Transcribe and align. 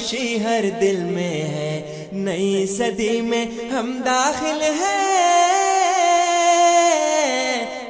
خوشی 0.00 0.44
ہر 0.44 0.64
دل 0.80 0.96
میں 0.96 1.28
ہے۔ 1.28 2.06
نئی 2.12 2.66
صدی 2.66 3.20
میں 3.20 3.72
ہم 3.72 4.02
داخل 4.06 4.62
ہیں۔ 4.62 5.12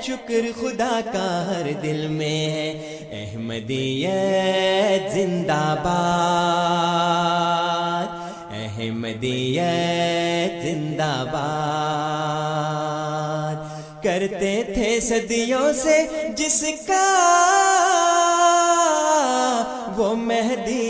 شکر 0.02 0.60
خدا 0.60 1.00
کا 1.12 1.46
ہر 1.46 1.66
دل 1.82 2.08
میں 2.08 2.28
ہے۔ 2.28 2.98
احمدیت 3.12 5.14
زندہ 5.14 5.76
باد۔ 5.82 8.06
احمدیت 8.50 10.62
زندہ 10.62 11.24
باد۔ 11.32 13.56
کرتے 14.04 14.62
تھے 14.74 15.00
صدیوں 15.00 15.72
سے 15.72 16.06
جس 16.36 16.64
کا 16.86 17.06
وہ 19.96 20.14
مہدی 20.14 20.89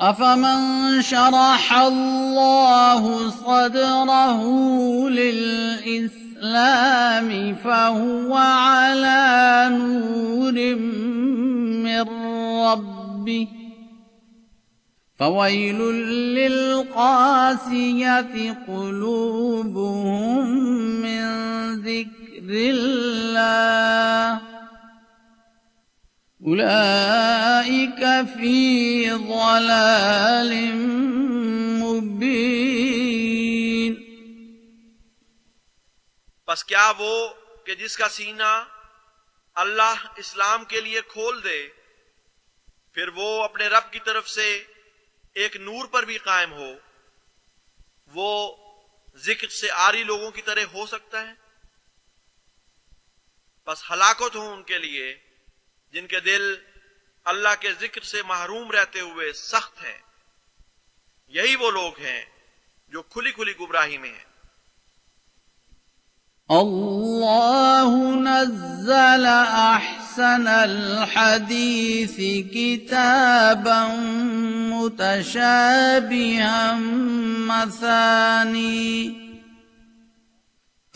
أفمن 0.00 1.02
شرح 1.02 1.72
الله 1.72 3.30
صدره 3.30 4.42
للإسلام 5.08 6.76
فهو 7.64 8.34
على 8.34 9.68
نور 9.72 10.74
من 11.84 12.00
ربه 12.60 13.48
فويل 15.18 15.78
للقاسية 16.36 18.24
قلوبهم 18.68 20.46
من 21.00 21.24
ذكر 21.80 22.48
الله 22.48 24.40
أولئك 26.46 28.02
في 28.38 29.10
ضلال 29.10 30.72
مبين. 31.82 32.46
بس 36.48 36.64
کیا 36.64 36.92
وہ 36.98 37.28
کہ 37.66 37.74
جس 37.74 37.96
کا 37.96 38.08
سینہ 38.08 38.64
اللہ 39.54 39.94
اسلام 40.16 40.64
کے 40.64 40.80
لیے 40.80 41.00
کھول 41.00 41.44
دے، 41.44 41.68
پھر 42.92 43.08
وہ 43.08 43.44
اپنے 43.44 43.66
رب 43.66 43.92
کی 43.92 43.98
طرف 43.98 44.28
سے 44.28 44.64
ایک 45.34 45.56
نور 45.56 45.86
پر 45.86 46.02
بھی 46.02 46.18
قائم 46.18 46.52
ہو، 46.52 46.72
وہ 48.14 48.56
ذکر 49.16 49.48
سے 49.48 49.70
آری 49.70 50.04
لوگوں 50.04 50.30
کی 50.30 50.42
طرح 50.42 50.60
ہو 50.74 50.86
سکتا 50.86 51.28
ہے؟ 51.28 51.32
بس 53.66 53.90
ہلاکت 53.90 54.36
ہو 54.36 54.52
ان 54.52 54.62
کے 54.62 54.78
لیے۔ 54.78 55.25
جن 55.96 56.06
کے 56.06 56.20
دل 56.20 56.42
اللہ 57.24 57.48
کے 57.60 57.72
ذکر 57.80 58.00
سے 58.00 58.22
محروم 58.22 58.70
رہتے 58.70 59.00
ہوئے 59.00 59.32
سخت 59.32 59.84
ہیں۔ 59.84 59.98
یہی 61.28 61.56
وہ 61.56 61.70
لوگ 61.70 62.00
ہیں 62.00 62.24
جو 62.88 63.02
کھلی 63.02 63.32
کھلی 63.32 63.52
گمراہی 63.60 63.98
میں 63.98 64.10
ہیں۔ 64.10 64.26
الله 66.48 67.96
نزل 68.20 69.26
أحسن 69.52 70.48
الحديث 70.48 72.16
كتابا 72.52 73.86
متشابها 74.68 75.30
مثاني 77.46 79.25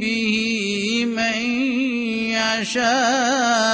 به 0.00 1.04
من 1.06 1.38
يشاء 2.32 3.70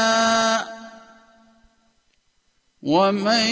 ومن 2.83 3.47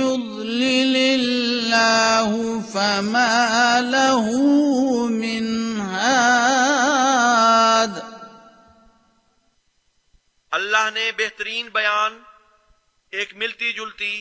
يضلل 0.00 0.96
الله 0.96 2.30
فما 2.72 3.80
له 3.80 4.26
من 5.08 5.44
هاد 5.80 6.66
اللہ 10.52 10.86
نے 10.94 11.06
بہترین 11.16 11.64
بیان، 11.72 12.12
ایک 13.12 13.30
ملتی 13.36 13.72
جلتی 13.72 14.16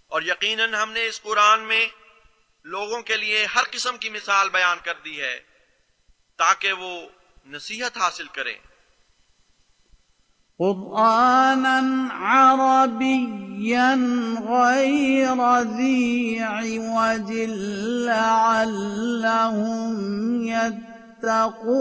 اور 0.08 0.22
یقیناً 0.22 0.74
ہم 0.74 0.92
نے 0.92 1.08
اس 1.08 1.22
قرآن 1.22 1.60
میں 1.60 1.88
لوگوں 2.64 3.02
کے 3.02 3.18
لیے 3.18 3.46
ہر 3.46 3.64
قسم 3.72 3.98
کی 3.98 4.10
مثال 4.10 4.50
بیان 4.50 4.78
کر 4.84 4.94
دی 5.06 5.22
ہے 5.22 5.40
تاکہ 6.38 6.74
وہ 6.74 7.02
نصیحت 7.46 7.98
حاصل 7.98 8.28
کریں۔ 8.28 8.69
قرآنا 10.60 12.08
عربيا 12.12 13.96
غير 14.50 15.60
ذي 15.60 16.40
عوج 16.40 17.32
لعلهم 18.08 19.94
يتقون. 20.44 21.80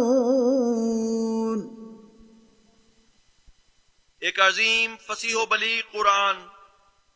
ایک 4.20 4.40
عظیم 4.40 4.96
فصیح 5.06 5.36
و 5.36 5.46
بلی 5.46 5.82
قرآن 5.92 6.36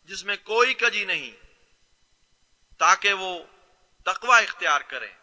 جس 0.05 0.25
میں 0.25 0.37
کوئی 0.45 0.75
کجی 0.75 1.05
نہیں، 1.05 1.31
تاکہ 2.79 3.13
وہ 3.13 3.39
تقوی 4.05 4.43
اختیار 4.43 4.81
کریں 4.81 5.22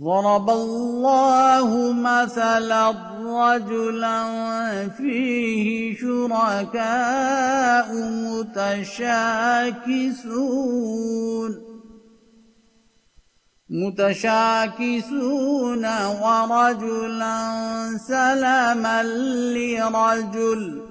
ضرب 0.00 0.50
الله 0.50 1.92
مثلا 1.92 2.94
رجلا 3.24 4.88
فيه 4.88 5.96
شركاء 5.96 7.86
متشاكسون 8.32 8.86
متشاكسون 13.70 15.84
ورجلا 16.22 17.38
سلما 18.08 19.02
لرجل. 19.56 20.82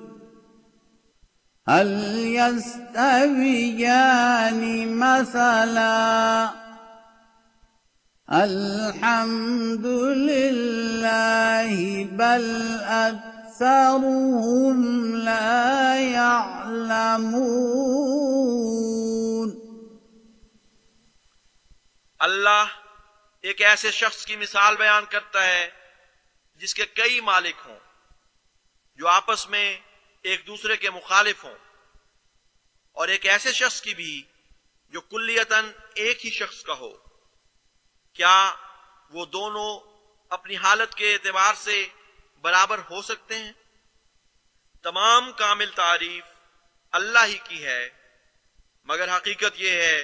هل 1.67 1.87
يستويان 2.35 3.81
مثلا؟ 4.97 6.64
الحمد 8.29 9.85
لله 9.85 11.73
بل 12.11 12.45
أكثرهم 12.83 14.79
لا 15.15 15.95
يعلمون 15.95 17.45
اللہ 22.19 22.65
ایک 23.43 23.61
ایسے 23.61 23.91
شخص 23.91 24.25
کی 24.25 24.35
مثال 24.35 24.75
بیان 24.75 25.05
کرتا 25.09 25.45
ہے 25.45 25.69
جس 26.61 26.73
کے 26.73 26.85
کئی 26.85 27.21
مالک 27.21 27.57
ہوں، 27.65 27.79
جو 28.99 29.05
آپس 29.07 29.41
میں 29.49 29.77
ایک 30.25 30.39
دوسرے 30.47 30.75
کے 30.77 30.89
مخالف 30.89 31.43
ہوں، 31.43 31.57
اور 32.97 33.07
ایک 33.07 33.23
ایسے 33.25 33.51
شخص 33.53 33.81
کی 33.81 33.93
بھی 33.93 34.13
جو 34.93 34.99
کلیتاً 35.01 35.63
ایک 35.95 36.25
ہی 36.25 36.31
شخص 36.31 36.63
کا 36.63 36.75
ہو۔ 36.79 37.04
کیا 38.15 38.51
وہ 39.09 39.25
دونوں 39.25 39.79
اپنی 40.29 40.55
حالت 40.55 40.95
کے 40.95 41.13
اعتبار 41.13 41.53
سے 41.57 41.85
برابر 42.41 42.77
ہو 42.91 43.01
سکتے 43.01 43.35
ہیں؟ 43.35 43.51
تمام 44.83 45.31
کامل 45.31 45.65
تعریف 45.75 46.23
اللہ 46.91 47.25
ہی 47.27 47.37
کی 47.43 47.63
ہے، 47.65 47.89
مگر 48.85 49.15
حقیقت 49.17 49.61
یہ 49.61 49.71
ہے 49.71 50.03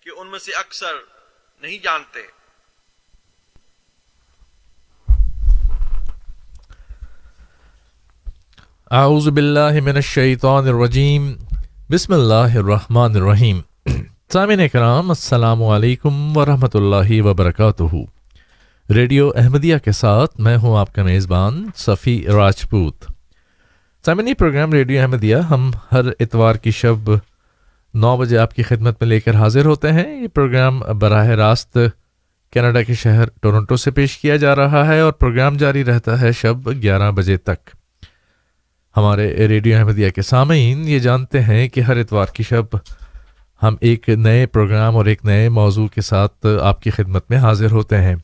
کہ 0.00 0.10
ان 0.16 0.30
میں 0.30 0.38
سے 0.38 0.52
اکثر 0.52 0.94
نہیں 1.60 1.78
جانتے۔ 1.78 2.20
اعوذ 8.90 9.28
باللہ 9.28 9.80
من 9.82 9.96
الشیطان 9.96 10.68
الرجیم۔ 10.68 11.34
بسم 11.94 12.12
اللہ 12.12 12.58
الرحمن 12.58 13.16
الرحیم۔ 13.16 13.60
سامعین 14.32 14.60
کرام 14.68 15.08
السلام 15.08 15.62
علیکم 15.62 16.36
ورحمۃ 16.36 16.74
اللہ 16.74 17.10
وبرکاتہ۔ 17.22 17.94
ریڈیو 18.92 19.30
احمدیہ 19.36 19.76
کے 19.84 19.92
ساتھ 19.92 20.40
میں 20.40 20.56
ہوں 20.56 20.78
آپ 20.78 20.94
کا 20.94 21.02
میزبان 21.02 21.64
صفی 21.76 22.26
راجپوت۔ 22.26 23.04
سامعین 24.04 24.34
پروگرام 24.34 24.72
ریڈیو 24.72 25.00
احمدیہ 25.00 25.36
ہم 25.36 25.70
ہر 25.92 26.00
اتوار 26.20 26.54
کی 26.54 26.70
شب 26.70 27.10
نو 27.94 28.16
بجے 28.16 28.38
آپ 28.38 28.54
کی 28.54 28.62
خدمت 28.62 29.00
میں 29.00 29.08
لے 29.08 29.20
کر 29.20 29.34
حاضر 29.34 29.66
ہوتے 29.66 29.92
ہیں۔ 29.92 30.22
یہ 30.22 30.28
پروگرام 30.28 30.80
براہ 30.98 31.28
راست 31.42 31.78
کینیڈا 32.52 32.82
کے 32.82 32.94
شہر 32.94 33.28
ٹورنٹو 33.42 33.76
سے 33.76 33.90
پیش 33.90 34.18
کیا 34.18 34.36
جا 34.36 34.56
رہا 34.56 34.86
ہے 34.86 35.00
اور 35.00 35.12
پروگرام 35.12 35.56
جاری 35.56 35.84
رہتا 35.84 36.20
ہے 36.20 36.32
شب 36.32 36.70
گیارہ 36.82 37.10
بجے 37.10 37.36
تک۔ 37.36 37.70
ہمارے 38.96 39.32
ریڈیو 39.48 39.78
احمدیہ 39.78 40.10
کے 40.10 40.22
سامعین، 40.22 40.88
یہ 40.88 40.98
جانتے 40.98 41.40
ہیں 41.40 41.68
کہ 41.68 41.80
ہر 41.80 41.96
اتوار 41.96 42.26
کی 42.26 42.42
شب 42.42 42.76
ہم 43.62 43.74
ایک 43.80 44.08
نئے 44.08 44.46
پروگرام 44.46 44.96
اور 44.96 45.06
ایک 45.06 45.24
نئے 45.24 45.48
موضوع 45.48 45.86
کے 45.88 46.00
ساتھ 46.00 46.46
آپ 46.62 46.82
کی 46.82 46.90
خدمت 46.90 47.30
میں 47.30 47.38
حاضر 47.38 47.70
ہوتے 47.70 47.98
ہیں۔ 47.98 48.16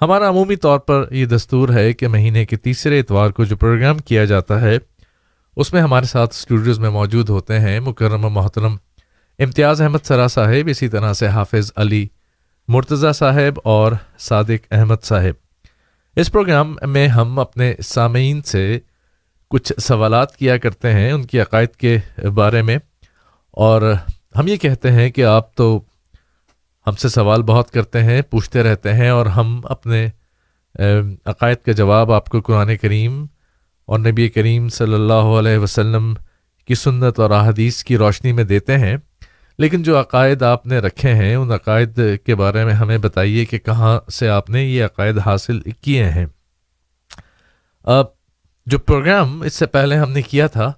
ہمارا 0.00 0.28
عمومی 0.28 0.56
طور 0.56 0.78
پر 0.78 1.04
یہ 1.10 1.26
دستور 1.26 1.68
ہے 1.68 1.92
کہ 1.92 2.08
مہینے 2.08 2.44
کے 2.46 2.56
تیسرے 2.56 3.00
اتوار 3.00 3.30
کو 3.30 3.44
جو 3.44 3.56
پروگرام 3.56 3.98
کیا 3.98 4.24
جاتا 4.24 4.60
ہے، 4.60 4.78
اس 5.56 5.72
میں 5.72 5.80
ہمارے 5.82 6.06
ساتھ 6.06 6.34
اسٹوڈیوز 6.34 6.78
میں 6.78 6.90
موجود 6.90 7.28
ہوتے 7.28 7.58
ہیں 7.60 7.80
مکرم 7.80 8.20
محترم 8.20 8.76
امتیاز 9.38 9.80
احمد 9.80 10.04
سرا 10.04 10.28
صاحب، 10.28 10.68
اسی 10.68 10.88
طرح 10.88 11.12
سے 11.12 11.26
حافظ 11.26 11.72
علی 11.76 12.06
مرتضی 12.68 13.12
صاحب 13.12 13.60
اور 13.64 13.92
صادق 14.18 14.66
احمد 14.70 15.02
صاحب۔ 15.02 15.58
اس 16.16 16.32
پروگرام 16.32 16.76
میں 16.86 17.08
ہم 17.08 17.38
اپنے 17.38 17.74
سامعین 17.84 18.42
سے 18.42 18.78
کچھ 19.50 19.72
سوالات 19.80 20.36
کیا 20.36 20.56
کرتے 20.56 20.92
ہیں، 20.92 21.12
ان 21.12 21.24
کی 21.24 21.40
عقائد 21.40 21.76
کے 21.76 21.98
بارے 22.34 22.62
میں 22.62 22.76
اور 23.50 23.92
ہم 24.38 24.46
یہ 24.46 24.56
کہتے 24.56 24.92
ہیں 24.92 25.10
کہ 25.10 25.24
آپ 25.24 25.54
تو 25.54 25.80
ہم 26.86 26.92
سے 26.92 27.08
سوال 27.08 27.42
بہت 27.42 27.70
کرتے 27.70 28.02
ہیں، 28.02 28.22
پوچھتے 28.22 28.62
رہتے 28.62 28.92
ہیں 28.92 29.08
اور 29.08 29.26
ہم 29.26 29.60
اپنے 29.64 30.06
عقائد 31.24 31.56
کا 31.66 31.72
جواب 31.72 32.12
آپ 32.12 32.28
کو 32.28 32.40
قرآن 32.40 32.76
کریم 32.76 33.26
اور 33.84 33.98
نبی 33.98 34.28
کریم 34.28 34.68
صلی 34.68 34.94
اللہ 34.94 35.12
علیہ 35.12 35.58
وسلم 35.58 36.14
کی 36.66 36.74
سنت 36.74 37.20
اور 37.20 37.30
احادیث 37.30 37.84
کی 37.84 37.96
روشنی 37.96 38.32
میں 38.32 38.44
دیتے 38.44 38.78
ہیں۔ 38.78 38.96
لیکن 39.58 39.82
جو 39.82 40.00
عقائد 40.00 40.42
آپ 40.42 40.66
نے 40.66 40.78
رکھے 40.78 41.14
ہیں، 41.14 41.34
ان 41.34 41.52
عقائد 41.52 42.00
کے 42.24 42.34
بارے 42.34 42.64
میں 42.64 42.74
ہمیں 42.74 42.98
بتائیے 42.98 43.44
کہ 43.44 43.58
کہاں 43.58 44.10
سے 44.10 44.28
آپ 44.28 44.50
نے 44.50 44.64
یہ 44.64 44.84
عقائد 44.84 45.18
حاصل 45.18 45.60
کیے 45.60 46.04
ہیں۔ 46.04 46.26
اب 47.82 48.06
جو 48.66 48.78
پروگرام 48.78 49.42
اس 49.42 49.54
سے 49.54 49.66
پہلے 49.66 49.96
ہم 49.96 50.10
نے 50.12 50.22
کیا 50.22 50.46
تھا 50.46 50.72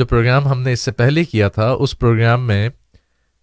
جو 0.00 0.06
پروگرام 0.06 0.46
ہم 0.48 0.60
نے 0.62 0.72
اس 0.72 0.80
سے 0.80 0.92
پہلے 0.92 1.24
کیا 1.24 1.48
تھا، 1.48 1.70
اس 1.70 1.98
پروگرام 1.98 2.46
میں 2.46 2.68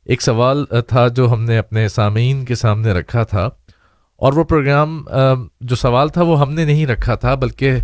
ایک 0.06 0.22
سوال 0.22 0.66
تھا 0.88 1.08
جو 1.08 1.32
ہم 1.32 1.44
نے 1.44 1.58
اپنے 1.58 1.88
سامعین 1.88 2.44
کے 2.46 2.56
سامنے 2.56 2.92
رکھا 2.92 3.24
تھا۔ 3.24 3.50
اور 4.20 4.34
وہ 4.34 4.44
پروگرام 4.44 5.04
جو 5.62 5.76
سوال 5.76 6.10
تھا 6.10 6.22
وہ 6.22 6.40
ہم 6.42 6.54
نے 6.54 6.66
نہیں 6.66 6.86
رکھا 6.86 7.16
تھا، 7.16 7.36
بلکہ 7.36 7.76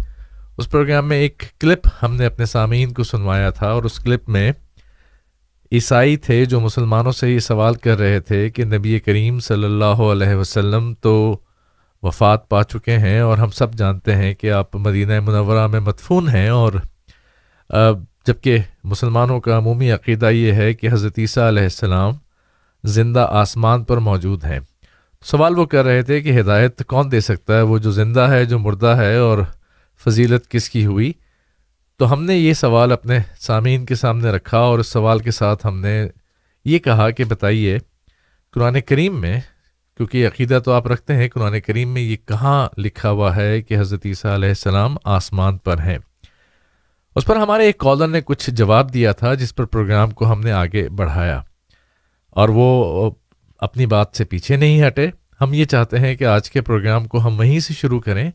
اس 0.58 0.70
پروگرام 0.72 1.08
میں 1.08 1.18
ایک 1.18 1.44
کلپ 1.60 1.88
ہم 2.02 2.16
نے 2.16 2.26
اپنے 2.26 2.46
سامعین 2.46 2.94
کو 2.94 3.04
سنوایا 3.04 3.50
تھا۔ 3.50 3.70
اور 3.70 3.84
اس 3.84 4.00
کلپ 4.00 4.30
میں 4.30 4.52
عیسائی 5.72 6.18
تھے 6.18 6.46
جو 6.46 6.60
مسلمانوں 6.60 7.12
سے 7.12 7.30
یہ 7.32 7.40
سوال 7.40 7.76
کر 7.76 8.00
رہے 8.00 8.20
تھے 8.20 8.50
کہ 8.50 8.66
نبی 8.66 9.00
کریم 9.00 9.40
صلی 9.40 9.64
اللہ 9.64 10.02
علیہ 10.12 10.36
وسلم 10.36 10.94
تو 11.02 11.16
وفات 12.04 12.50
پا 12.50 12.64
چکے 12.64 12.98
ہیں، 12.98 13.20
اور 13.20 13.38
ہم 13.38 13.50
سب 13.50 13.74
جانتے 13.74 14.16
ہیں 14.16 14.34
کہ 14.34 14.52
آپ 14.52 14.76
مدینہ 14.76 15.20
منورہ 15.20 15.68
میں 15.68 15.80
مدفون 15.80 16.30
ہیں 16.30 16.50
اور 16.50 16.74
جبکہ 18.28 18.58
مسلمانوں 18.84 19.40
کا 19.40 19.58
عمومی 19.58 19.92
عقیدہ 19.92 20.26
یہ 20.26 20.52
ہے 20.52 20.74
کہ 20.74 20.90
حضرت 20.92 21.14
عیسیٰ 21.18 21.48
علیہ 21.48 21.64
السلام 21.64 22.14
زندہ 22.84 23.28
آسمان 23.30 23.84
پر 23.84 23.98
موجود 23.98 24.44
ہیں۔ 24.44 24.60
سوال 25.22 25.60
وہ 25.60 25.66
کر 25.66 25.86
رہے 25.86 26.02
تھے 26.02 26.22
کہ 26.22 26.40
ہدایت 26.40 26.86
کون 26.88 27.12
دے 27.12 27.20
سکتا 27.20 27.58
ہے؟ 27.58 27.62
وہ 27.62 27.78
جو 27.78 27.92
زندہ 27.92 28.20
ہے، 28.20 28.46
جو 28.46 28.60
مردہ 28.60 28.96
ہے 28.98 29.18
اور 29.18 29.40
فضیلت 30.06 30.50
کس 30.50 30.70
کی 30.70 30.86
ہوئی؟ 30.86 31.14
تو 31.98 32.14
ہم 32.14 32.24
نے 32.24 32.38
یہ 32.38 32.54
سوال 32.54 32.92
اپنے 32.92 33.20
سامعین 33.40 33.86
کے 33.86 33.96
سامنے 33.96 34.32
رکھا 34.32 34.58
اور 34.58 34.80
اس 34.80 34.88
سوال 34.88 35.20
کے 35.20 35.32
ساتھ 35.32 35.68
ہم 35.68 35.80
نے 35.80 36.08
یہ 36.66 36.80
کہا 36.80 37.10
کہ 37.10 37.24
بتائیے، 37.24 37.78
قرآن 38.54 38.82
کریم 38.82 39.22
میں، 39.22 39.40
کیونکہ 39.98 40.28
عقیدہ 40.28 40.60
تو 40.66 40.72
آپ 40.72 40.88
رکھتے 40.88 41.14
ہیں، 41.14 41.30
قرآن 41.30 41.60
کریم 41.60 41.90
میں 41.90 42.02
یہ 42.02 42.18
کہاں 42.28 42.70
لکھا 42.78 43.10
ہوا 43.10 43.36
ہے 43.36 43.62
کہ 43.62 43.80
حضرت 43.80 44.02
عیسیٰ 44.06 44.34
علیہ 44.34 44.50
السلام 44.50 44.98
آسمان 45.04 45.58
پر 45.58 45.78
ہیں؟ 45.78 45.98
اس 47.16 47.26
پر 47.26 47.36
ہمارے 47.36 47.66
ایک 47.66 47.78
کالر 47.78 48.08
نے 48.08 48.22
کچھ 48.22 48.50
جواب 48.50 48.94
دیا 48.94 49.12
تھا 49.12 49.34
جس 49.34 49.56
پر 49.56 49.66
پروگرام 49.66 50.12
کو 50.12 50.32
ہم 50.32 50.40
نے 50.40 50.52
آگے 50.52 50.88
بڑھایا 50.90 51.42
اور 52.30 52.50
وہ 52.50 53.12
اپنی 53.62 53.86
بات 53.86 54.08
سے 54.14 54.26
پیچھے 54.26 54.56
نہیں 54.56 54.88
ہٹے۔ 54.88 55.08
ہم 55.42 55.54
یہ 55.54 55.66
چاہتے 55.66 56.00
ہیں 56.00 56.16
کہ 56.16 56.24
آج 56.24 56.50
کے 56.52 56.62
پروگرام 56.62 57.06
کو 57.06 57.26
ہم 57.26 57.40
وہیں 57.40 57.60
سے 57.60 57.74
شروع 57.74 58.00
کریں 58.00 58.32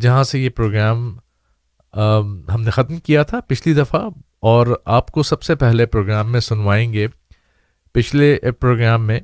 جہاں 0.00 0.22
سے 0.22 0.38
یہ 0.38 0.48
پروگرام 0.48 1.18
ہم 2.54 2.62
نے 2.62 2.70
ختم 2.70 2.96
کیا 2.96 3.22
تھا 3.22 3.40
پچھلی 3.40 3.74
دفعہ 3.74 4.00
اور 4.40 4.66
آپ 4.84 5.10
کو 5.10 5.22
سب 5.22 5.42
سے 5.42 5.54
پہلے 5.54 5.86
پروگرام 5.86 6.32
میں 6.32 6.40
سنوائیں 6.40 6.92
گے۔ 6.92 7.06
پچھلے 7.94 8.36
پروگرام 8.60 9.06
میں، 9.06 9.20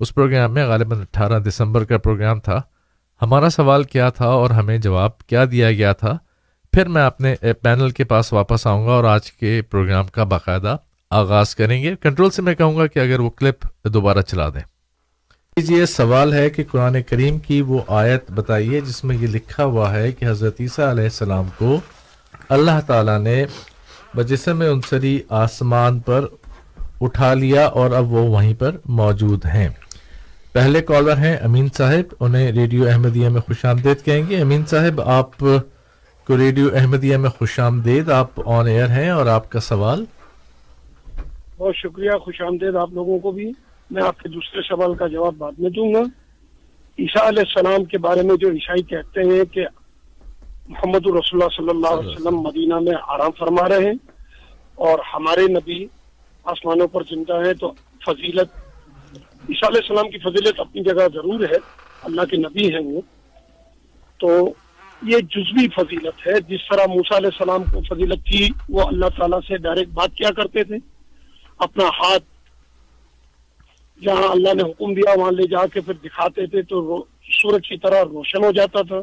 اس 0.00 0.14
پروگرام 0.14 0.54
میں 0.54 0.66
غالباً 0.66 1.00
اٹھارہ 1.00 1.38
دسمبر 1.38 1.84
کا 1.84 1.98
پروگرام 1.98 2.40
تھا۔ 2.40 2.60
ہمارا 3.22 3.50
سوال 3.50 3.84
کیا 3.84 4.08
تھا 4.08 4.26
اور 4.26 4.50
ہمیں 4.50 4.78
جواب 4.78 5.18
کیا 5.18 5.44
دیا 5.50 5.72
گیا 5.72 5.92
تھا؟ 5.92 6.16
پھر 6.72 6.88
میں 6.88 7.02
اپنے 7.02 7.34
پینل 7.62 7.90
کے 7.90 8.04
پاس 8.04 8.32
واپس 8.32 8.66
آؤں 8.66 8.86
گا 8.86 8.92
اور 8.92 9.04
آج 9.04 9.32
کے 9.32 9.62
پروگرام 9.70 10.06
کا 10.06 10.24
باقاعدہ 10.24 10.76
آغاز 11.10 11.54
کریں 11.54 11.82
گے۔ 11.82 11.94
کنٹرول 12.00 12.30
سے 12.30 12.42
میں 12.42 12.54
کہوں 12.54 12.76
گا 12.76 12.86
کہ 12.86 12.98
اگر 12.98 13.20
وہ 13.20 13.30
کلپ 13.30 13.66
دوبارہ 13.84 14.20
چلا 14.20 14.48
دیں۔ 14.48 14.60
یہ 15.56 15.84
سوال 15.84 16.32
ہے 16.32 16.50
کہ 16.50 16.64
قرآن 16.70 17.02
کریم 17.02 17.38
کی 17.38 17.62
وہ 17.62 17.78
آیت 17.88 18.30
بتائیے 18.30 18.80
جس 18.80 19.04
میں 19.04 19.16
یہ 19.16 19.26
لکھا 19.26 19.64
ہوا 19.64 19.94
ہے 19.94 20.12
کہ 20.12 20.24
حضرت 20.24 20.56
عیسیٰ 20.60 20.90
علیہ 20.90 21.04
السلام 21.04 21.48
کو 21.58 21.80
اللہ 22.48 22.80
تعالیٰ 22.86 23.18
نے 23.18 23.44
بجسم 24.14 24.62
انصری 24.70 25.20
آسمان 25.28 25.98
پر 25.98 26.24
اٹھا 27.00 27.34
لیا 27.34 27.66
اور 27.66 27.90
اب 27.90 28.12
وہ 28.12 28.22
وہیں 28.22 28.54
پر 28.54 28.76
موجود 28.84 29.46
ہیں۔ 29.46 29.68
پہلے 30.52 30.80
کالر 30.80 31.16
ہیں 31.16 31.36
امین 31.36 31.68
صاحب، 31.76 32.14
انہیں 32.20 32.52
ریڈیو 32.52 32.88
احمدیہ 32.88 33.28
میں 33.28 33.40
خوش 33.40 33.64
آمدید 33.64 34.04
کہیں 34.04 34.22
گے۔ 34.30 34.40
امین 34.40 34.62
صاحب، 34.66 35.00
آپ 35.00 35.44
کو 36.26 36.36
ریڈیو 36.36 36.68
احمدیہ 36.74 37.16
میں 37.16 37.30
خوش 37.30 37.60
آمدید، 37.60 38.10
آپ 38.10 38.26
آن 38.46 38.66
ایئر 38.66 38.88
ہیں 38.88 39.10
اور 39.10 39.26
آپ 39.26 39.50
کا 39.50 39.60
سوال؟ 39.60 40.04
بہت 41.56 41.76
شکریہ، 41.76 42.10
خوش 42.10 42.40
آمدید 42.40 42.76
آپ 42.76 42.90
لوگوں 42.92 43.18
کو 43.18 43.30
بھی۔ 43.30 43.52
میں 43.90 44.02
آپ 44.02 44.18
کے 44.18 44.28
دوسرے 44.28 44.62
سوال 44.62 44.94
کا 44.94 45.06
جواب 45.06 45.34
بعد 45.38 45.52
میں 45.58 45.70
دوں 45.70 45.94
گا۔ 45.94 46.00
عیسیٰ 46.98 47.26
علیہ 47.26 47.42
السلام 47.46 47.84
کے 47.84 47.98
بارے 47.98 48.22
میں 48.22 48.36
جو 48.36 48.48
عیسائی 48.50 48.82
کہتے 48.82 49.20
ہیں 49.20 49.44
کہ 49.44 49.66
محمد 50.68 51.06
رسول 51.06 51.42
اللہ 51.42 51.56
صلی 51.56 51.68
اللہ 51.68 52.00
علیہ 52.00 52.10
وسلم 52.10 52.40
مدینہ 52.40 52.74
میں 52.74 52.92
آرام 53.08 53.30
فرما 53.38 53.68
رہے 53.68 53.84
ہیں 53.84 53.94
اور 54.74 54.98
ہمارے 55.14 55.52
نبی 55.52 55.86
آسمانوں 56.44 56.88
پر 56.88 57.02
زندہ 57.10 57.32
ہیں، 57.32 57.54
تو 57.54 57.72
فضیلت 58.06 58.58
عیسیٰ 59.48 59.68
علیہ 59.68 59.80
السلام 59.82 60.10
کی 60.10 60.18
فضیلت 60.18 60.60
اپنی 60.60 60.82
جگہ 60.82 61.08
ضرور 61.14 61.40
ہے، 61.40 61.56
اللہ 62.02 62.22
کے 62.30 62.36
نبی 62.36 62.74
ہیں 62.74 62.84
وہ۔ 62.84 63.00
تو 64.18 64.54
یہ 65.02 65.18
جزوی 65.18 65.68
فضیلت 65.68 66.26
ہے، 66.26 66.40
جس 66.48 66.60
طرح 66.70 66.86
موسیٰ 66.86 67.16
علیہ 67.16 67.30
السلام 67.32 67.62
کو 67.62 67.94
فضیلت 67.94 68.26
تھی، 68.26 68.48
وہ 68.68 68.82
اللہ 68.82 69.06
تعالیٰ 69.18 69.40
سے 69.48 69.56
ڈائریکٹ 69.56 69.92
بات 69.92 70.14
کیا 70.14 70.30
کرتے 70.30 70.64
تھے۔ 70.64 70.76
اپنا 71.58 71.84
ہاتھ 71.84 72.24
جہاں 74.02 74.28
اللہ 74.28 74.54
نے 74.54 74.62
حکم 74.62 74.94
دیا، 74.94 75.18
وہاں 75.18 75.30
لے 75.30 75.46
جا 75.46 75.66
کے 75.66 75.80
پھر 75.80 75.94
دکھاتے 75.94 76.46
تھے 76.46 76.62
تو 76.62 77.04
سورج 77.42 77.68
کی 77.68 77.76
طرح 77.76 78.04
روشن 78.04 78.44
ہو 78.44 78.52
جاتا 78.52 78.82
تھا۔ 78.82 78.96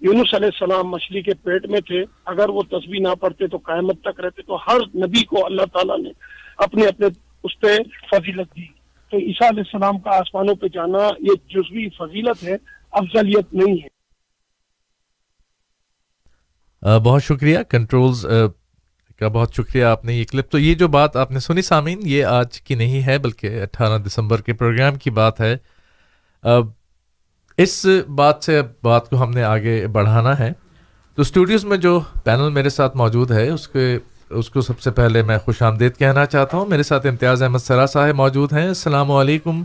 یونس 0.00 0.34
علیہ 0.34 0.48
السلام 0.52 0.90
مچھلی 0.90 1.22
کے 1.22 1.34
پیٹ 1.34 1.66
میں 1.66 1.80
تھے۔ 1.80 2.04
اگر 2.24 2.48
وہ 2.48 2.62
تصویر 2.62 3.00
نہ 3.00 3.14
پڑھتے 3.20 3.46
تو 3.46 3.56
قیامت 3.56 4.00
تک 4.02 4.20
رہتے۔ 4.20 4.42
تو 4.42 4.56
ہر 4.56 4.78
نبی 4.96 5.24
کو 5.24 5.46
اللہ 5.46 5.62
تعالیٰ 5.72 5.98
نے 5.98 6.10
اپنے 6.56 6.86
اپنے 6.86 7.06
اس 7.44 7.60
پہ 7.60 7.76
فضیلت 8.10 8.56
دی۔ 8.56 8.66
تو 9.10 9.16
عیسیٰ 9.16 9.48
علیہ 9.48 9.62
السلام 9.66 9.98
کا 9.98 10.10
آسمانوں 10.10 10.54
پہ 10.54 10.66
جانا 10.72 11.08
یہ 11.20 11.32
جزوی 11.48 11.88
فضیلت 11.88 12.44
ہے، 12.44 12.56
افضلیت 12.92 13.54
نہیں 13.54 13.74
ہے۔ 13.74 13.99
بہت 16.82 17.24
شکریہ۔ 17.24 17.58
کنٹرولز 17.68 18.26
کا 19.20 19.28
بہت 19.28 19.54
شکریہ 19.54 19.84
آپ 19.84 20.04
نے 20.04 20.14
یہ 20.14 20.24
کلپ 20.24 20.50
تو 20.50 20.58
یہ 20.58 20.74
جو 20.74 20.88
بات 20.88 21.16
آپ 21.16 21.30
نے 21.30 21.40
سنی 21.40 21.62
سامعین، 21.62 22.00
یہ 22.04 22.24
آج 22.24 22.60
کی 22.60 22.74
نہیں 22.74 23.02
ہے، 23.06 23.18
بلکہ 23.18 23.62
اٹھارہ 23.62 23.98
دسمبر 23.98 24.40
کے 24.40 24.52
پروگرام 24.52 24.94
کی 24.94 25.10
بات 25.10 25.40
ہے۔ 25.40 25.56
اس 27.56 27.86
بات 28.14 28.44
سے 28.44 28.60
بات 28.82 29.10
کو 29.10 29.22
ہم 29.22 29.30
نے 29.30 29.42
آگے 29.42 29.86
بڑھانا 29.86 30.38
ہے۔ 30.38 30.52
تو 31.14 31.22
اسٹوڈیوز 31.22 31.64
میں 31.64 31.76
جو 31.76 32.00
پینل 32.24 32.50
میرے 32.50 32.68
ساتھ 32.68 32.96
موجود 32.96 33.30
ہے، 33.30 33.48
اس 33.48 33.68
کے، 33.68 33.98
اس 34.30 34.50
کو 34.50 34.60
سب 34.60 34.80
سے 34.80 34.90
پہلے 34.90 35.22
میں 35.22 35.38
خوش 35.38 35.62
آمدید 35.62 35.96
کہنا 35.96 36.26
چاہتا 36.26 36.56
ہوں۔ 36.56 36.66
میرے 36.66 36.82
ساتھ 36.82 37.06
امتیاز 37.06 37.42
احمد 37.42 37.58
سرا 37.58 37.86
صاحب 37.86 38.14
موجود 38.14 38.52
ہیں۔ 38.52 38.68
السلام 38.68 39.10
علیکم 39.10 39.62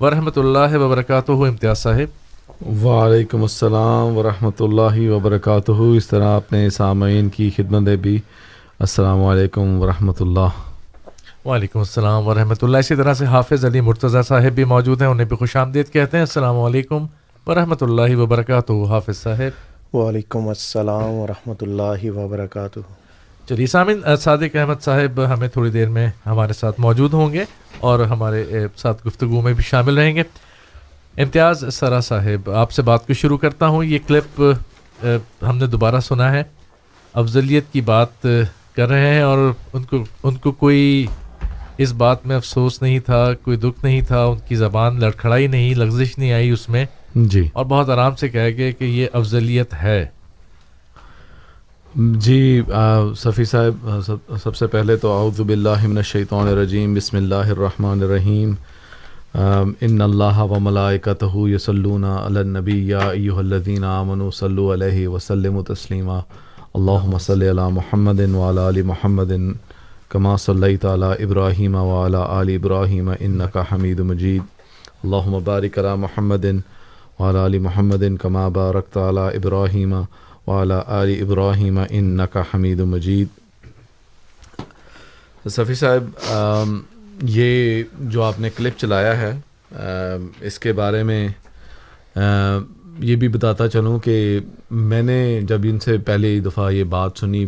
ورحمۃ 0.00 0.36
اللہ 0.36 0.76
وبرکاتہ، 0.76 1.32
امتیاز 1.32 1.78
صاحب۔ 1.78 2.29
وعلیکم 2.60 3.42
السلام 3.42 4.16
ورحمۃ 4.16 4.60
اللہ 4.60 5.10
وبرکاتہ۔ 5.10 5.72
اس 5.72 6.06
طرح 6.06 6.36
اپنے 6.36 6.70
سامعین 6.70 7.28
کی 7.28 7.48
خدمت 7.56 7.88
بھی 8.00 8.18
السلام 8.78 9.24
علیکم 9.24 9.80
ورحمۃ 9.82 10.20
اللہ۔ 10.20 10.58
وعلیکم 11.44 11.78
السلام 11.78 12.26
ورحمۃ 12.26 12.62
اللہ۔ 12.62 12.76
اسی 12.76 12.96
طرح 12.96 13.14
سے 13.14 13.26
حافظ 13.26 13.64
علی 13.64 13.80
مرتضیٰ 13.80 14.22
صاحب 14.22 14.52
بھی 14.54 14.64
موجود 14.64 15.02
ہیں 15.02 15.08
انہیں 15.08 15.26
بھی 15.26 15.36
خوش 15.36 15.56
آمدید 15.56 15.92
کہتے 15.92 16.16
ہیں۔ 16.16 16.22
السلام 16.22 16.58
علیکم 16.60 17.06
ورحمۃ 17.46 17.80
اللہ 17.80 18.16
وبرکاتہ 18.16 18.72
حافظ 18.88 19.22
صاحب۔ 19.22 19.96
وعلیکم 19.96 20.48
السلام 20.48 21.14
ورحمۃ 21.14 21.62
اللہ 21.62 22.10
وبرکاتہ۔ 22.16 22.80
چلیے 23.48 23.66
سامن 23.66 24.16
صادق 24.20 24.56
احمد 24.56 24.82
صاحب 24.82 25.20
ہمیں 25.32 25.48
تھوڑی 25.48 25.70
دیر 25.70 25.88
میں 25.88 26.06
ہمارے 26.26 26.52
ساتھ 26.52 26.80
موجود 26.80 27.12
ہوں 27.12 27.32
گے 27.32 27.44
اور 27.80 28.00
ہمارے 28.00 28.44
ساتھ 28.76 29.06
گفتگو 29.06 29.40
میں 29.40 29.52
بھی 29.52 29.64
شامل 29.64 29.98
رہیں 29.98 30.14
گے۔ 30.16 30.22
امتیاز 31.22 31.64
سرا 31.72 32.00
صاحب 32.00 32.50
آپ 32.50 32.70
سے 32.72 32.82
بات 32.82 33.06
کو 33.06 33.12
شروع 33.12 33.38
کرتا 33.38 33.66
ہوں۔ 33.66 33.84
یہ 33.84 33.98
کلپ 34.06 34.42
ہم 35.42 35.56
نے 35.56 35.66
دوبارہ 35.66 36.00
سنا 36.00 36.32
ہے۔ 36.32 36.42
افضلیت 37.14 37.64
کی 37.72 37.80
بات 37.80 38.26
کر 38.76 38.88
رہے 38.88 39.14
ہیں 39.14 39.22
اور 39.22 39.52
ان 39.72 39.82
کو 39.82 40.04
ان 40.22 40.36
کو 40.36 40.52
کوئی 40.52 41.06
اس 41.78 41.92
بات 41.92 42.26
میں 42.26 42.36
افسوس 42.36 42.82
نہیں 42.82 42.98
تھا 42.98 43.34
کوئی 43.34 43.56
دکھ 43.56 43.84
نہیں 43.84 44.00
تھا 44.00 44.24
ان 44.24 44.38
کی 44.48 44.56
زبان 44.56 45.00
لڑکھڑائی 45.00 45.46
نہیں 45.46 45.74
لغزش 45.74 46.18
نہیں 46.18 46.32
آئی 46.32 46.50
اس 46.50 46.68
میں۔ 46.68 46.84
جی۔ 47.14 47.48
اور 47.52 47.64
بہت 47.64 47.90
آرام 47.90 48.16
سے 48.16 48.28
کہہ 48.28 48.56
گئے 48.56 48.72
کہ 48.72 48.84
یہ 48.84 49.06
افضلیت 49.12 49.74
ہے۔ 49.74 50.06
جی 51.94 52.62
صفی 53.16 53.44
صاحب 53.44 53.88
سب 54.42 54.56
سے 54.56 54.66
پہلے 54.66 54.96
تو 54.96 55.12
اعوذ 55.18 55.40
باللہ 55.40 55.86
من 55.86 55.96
الشیطان 55.96 56.48
الرجیم 56.48 56.94
بسم 56.94 57.16
اللہ 57.16 57.34
الرحمن 57.34 58.02
الرحیم۔ 58.02 58.54
ان 59.34 60.00
اللہ 60.00 60.38
و 60.42 60.58
ملائکتہ 60.60 61.36
یصلون 61.48 62.04
علی 62.04 62.38
النبی 62.38 62.88
یا 62.88 62.98
ایہا 62.98 63.38
الذین 63.38 63.84
آمنوا 63.84 64.30
صلوا 64.30 64.74
علیہ 64.74 65.08
وسلموا 65.08 65.62
تسلیما. 65.74 66.18
اللہم 66.74 67.18
صلی 67.18 67.48
علی 67.50 67.62
محمد 67.72 68.20
وعلی 68.34 68.60
آل 68.60 68.82
محمد 68.82 69.32
کما 70.08 70.36
صلیت 70.36 70.84
علی 70.84 71.24
ابراہیم 71.24 71.74
وعلی 71.74 72.16
آل 72.26 72.48
ابراہیم 72.54 73.10
انکا 73.20 73.62
حمید 73.72 74.00
مجید. 74.00 74.42
اللہم 75.04 75.38
بارک 75.44 75.78
علی 75.78 75.96
محمد 76.00 76.44
وعلی 77.20 77.38
آل 77.38 77.58
محمد 77.58 78.04
کما 78.20 78.48
بارکت 78.48 78.96
علی 78.96 79.36
ابراہیم 79.36 79.94
وعلی 80.46 80.74
آل 80.86 81.14
ابراہیم 81.20 81.78
انکا 81.90 82.42
حمید 82.54 82.80
مجید. 82.80 83.28
صفی 85.50 85.74
صاحب 85.74 86.04
آم، 86.30 86.80
یہ 87.22 87.82
جو 88.00 88.22
آپ 88.22 88.40
نے 88.40 88.50
کلپ 88.56 88.78
چلایا 88.78 89.20
ہے 89.20 89.40
اس 90.40 90.58
کے 90.58 90.72
بارے 90.72 91.02
میں 91.02 91.28
یہ 92.98 93.16
بھی 93.16 93.28
بتاتا 93.28 93.68
چلوں 93.68 93.98
کہ 93.98 94.40
میں 94.70 95.02
نے 95.02 95.40
جب 95.42 95.60
ان 95.64 95.78
سے 95.78 95.98
پہلی 95.98 96.40
دفعہ 96.40 96.70
یہ 96.70 96.84
بات 96.84 97.12
سنی 97.16 97.46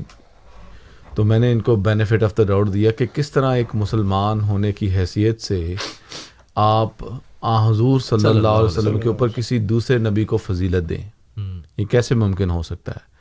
تو 1.14 1.24
میں 1.24 1.38
نے 1.38 1.52
ان 1.52 1.60
کو 1.60 1.76
بینیفٹ 1.76 2.22
آف 2.22 2.36
دا 2.38 2.42
ڈاؤٹ 2.42 2.74
دیا 2.74 2.90
کہ 2.90 3.06
کس 3.14 3.30
طرح 3.30 3.54
ایک 3.54 3.66
مسلمان 3.74 4.40
ہونے 4.40 4.72
کی 4.72 4.96
حیثیت 4.96 5.40
سے 5.40 5.74
آپ 6.54 6.88
آ 7.40 7.70
حضور 7.70 8.00
صلی 8.00 8.28
اللہ 8.28 8.48
علیہ 8.48 8.78
وسلم 8.78 9.00
کے 9.00 9.08
اوپر 9.08 9.28
کسی 9.28 9.58
دوسرے 9.58 9.98
نبی 9.98 10.24
کو 10.24 10.36
فضیلت 10.36 10.88
دیں۔ 10.88 11.08
یہ 11.78 11.84
کیسے 11.84 12.14
ممکن 12.14 12.50
ہو 12.50 12.62
سکتا 12.62 12.92
ہے؟ 12.92 13.12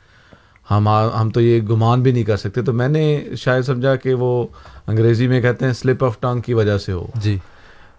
ہم 0.70 0.88
ہم 0.88 1.30
تو 1.30 1.40
یہ 1.40 1.60
گمان 1.60 2.02
بھی 2.02 2.12
نہیں 2.12 2.24
کر 2.24 2.36
سکتے۔ 2.36 2.62
تو 2.62 2.72
میں 2.72 2.88
نے 2.88 3.24
شاید 3.36 3.64
سمجھا 3.64 3.96
کہ 3.96 4.14
وہ 4.14 4.46
انگریزی 4.86 5.28
میں 5.28 5.40
کہتے 5.40 5.64
ہیں 5.64 5.72
سلپ 5.72 6.04
آف 6.04 6.20
ٹانگ 6.20 6.40
کی 6.40 6.54
وجہ 6.54 6.78
سے 6.78 6.92
ہو۔ 6.92 7.06
جی۔ 7.14 7.38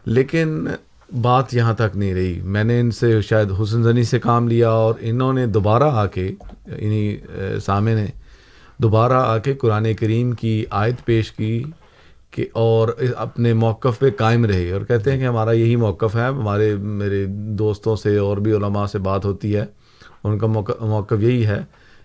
لیکن 0.05 0.67
بات 1.21 1.53
یہاں 1.53 1.73
تک 1.73 1.97
نہیں 1.97 2.13
رہی۔ 2.13 2.41
میں 2.41 2.63
نے 2.63 2.79
ان 2.79 2.91
سے 2.91 3.21
شاید 3.21 3.47
حسن 3.61 3.83
زنی 3.83 4.03
سے 4.03 4.19
کام 4.19 4.47
لیا 4.47 4.69
اور 4.69 4.93
انہوں 4.99 5.33
نے 5.33 5.45
دوبارہ 5.45 5.83
آ 5.83 6.05
کے 6.05 6.31
انہیں 6.65 7.17
سامع 7.59 7.93
نے 7.93 8.05
دوبارہ 8.77 9.13
آ 9.13 9.37
کے 9.37 9.53
قرآن 9.53 9.93
کریم 9.93 10.31
کی 10.31 10.65
آیت 10.69 11.05
پیش 11.05 11.31
کی 11.31 11.63
کہ 12.31 12.45
اور 12.53 12.89
اپنے 13.17 13.53
موقف 13.53 13.99
پہ 13.99 14.09
قائم 14.09 14.45
رہے۔ 14.45 14.71
اور 14.71 14.81
کہتے 14.81 15.11
ہیں 15.11 15.19
کہ 15.19 15.25
ہمارا 15.25 15.51
یہی 15.51 15.75
موقف 15.75 16.15
ہے 16.15 16.25
ہمارے 16.25 16.75
میرے 16.75 17.25
دوستوں 17.29 17.95
سے 17.95 18.17
اور 18.17 18.37
بھی 18.37 18.51
علماء 18.51 18.85
سے 18.85 18.99
بات 18.99 19.25
ہوتی 19.25 19.55
ہے۔ 19.55 19.65
ان 20.23 20.37
کا 20.37 20.47
موقف 20.81 21.23
یہی 21.23 21.45
ہے 21.45 21.59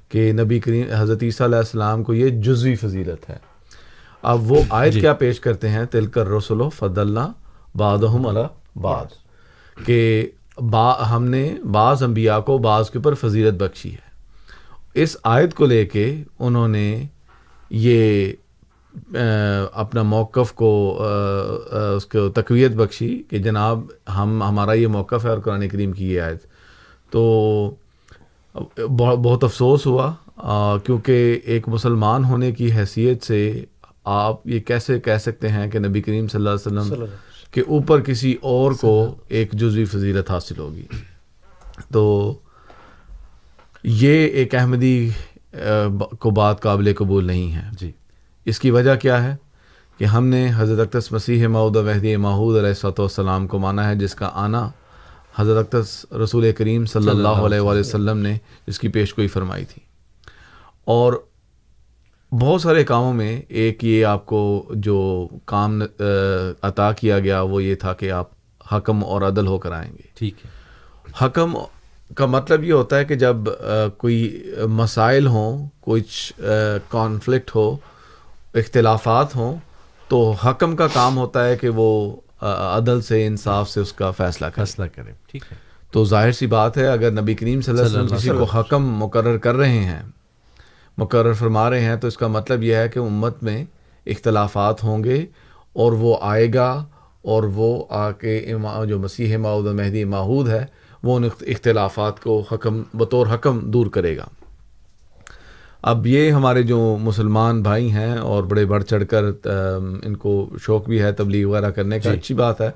کہ 0.09 0.33
نبی 0.33 0.61
کریم 0.61 0.87
حضرت 0.91 1.23
عیسیٰ 1.23 1.47
علیہ 1.47 1.59
السلام 1.59 2.03
کو 2.03 2.15
یہ 2.15 2.29
جزوی 2.29 2.75
فضیلت 2.75 3.31
ہے۔ 3.31 3.48
اب 4.23 4.51
وہ 4.53 4.63
آیت 4.71 4.95
کیا 4.95 5.13
پیش 5.13 5.41
کرتے 5.41 5.69
ہیں؟ 5.69 5.85
تل 5.85 6.07
کر 6.07 6.29
رسول 6.29 6.61
و 6.61 6.69
فد 6.69 6.99
اللہ 6.99 7.29
اللہ 7.81 8.47
بعد 8.77 9.07
کہ 9.87 10.29
با 10.71 11.11
ہم 11.11 11.25
نے 11.25 11.55
بعض 11.73 12.03
انبیاء 12.03 12.39
کو 12.41 12.59
بعض 12.59 12.91
کے 12.91 12.99
اوپر 12.99 13.15
فضیلت 13.15 13.63
بخشی 13.63 13.93
ہے۔ 13.93 14.07
اس 14.95 15.17
آیت 15.23 15.55
کو 15.55 15.67
لے 15.67 15.85
کے 15.87 16.23
انہوں 16.39 16.69
نے 16.69 17.05
یہ 17.71 18.33
اپنا 19.73 20.03
موقف 20.03 20.53
کو 20.53 21.03
اس 21.97 22.07
کو 22.07 22.29
تقویت 22.29 22.71
بخشی 22.71 23.23
کہ 23.31 23.39
جناب 23.39 23.81
ہم 24.15 24.43
ہمارا 24.43 24.73
یہ 24.73 24.87
موقف 24.87 25.25
ہے 25.25 25.31
اور 25.31 25.39
قرآن 25.39 25.69
کریم 25.69 25.93
کی 25.93 26.13
یہ 26.13 26.21
آیت۔ 26.21 26.43
تو 27.11 27.75
بہت 28.97 29.45
افسوس 29.45 29.87
ہوا 29.87 30.13
کیونکہ 30.85 31.41
ایک 31.45 31.69
مسلمان 31.69 32.25
ہونے 32.25 32.53
کی 32.53 32.73
حیثیت 32.73 33.23
سے 33.23 33.65
آپ 34.09 34.47
یہ 34.47 34.61
کیسے 34.61 35.01
کہہ 35.01 35.17
سکتے 35.17 35.49
ہیں 35.49 35.71
کہ 35.71 35.79
نبی 35.79 36.03
کریم 36.03 36.29
صلی 36.29 36.39
اللہ 36.39 36.51
علیہ 36.51 36.79
وسلم 36.79 37.05
کے 37.51 37.61
اوپر 37.61 38.01
کسی 38.01 38.37
اور 38.41 38.73
کو 38.73 39.15
ایک 39.29 39.53
جزوی 39.53 39.85
فضیلت 39.85 40.31
حاصل 40.31 40.59
ہوگی؟ 40.59 40.87
تو 41.93 42.35
یہ 43.85 44.27
ایک 44.27 44.55
احمدی 44.55 45.11
کو 46.19 46.31
بات 46.31 46.63
قابل 46.63 46.93
قبول 46.99 47.25
نہیں 47.25 47.53
ہے۔ 47.53 47.63
جی۔ 47.79 47.93
اس 48.45 48.61
کی 48.61 48.71
وجہ 48.71 48.95
کیا 48.95 49.25
ہے؟ 49.25 49.37
کہ 49.99 50.05
ہم 50.05 50.27
نے 50.27 50.51
حضرت 50.57 50.95
اقدس 50.95 51.13
مسیح 51.13 51.47
معود 51.47 51.77
و 51.77 51.83
مہدی 51.83 52.17
ماحود 52.17 52.57
علیہ 52.57 52.69
السلۃ 52.69 52.99
والسلام 52.99 53.47
کو 53.47 53.59
مانا 53.59 53.89
ہے 53.89 53.97
جس 53.97 54.15
کا 54.15 54.31
آنا 54.35 54.71
حضرت 55.37 55.75
اقدس 55.75 56.07
رسول 56.25 56.53
کریم 56.53 56.87
صلی 56.87 57.11
اللہ 57.11 57.29
علیہ 57.29 57.61
وآلہ 57.61 57.81
وسلم۔ 57.81 58.19
نے 58.19 58.37
اس 58.67 58.79
کی 58.79 58.89
پیش 58.89 59.19
گوئی 59.19 59.29
فرمائی 59.29 59.65
تھی۔ 59.65 59.83
اور 60.85 61.13
بہت 62.33 62.61
سارے 62.63 62.85
کاموں 62.85 63.13
میں 63.13 63.43
ایک 63.49 63.85
یہ 63.85 64.05
آپ 64.05 64.27
کو 64.27 64.69
جو 64.71 65.29
کام 65.45 65.83
عطا 66.63 66.93
کیا 66.93 67.19
گیا 67.19 67.41
وہ 67.41 67.63
یہ 67.65 67.75
تھا 67.75 67.93
کہ 67.93 68.11
آپ 68.11 68.29
حکم 68.73 69.05
اور 69.05 69.23
عدل 69.23 69.47
ہو 69.47 69.59
کر 69.59 69.73
آئیں 69.73 69.93
گے۔ 69.93 70.03
ٹھیک 70.15 70.35
ہے۔ 70.45 70.51
حکم 71.25 71.55
کا 72.15 72.27
مطلب 72.27 72.65
یہ 72.65 72.73
ہوتا 72.73 72.99
ہے 72.99 73.05
کہ 73.05 73.15
جب 73.15 73.37
کوئی 73.97 74.45
مسائل 74.69 75.27
ہوں 75.27 75.69
کچھ 75.81 76.33
کانفلکٹ 76.89 77.55
ہو 77.55 77.77
اختلافات 78.55 79.37
ہوں 79.37 79.57
تو 80.09 80.31
حکم 80.31 80.77
کا 80.77 80.87
کام 80.95 81.17
ہوتا 81.19 81.47
ہے 81.47 81.57
کہ 81.57 81.69
وہ 81.69 82.17
عدل 82.77 83.01
سے 83.01 83.27
انصاف 83.27 83.71
سے 83.71 83.81
اس 83.81 83.93
کا 83.93 84.11
فیصلہ 84.11 84.47
کرے۔ 84.47 84.65
فیصلہ 84.65 84.85
کریں 84.97 85.13
ٹھیک 85.27 85.43
ہے۔ 85.53 85.57
تو 85.91 86.05
ظاہر 86.05 86.33
سی 86.33 86.47
بات 86.47 86.77
ہے 86.77 86.87
اگر 86.87 87.11
نبی 87.11 87.35
کریم 87.35 87.61
صلی 87.61 87.79
اللہ 87.79 87.89
علیہ 87.89 88.01
وسلم 88.01 88.17
کسی 88.19 88.31
کو 88.31 88.45
حکم 88.45 88.87
مقرر 88.95 89.39
کر 89.39 89.55
رہے 89.55 89.79
ہیں 89.79 90.03
مقرر 90.99 91.33
فرما 91.33 91.71
رہے 91.71 91.81
ہیں 91.81 91.97
تو 91.97 92.09
اس 92.09 92.17
کا 92.17 92.27
مطلب 92.27 92.63
یہ 92.63 92.75
ہے 92.75 92.89
کہ 92.89 92.99
امت 92.99 93.43
میں 93.43 93.65
اختلافات 94.07 94.85
ہوں 94.85 95.05
گے 95.05 95.27
اور 95.73 95.93
وہ 95.93 96.17
آئے 96.21 96.47
گا 96.55 96.85
اور 97.23 97.43
وہ 97.43 97.85
آ 97.91 98.11
کے 98.11 98.53
جو 98.89 98.99
مسیح 98.99 99.37
و 99.37 99.61
مہدی 99.61 100.05
ماحود 100.05 100.49
ہے 100.49 100.67
وہ 101.03 101.17
ان 101.17 101.25
اخت- 101.25 101.49
اختلافات 101.49 102.21
کو 102.21 102.45
حکم 102.53 102.83
بطور 102.95 103.27
حکم 103.35 103.71
دور 103.71 103.87
کرے 103.87 104.17
گا۔ 104.17 104.25
اب 105.83 106.07
یہ 106.07 106.31
ہمارے 106.31 106.63
جو 106.63 106.97
مسلمان 107.01 107.63
بھائی 107.63 107.93
ہیں 107.93 108.19
اور 108.19 108.45
بڑے 108.45 108.67
بڑھ 108.67 108.85
چڑھ 108.85 109.05
کر 109.11 109.49
ان 110.05 110.17
کو 110.17 110.51
شوق 110.61 110.89
بھی 110.89 111.03
ہے 111.03 111.13
تبلیغ 111.13 111.49
وغیرہ 111.49 111.71
کرنے 111.71 112.01
کا 112.01 112.11
اچھی 112.11 112.35
بات 112.35 112.61
ہے۔ 112.61 112.71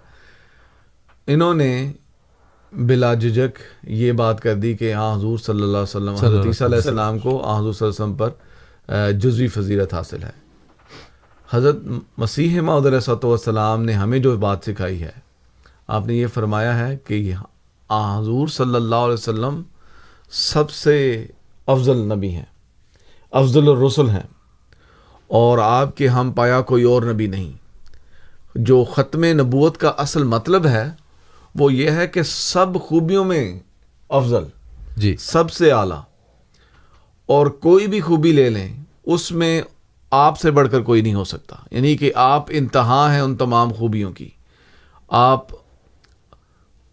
انہوں 1.27 1.55
نے 1.55 1.93
بلا 2.73 3.15
جھجک 3.15 3.59
یہ 3.83 4.13
بات 4.13 4.41
کر 4.41 4.55
دی 4.55 4.75
کہ 4.75 4.95
ہاں 4.95 5.17
حضور 5.17 5.39
صلی 5.39 5.63
اللہ 5.63 5.77
علیہ 5.77 5.83
وسلم 5.83 6.15
حضرت 6.15 6.47
عیسیٰ 6.47 6.67
علیہ 6.67 6.77
السلام 6.77 7.19
کو 7.19 7.43
آن 7.43 7.61
حضور 7.61 7.73
صلی 7.73 7.89
اللہ 7.89 8.05
علیہ 8.05 8.15
وسلم 8.15 8.15
پر 8.15 9.13
جزوی 9.13 9.49
فضیلت 9.49 9.95
حاصل 9.95 10.23
ہے۔ 10.23 10.31
حضرت 11.51 11.77
مسیح 12.19 12.61
معود 12.61 12.87
علیہ 12.87 13.01
صلاح 13.01 13.27
والسلام 13.27 13.83
نے 13.83 13.93
ہمیں 13.93 14.19
جو 14.19 14.37
بات 14.37 14.59
سکھائی 14.67 15.03
ہے 15.03 15.11
آپ 15.87 16.07
نے 16.07 16.15
یہ 16.15 16.27
فرمایا 16.27 16.89
ہے 16.89 16.97
کہ 16.97 17.15
یہ 17.15 17.35
آن 17.89 18.23
حضور 18.23 18.49
صلی 18.49 18.75
اللہ 18.75 18.95
علیہ 18.95 19.15
وسلم 19.15 19.63
سب 20.31 20.71
سے 20.71 21.27
افضل 21.67 21.97
نبی 21.97 22.31
ہیں 22.31 22.45
افضل 23.31 23.69
الرسل 23.69 24.11
ہیں۔ 24.11 24.27
اور 25.29 25.59
آپ 25.59 25.97
کے 25.97 26.09
ہم 26.09 26.33
پایا 26.33 26.61
کوئی 26.61 26.83
اور 26.83 27.03
نبی 27.03 27.27
نہیں۔ 27.27 27.53
جو 28.55 28.85
ختم 28.85 29.25
نبوت 29.25 29.79
کا 29.79 29.89
اصل 29.89 30.23
مطلب 30.23 30.67
ہے 30.67 30.91
وہ 31.55 31.73
یہ 31.73 31.91
ہے 31.91 32.07
کہ 32.07 32.23
سب 32.23 32.67
خوبیوں 32.83 33.25
میں 33.25 33.61
افضل 34.09 34.45
جی۔ 34.97 35.17
سب 35.17 35.51
سے 35.51 35.73
اعلیٰ 35.73 36.01
اور 37.27 37.47
کوئی 37.47 37.87
بھی 37.87 38.01
خوبی 38.01 38.33
لے 38.33 38.51
لیں 38.51 38.77
اس 39.05 39.33
میں 39.33 39.63
آپ 40.11 40.41
سے 40.41 40.51
بڑھ 40.51 40.69
کر 40.71 40.83
کوئی 40.83 41.01
نہیں 41.03 41.15
ہو 41.15 41.25
سکتا۔ 41.25 41.57
یعنی 41.71 41.97
کہ 41.97 42.13
آپ 42.15 42.45
انتہا 42.49 43.13
ہیں 43.13 43.21
ان 43.21 43.37
تمام 43.37 43.73
خوبیوں 43.73 44.13
کی۔ 44.13 44.31
آپ 45.09 45.47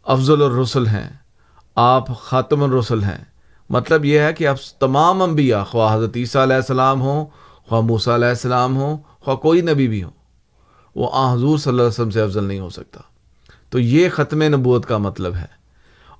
افضل 0.04 0.42
الرسل 0.42 0.88
ہیں 0.88 1.10
آپ 1.76 2.20
خاتم 2.20 2.64
الرسل 2.64 3.04
ہیں۔ 3.04 3.24
مطلب 3.70 4.06
یہ 4.06 4.20
ہے 4.20 4.34
کہ 4.34 4.48
آپ 4.48 4.80
تمام 4.80 5.22
انبیاء 5.22 5.64
خواہ 5.64 5.96
حضرت 5.96 6.18
عیسیٰ 6.18 6.42
علیہ 6.42 6.56
السلام 6.56 7.02
ہوں 7.02 7.26
خواہ 7.68 7.82
موسیٰ 7.82 8.14
علیہ 8.14 8.28
السلام 8.28 8.78
ہوں 8.78 8.98
خواہ 9.20 9.36
کوئی 9.36 9.62
نبی 9.62 9.88
بھی 9.88 10.04
ہو 10.04 10.10
وہ 10.96 11.10
آ 11.14 11.34
حضور 11.34 11.58
صلی 11.58 11.70
اللہ 11.70 11.82
علیہ 11.82 11.90
وسلم 11.90 12.10
سے 12.10 12.22
افضل 12.22 12.44
نہیں 12.44 12.60
ہو 12.60 12.70
سکتا۔ 12.70 13.00
تو 13.70 13.80
یہ 13.80 14.10
ختم 14.10 14.44
نبوت 14.44 14.86
کا 14.86 14.98
مطلب 14.98 15.36
ہے۔ 15.36 15.60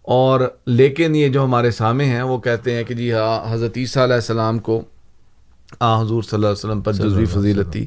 اور 0.02 0.40
لیکن 0.66 1.16
یہ 1.16 1.30
جو 1.30 1.44
ہمارے 1.44 1.72
سامنے 1.72 2.06
ہیں 2.06 2.22
وہ 2.22 2.38
کہتے 2.38 2.76
ہیں 2.76 2.84
کہ 2.84 2.94
جی 2.94 3.14
ہاں 3.14 3.54
حضرت 3.54 3.78
عیسیٰ 3.78 4.04
علیہ 4.04 4.16
السلام 4.16 4.60
کو 4.60 4.82
آ 5.80 6.02
حضور 6.02 6.24
صلی 6.24 6.36
اللہ 6.36 6.48
علیہ 6.48 6.66
وسلم 6.66 6.82
پر 6.82 6.94
جزوی 6.94 7.26
فضیلت 7.26 7.72
تھی۔ 7.72 7.86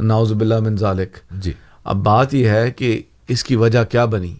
ناؤز 0.00 0.32
باللہ 0.32 0.60
من 0.60 0.76
ذالک۔ 0.76 1.32
جی۔ 1.40 1.52
اب 1.84 1.96
بات 1.96 2.34
یہ 2.34 2.48
ہے 2.48 2.70
کہ 2.70 3.02
اس 3.28 3.44
کی 3.44 3.56
وجہ 3.56 3.84
کیا 3.84 4.04
بنی۔ 4.04 4.34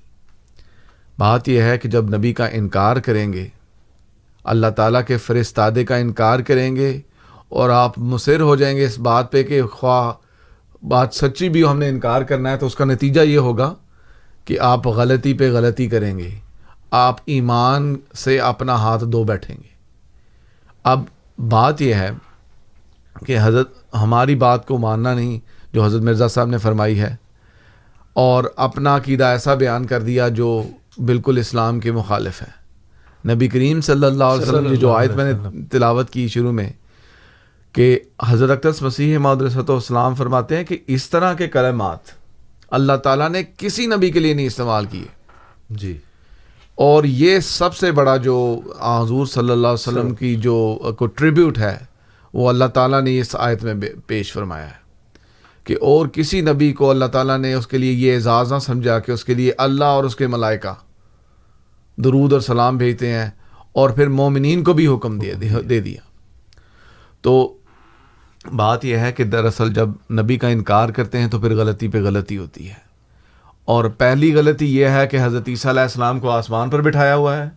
بات 1.19 1.49
یہ 1.49 1.63
ہے 1.63 1.79
کہ 1.79 1.89
جب 1.89 2.17
نبی 2.17 2.33
کا 2.33 2.47
انکار 2.47 2.97
کریں 2.97 3.33
گے 3.33 3.49
اللہ 4.45 4.67
تعالیٰ 4.67 5.01
کے 5.07 5.17
فرستادے 5.17 5.85
کا 5.85 5.97
انکار 5.97 6.41
کریں 6.41 6.77
گے 6.77 7.01
اور 7.49 7.71
آپ 7.71 7.99
مصر 7.99 8.41
ہو 8.41 8.57
جائیں 8.57 8.77
گے 8.77 8.85
اس 8.85 8.99
بات 8.99 9.33
پہ 9.33 9.43
کہ 9.43 9.63
خواہ 9.63 10.13
بات 10.85 11.15
سچی 11.15 11.49
بھی 11.49 11.65
ہم 11.65 11.79
نے 11.79 11.89
انکار 11.89 12.23
کرنا 12.23 12.51
ہے 12.51 12.57
تو 12.57 12.67
اس 12.67 12.75
کا 12.75 12.85
نتیجہ 12.85 13.21
یہ 13.21 13.39
ہوگا 13.39 13.75
کہ 14.45 14.59
آپ 14.61 14.87
غلطی 14.87 15.35
پہ 15.35 15.51
غلطی 15.53 15.87
کریں 15.89 16.17
گے۔ 16.19 16.31
آپ 16.91 17.17
ایمان 17.27 17.95
سے 18.15 18.39
اپنا 18.41 18.75
ہاتھ 18.75 19.05
دھو 19.05 19.23
بیٹھیں 19.25 19.57
گے۔ 19.57 19.73
اب 20.85 21.03
بات 21.49 21.83
یہ 21.83 21.95
ہے 21.95 22.11
کہ 23.27 23.39
حضرت، 23.43 23.73
ہماری 23.95 24.35
بات 24.37 24.67
کو 24.67 24.79
ماننا 24.79 25.15
نہیں، 25.15 25.39
جو 25.73 25.85
حضرت 25.85 26.03
مرزا 26.03 26.29
صاحب 26.29 26.49
نے 26.49 26.59
فرمائی 26.59 26.99
ہے، 27.01 27.15
اور 28.17 28.45
اپنا 28.57 28.97
عقیدہ 28.97 29.25
ایسا 29.25 29.55
بیان 29.55 29.87
کر 29.87 30.03
دیا 30.03 30.29
جو 30.31 30.63
بالکل 30.99 31.39
اسلام 31.39 31.81
کے 31.81 31.93
مخالف 31.93 32.43
ہے۔ 32.43 32.51
نبی 33.25 33.49
کریم 33.49 33.81
صلی 33.81 34.07
اللہ 34.07 34.25
علیہ 34.25 34.43
وسلم 34.43 34.71
کی 34.71 34.77
جو 34.77 34.93
آیت 34.93 35.11
میں 35.11 35.33
نے 35.33 35.63
تلاوت 35.71 36.11
کی 36.11 36.27
شروع 36.29 36.53
میں، 36.53 36.71
کہ 37.75 37.99
حضرت 38.25 38.51
اقدس 38.51 38.83
مسیح 38.83 39.19
معدرسۃ 39.19 39.69
والسلام 39.69 40.15
فرماتے 40.15 40.57
ہیں 40.57 40.65
کہ 40.65 40.79
اس 40.87 41.09
طرح 41.11 41.35
کے 41.35 41.49
کلمات 41.49 42.13
اللہ 42.75 42.97
تعالیٰ 42.97 43.31
نے 43.31 43.43
کسی 43.59 43.87
نبی 43.87 44.11
کے 44.11 44.19
لیے 44.21 44.35
نہیں 44.35 44.47
استعمال 44.47 44.85
کیے۔ 44.85 45.05
جی۔ 45.71 45.99
اور 46.75 47.05
یہ 47.05 47.41
سب 47.41 47.75
سے 47.75 47.93
بڑا 47.93 48.17
جو 48.17 48.61
حضور 48.81 49.27
صلی 49.27 49.51
اللہ 49.51 49.67
علیہ 49.67 49.89
وسلم 49.89 50.15
کی 50.15 50.37
جو 50.37 50.79
کو 50.99 51.07
ٹریبیوٹ 51.07 51.59
ہے 51.59 51.79
وہ 52.33 52.49
اللہ 52.49 52.65
تعالیٰ 52.65 53.03
نے 53.03 53.21
اس 53.21 53.37
آیت 53.39 53.65
میں 53.65 53.75
پیش 54.07 54.33
فرمایا 54.33 54.67
ہے۔ 54.67 54.85
کہ 55.65 55.77
اور 55.81 56.07
کسی 56.07 56.41
نبی 56.41 56.73
کو 56.73 56.91
اللہ 56.91 57.05
تعالیٰ 57.05 57.39
نے 57.39 57.55
اس 57.55 57.67
کے 57.67 57.79
لیے 57.79 57.93
یہ 57.93 58.15
اعزاز 58.15 58.53
نہ 58.53 58.59
سمجھا 58.59 58.99
کہ 58.99 59.13
اس 59.13 59.25
کے 59.25 59.35
لیے 59.35 59.53
اللہ 59.59 59.85
اور 59.85 60.05
اس 60.05 60.17
کے 60.17 60.27
ملائکہ 60.27 60.75
درود 61.97 62.33
اور 62.33 62.41
سلام 62.41 62.77
بھیجتے 62.77 63.13
ہیں 63.13 63.31
اور 63.73 63.91
پھر 63.91 64.09
مومنین 64.09 64.65
کو 64.65 64.73
بھی 64.73 64.87
حکم 64.87 65.19
دے 65.19 65.35
دے 65.69 65.81
دیا۔ 65.81 66.01
تو 67.23 67.57
بات 68.53 68.85
یہ 68.85 68.97
ہے 68.97 69.13
کہ 69.13 69.25
دراصل 69.25 69.75
جب 69.75 69.89
نبی 70.11 70.37
کا 70.37 70.49
انکار 70.49 70.89
کرتے 70.89 71.19
ہیں 71.19 71.29
تو 71.29 71.39
پھر 71.39 71.55
غلطی 71.55 71.89
پہ 71.89 72.03
غلطی 72.03 72.39
ہوتی 72.39 72.69
ہے۔ 72.69 72.85
اور 73.65 73.85
پہلی 73.85 74.35
غلطی 74.35 74.79
یہ 74.79 74.87
ہے 74.87 75.07
کہ 75.07 75.19
حضرت 75.23 75.49
عیسیٰ 75.49 75.71
علیہ 75.71 75.83
السلام 75.83 76.21
کو 76.21 76.31
آسمان 76.31 76.71
پر 76.71 76.81
بٹھایا 76.81 77.17
ہوا 77.17 77.37
ہے۔ 77.37 77.49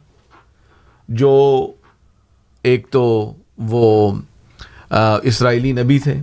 جو 1.10 1.68
ایک 2.64 2.88
تو 2.90 3.34
وہ 3.58 4.12
اسرائیلی 5.24 5.72
نبی 5.72 6.00
تھے 6.00 6.16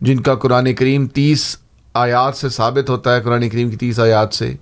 جن 0.00 0.20
کا 0.20 0.34
قرآن 0.34 0.74
کریم 0.74 1.06
تیس 1.06 1.56
آیات 1.94 2.36
سے 2.36 2.48
ثابت 2.48 2.90
ہوتا 2.90 3.16
ہے 3.16 3.20
قرآن 3.20 3.48
کریم 3.48 3.70
کی 3.70 3.76
تیس 3.76 4.00
آیات 4.00 4.34
سے 4.34 4.54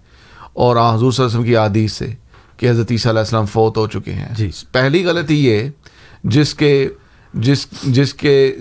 اور 0.52 0.76
حضور 0.76 1.12
صلی 1.12 1.24
اللہ 1.24 1.30
علیہ 1.30 1.38
وسلم 1.38 1.42
کی 1.42 1.56
عادیث 1.56 1.92
سے 1.92 2.14
کہ 2.56 2.70
حضرت 2.70 2.86
عیسیٰ 2.90 3.12
علیہ 3.12 3.20
السلام 3.20 3.46
فوت 3.46 3.76
ہو 3.76 3.86
چکے 3.86 4.12
ہیں۔ 4.12 4.34
جی۔ 4.34 4.50
پہلی 4.72 5.06
غلطی 5.06 5.46
یہ 5.46 5.70
جس 6.24 6.54
کے 6.54 6.88
جس 7.34 7.66
جس 7.82 8.14
کے 8.14 8.56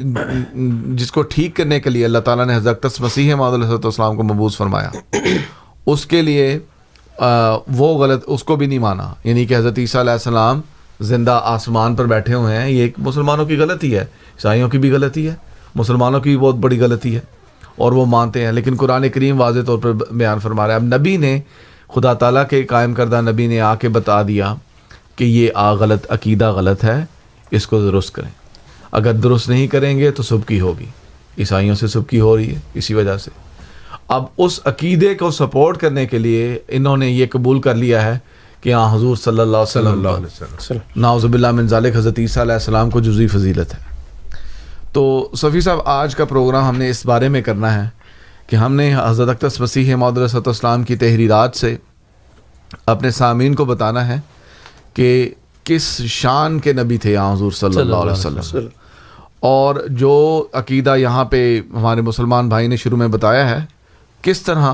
جس 0.94 1.12
کو 1.12 1.22
ٹھیک 1.22 1.56
کرنے 1.56 1.80
کے 1.80 1.90
لیے 1.90 2.06
اللہ 2.06 2.18
تعالیٰ 2.18 2.46
نے 2.46 2.56
حضرت 2.56 2.86
مسیح 3.02 3.34
علیہ 3.34 3.68
السلام 3.84 4.16
کو 4.16 4.24
مبوس 4.24 4.58
فرمایا، 4.58 4.90
اس 5.86 6.06
کے 6.06 6.22
لیے 6.22 6.60
وہ 7.20 7.98
غلط، 7.98 8.24
اس 8.28 8.44
کو 8.44 8.56
بھی 8.56 8.66
نہیں 8.66 8.80
مانا۔ 8.80 9.14
یعنی 9.24 9.46
کہ 9.46 9.56
حضرت 9.58 9.80
عیسیٰ 9.80 10.02
علیہ 10.02 10.12
السلام 10.12 10.62
زندہ 11.02 11.40
آسمان 11.44 11.96
پر 11.96 12.06
بیٹھے 12.06 12.34
ہوئے 12.34 12.58
ہیں، 12.58 12.70
یہ 12.70 12.82
ایک 12.82 12.94
مسلمانوں 12.98 13.46
کی 13.46 13.58
غلطی 13.58 13.94
ہے، 13.96 14.02
عیسائیوں 14.02 14.70
کی 14.70 14.78
بھی 14.78 14.92
غلطی 14.92 15.28
ہے، 15.30 15.36
مسلمانوں 15.76 16.20
کی 16.20 16.30
بھی 16.30 16.38
بہت 16.38 16.56
بڑی 16.56 16.80
غلطی 16.80 17.16
ہے، 17.16 17.20
اور 17.76 17.92
وہ 17.92 18.06
مانتے 18.06 18.46
ہیں۔ 18.46 18.52
لیکن 18.52 18.76
قرآن 18.76 19.10
کریم 19.10 19.42
واضح 19.42 19.60
طور 19.66 19.78
پر 19.78 19.94
بیان 20.12 20.40
فرما 20.40 20.68
رہا 20.68 20.74
ہے، 20.74 20.80
اب 20.80 20.96
نبی 20.98 21.18
نے، 21.18 21.40
خدا 21.96 22.14
تعالیٰ 22.14 22.48
کے 22.48 22.64
قائم 22.64 22.94
کردہ 22.94 23.22
نبی 23.22 23.48
نے 23.48 23.60
آ 23.62 23.76
کے 23.76 23.90
بتا 23.90 24.22
دیا 24.22 24.54
کہ 25.16 25.24
یہ 25.24 25.50
آ 25.56 25.72
غلط، 25.74 26.12
عقیدہ 26.12 26.52
غلط 26.52 26.84
ہے، 26.84 27.04
اس 27.52 27.68
کو 27.68 27.82
درست 27.82 28.14
کریں۔ 28.14 28.37
اگر 28.92 29.14
درست 29.14 29.50
نہیں 29.50 29.68
کریں 29.68 30.00
گے 30.00 30.12
تو 30.12 30.24
سبکی 30.24 30.60
ہوگی۔ 30.60 30.86
عیسائیوں 31.38 31.76
سے 31.76 31.88
سبکی 31.88 32.20
ہو 32.20 32.38
رہی 32.38 32.56
ہے 32.56 32.60
اسی 32.74 32.94
وجہ 32.94 33.18
سے۔ 33.18 33.32
اب 34.08 34.24
اس 34.38 34.60
عقیدے 34.66 35.16
کو 35.16 35.32
سپورٹ 35.32 35.78
کرنے 35.78 36.06
کے 36.06 36.18
لیے 36.18 36.60
انہوں 36.68 36.98
نے 36.98 37.10
یہ 37.10 37.26
قبول 37.32 37.62
کر 37.62 37.76
لیا 37.76 38.02
ہے 38.02 38.20
کہ 38.62 38.74
ہاں 38.74 38.96
حضور 38.96 39.16
صلی 39.16 39.40
اللہ 39.40 39.58
علیہ 39.58 40.26
وسلم 40.26 40.78
ناؤز 40.96 41.26
باللہ 41.26 41.52
من 41.52 41.68
ذالک 41.68 41.96
حضرت 41.96 42.20
عیسیٰ 42.20 42.44
علیہ 42.44 42.54
السلام 42.54 42.90
کو 42.90 43.00
جزوی 43.00 43.28
فضیلت 43.28 43.74
ہے۔ 43.74 43.80
تو 44.92 45.32
صفی 45.38 45.62
صاحب 45.62 45.80
آج 45.86 46.16
کا 46.16 46.26
پروگرام 46.26 46.70
ہم 46.70 46.78
نے 46.78 46.90
اس 46.90 47.06
بارے 47.06 47.30
میں 47.30 47.42
کرنا 47.42 47.84
ہے 47.84 47.90
کہ 48.48 48.56
ہم 48.56 48.76
نے 48.76 48.96
حضرت 48.96 49.30
اقدس 49.30 49.60
مسیح 49.62 49.96
معود 49.96 50.48
اسلام 50.48 50.84
کی 50.84 50.96
تحریرات 50.96 51.56
سے 51.56 51.78
اپنے 52.86 53.12
سامعین 53.12 53.56
کو 53.56 53.66
بتانا 53.66 54.08
ہے 54.08 54.20
کہ 54.94 55.30
کس 55.64 56.02
شان 56.02 56.60
کے 56.60 56.74
نبی 56.74 56.98
تھے 56.98 57.14
یہاں 57.14 57.34
حضور 57.34 57.52
صلی 57.52 57.80
اللہ 57.82 57.96
علیہ 57.96 58.12
وسلم۔ 58.12 58.68
اور 59.40 59.76
جو 59.90 60.48
عقیدہ 60.54 60.96
یہاں 60.96 61.26
پہ 61.26 61.62
ہمارے 61.74 62.02
مسلمان 62.02 62.50
بھائی 62.50 62.68
نے 62.68 62.76
شروع 62.76 62.98
میں 62.98 63.08
بتایا 63.08 63.50
ہے 63.50 63.66
کس 64.22 64.42
طرح 64.42 64.74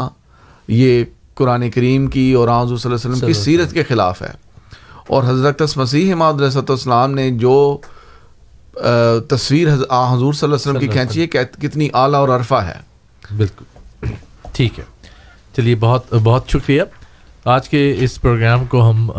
یہ 0.67 1.04
قرآن 1.34 1.69
کریم 1.69 2.08
کی 2.08 2.34
اور 2.34 2.47
آن 2.47 2.65
حضور 2.65 2.78
صلی 2.78 2.91
اللہ 2.91 3.02
علیہ 3.02 3.15
وسلم 3.15 3.28
کی 3.28 3.34
سیرت 3.34 3.73
کے 3.73 3.84
خلاف 3.84 4.21
ہے۔ 4.21 4.43
اور 5.08 5.23
حضرت 5.23 5.62
مسیح 5.76 6.15
ماؤد 6.15 6.41
السلام 6.69 7.12
نے 7.12 7.32
جو 7.32 7.78
تصویر 9.28 9.73
حضور 9.73 10.34
صلی 10.34 10.45
اللہ 10.45 10.45
علیہ 10.45 10.54
وسلم 10.54 10.80
کی 10.80 10.88
کھینچی 10.88 11.21
ہے 11.21 11.28
کتنی 11.62 11.89
اعلیٰ 11.93 12.19
اور 12.19 12.30
عرفہ 12.30 12.56
ہے۔ 12.56 12.80
بالکل۔ 13.38 14.08
ٹھیک 14.54 14.80
ہے۔ 14.80 14.84
چلیے 15.56 15.76
بہت 15.76 16.13
بہت 16.23 16.43
شکریہ۔ 16.47 16.82
آج 17.45 17.69
کے 17.69 17.95
اس 17.99 18.21
پروگرام 18.21 18.65
کو 18.65 18.89
ہم 18.89 19.12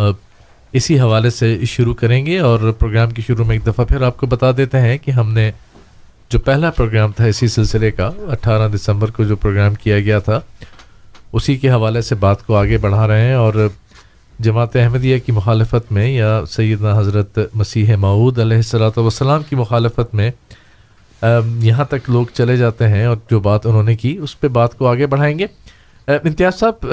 اسی 0.75 0.99
حوالے 1.01 1.31
سے 1.31 1.57
شروع 1.67 1.95
کریں 1.95 2.25
گے 2.27 2.39
اور 2.39 2.71
پروگرام 2.79 3.11
کی 3.11 3.23
شروع 3.27 3.45
میں 3.45 3.55
ایک 3.57 3.67
دفعہ 3.67 3.85
پھر 3.85 4.03
آپ 4.03 4.17
کو 4.19 4.27
بتا 4.27 4.51
دیتے 4.57 4.81
ہیں 4.81 4.97
کہ 4.99 5.11
ہم 5.11 5.33
نے 5.33 5.51
جو 6.31 6.39
پہلا 6.39 6.71
پروگرام 6.71 7.13
تھا 7.17 7.25
اسی 7.25 7.49
سلسلے 7.49 7.91
کا، 7.91 8.11
اٹھارہ 8.33 8.69
دسمبر 8.69 9.11
کو 9.17 9.25
جو 9.25 9.37
پروگرام 9.37 9.75
کیا 9.75 10.01
گیا 10.01 10.19
تھا، 10.19 10.41
اسی 11.33 11.57
کے 11.57 11.71
حوالے 11.71 12.01
سے 12.03 12.15
بات 12.15 12.47
کو 12.47 12.57
آگے 12.57 12.79
بڑھا 12.79 13.07
رہے 13.09 13.27
ہیں 13.27 13.35
اور 13.35 13.67
جماعت 14.39 14.77
احمدیہ 14.77 15.19
کی 15.27 15.33
مخالفت 15.33 15.93
میں 15.93 16.09
یا 16.09 16.41
سیدنا 16.51 16.99
حضرت 16.99 17.39
مسیح 17.55 17.95
معود 17.97 18.39
علیہ 18.39 18.57
السلاۃ 18.57 18.97
والسلام 18.97 19.43
کی 19.49 19.57
مخالفت 19.57 20.15
میں 20.15 20.31
یہاں 21.63 21.85
تک 21.89 22.11
لوگ 22.11 22.27
چلے 22.35 22.57
جاتے 22.57 22.89
ہیں 22.89 23.05
اور 23.07 23.17
جو 23.31 23.41
بات 23.41 23.67
انہوں 23.67 23.83
نے 23.83 23.95
کی، 23.97 24.17
اس 24.23 24.41
پہ 24.41 24.49
بات 24.49 24.77
کو 24.79 24.87
آگے 24.87 25.07
بڑھائیں 25.07 25.39
گے۔ 25.39 25.47
امتیاز 26.09 26.59
صاحب 26.59 26.87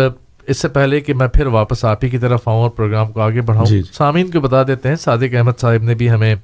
اس 0.48 0.58
سے 0.58 0.68
پہلے 0.68 1.02
کہ 1.02 1.14
میں 1.14 1.28
پھر 1.28 1.46
واپس 1.46 1.86
آپ 1.86 2.04
ہی 2.04 2.10
کی 2.10 2.18
طرف 2.18 2.48
آؤں 2.48 2.62
اور 2.62 2.70
پروگرام 2.70 3.12
کو 3.12 3.22
آگے 3.22 3.42
بڑھاؤں 3.42 3.66
جی، 3.66 3.82
جی۔ 3.82 3.94
سامعین 3.94 4.32
کو 4.32 4.40
بتا 4.40 4.64
دیتے 4.64 4.90
ہیں 4.90 4.96
صادق 4.96 5.36
احمد 5.36 5.60
صاحب 5.62 5.84
نے 5.84 5.96
بھی 5.96 6.10
ہمیں 6.10 6.36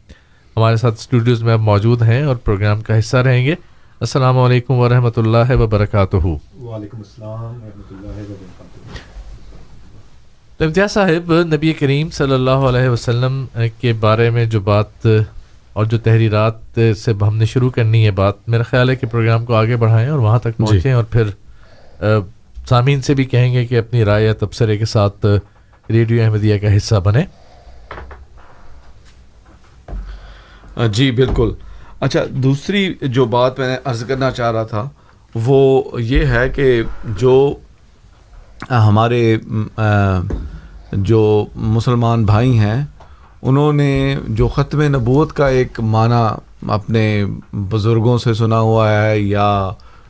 ہمارے 0.57 0.75
ساتھ 0.75 0.93
اسٹوڈیوز 0.93 1.43
میں 1.43 1.53
اب 1.53 1.60
موجود 1.60 2.01
ہیں 2.01 2.23
اور 2.23 2.36
پروگرام 2.36 2.81
کا 2.81 2.99
حصہ 2.99 3.17
رہیں 3.17 3.45
گے۔ 3.45 3.55
السلام 3.99 4.38
علیکم 4.38 4.73
ورحمۃ 4.73 5.17
اللہ 5.17 5.51
وبرکاتہ۔ 5.51 6.15
وعلیکم 6.15 6.97
السلام 6.97 7.29
ورحمۃ 7.29 7.91
اللہ 7.91 8.21
وبرکاتہ۔ 8.21 8.99
تو 10.57 10.65
امتیاز 10.65 10.91
صاحب 10.91 11.33
نبی 11.53 11.73
کریم 11.73 12.10
صلی 12.10 12.33
اللہ 12.33 12.65
علیہ 12.69 12.89
وسلم 12.89 13.45
کے 13.81 13.93
بارے 13.93 14.29
میں 14.29 14.45
جو 14.45 14.60
بات 14.60 15.07
اور 15.73 15.86
جو 15.86 15.97
تحریرات 15.97 16.79
سے 16.97 17.12
ہم 17.21 17.38
نے 17.38 17.45
شروع 17.45 17.69
کرنی 17.69 18.05
ہے 18.05 18.12
بات 18.12 18.49
میرا 18.49 18.63
خیال 18.63 18.89
ہے 18.89 18.95
کہ 18.95 19.07
پروگرام 19.07 19.45
کو 19.45 19.53
آگے 19.53 19.75
بڑھائیں 19.75 20.10
اور 20.10 20.19
وہاں 20.19 20.39
تک 20.39 20.57
پہنچیں 20.57 20.93
اور 20.93 21.03
پھر 21.03 21.23
سامعین 22.69 23.01
سے 23.01 23.13
بھی 23.13 23.25
کہیں 23.25 23.53
گے 23.53 23.65
کہ 23.65 23.77
اپنی 23.80 24.03
رائے 24.06 24.25
یا 24.25 24.34
تبصرے 24.39 24.77
کے 24.77 24.86
ساتھ 24.86 25.25
ریڈیو 25.89 26.23
احمدیہ 26.23 26.58
کا 26.58 26.75
حصہ 26.77 26.95
بنے۔ 27.06 27.23
جی 30.93 31.12
بالکل۔ 31.12 31.51
اچھا 31.99 32.19
دوسری 32.43 32.93
جو 33.01 33.25
بات 33.25 33.60
میں 33.60 33.67
نے 33.67 33.75
عرض 33.86 34.03
کرنا 34.08 34.32
چاہ 34.32 34.51
رہا 34.51 34.63
تھا، 34.63 34.84
وہ 35.36 35.82
یہ 36.01 36.25
ہے 36.25 36.49
کہ 36.49 36.82
جو 37.17 37.53
ہمارے 38.71 39.38
جو 40.91 41.45
مسلمان 41.56 42.25
بھائی 42.25 42.58
ہیں، 42.60 42.84
انہوں 43.41 43.73
نے 43.73 44.15
جو 44.27 44.47
ختم 44.47 44.82
نبوت 44.95 45.34
کا 45.34 45.47
ایک 45.47 45.80
معنی 45.80 46.23
اپنے 46.71 47.25
بزرگوں 47.71 48.17
سے 48.17 48.34
سنا 48.34 48.60
ہوا 48.60 48.89
ہے 48.91 49.19
یا 49.19 49.49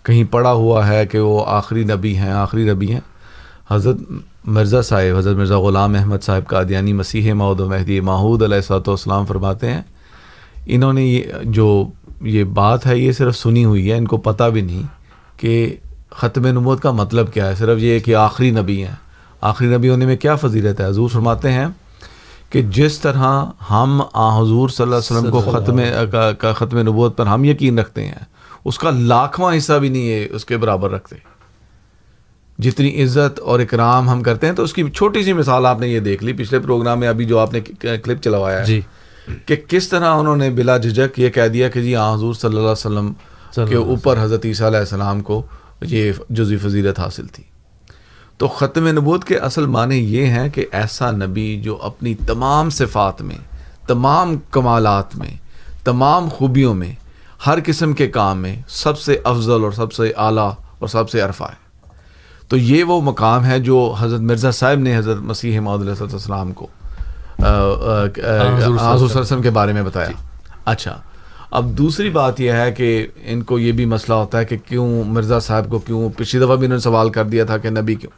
کہیں 0.08 0.24
پڑھا 0.24 0.52
ہوا 0.52 0.88
ہے 0.88 1.06
کہ 1.06 1.20
وہ 1.20 1.44
آخری 1.48 1.84
نبی 1.84 2.18
ہیں 2.18 2.32
آخری 2.32 2.72
نبی 2.72 2.92
ہیں۔ 2.94 3.00
حضرت 3.72 3.98
مرزا 4.46 4.82
صاحب 4.82 5.18
حضرت 5.18 5.38
مرزا 5.38 5.60
غلام 5.60 5.96
احمد 5.96 6.24
صاحب 6.24 6.48
قادیانی 6.48 6.94
مسیح 6.94 7.34
ماؤد 7.34 7.60
و 7.60 7.70
مہدی 7.70 8.00
ماحود 8.00 8.44
علیہ 8.44 8.56
السلاۃ 8.56 8.88
والسلام 8.88 9.26
فرماتے 9.26 9.72
ہیں 9.72 9.82
انہوں 10.66 10.94
نے 10.94 11.04
یہ 11.04 11.24
جو 11.44 11.88
یہ 12.22 12.44
بات 12.44 12.88
ہے 12.88 12.98
یہ 12.98 13.12
صرف 13.12 13.38
سنی 13.38 13.66
ہوئی 13.66 13.92
ہے 13.92 13.98
ان 13.98 14.06
کو 14.08 14.18
پتہ 14.18 14.44
بھی 14.44 14.62
نہیں 14.62 14.84
کہ 15.38 15.76
ختم 16.10 16.48
نبوت 16.48 16.82
کا 16.82 16.92
مطلب 16.92 17.34
کیا 17.34 17.48
ہے 17.48 17.56
صرف 17.56 17.80
یہ 17.80 18.00
کہ 18.00 18.16
آخری 18.16 18.52
نبی 18.52 18.86
ہیں۔ 18.86 18.96
آخری 19.42 19.68
نبی 19.68 19.90
ہونے 19.90 20.06
میں 20.06 20.18
کیا 20.18 20.36
فضیلت 20.36 20.82
ہے؟ 20.82 20.88
حضور 20.88 21.10
فرماتے 21.10 21.52
ہیں 21.52 21.68
کہ 22.50 22.62
جس 22.62 23.00
طرح 23.00 23.46
ہم 23.70 24.02
آ 24.14 24.42
حضور 24.42 24.70
صلی 24.70 24.84
اللہ 24.84 24.96
علیہ 24.96 25.18
وسلم 25.18 25.32
کو 25.32 25.42
ختم 25.42 25.80
کا, 26.12 26.32
کا 26.32 26.54
ختم 26.54 26.78
نبوت 26.78 27.18
پر 27.18 27.26
ہم 27.26 27.44
یقین 27.44 27.80
رکھتے 27.80 28.06
ہیں 28.06 28.37
اس 28.68 28.80
کا 28.80 28.90
لاکھواں 28.90 29.58
حصہ 29.58 29.74
بھی 29.74 29.90
نہیں 29.90 30.10
ہے 30.10 30.28
اس 30.32 30.46
کے 30.46 30.58
برابر 30.58 30.92
رکھتے۔ 30.92 31.16
جتنی 32.60 33.04
عزت 33.04 33.40
اور 33.40 33.60
اکرام 33.60 34.10
ہم 34.10 34.24
کرتے 34.24 34.48
ہیں 34.48 34.54
تو 34.54 34.64
اس 34.64 34.74
کی 34.74 34.84
چھوٹی 34.92 35.24
سی 35.24 35.34
مثال 35.34 35.66
آپ 35.66 35.80
نے 35.80 35.88
یہ 35.88 36.00
دیکھ 36.00 36.24
لی 36.24 36.34
پچھلے 36.34 36.60
پروگرام 36.60 37.00
میں 37.00 37.08
ابھی 37.08 37.26
جو 37.26 37.40
آپ 37.40 37.54
نے 37.54 37.60
کلپ 37.82 38.24
چلوایا 38.24 38.60
ہے۔ 38.60 38.66
جی۔ 38.66 38.82
کہ 39.46 39.56
کس 39.68 39.90
طرح 39.90 40.06
انہوں 40.06 40.36
نے 40.36 40.50
بلا 40.50 40.78
جھجک 40.78 41.20
یہ 41.20 41.30
کہہ 41.30 41.48
دیا 41.48 41.70
کہ 41.70 41.82
جی 41.82 41.96
آن 41.96 42.14
حضور 42.14 42.34
صلی 42.34 42.48
اللہ 42.48 42.60
علیہ 42.60 42.72
وسلم 42.72 43.14
کے 43.70 43.76
اوپر 43.76 44.18
حضرت 44.22 44.46
عیسیٰ 44.46 44.68
علیہ 44.68 44.80
السلام 44.80 45.22
کو 45.22 45.42
یہ 45.82 46.12
جزوی 46.30 46.58
فضیلت 46.58 47.00
حاصل 47.00 47.28
تھی۔ 47.28 47.44
تو 48.38 48.48
ختم 48.48 48.88
نبوت 48.88 49.24
کے 49.24 49.38
اصل 49.38 49.66
معنی 49.66 49.96
یہ 49.96 50.26
ہیں 50.26 50.50
کہ 50.50 50.66
ایسا 50.72 51.12
نبی 51.12 51.62
جو 51.62 51.78
اپنی 51.82 52.16
تمام 52.28 52.70
صفات 52.70 53.22
میں 53.22 53.38
تمام 53.88 54.36
کمالات 54.52 55.16
میں 55.16 55.38
تمام 55.84 56.30
خوبیوں 56.30 56.74
میں 56.74 56.94
ہر 57.46 57.60
قسم 57.66 57.94
کے 57.94 58.08
کام 58.08 58.38
میں 58.38 58.62
سب 58.68 59.00
سے 59.00 59.20
افضل 59.24 59.64
اور 59.64 59.72
سب 59.72 59.94
سے 59.94 60.12
اعلیٰ 60.18 60.54
اور 60.80 60.88
سب 60.88 61.10
سے 61.10 61.22
عرفہ 61.22 61.44
ہے۔ 61.44 61.68
تو 62.48 62.58
یہ 62.58 62.84
وہ 62.84 63.02
مقام 63.02 63.46
ہے 63.46 63.60
جو 63.60 63.96
حضرت 64.00 64.20
مرزا 64.20 64.52
صاحب 64.52 64.80
نے 64.80 64.98
حضرت 64.98 65.18
مسیح 65.18 65.60
محدود 65.60 65.88
علیہ 65.88 66.04
السلام 66.14 66.52
کو 66.52 66.68
حضور 68.94 69.20
وسلم۔ 69.20 69.42
کے 69.42 69.50
بارے 69.50 69.74
میں 69.74 69.84
بتایا۔ 69.84 70.08
اچھا 70.66 71.02
اب 71.52 71.66
دوسری 71.66 72.10
بات 72.10 72.40
یہ 72.40 72.52
ہے 72.52 72.72
کہ 72.72 73.08
ان 73.24 73.44
کو 73.44 73.60
یہ 73.60 73.72
بھی 73.72 73.86
مسئلہ 73.86 74.14
ہوتا 74.14 74.38
ہے 74.40 74.46
کہ 74.46 74.58
کیوں 74.58 75.04
مرزا 75.04 75.40
صاحب 75.40 75.70
کو 75.70 75.80
کیوں 75.80 76.10
پچھلی 76.18 76.46
دفعہ 76.46 76.56
بھی 76.56 76.66
انہوں 76.66 76.78
نے 76.78 76.82
سوال 76.82 77.10
کر 77.10 77.24
دیا 77.24 77.46
تھا 77.46 77.58
کہ 77.58 77.70
نبی 77.70 77.96
کیوں؟ 77.96 78.12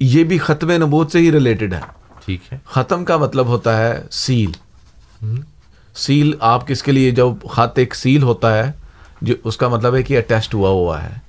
یہ 0.00 0.24
بھی 0.24 0.38
ختم 0.38 0.70
نبوت 0.70 1.12
سے 1.12 1.18
ہی 1.18 1.32
ریلیٹڈ 1.32 1.74
ہے۔ 1.74 1.80
ٹھیک 2.24 2.52
ہے۔ 2.52 2.58
ختم 2.70 3.04
کا 3.04 3.16
مطلب 3.16 3.46
ہوتا 3.46 3.76
ہے 3.76 4.02
سیل۔ 4.10 4.50
سیل 5.96 6.32
آپ 6.40 6.68
کس 6.68 6.82
کے 6.82 6.92
لیے 6.92 7.10
جب 7.10 7.26
خط 7.50 7.78
ایک 7.78 7.94
سیل 7.94 8.22
ہوتا 8.22 8.66
ہے 8.66 8.72
جو 9.22 9.34
اس 9.44 9.56
کا 9.56 9.68
مطلب 9.68 9.94
ہے 9.94 10.02
کہ 10.02 10.18
اٹیسٹ 10.18 10.54
ہوا 10.54 10.68
ہوا 10.68 11.02
ہے۔ 11.02 11.26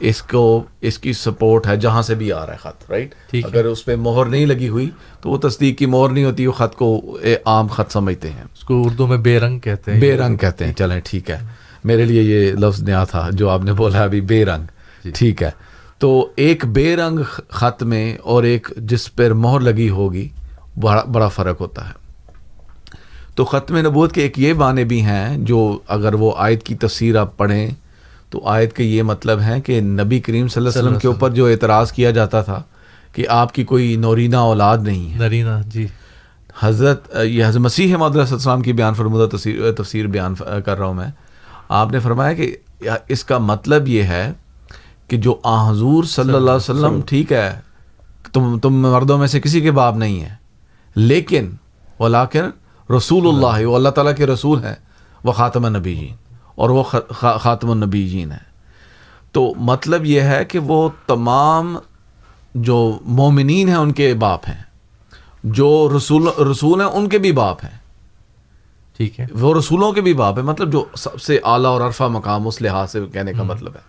اس 0.00 0.22
کو 0.22 0.64
اس 0.80 0.98
کی 0.98 1.12
سپورٹ 1.12 1.66
ہے 1.66 1.76
جہاں 1.76 2.02
سے 2.02 2.14
بھی 2.14 2.32
آ 2.32 2.46
رہا 2.46 2.52
ہے 2.52 2.58
خط 2.58 2.90
رائٹ۔ 2.90 3.14
اگر 3.44 3.64
اس 3.64 3.84
پہ 3.84 3.96
مہر 3.96 4.26
نہیں 4.26 4.46
لگی 4.46 4.68
ہوئی 4.68 4.90
تو 5.20 5.30
وہ 5.30 5.38
تصدیق 5.38 5.78
کی 5.78 5.86
مہر 5.86 6.08
نہیں 6.08 6.24
ہوتی 6.24 6.46
وہ 6.46 6.52
خط 6.52 6.74
کو 6.74 7.18
عام 7.44 7.66
خط 7.66 7.92
سمجھتے 7.92 8.30
ہیں۔ 8.30 8.42
اس 8.42 8.64
کو 8.64 8.82
اردو 8.86 9.06
میں 9.06 9.16
بے 9.16 9.40
رنگ 9.40 9.58
کہتے 9.58 9.92
ہیں۔ 9.92 10.00
بے 10.00 10.16
رنگ 10.16 10.36
کہتے 10.36 10.64
ہیں۔ 10.64 10.72
چلیں 10.72 11.00
ٹھیک 11.04 11.30
ہے۔ 11.30 11.38
میرے 11.84 12.04
لیے 12.04 12.22
یہ 12.22 12.52
لفظ 12.52 12.82
نیا 12.82 13.04
تھا 13.04 13.28
جو 13.32 13.48
آپ 13.48 13.64
نے 13.64 13.72
بولا 13.72 14.02
ابھی 14.02 14.20
بے 14.20 14.44
رنگ۔ 14.44 14.64
ٹھیک 15.14 15.42
ہے۔ 15.42 15.50
تو 15.98 16.28
ایک 16.36 16.66
بے 16.66 16.96
رنگ 16.96 17.18
خط 17.48 17.82
میں 17.82 18.16
اور 18.16 18.42
ایک 18.42 18.68
جس 18.76 19.14
پر 19.14 19.32
مہر 19.32 19.60
لگی 19.60 19.88
ہوگی 19.88 20.28
بڑا 20.80 21.04
بڑا 21.12 21.28
فرق 21.28 21.60
ہوتا 21.60 21.88
ہے۔ 21.88 22.05
تو 23.36 23.44
ختم 23.44 23.76
نبوت 23.76 24.12
کے 24.12 24.22
ایک 24.22 24.38
یہ 24.38 24.54
معنی 24.54 24.84
بھی 24.84 25.00
ہیں 25.00 25.36
جو 25.38 25.78
اگر 25.86 26.14
وہ 26.14 26.32
آیت 26.36 26.62
کی 26.62 26.74
تفسیر 26.74 27.16
آپ 27.16 27.36
پڑھیں 27.36 27.70
تو 28.30 28.40
آیت 28.44 28.76
کا 28.76 28.82
یہ 28.82 29.02
مطلب 29.02 29.40
ہے 29.40 29.60
کہ 29.60 29.80
نبی 29.80 30.20
کریم 30.20 30.48
صلی 30.48 30.60
اللہ 30.60 30.78
علیہ 30.78 30.88
وسلم 30.88 30.98
کے 30.98 31.08
اوپر 31.08 31.30
جو 31.30 31.46
اعتراض 31.46 31.92
کیا 31.92 32.10
جاتا 32.10 32.40
تھا 32.42 32.62
کہ 33.12 33.26
آپ 33.28 33.54
کی 33.54 33.64
کوئی 33.64 33.96
نورینہ 33.96 34.36
اولاد 34.36 34.78
نہیں 34.78 35.12
ہے۔ 35.12 35.18
نرینا 35.18 35.60
جی۔ 35.66 35.86
حضرت 36.60 37.16
یہ 37.24 37.44
حضرت 37.44 37.60
مسیح 37.60 37.94
علیہ 37.94 38.20
السلام 38.20 38.62
کی 38.62 38.72
بیان 38.72 38.94
فرمودہ 38.94 39.36
تفسیر 39.36 39.72
تفسیر 39.72 40.06
بیان 40.06 40.34
کر 40.64 40.78
رہا 40.78 40.86
ہوں 40.86 40.94
میں۔ 40.94 41.08
آپ 41.68 41.92
نے 41.92 41.98
فرمایا 41.98 42.32
کہ 42.32 42.56
اس 43.08 43.24
کا 43.24 43.38
مطلب 43.38 43.88
یہ 43.88 44.02
ہے 44.02 44.32
کہ 45.08 45.16
جو 45.16 45.36
آ 45.42 45.70
حضور 45.70 46.04
صلی 46.04 46.34
اللہ 46.34 46.50
علیہ 46.50 46.70
وسلم 46.70 47.00
ٹھیک 47.06 47.32
ہے 47.32 47.60
تم 48.32 48.58
تم 48.58 48.80
مردوں 48.80 49.18
میں 49.18 49.26
سے 49.26 49.40
کسی 49.40 49.60
کے 49.60 49.70
باپ 49.70 49.96
نہیں 49.96 50.20
ہیں 50.20 50.34
لیکن 50.96 51.50
ولاکن 51.98 52.50
رسول 52.90 53.28
اللہ 53.28 53.66
وہ 53.66 53.76
اللہ 53.76 53.88
تعالیٰ 53.88 54.16
کے 54.16 54.26
رسول 54.26 54.64
ہیں 54.64 54.74
وہ 55.24 55.32
خاتم 55.32 55.64
النبی 55.64 55.94
جین 55.94 56.14
اور 56.54 56.70
وہ 56.70 56.82
خاتم 57.40 57.70
النبی 57.70 58.08
جین 58.08 58.32
ہے 58.32 58.56
تو 59.32 59.52
مطلب 59.56 60.04
یہ 60.04 60.20
ہے 60.20 60.44
کہ 60.44 60.58
وہ 60.58 60.88
تمام 61.06 61.78
جو 62.54 62.98
مومنین 63.02 63.68
ہیں 63.68 63.76
ان 63.76 63.92
کے 63.92 64.14
باپ 64.14 64.40
ہیں۔ 64.48 64.62
جو 65.44 65.88
رسول 65.96 66.28
رسول 66.50 66.80
ہیں 66.80 66.88
ان 66.88 67.08
کے 67.08 67.18
بھی 67.18 67.32
باپ 67.32 67.64
ہیں۔ 67.64 67.78
ٹھیک 68.96 69.20
ہے۔ 69.20 69.26
وہ 69.40 69.54
رسولوں 69.58 69.92
کے 69.92 70.00
بھی 70.00 70.14
باپ 70.14 70.38
ہیں 70.38 70.44
مطلب 70.44 70.72
جو 70.72 70.84
سب 70.96 71.20
سے 71.20 71.38
اعلیٰ 71.44 71.70
اور 71.70 71.80
عرفہ 71.80 72.04
مقام 72.04 72.46
اس 72.46 72.62
لحاظ 72.62 72.90
سے 72.90 73.00
کہنے 73.12 73.32
کا 73.32 73.42
مطلب 73.42 73.74
ہے۔ 73.74 73.80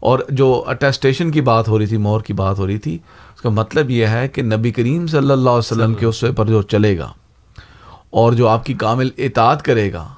اور 0.00 0.18
جو 0.28 0.64
اٹیسٹیشن 0.66 1.30
کی 1.30 1.40
بات 1.40 1.68
ہو 1.68 1.78
رہی 1.78 1.86
تھی 1.86 1.96
مور 1.96 2.20
کی 2.20 2.32
بات 2.32 2.58
ہو 2.58 2.66
رہی 2.66 2.78
تھی 2.78 2.98
اس 3.34 3.40
کا 3.40 3.48
مطلب 3.48 3.90
یہ 3.90 4.06
ہے 4.06 4.28
کہ 4.28 4.42
نبی 4.42 4.70
کریم 4.70 5.06
صلی 5.06 5.18
اللہ 5.18 5.50
علیہ 5.50 5.50
وسلم 5.50 5.94
کے 5.94 6.06
اسوے 6.06 6.32
پر 6.32 6.46
جو 6.46 6.62
چلے 6.62 6.98
گا 6.98 7.12
اور 8.10 8.32
جو 8.32 8.48
آپ 8.48 8.64
کی 8.64 8.74
کامل 8.74 9.08
اطاعت 9.18 9.62
کرے 9.62 9.92
گا 9.92 10.08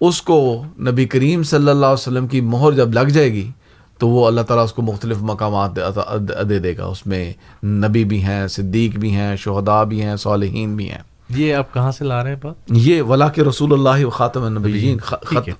اس 0.00 0.22
کو 0.22 0.64
نبی 0.80 1.04
کریم 1.04 1.42
صلی 1.42 1.70
اللہ 1.70 1.86
علیہ 1.86 1.92
وسلم 1.92 2.26
کی 2.26 2.40
مہر 2.40 2.72
جب 2.72 2.92
لگ 2.94 3.08
جائے 3.08 3.32
گی 3.32 3.50
تو 3.98 4.08
وہ 4.08 4.26
اللہ 4.26 4.40
تعالیٰ 4.40 4.64
اس 4.64 4.72
کو 4.72 4.82
مختلف 4.82 5.16
مقامات 5.20 5.76
دے- 5.76 6.62
دے 6.62 6.76
گا۔ 6.76 6.84
اس 6.84 7.06
میں 7.06 7.32
نبی 7.64 8.04
بھی 8.04 8.22
ہیں 8.24 8.46
صدیق 8.46 8.96
بھی 8.96 9.10
ہیں 9.10 9.36
شہداء 9.36 9.84
بھی 9.84 10.02
ہیں 10.02 10.16
صالحین 10.16 10.76
بھی 10.76 10.90
ہیں۔ 10.90 10.98
یہ 11.28 11.54
آپ 11.54 11.74
کہاں 11.74 11.90
سے 11.90 12.04
لا 12.04 12.24
رہے 12.24 12.30
ہیں 12.30 12.36
بات؟ 12.42 12.54
یہ 12.68 13.02
ولا 13.02 13.28
کے 13.28 13.44
رسول 13.44 13.72
اللہ 13.72 14.04
و 14.04 14.10
خاتم 14.10 14.42
النبیین 14.42 14.98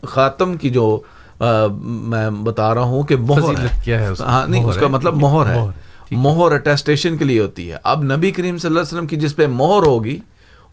خاتم 0.04 0.56
کی 0.56 0.70
جو 0.70 1.00
میں 1.82 2.30
بتا 2.30 2.74
رہا 2.74 2.82
ہوں 2.82 3.02
کہ 3.02 3.16
مہر 3.16 3.40
کیا 3.84 4.00
ہے؟ 4.00 4.08
ہاں 4.20 4.46
نہیں 4.46 4.64
اس 4.64 4.76
کا 4.76 4.86
مطلب 4.88 5.14
مہر 5.16 5.46
ہے۔ 5.46 5.58
مہر 6.10 6.52
اٹیسٹیشن 6.52 7.16
کے 7.16 7.24
لیے 7.24 7.40
ہوتی 7.40 7.72
ہے۔ 7.72 7.76
اب 7.82 8.02
نبی 8.02 8.30
کریم 8.30 8.58
صلی 8.58 8.68
اللہ 8.68 8.80
علیہ 8.80 8.96
وسلم 8.96 9.06
کی 9.06 9.16
جس 9.16 9.36
پہ 9.36 9.46
مہر 9.46 9.86
ہوگی 9.86 10.18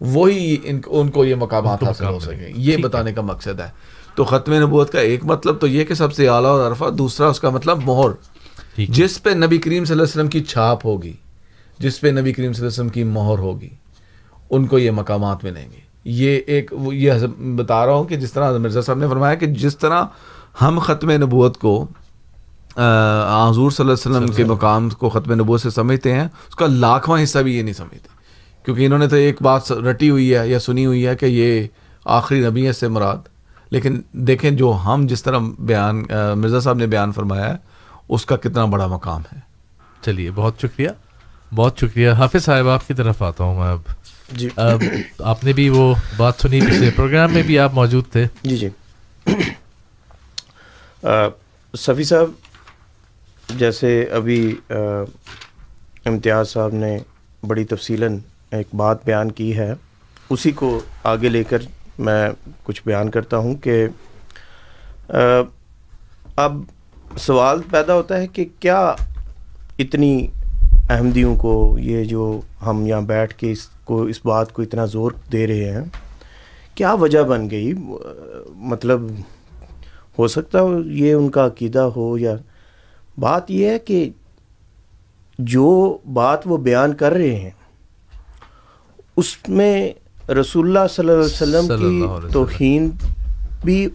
وہی 0.02 0.58
ان 0.64 0.80
ان 0.88 1.08
کو 1.10 1.26
یہ 1.26 1.36
مقامات 1.36 1.84
حاصل 1.84 2.06
ہو 2.06 2.20
سکیں۔ 2.20 2.54
یہ۔ 2.56 2.78
بتانے 2.78 3.14
کا 3.14 3.22
مقصد 3.22 3.60
ہے 3.60 3.70
تو 4.16 4.24
ختم 4.24 4.54
نبوت 4.54 4.92
کا 4.92 5.00
ایک 5.00 5.26
مطلب 5.26 5.58
تو 5.60 5.68
یہ 5.68 5.84
کہ 5.84 5.94
سب 5.94 6.14
سے 6.14 6.28
اعلیٰ 6.28 6.50
اور 6.50 6.70
عرفہ 6.70 6.86
دوسرا 6.90 7.28
اس 7.28 7.40
کا 7.40 7.50
مطلب 7.50 7.80
مہر۔ 7.86 8.10
جس 8.78 9.24
پہ 9.24 9.30
نبی 9.30 9.58
کریم 9.58 9.86
صلی 9.86 9.94
اللہ 9.94 10.04
علیہ 10.04 10.12
وسلم 10.12 10.28
کی 10.28 10.44
چھاپ 10.44 10.86
ہوگی 10.86 11.14
جس 11.80 12.02
پہ 12.02 12.08
نبی 12.08 12.22
کریم 12.22 12.54
صلی 12.54 12.60
اللہ 12.60 12.60
علیہ 12.60 12.68
وسلم 12.68 12.90
کی 12.90 13.04
مہر 13.04 13.40
ہوگی 13.40 13.70
ان 14.50 14.68
کو 14.68 14.80
یہ 14.80 14.92
مقامات 14.92 15.44
ملیں 15.44 15.66
گے 15.72 15.80
یہ 16.06 16.40
ایک 16.48 16.74
یہ 16.92 17.12
بتا 17.40 17.86
رہا 17.86 17.94
ہوں 17.94 18.04
کہ 18.04 18.16
جس 18.16 18.34
طرح 18.34 18.58
مرزا 18.58 18.82
صاحب 18.82 18.98
نے 18.98 19.08
فرمایا 19.08 19.36
کہ 19.36 19.46
جس 19.46 19.78
طرح 19.78 20.04
ہم 20.62 20.80
ختم 20.80 21.12
نبوت 21.12 21.58
کو 21.58 21.88
حضور 22.76 23.72
صلی 23.72 23.90
اللہ 23.90 24.08
علیہ 24.08 24.18
وسلم 24.18 24.36
کے 24.36 24.44
مقام 24.44 24.90
کو 24.90 25.10
ختم 25.10 25.34
نبوت 25.34 25.62
سے 25.62 25.70
سمجھتے 25.70 26.14
ہیں 26.14 26.24
اس 26.24 26.56
کا 26.56 26.66
لاکھواں 26.70 27.24
حصہ 27.24 27.40
بھی 27.40 27.58
یہ 27.58 27.62
نہیں 27.62 27.74
سمجھتے 27.74 28.10
کیونکہ 28.70 28.86
انہوں 28.86 29.00
نے 29.00 29.08
تو 29.08 29.16
ایک 29.16 29.42
بات 29.42 29.72
رٹی 29.72 30.10
ہوئی 30.10 30.36
ہے 30.36 30.48
یا 30.50 30.60
سنی 30.60 30.86
ہوئی 30.86 31.08
ہے 31.08 31.16
کہ 31.16 31.26
یہ 31.26 31.68
آخری 32.06 32.40
نبی 32.40 32.68
ہے 32.68 32.72
سے 32.72 32.88
مراد۔ 32.88 33.18
لیکن 33.70 34.02
دیکھیں 34.12 34.52
جو 34.52 34.78
ہم 34.86 35.06
جس 35.10 35.24
طرح 35.24 35.38
بیان 35.60 36.04
مرزا 36.36 36.60
صاحب 36.60 36.78
نے 36.78 36.88
بیان 36.88 37.12
فرمایا 37.12 37.50
ہے 37.50 37.56
اس 38.10 38.26
کا 38.26 38.36
کتنا 38.36 38.66
بڑا 38.66 38.88
مقام 38.88 39.22
ہے۔ 39.34 39.40
چلیے 40.02 40.32
بہت 40.32 40.54
شکریہ۔ 40.62 40.90
بہت 41.56 41.78
شکریہ۔ 41.78 42.10
حافظ 42.10 42.44
صاحب 42.44 42.68
آپ 42.68 42.88
کی 42.88 42.94
طرف 42.94 43.22
آتا 43.22 43.44
ہوں 43.44 43.60
میں 43.60 43.70
اب۔ 43.70 43.80
جی۔ 44.32 44.50
اب 44.56 44.84
آپ 45.20 45.44
نے 45.44 45.54
بھی 45.54 45.70
وہ 45.70 45.96
بات 46.18 46.34
سنی 46.42 46.62
پچھلے 46.62 46.92
پروگرام 46.96 47.34
میں 47.34 47.44
بھی 47.44 47.60
آپ 47.60 47.74
موجود 47.74 48.04
تھے۔ 48.12 48.26
جی 48.44 48.58
جی۔ 48.58 48.70
صفی 51.78 52.04
صاحب 52.04 52.32
جیسے 53.50 54.04
ابھی 54.04 54.56
امتیاز 56.06 56.50
صاحب 56.50 56.74
نے 56.74 56.98
بڑی 57.48 57.64
تفصیلاً 57.64 58.18
ایک 58.52 58.68
بات 58.74 59.06
بیان 59.06 59.32
کی 59.32 59.58
ہے۔ 59.58 59.74
اسی 60.30 60.52
کو 60.52 60.80
آگے 61.04 61.30
لے 61.30 61.44
کر 61.44 61.58
میں 62.00 62.30
کچھ 62.64 62.82
بیان 62.86 63.10
کرتا 63.10 63.38
ہوں 63.38 63.56
کہ 63.56 63.88
آ، 65.10 65.18
اب 66.36 66.62
سوال 67.18 67.62
پیدا 67.72 67.94
ہوتا 67.94 68.18
ہے 68.18 68.28
کہ 68.28 68.46
کیا 68.60 68.96
اتنی 69.80 70.28
احمدیوں 70.90 71.36
کو 71.36 71.78
یہ 71.80 72.04
جو 72.04 72.42
ہم 72.66 72.86
یہاں 72.86 73.02
بیٹھ 73.02 73.36
کے 73.36 73.52
اس 73.52 73.70
کو 73.84 74.02
اس 74.04 74.20
بات 74.26 74.54
کو 74.54 74.62
اتنا 74.62 74.86
زور 74.86 75.12
دے 75.32 75.48
رہے 75.48 75.72
ہیں 75.72 75.82
کیا 76.76 76.94
وجہ 76.94 77.24
بن 77.24 77.50
گئی؟ 77.50 77.74
مطلب 78.56 79.02
ہو 80.20 80.28
سکتا 80.28 80.62
ہو 80.62 80.82
یہ 80.84 81.14
ان 81.14 81.30
کا 81.30 81.46
عقیدہ 81.46 81.80
ہو 81.80 82.18
یا 82.18 82.36
بات 83.20 83.52
یہ 83.52 83.70
ہے 83.70 83.80
کہ 83.80 84.10
جو 85.40 85.98
بات 86.14 86.40
وہ 86.46 86.58
بیان 86.58 86.94
کر 86.94 87.12
رہے 87.12 87.36
ہیں 87.36 87.50
اس 89.20 89.36
میں 89.50 89.74
رسول 90.32 90.68
اللہ 90.68 90.88
صلی 90.88 91.10
اللہ 91.10 91.22
علیہ 91.22 91.34
وسلم 91.34 91.72
علیہ 91.72 91.90
کی 91.90 92.02
وسلم۔ 92.04 92.32
توہین 92.32 92.90
بھی 93.64 93.86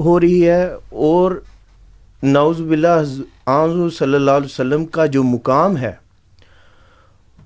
ہو 0.00 0.18
رہی 0.20 0.48
ہے 0.48 0.64
اور 1.04 1.32
نعوذ 2.24 2.60
باللہ 2.60 3.02
آنظ 3.48 3.96
صلی 3.96 4.14
اللہ 4.14 4.30
علیہ 4.32 4.46
وسلم 4.46 4.84
کا 4.88 5.06
جو 5.08 5.22
مقام 5.24 5.76
ہے 5.76 5.92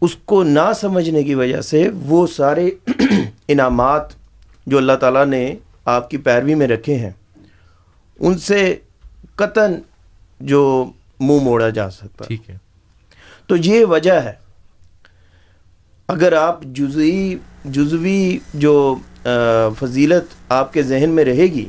اس 0.02 0.16
کو 0.24 0.42
نہ 0.44 0.72
سمجھنے 0.76 1.22
کی 1.22 1.34
وجہ 1.34 1.60
سے 1.62 1.88
وہ 2.04 2.26
سارے 2.26 2.68
انعامات 3.48 4.14
جو 4.66 4.78
اللہ 4.78 4.96
تعالیٰ 5.00 5.24
نے 5.26 5.44
آپ 5.88 6.10
کی 6.10 6.16
پیروی 6.20 6.54
میں 6.54 6.68
رکھے 6.68 6.96
ہیں 6.96 7.10
ان 8.18 8.38
سے 8.40 8.60
قطن 9.36 9.74
جو 10.40 10.62
منہ 11.20 11.42
موڑا 11.42 11.68
جا 11.70 11.88
سکتا 11.92 12.24
ٹھیک 12.24 12.50
ہے 12.50 12.56
تو 13.48 13.56
یہ 13.58 13.84
وجہ 13.86 14.12
ہے 14.20 14.32
اگر 16.08 16.32
آپ 16.34 16.62
جزوی 16.74 17.36
جزوی 17.66 18.20
جو 18.54 18.74
فضیلت 19.78 20.24
آپ 20.50 20.72
کے 20.72 20.82
ذہن 20.82 21.10
میں 21.10 21.24
رہے 21.24 21.46
گی 21.46 21.68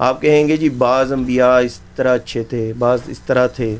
آپ 0.00 0.20
کہیں 0.22 0.46
گے 0.48 0.56
جی 0.56 0.68
بعض 0.78 1.12
انبیاء 1.12 1.58
اس 1.58 1.78
طرح 1.96 2.14
اچھے 2.14 2.42
تھے 2.42 2.72
بعض 2.78 3.00
اس 3.06 3.18
طرح 3.20 3.46
تھے 3.46 3.76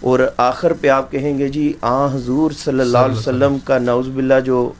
اور 0.00 0.20
آخر 0.38 0.72
پہ 0.72 0.88
آپ 0.88 1.10
کہیں 1.10 1.38
گے 1.38 1.48
جی 1.48 1.72
آ 1.82 2.06
حضور 2.06 2.50
صلی 2.58 2.80
اللہ 2.80 2.98
علیہ 2.98 3.18
وسلم 3.18 3.58
کا 3.64 3.78
نعوذ 3.78 4.08
باللہ 4.08 4.40
جو 4.44 4.70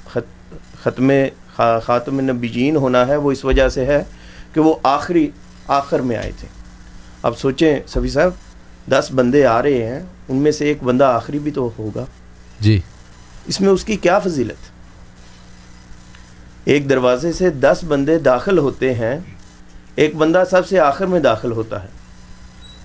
ختم 0.83 1.11
خا- 1.57 1.81
خاتم 1.83 2.21
نبیجین 2.21 2.77
ہونا 2.77 3.07
ہے 3.07 3.17
وہ 3.17 3.33
اس 3.33 3.45
وجہ 3.45 3.69
سے 3.69 3.85
ہے 3.87 4.03
کہ 4.53 4.61
وہ 4.61 4.75
آخری 4.83 5.29
آخر 5.71 6.01
میں 6.01 6.17
آئے 6.17 6.31
تھے۔ 6.41 6.49
اب 7.23 7.39
سوچیں 7.39 7.81
صفی 7.87 8.09
صاحب 8.09 8.31
دس 8.91 9.11
بندے 9.15 9.45
آ 9.47 9.63
رہے 9.63 9.87
ہیں 9.87 10.01
ان 10.29 10.37
میں 10.37 10.53
سے 10.53 10.67
ایک 10.67 10.83
بندہ 10.83 11.05
آخری 11.05 11.39
بھی 11.39 11.51
تو 11.51 11.71
ہوگا۔ 11.79 12.05
جی۔ 12.61 12.79
اس 13.47 13.61
میں 13.61 13.71
اس 13.71 13.85
کی 13.85 13.97
کیا 13.97 14.19
فضیلت؟ 14.19 14.69
ایک 16.65 16.89
دروازے 16.91 17.33
سے 17.33 17.51
دس 17.51 17.85
بندے 17.89 18.19
داخل 18.19 18.59
ہوتے 18.59 18.93
ہیں، 18.95 19.19
ایک 19.97 20.15
بندہ 20.17 20.43
سب 20.51 20.67
سے 20.67 20.79
آخر 20.81 21.07
میں 21.07 21.21
داخل 21.21 21.53
ہوتا 21.53 21.83
ہے۔ 21.83 21.89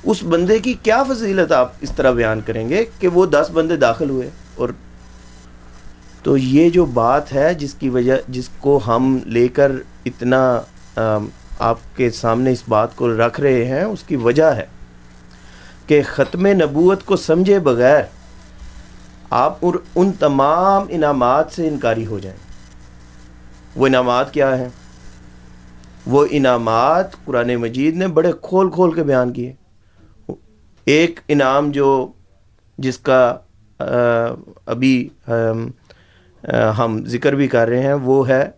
اس 0.03 0.23
بندے 0.23 0.59
کی 0.59 0.73
کیا 0.83 1.01
فضیلت 1.03 1.51
آپ 1.51 1.71
اس 1.81 1.91
طرح 1.95 2.11
بیان 2.11 2.41
کریں 2.45 2.67
گے 2.69 2.83
کہ 2.99 3.07
وہ 3.07 3.25
دس 3.25 3.49
بندے 3.53 3.75
داخل 3.75 4.09
ہوئے 4.09 4.29
اور 4.55 4.69
تو 6.23 6.37
یہ 6.37 6.69
جو 6.69 6.85
بات 6.85 7.33
ہے 7.33 7.53
جس 7.53 7.73
کی 7.73 7.89
وجہ، 7.89 8.15
جس 8.27 8.49
کو 8.59 8.79
ہم 8.87 9.17
لے 9.25 9.47
کر 9.47 9.71
اتنا 10.05 10.61
آپ 11.59 11.79
کے 11.95 12.09
سامنے 12.11 12.51
اس 12.51 12.63
بات 12.67 12.95
کو 12.95 13.09
رکھ 13.17 13.39
رہے 13.39 13.65
ہیں، 13.65 13.83
اس 13.83 14.03
کی 14.03 14.15
وجہ 14.15 14.51
ہے 14.55 14.65
کہ 15.87 16.01
ختم 16.05 16.45
نبوت 16.45 17.05
کو 17.05 17.15
سمجھے 17.15 17.59
بغیر 17.59 18.01
آپ 19.29 19.65
اور 19.65 19.73
ان 19.95 20.11
تمام 20.11 20.85
انعامات 20.89 21.51
سے 21.51 21.67
انکاری 21.67 22.05
ہو 22.05 22.19
جائیں۔ 22.19 22.37
وہ 23.75 23.87
انعامات 23.87 24.33
کیا 24.33 24.57
ہیں؟ 24.57 24.69
وہ 26.05 26.25
انعامات 26.31 27.25
قرآن 27.25 27.55
مجید 27.55 27.95
نے 27.97 28.07
بڑے 28.07 28.31
کھول 28.41 28.69
کھول 28.71 28.93
کے 28.93 29.03
بیان 29.03 29.33
کیے۔ 29.33 29.53
ایک 30.85 31.19
انعام 31.27 31.71
جو 31.71 32.11
جس 32.77 32.97
کا 32.97 33.37
ابھی 34.65 35.07
ہم 36.77 36.99
ذکر 37.05 37.35
بھی 37.35 37.47
کر 37.47 37.67
رہے 37.67 37.83
ہیں، 37.83 37.93
وہ 37.93 38.27
ہے 38.27 38.49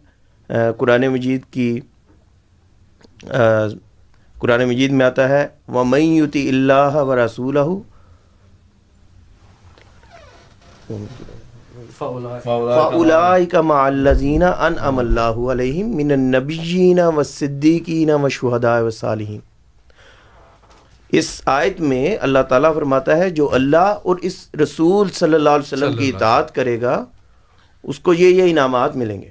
قرآن 0.78 1.08
مجید 1.08 1.42
کی 1.52 1.80
قرآن 4.40 4.64
مجید 4.66 4.92
میں 4.92 5.06
آتا 5.06 5.30
ہے، 5.30 5.48
وَمَن 5.68 6.02
يُطِعِ 6.02 6.48
اللَّهَ 6.50 7.00
وَرَسُولَهُ 7.02 7.80
فَأُولَٰئِكَ 12.38 13.56
مَعَ 13.56 13.88
الَّذِينَ 13.88 14.44
أَنْعَمَ 14.44 15.00
اللَّهُ 15.00 15.36
عَلَيْهِم 15.52 15.88
مِّنَ 15.98 16.10
النَّبِيِّينَ 16.12 17.00
وَالصِّدِّيقِينَ 17.02 18.12
وَالشُّهَدَاءِ 18.14 18.82
وَالصَّالِحِينَ 18.82 19.42
اس 21.12 21.42
آیت 21.46 21.80
میں 21.82 22.18
اللہ 22.22 22.40
تعالیٰ 22.50 22.74
فرماتا 22.76 23.18
ہے 23.18 23.30
جو 23.30 23.54
اللہ 23.54 23.90
اور 24.04 24.16
اس 24.22 24.50
رسول 24.64 25.10
صلی 25.10 25.34
اللہ 25.34 25.50
علیہ 25.50 25.68
وسلم 25.68 25.96
کی 25.98 26.08
اطاعت 26.16 26.56
کرے 26.56 26.82
گا 26.82 27.06
اس 27.84 28.00
کو 28.00 28.14
یہ 28.14 28.30
یہ 28.30 28.52
انعامات 28.52 28.96
ملیں 28.96 29.22
گے۔ 29.22 29.30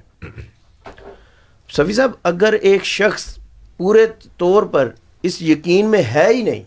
صفی 1.77 1.93
صاحب 1.93 2.11
اگر 2.23 2.53
ایک 2.53 2.85
شخص 2.85 3.39
پورے 3.77 4.07
طور 4.37 4.63
پر 4.63 4.91
اس 5.23 5.43
یقین 5.43 5.87
میں 5.87 6.03
ہے 6.15 6.27
ہی 6.31 6.43
نہیں 6.43 6.65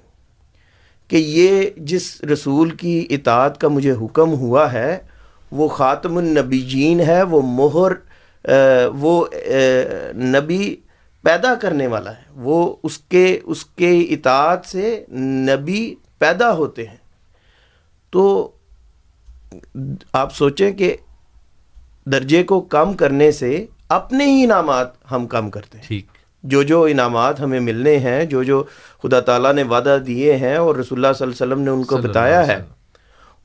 کہ 1.09 1.15
یہ 1.15 1.69
جس 1.77 2.21
رسول 2.21 2.69
کی 2.69 3.07
اطاعت 3.09 3.61
کا 3.61 3.67
مجھے 3.67 3.91
حکم 3.91 4.33
ہوا 4.33 4.73
ہے، 4.73 4.97
وہ 5.51 5.67
خاتم 5.67 6.17
النبیین 6.17 6.99
ہے، 6.99 7.23
وہ 7.23 7.41
مہر 7.41 7.91
وہ 8.95 9.25
نبی 10.13 10.75
پیدا 11.21 11.55
کرنے 11.55 11.87
والا 11.87 12.11
ہے۔ 12.11 12.21
وہ 12.35 12.75
اس 12.83 12.97
کے 12.97 13.39
اس 13.43 13.65
کے 13.65 13.99
اطاعت 13.99 14.65
سے 14.65 15.05
نبی 15.11 15.95
پیدا 16.19 16.53
ہوتے 16.53 16.87
ہیں۔ 16.87 16.97
تو 18.11 18.51
آپ 20.13 20.35
سوچیں 20.35 20.71
کہ 20.71 20.95
درجے 22.05 22.43
کو 22.43 22.61
کم 22.61 22.93
کرنے 22.93 23.31
سے 23.31 23.65
اپنے 23.89 24.25
ہی 24.25 24.43
انعامات 24.43 25.11
ہم 25.11 25.27
کم 25.27 25.49
کرتے 25.49 25.77
ہیں۔ 25.77 25.85
ٹھیک۔ 25.87 26.05
جو 26.43 26.63
جو 26.63 26.83
انعامات 26.83 27.39
ہمیں 27.39 27.59
ملنے 27.59 27.97
ہیں 27.97 28.25
جو 28.25 28.43
جو 28.43 28.63
خدا 29.03 29.19
تعالیٰ 29.19 29.53
نے 29.53 29.63
وعدہ 29.63 29.97
دیے 30.07 30.35
ہیں 30.35 30.55
اور 30.55 30.75
رسول 30.75 31.05
اللہ 31.05 31.13
صلی 31.17 31.27
اللہ 31.27 31.43
علیہ 31.43 31.53
وسلم 31.53 31.63
نے 31.63 31.71
ان 31.71 31.83
کو 31.83 31.97
بتایا 32.07 32.47
ہے 32.47 32.63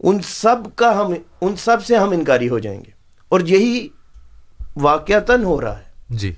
ان 0.02 0.18
سب 0.24 0.56
کا 0.74 1.00
ہم 1.00 1.14
ان 1.40 1.56
سب 1.56 1.84
سے 1.84 1.96
ہم 1.96 2.10
انکاری 2.10 2.48
ہو 2.48 2.58
جائیں 2.58 2.80
گے۔ 2.80 2.90
اور 3.28 3.40
یہی 3.40 3.88
واقعتاً 4.76 5.44
ہو 5.44 5.60
رہا 5.60 5.78
ہے۔ 5.78 5.84
جی۔ 6.10 6.32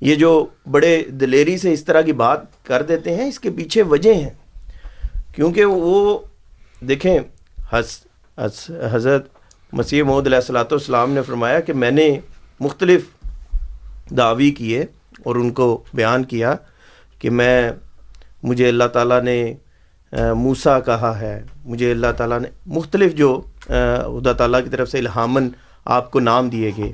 یہ 0.00 0.14
جو 0.14 0.46
بڑے 0.70 1.02
دلیری 1.08 1.58
سے 1.58 1.72
اس 1.72 1.84
طرح 1.84 2.00
کی 2.00 2.12
بات 2.12 2.64
کر 2.64 2.82
دیتے 2.82 3.14
ہیں 3.14 3.28
اس 3.28 3.40
کے 3.40 3.50
پیچھے 3.50 3.82
وجہ 3.82 4.14
ہیں۔ 4.14 4.30
کیونکہ 5.34 5.64
وہ 5.64 6.18
دیکھیں 6.80 7.18
حس, 7.72 8.00
حس, 8.38 8.70
حضرت 8.92 9.28
مسیح 9.72 10.02
محمد 10.02 10.26
علیہ 10.26 10.36
السلاۃ 10.36 10.64
والسلام 10.64 11.12
نے 11.12 11.22
فرمایا 11.22 11.60
کہ 11.60 11.72
میں 11.72 11.90
نے 11.90 12.20
مختلف 12.60 13.02
دعوی 14.10 14.50
کیے۔ 14.50 14.84
اور 15.24 15.36
ان 15.36 15.50
کو 15.50 15.82
بیان 15.94 16.24
کیا 16.24 16.54
کہ 17.18 17.30
میں، 17.30 17.70
مجھے 18.42 18.68
اللہ 18.68 18.88
تعالیٰ 18.92 19.20
نے 19.22 19.54
موسا 20.36 20.78
کہا 20.80 21.18
ہے۔ 21.20 21.42
مجھے 21.64 21.90
اللہ 21.90 22.12
تعالیٰ 22.16 22.38
نے 22.40 22.48
مختلف 22.66 23.14
جو 23.14 23.40
خدا 23.58 24.32
تعالیٰ 24.38 24.62
کی 24.64 24.70
طرف 24.70 24.90
سے 24.90 24.98
الہامن 24.98 25.48
آپ 25.84 26.10
کو 26.10 26.20
نام 26.20 26.48
دیے 26.48 26.70
گئے۔ 26.76 26.92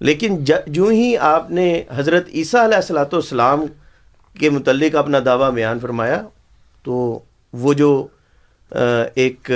لیکن 0.00 0.36
جو 0.66 0.86
ہی 0.86 1.16
آپ 1.16 1.50
نے 1.50 1.82
حضرت 1.94 2.28
عیسیٰ 2.34 2.62
علیہ 2.64 2.76
السلاۃ 2.76 3.12
والسلام 3.12 3.64
کے 4.34 4.50
متعلق 4.50 4.96
اپنا 4.96 5.18
دعویٰ 5.24 5.50
بیان 5.50 5.78
فرمایا، 5.78 6.20
تو 6.84 7.18
وہ 7.52 7.72
جو 7.74 8.06
ایک، 8.72 9.50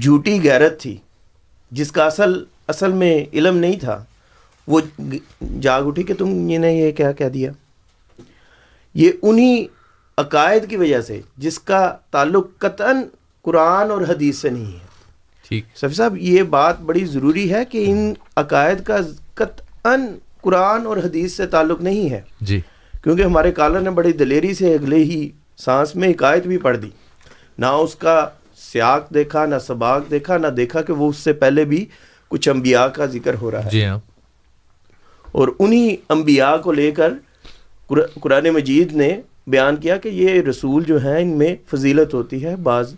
جھوٹی 0.00 0.38
غیرت 0.42 0.80
تھی، 0.80 0.96
جس 1.72 1.92
کا 1.92 2.04
اصل 2.04 2.42
اصل 2.68 2.92
میں 2.92 3.24
علم 3.32 3.56
نہیں 3.56 3.78
تھا 3.80 4.02
وہ 4.68 4.80
جاگ 5.60 5.82
اٹھی 5.82 6.02
کہ 6.02 6.14
تم 6.14 6.28
نے 6.28 6.74
یہ 6.74 6.92
کیا 6.92 7.12
کہہ 7.12 7.28
دیا؟ 7.28 7.52
یہ 8.94 9.10
انہی 9.22 9.66
عقائد 10.18 10.70
کی 10.70 10.76
وجہ 10.76 11.00
سے 11.00 11.20
جس 11.36 11.58
کا 11.58 11.96
تعلق 12.10 12.46
قطعاً 12.58 12.96
قرآن 13.42 13.90
اور 13.90 14.00
حدیث 14.00 14.38
سے 14.38 14.50
نہیں 14.50 14.72
ہے۔ 14.72 14.88
ٹھیک۔ 15.48 15.64
سفی 15.74 15.94
صاحب 15.94 16.16
یہ 16.16 16.42
بات 16.42 16.80
بڑی 16.80 17.04
ضروری 17.04 17.52
ہے 17.52 17.64
کہ 17.64 17.84
ان 17.88 18.14
عقائد 18.36 18.82
کا 18.82 18.96
قطعاً 19.34 20.00
قرآن 20.40 20.86
اور 20.86 20.96
حدیث 20.96 21.32
سے 21.32 21.46
تعلق 21.46 21.80
نہیں 21.82 22.10
ہے۔ 22.10 22.20
جی۔ 22.40 22.60
کیونکہ 23.02 23.22
ہمارے 23.22 23.52
کالر 23.52 23.80
نے 23.80 23.90
بڑی 23.90 24.12
دلیری 24.12 24.54
سے 24.54 24.74
اگلے 24.74 24.96
ہی 24.96 25.30
سانس 25.56 25.96
میں 25.96 26.08
عقائد 26.08 26.46
بھی 26.46 26.58
پڑھ 26.58 26.78
دی۔ 26.78 26.90
نہ 27.58 27.66
اس 27.66 27.94
کا 27.94 28.28
سیاق 28.72 29.14
دیکھا 29.14 29.46
نہ 29.46 29.54
سباق 29.66 30.10
دیکھا 30.10 30.36
نہ 30.38 30.46
دیکھا 30.46 30.82
کہ 30.82 30.92
وہ 30.92 31.08
اس 31.08 31.16
سے 31.16 31.32
پہلے 31.32 31.64
بھی 31.64 31.86
کچھ 32.28 32.48
انبیاء 32.48 32.86
کا 32.86 33.06
ذکر 33.06 33.34
ہو 33.34 33.50
رہا 33.50 33.64
ہے۔ 33.64 33.70
جی 33.70 33.84
ہاں۔ 33.86 33.98
اور 35.32 35.48
انہی 35.58 35.96
انبیاء 36.08 36.56
کو 36.56 36.72
لے 36.72 36.90
کر 36.90 37.12
قر- 37.90 38.06
قرآن 38.20 38.48
مجید 38.50 38.92
نے 38.92 39.10
بیان 39.46 39.76
کیا 39.76 39.96
کہ 39.96 40.08
یہ 40.12 40.40
رسول 40.42 40.84
جو 40.84 41.02
ہیں 41.02 41.18
ان 41.18 41.36
میں 41.38 41.54
فضیلت 41.70 42.14
ہوتی 42.14 42.44
ہے 42.44 42.54
بعض 42.62 42.94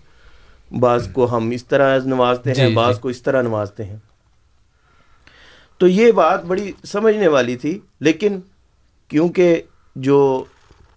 بعض 0.70 1.08
کو 1.12 1.36
ہم 1.36 1.50
اس 1.50 1.64
طرح 1.66 1.98
نوازتے 2.04 2.52
ہیں 2.52 2.68
جی، 2.68 2.74
بعض 2.74 2.94
جی۔ 2.94 3.00
کو 3.00 3.08
اس 3.08 3.22
طرح 3.22 3.42
نوازتے 3.42 3.84
ہیں 3.84 3.96
تو 5.80 5.86
یہ 5.88 6.12
بات 6.12 6.44
بڑی 6.44 6.72
سمجھنے 6.84 7.28
والی 7.28 7.56
تھی 7.56 7.78
لیکن 8.00 8.38
کیونکہ 9.10 9.60
جو 9.96 10.18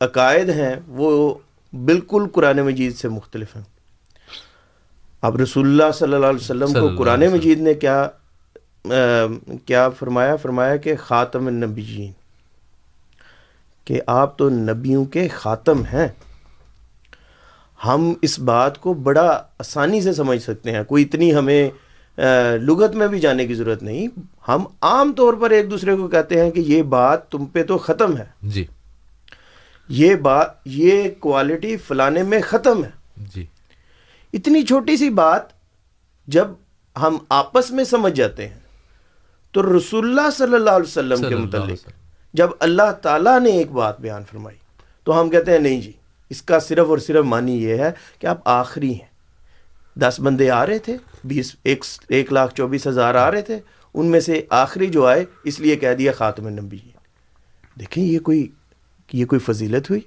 عقائد 0.01 0.49
ہیں 0.49 0.75
وہ 0.87 1.33
بالکل 1.73 2.27
قرآن 2.31 2.59
مجید 2.59 2.95
سے 2.95 3.07
مختلف 3.09 3.55
ہیں 3.55 3.63
اب 5.23 5.37
رسول 5.37 5.67
اللہ 5.67 5.91
صلی 5.91 6.13
اللہ 6.13 6.25
علیہ 6.25 6.39
وسلم 6.39 6.73
کو 6.73 6.95
قرآن۔ 6.97 7.23
مجید 7.27 7.61
نے 7.61 7.73
کیا 7.73 8.07
کیا 9.65 9.89
فرمایا؟ 9.89 10.35
فرمایا 10.35 10.75
کہ 10.75 10.95
خاتم 10.95 11.47
النبیین 11.47 12.11
کہ 13.86 14.01
آپ 14.07 14.38
تو 14.38 14.49
نبیوں 14.49 15.05
کے 15.05 15.27
خاتم 15.27 15.84
ہیں۔ 15.84 16.07
ہم 17.86 18.13
اس 18.21 18.39
بات 18.39 18.81
کو 18.81 18.93
بڑا 18.93 19.43
آسانی 19.59 20.01
سے 20.01 20.13
سمجھ 20.13 20.43
سکتے 20.43 20.71
ہیں۔ 20.71 20.84
کوئی 20.84 21.03
اتنی 21.03 21.36
ہمیں 21.36 21.69
لغت 22.61 22.95
میں 22.95 23.07
بھی 23.07 23.19
جانے 23.19 23.47
کی 23.47 23.53
ضرورت 23.53 23.84
نہیں۔ 23.84 24.07
ہم 24.47 24.63
عام 24.81 25.13
طور 25.13 25.34
پر 25.34 25.49
ایک 25.49 25.71
دوسرے 25.71 25.95
کو 25.95 26.07
کہتے 26.07 26.43
ہیں 26.43 26.51
کہ 26.51 26.59
یہ 26.59 26.81
بات 26.81 27.29
تم 27.29 27.45
پہ 27.45 27.63
تو 27.63 27.77
ختم 27.77 28.17
ہے۔ 28.17 28.25
جی۔ 28.41 28.65
یہ 29.89 30.15
بات 30.15 30.47
یہ 30.65 31.09
کوالٹی 31.19 31.77
فلانے 31.77 32.23
میں 32.23 32.41
ختم 32.41 32.84
ہے۔ 32.84 32.89
جی۔ 33.17 33.45
اتنی 34.34 34.63
چھوٹی 34.63 34.97
سی 34.97 35.09
بات 35.09 35.41
جب 36.27 36.47
ہم 37.01 37.17
آپس 37.29 37.71
میں 37.71 37.84
سمجھ 37.84 38.13
جاتے 38.13 38.47
ہیں۔ 38.47 38.62
تو 39.54 39.78
رسول 39.78 40.10
اللہ 40.10 40.30
صلی 40.30 40.56
اللہ 40.56 40.70
علیہ 40.70 40.88
وسلم 40.88 41.30
کے 41.30 41.36
متعلق 41.36 41.88
جب 42.34 42.49
اللہ 42.60 42.91
تعالیٰ 43.01 43.39
نے 43.39 43.49
ایک 43.51 43.72
بات 43.72 43.99
بیان 44.01 44.24
فرمائی 44.32 44.58
تو 45.04 45.20
ہم 45.22 45.30
کہتے 45.30 45.51
ہیں 45.51 45.60
نہیں 45.60 45.82
جی 45.82 45.91
اس 46.32 46.41
کا 46.41 46.60
صرف 46.60 46.89
اور 46.89 46.97
صرف 46.97 47.26
معنی 47.26 47.64
یہ 47.64 47.78
ہے 47.78 47.91
کہ 48.20 48.28
آپ 48.28 48.38
آخری 48.49 48.91
ہیں۔ 48.93 49.12
دس 49.99 50.20
بندے 50.20 50.49
آ 50.49 50.66
رہے 50.66 50.78
تھے 50.78 50.97
بیس 51.24 51.56
ایک 51.64 51.84
ایک 52.10 52.34
لاکھ 52.34 52.56
چوبیس 52.56 52.88
ہزار 52.88 53.16
آ 53.16 53.30
رہے 53.32 53.41
تھے 53.41 53.60
ان 53.95 54.06
میں 54.06 54.20
سے 54.20 54.41
آخری 54.49 54.88
جو 54.88 55.06
آئے 55.06 55.26
اس 55.43 55.60
لیے 55.60 55.76
کہہ 55.76 55.93
دیا 55.93 56.12
خاتم 56.12 56.45
النبی 56.45 56.78
دیکھیں 57.80 58.04
یہ 58.04 58.20
کوئی 58.20 58.47
یہ 59.14 59.26
کوئی 59.26 59.39
فضیلت 59.39 59.89
ہوئی؟ 59.89 60.01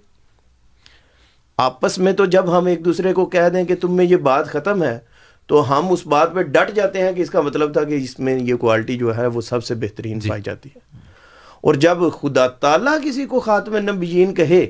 آپس 1.59 1.99
میں 1.99 2.13
تو 2.13 2.25
جب 2.27 2.59
ہم 2.59 2.67
ایک 2.67 2.85
دوسرے 2.85 3.13
کو 3.13 3.27
کہہ 3.27 3.49
دیں 3.49 3.65
کہ 3.65 3.75
تم 3.77 3.97
میں 3.97 4.05
یہ 4.05 4.17
بات 4.23 4.47
ختم 4.47 4.83
ہے 4.83 4.99
تو 5.47 5.79
ہم 5.79 5.93
اس 5.93 6.07
بات 6.07 6.35
پہ 6.35 6.43
ڈٹ 6.43 6.75
جاتے 6.75 7.03
ہیں 7.03 7.13
کہ 7.13 7.23
اس 7.23 7.31
کا 7.31 7.41
مطلب 7.41 7.73
تھا 7.73 7.85
کہ 7.85 7.95
اس 7.95 8.19
میں 8.19 8.39
یہ 8.39 8.55
کوالٹی 8.55 8.97
جو 8.97 9.17
ہے 9.17 9.27
وہ 9.27 9.41
سب 9.41 9.65
سے 9.65 9.75
بہترین 9.75 10.21
پائی 10.21 10.43
جاتی 10.43 10.69
ہے۔ 10.77 10.99
اور 11.61 11.75
جب 11.75 11.99
خدا 12.21 12.47
تعالیٰ 12.47 12.99
کسی 13.05 13.27
کو 13.27 13.41
خاتم 13.41 13.77
نبیین 13.77 14.35
کہے 14.35 14.67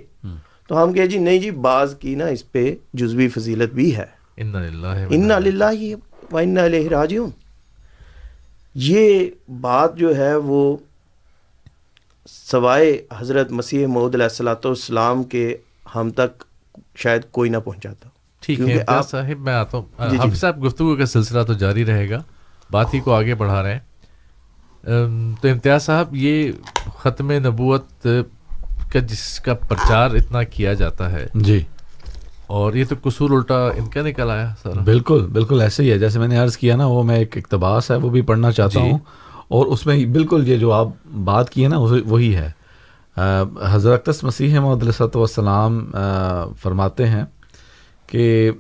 تو 0.69 0.83
ہم 0.83 0.93
کہے 0.93 1.07
جی 1.07 1.19
نہیں 1.19 1.39
جی 1.39 1.51
بعض 1.51 1.97
کی 1.97 2.15
نا 2.15 2.27
اس 2.27 2.53
پہ 2.53 2.75
جزوی 2.95 3.29
فضیلت 3.29 3.73
بھی 3.73 3.97
ہے۔ 3.97 4.07
ان 6.37 6.59
علیہ 6.59 6.89
راجعون۔ 6.89 7.31
یہ 8.75 9.31
بات 9.61 9.97
جو 9.97 10.17
ہے 10.17 10.37
وہ 10.37 10.77
سوائے 12.27 13.07
حضرت 13.19 13.51
مسیح 13.51 13.87
محدود 13.87 14.15
علیہ 14.15 14.25
السلاۃ 14.25 14.65
والسلام 14.65 15.23
کے 15.23 15.57
ہم 15.95 16.11
تک 16.11 16.45
شاید 16.97 17.23
کوئی 17.31 17.51
نہ 17.51 17.57
پہنچاتا۔ 17.65 18.09
ٹھیک 18.47 18.61
ہے 18.61 18.85
صاحب 19.09 19.41
میں 19.41 19.55
آتا 19.55 19.79
ہوں۔ 19.79 19.85
جی، 19.99 20.11
جی۔ 20.11 20.17
حافظ 20.17 20.41
صاحب 20.41 20.65
گفتگو 20.65 20.97
کا 20.97 21.07
سلسلہ 21.07 21.43
تو 21.43 21.53
جاری 21.53 21.85
رہے 21.85 22.11
گا 22.11 22.23
بات 22.71 22.95
ہی 22.95 23.01
کو 23.01 23.15
آگے 23.15 23.35
بڑھا 23.35 23.63
رہے 23.63 23.73
ہیں۔ 23.73 23.79
تو 25.41 25.49
امتیاز 25.49 25.83
صاحب 25.83 26.17
یہ 26.17 26.53
ختم 26.99 27.33
نبوت 27.33 28.07
کا 28.93 28.99
جس 28.99 29.41
کا 29.41 29.55
پرچار 29.55 30.11
اتنا 30.11 30.43
کیا 30.43 30.75
جاتا 30.75 31.13
ہے۔ 31.13 31.27
جی۔ 31.35 31.63
اور 32.47 32.75
یہ 32.75 32.85
تو 32.89 32.95
قصور 33.03 33.31
الٹا 33.31 33.67
ان 33.67 33.87
کا 33.87 34.03
نکل 34.03 34.31
آیا 34.31 34.55
سارا۔ 34.63 34.81
بالکل 34.81 35.27
بالکل 35.33 35.61
ایسے 35.61 35.83
ہی 35.83 35.91
ہے۔ 35.91 35.99
جیسے 35.99 36.19
میں 36.19 36.29
نے 36.29 36.39
عرض 36.39 36.57
کیا 36.57 36.77
نا 36.77 36.87
وہ 36.87 37.03
میں 37.03 37.17
ایک 37.17 37.37
اقتباس 37.37 37.91
ہے 37.91 37.97
وہ 37.97 38.11
بھی 38.11 38.23
پڑھنا 38.23 38.53
چاہتا 38.53 38.81
جی۔ 38.81 38.91
ہوں۔ 38.91 38.99
اور 39.49 39.67
اس 39.67 39.87
میں 39.87 40.05
بالکل 40.07 40.49
یہ 40.49 40.57
جو 40.57 40.73
آپ 40.73 40.89
بات 41.07 41.51
کی 41.51 41.65
ہے 41.65 41.69
نا 41.69 41.79
وہ- 41.79 42.01
وہی 42.07 42.37
ہے۔ 42.37 42.51
حضرت 43.65 44.25
مسیح 44.25 44.59
محمد 44.59 44.83
علیہ 44.83 45.17
وسلام 45.17 45.91
فرماتے 46.63 47.09
ہیں 47.09 47.25
کہ 48.07 48.51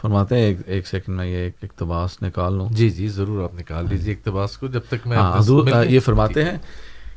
فرماتے 0.00 0.36
ہیں 0.36 0.42
ایک 0.42 0.56
ایک 0.66 0.86
سیکنڈ 0.88 1.16
میں 1.16 1.26
یہ 1.26 1.36
ایک 1.36 1.54
اقتباس 1.62 2.22
نکال 2.22 2.52
لوں۔ 2.52 2.68
جی 2.70 2.90
جی 2.90 3.08
ضرور 3.08 3.42
آپ 3.44 3.54
نکال 3.54 3.86
لیجیے 3.88 4.14
اقتباس 4.14 4.56
کو 4.58 4.66
جب 4.66 4.80
تک 4.88 5.06
میں 5.06 5.16
ہاں 5.16 5.38
حضور 5.38 5.68
یہ 5.88 6.00
فرماتے 6.00 6.44
ہیں 6.44 6.56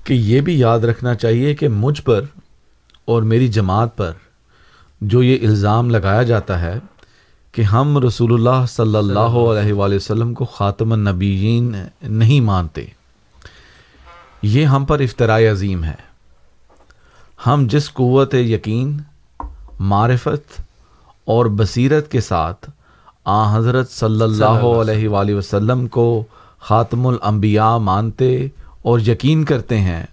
کہ 0.04 0.14
یہ 0.14 0.42
بھی 0.42 0.60
یاد 0.60 0.80
رکھنا 0.80 1.16
چاہیے 1.16 1.56
کہ 1.56 1.68
مجھ 1.68 2.02
پر 2.02 2.22
اور 3.06 3.22
میری 3.22 3.48
جماعت 3.48 3.96
پر 3.98 4.12
جو 5.02 5.24
یہ 5.24 5.48
الزام 5.48 5.90
لگایا 5.90 6.24
جاتا 6.24 6.62
ہے 6.62 6.78
کہ 7.52 7.62
ہم 7.62 7.98
رسول 7.98 8.34
اللہ 8.34 8.66
صلی 8.70 8.96
اللہ 8.96 9.20
علیہ 9.20 9.74
وآلہ 9.74 9.96
وسلم 9.96 10.34
کو 10.34 10.46
خاتم 10.46 10.92
النبیین 10.92 11.76
نہیں 12.02 12.42
مانتے۔ 12.42 12.86
یہ 14.42 14.66
ہم 14.66 14.86
پر 14.86 15.00
افطرائے 15.00 15.48
عظیم 15.48 15.84
ہے۔ 15.84 16.12
ہم 17.48 17.68
جس 17.70 17.94
قوت 17.94 18.34
یقین 18.34 19.02
معرفت 19.80 20.62
اور 21.26 21.46
بصیرت 21.46 22.12
کے 22.12 22.22
ساتھ 22.22 22.70
آ 23.26 23.58
حضرت 23.58 23.92
صلی 23.92 24.22
اللہ 24.22 24.68
علیہ 24.82 25.08
وآلہ 25.08 25.36
وسلم 25.36 25.88
کو 25.88 26.24
خاتم 26.60 27.08
الانبیاء 27.08 27.78
مانتے 27.78 28.48
اور 28.82 29.00
یقین 29.00 29.44
کرتے 29.44 29.80
ہیں 29.80 30.04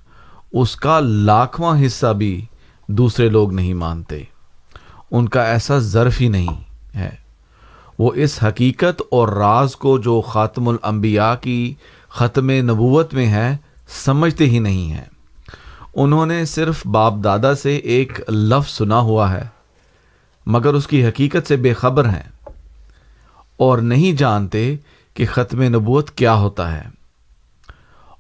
اس 0.53 0.77
کا 0.77 1.01
لاکھواں 1.01 1.87
حصہ 1.87 2.13
بھی 2.13 2.45
دوسرے 2.87 3.29
لوگ 3.29 3.53
نہیں 3.53 3.75
مانتے۔ 3.75 4.23
ان 5.11 5.29
کا 5.29 5.45
ایسا 5.45 5.79
ظرف 5.79 6.21
ہی 6.21 6.29
نہیں 6.29 6.63
ہے۔ 6.95 7.11
وہ 7.99 8.13
اس 8.15 8.43
حقیقت 8.43 9.03
اور 9.11 9.29
راز 9.29 9.77
کو 9.77 9.99
جو 9.99 10.21
خاتم 10.21 10.69
الانبیاء 10.69 11.35
کی 11.41 11.75
ختم 12.09 12.51
نبوت 12.51 13.15
میں 13.15 13.27
ہے 13.27 13.57
سمجھتے 13.89 14.47
ہی 14.47 14.59
نہیں 14.59 14.93
ہیں۔ 14.93 15.05
انہوں 15.95 16.27
نے 16.27 16.45
صرف 16.45 16.87
باپ 16.87 17.15
دادا 17.25 17.55
سے 17.55 17.77
ایک 17.77 18.31
لفظ 18.31 18.71
سنا 18.71 18.99
ہوا 18.99 19.33
ہے 19.33 19.45
مگر 20.47 20.75
اس 20.75 20.87
کی 20.87 21.07
حقیقت 21.07 21.49
سے 21.49 21.57
بے 21.57 21.73
خبر 21.73 22.09
ہیں 22.09 22.29
اور 23.57 23.79
نہیں 23.79 24.13
جانتے 24.13 24.77
کہ 25.15 25.27
ختم 25.27 25.63
نبوت 25.63 26.11
کیا 26.11 26.35
ہوتا 26.35 26.77
ہے۔ 26.77 26.89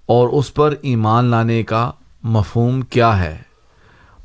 اور 0.07 0.29
اس 0.29 0.55
پر 0.55 0.75
ایمان 0.83 1.25
لانے 1.25 1.63
کا 1.63 1.91
مفہوم 2.23 2.81
کیا 2.81 3.25
ہے۔ 3.25 3.39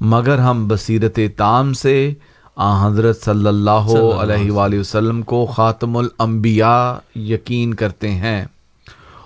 مگر 0.02 0.40
ہم 0.40 0.68
بصیرت 0.68 1.20
تام 1.38 1.74
سے 1.74 2.14
آ 2.56 2.88
حضرت 2.88 3.24
صلی 3.24 3.48
اللہ 3.48 4.14
علیہ 4.14 4.52
وآلہ 4.52 4.80
وسلم 4.80 5.22
کو 5.22 5.46
خاتم 5.46 5.98
الانبیاء 5.98 6.94
یقین 7.16 7.74
کرتے 7.74 8.12
ہیں۔ 8.12 8.46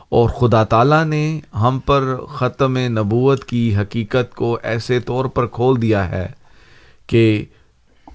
اور 0.10 0.30
خدا 0.30 0.64
تعالیٰ 0.64 1.06
نے 1.06 1.40
ہم 1.54 1.80
پر 1.86 2.16
ختم 2.30 2.78
نبوت 2.78 3.44
کی 3.46 3.76
حقیقت 3.76 4.36
کو 4.36 4.58
ایسے 4.64 5.00
طور 5.00 5.26
پر 5.26 5.48
کھول 5.48 5.82
دیا 5.82 6.10
ہے 6.10 6.28
کہ 7.08 7.46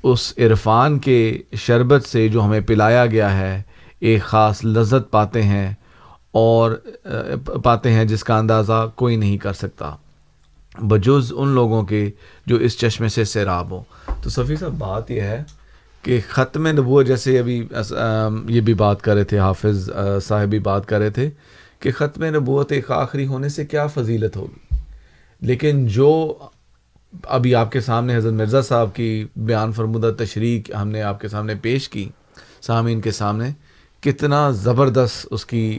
اس 0.03 0.33
عرفان 0.39 0.99
کے 0.99 1.39
شربت 1.55 2.05
سے 2.05 2.29
جو 2.29 2.43
ہمیں 2.43 2.61
پلایا 2.61 3.07
گیا 3.07 3.39
ہے، 3.39 3.63
ایک 4.01 4.23
خاص 4.23 4.65
لذت 4.65 5.11
پاتے 5.11 5.43
ہیں 5.43 5.73
اور 6.31 6.73
پاتے 7.65 7.93
ہیں 7.93 8.05
جس 8.05 8.25
کا 8.25 8.39
اندازہ 8.39 8.91
کوئی 8.95 9.17
نہیں 9.17 9.37
کر 9.37 9.53
سکتا۔ 9.53 9.95
بجز 10.81 11.33
ان 11.37 11.49
لوگوں 11.49 11.83
کے 11.83 12.11
جو 12.47 12.57
اس 12.57 12.79
چشمے 12.79 13.09
سے 13.09 13.25
سیراب 13.25 13.71
ہوں۔ 13.71 14.13
تو 14.23 14.31
صفی 14.31 14.57
صاحب، 14.57 14.73
بات 14.73 15.11
یہ 15.11 15.21
ہے 15.21 15.43
کہ 16.03 16.21
ختم 16.29 16.67
نبوت، 16.67 17.07
جیسے 17.07 17.39
ابھی 17.39 17.69
یہ 18.49 18.61
بھی 18.61 18.75
بات 18.75 19.03
کر 19.03 19.15
رہے 19.15 19.25
تھے، 19.25 19.39
حافظ 19.39 19.91
صاحب 20.23 20.49
بھی 20.49 20.59
بات 20.59 20.87
کر 20.87 20.99
رہے 20.99 21.11
تھے۔ 21.11 21.31
کہ 21.83 21.93
ختم 21.93 22.25
نبوت 22.25 22.73
ایک 22.73 22.91
آخری 22.91 23.27
ہونے 23.27 23.49
سے 23.49 23.67
کیا 23.67 23.87
فضیلت 23.87 24.37
ہوگی؟ 24.37 24.75
لیکن 25.41 25.87
جو 25.87 26.39
ابھی 27.25 27.55
آپ 27.55 27.73
کے 27.73 27.81
سامنے 27.81 28.17
حضرت 28.17 28.33
مرزا 28.33 28.63
صاحب 28.63 28.95
کی 28.95 29.27
بیان 29.37 29.73
فرمودہ 29.73 30.11
تشریح 30.19 30.75
ہم 30.75 30.89
نے 30.89 31.03
آپ 31.03 31.21
کے 31.21 31.29
سامنے 31.29 31.55
پیش 31.55 31.89
کی، 31.89 32.09
سامعین 32.61 33.01
کے 33.01 33.11
سامنے، 33.11 33.51
کتنا 34.01 34.51
زبردست 34.51 35.27
اس 35.31 35.47
کی 35.47 35.79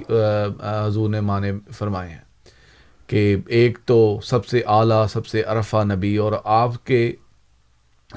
حضور 0.85 1.09
نے 1.09 1.21
معنی 1.21 1.51
فرمائے 1.71 2.09
ہیں 2.09 2.21
کہ 3.07 3.35
ایک 3.47 3.77
تو 3.85 4.19
سب 4.23 4.45
سے 4.45 4.61
اعلیٰ، 4.67 5.07
سب 5.07 5.25
سے 5.25 5.41
عرفہ 5.41 5.83
نبی 5.93 6.17
اور 6.17 6.31
آپ 6.43 6.85
کے 6.85 7.13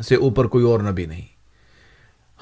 سے 0.09 0.15
اوپر 0.15 0.47
کوئی 0.47 0.65
اور 0.65 0.81
نبی 0.81 1.07
نہیں۔ 1.07 1.25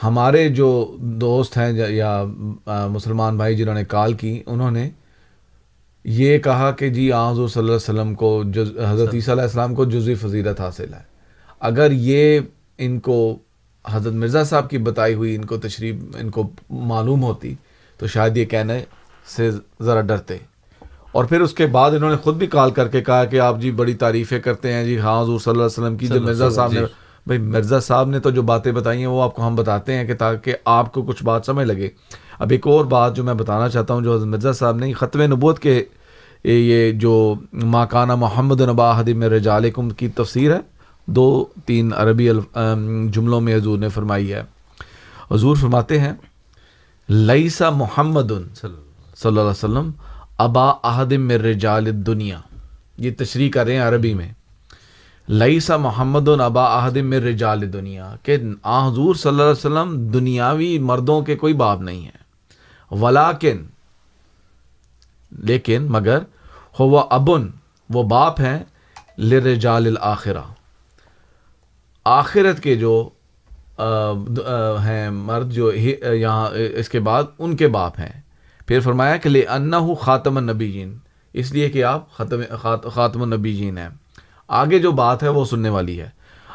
ہمارے 0.02 0.48
جو 0.48 0.96
دوست 0.98 1.58
ہیں 1.58 1.72
یا- 1.72 2.28
مسلمان 2.66 3.36
بھائی 3.36 3.56
جنہوں 3.56 3.74
نے 3.74 3.84
کال 3.84 4.12
کی، 4.12 4.42
انہوں 4.46 4.70
نے 4.70 4.90
یہ 6.04 6.38
کہا 6.38 6.70
کہ 6.70 6.88
جی 6.88 7.12
آن 7.12 7.32
حضور 7.32 7.48
صلی 7.48 7.60
اللہ 7.60 7.70
علیہ 7.70 7.76
وسلم 7.76 8.14
کو 8.14 8.42
جز 8.46 8.78
حضرت 8.88 9.14
عیسیٰ 9.14 9.34
علیہ 9.34 9.42
السلام 9.42 9.74
کو 9.74 9.84
جزوی 9.84 10.14
فضیلت 10.14 10.60
حاصل 10.60 10.94
ہے۔ 10.94 11.02
اگر 11.60 11.90
یہ 11.90 12.40
ان 12.78 13.00
کو 13.00 13.38
حضرت 13.88 14.12
مرزا 14.12 14.44
صاحب 14.44 14.70
کی 14.70 14.78
بتائی 14.78 15.14
ہوئی 15.14 15.34
ان 15.34 15.44
کو 15.44 15.56
تشریف 15.56 15.94
ان 16.20 16.30
کو 16.30 16.50
معلوم 16.70 17.22
ہوتی 17.22 17.54
تو 17.98 18.06
شاید 18.06 18.36
یہ 18.36 18.44
کہنے 18.44 18.84
سے 19.36 19.50
ذرا 19.82 20.00
ڈرتے۔ 20.00 20.36
اور 21.12 21.24
پھر 21.24 21.40
اس 21.40 21.54
کے 21.54 21.66
بعد 21.66 21.90
انہوں 21.90 22.10
نے 22.10 22.16
خود 22.16 22.36
بھی 22.36 22.46
کال 22.46 22.70
کر 22.70 22.88
کے 22.88 23.00
کہا 23.00 23.24
کہ 23.24 23.40
آپ 23.40 23.60
جی 23.60 23.70
بڑی 23.70 23.94
تعریفیں 23.94 24.40
کرتے 24.40 24.72
ہیں 24.72 24.84
جی 24.84 24.98
ہاں 24.98 25.22
حضور 25.22 25.38
صلی 25.38 25.50
اللہ 25.50 25.62
علیہ 25.62 25.82
وسلم 25.82 25.96
کی 25.96 26.06
جو 26.06 26.20
مرزا 26.20 26.50
صاحب 26.50 26.72
نے 26.72 26.80
بھائی 27.26 27.40
مرزا 27.40 27.80
صاحب 27.80 28.08
نے 28.08 28.20
تو 28.20 28.30
جو 28.30 28.42
باتیں 28.42 28.72
بتائی 28.72 28.98
ہیں 28.98 29.06
وہ 29.06 29.22
آپ 29.22 29.34
کو 29.34 29.46
ہم 29.46 29.54
بتاتے 29.54 29.94
ہیں 29.94 30.04
کہ 30.04 30.14
تاکہ 30.14 30.54
آپ 30.64 30.92
کو 30.92 31.02
کچھ 31.02 31.24
بات 31.24 31.46
سمجھ 31.46 31.66
لگے۔ 31.66 31.88
اب 32.38 32.50
ایک 32.50 32.66
اور 32.66 32.84
بات 32.84 33.16
جو 33.16 33.24
میں 33.24 33.34
بتانا 33.34 33.68
چاہتا 33.68 33.94
ہوں 33.94 34.02
جو 34.02 34.14
حضرت 34.14 34.26
مرزا 34.26 34.52
صاحب 34.52 34.76
نے 34.76 34.92
ختم 34.92 35.22
نبوت 35.22 35.58
کے 35.58 35.84
یہ 36.44 36.92
جو 36.92 37.34
ماکانہ 37.52 38.14
محمد 38.14 38.60
نبا 38.60 39.00
حدیم 39.00 39.22
رجالکم 39.22 39.90
کی 39.90 40.08
تفسیر 40.08 40.54
ہے، 40.54 40.60
دو 41.06 41.44
تین 41.66 41.92
عربی 41.96 42.28
جملوں 43.10 43.40
میں 43.40 43.56
حضور 43.56 43.78
نے 43.78 43.88
فرمائی 43.88 44.32
ہے۔ 44.32 44.42
حضور 45.30 45.56
فرماتے 45.56 46.00
ہیں 46.00 46.12
لئیسا 47.08 47.70
محمد 47.70 48.30
صلی 48.54 48.70
اللہ 49.24 49.40
علیہ 49.40 49.50
وسلم 49.50 49.90
ابا 50.38 50.70
احدم 50.84 51.30
رجال 51.30 52.06
دنیا 52.06 52.38
یہ 52.98 53.10
تشریح 53.18 53.50
کر 53.50 53.64
رہے 53.64 53.74
ہیں 53.74 53.82
عربی 53.82 54.14
میں۔ 54.14 54.32
لئیسا 55.28 55.76
محمد 55.76 56.28
ابا 56.28 56.64
احدم 56.64 57.12
رجال 57.12 57.72
دنیا 57.72 58.14
کہ 58.22 58.36
آ، 58.62 58.88
حضور 58.88 59.14
صلی 59.14 59.28
اللہ 59.28 59.42
علیہ 59.42 59.50
وسلم 59.50 60.10
دنیاوی 60.10 60.78
مردوں 60.78 61.20
کے 61.22 61.36
کوئی 61.36 61.54
باب 61.54 61.82
نہیں 61.82 62.04
ہے۔ 62.04 62.23
ولاکن 62.90 63.64
لیکن 65.30 65.86
مگر 65.88 66.18
ہوا 66.80 67.06
ابن، 67.10 67.48
وہ 67.90 68.02
باپ 68.02 68.40
ہیں 68.40 68.64
لرجال 69.18 69.86
الاخرہ۔ 69.86 70.42
آخرت 72.04 72.60
کے 72.60 72.76
جو 72.76 73.08
ہیں 74.82 75.10
مرد 75.10 75.52
جو 75.52 75.72
یہاں، 75.72 76.50
اس 76.74 76.88
کے 76.88 77.00
بعد 77.00 77.24
ان 77.38 77.56
کے 77.56 77.68
باپ 77.68 77.98
ہیں۔ 77.98 78.20
پھر 78.66 78.80
فرمایا 78.80 79.16
کہ 79.16 79.28
لے 79.28 79.44
انا 79.44 79.80
خاتم 80.00 80.36
النبیین، 80.36 80.98
اس 81.32 81.52
لیے 81.52 81.68
کہ 81.68 81.84
آپ 81.84 82.12
ختم 82.12 82.40
خات- 82.62 82.90
خاتم 82.90 83.22
النبیین 83.22 83.78
ہیں۔ 83.78 83.88
آگے 84.48 84.78
جو 84.78 84.92
بات 84.92 85.22
ہے 85.22 85.28
وہ 85.28 85.44
سننے 85.44 85.68
والی 85.68 86.00
ہے۔ 86.00 86.10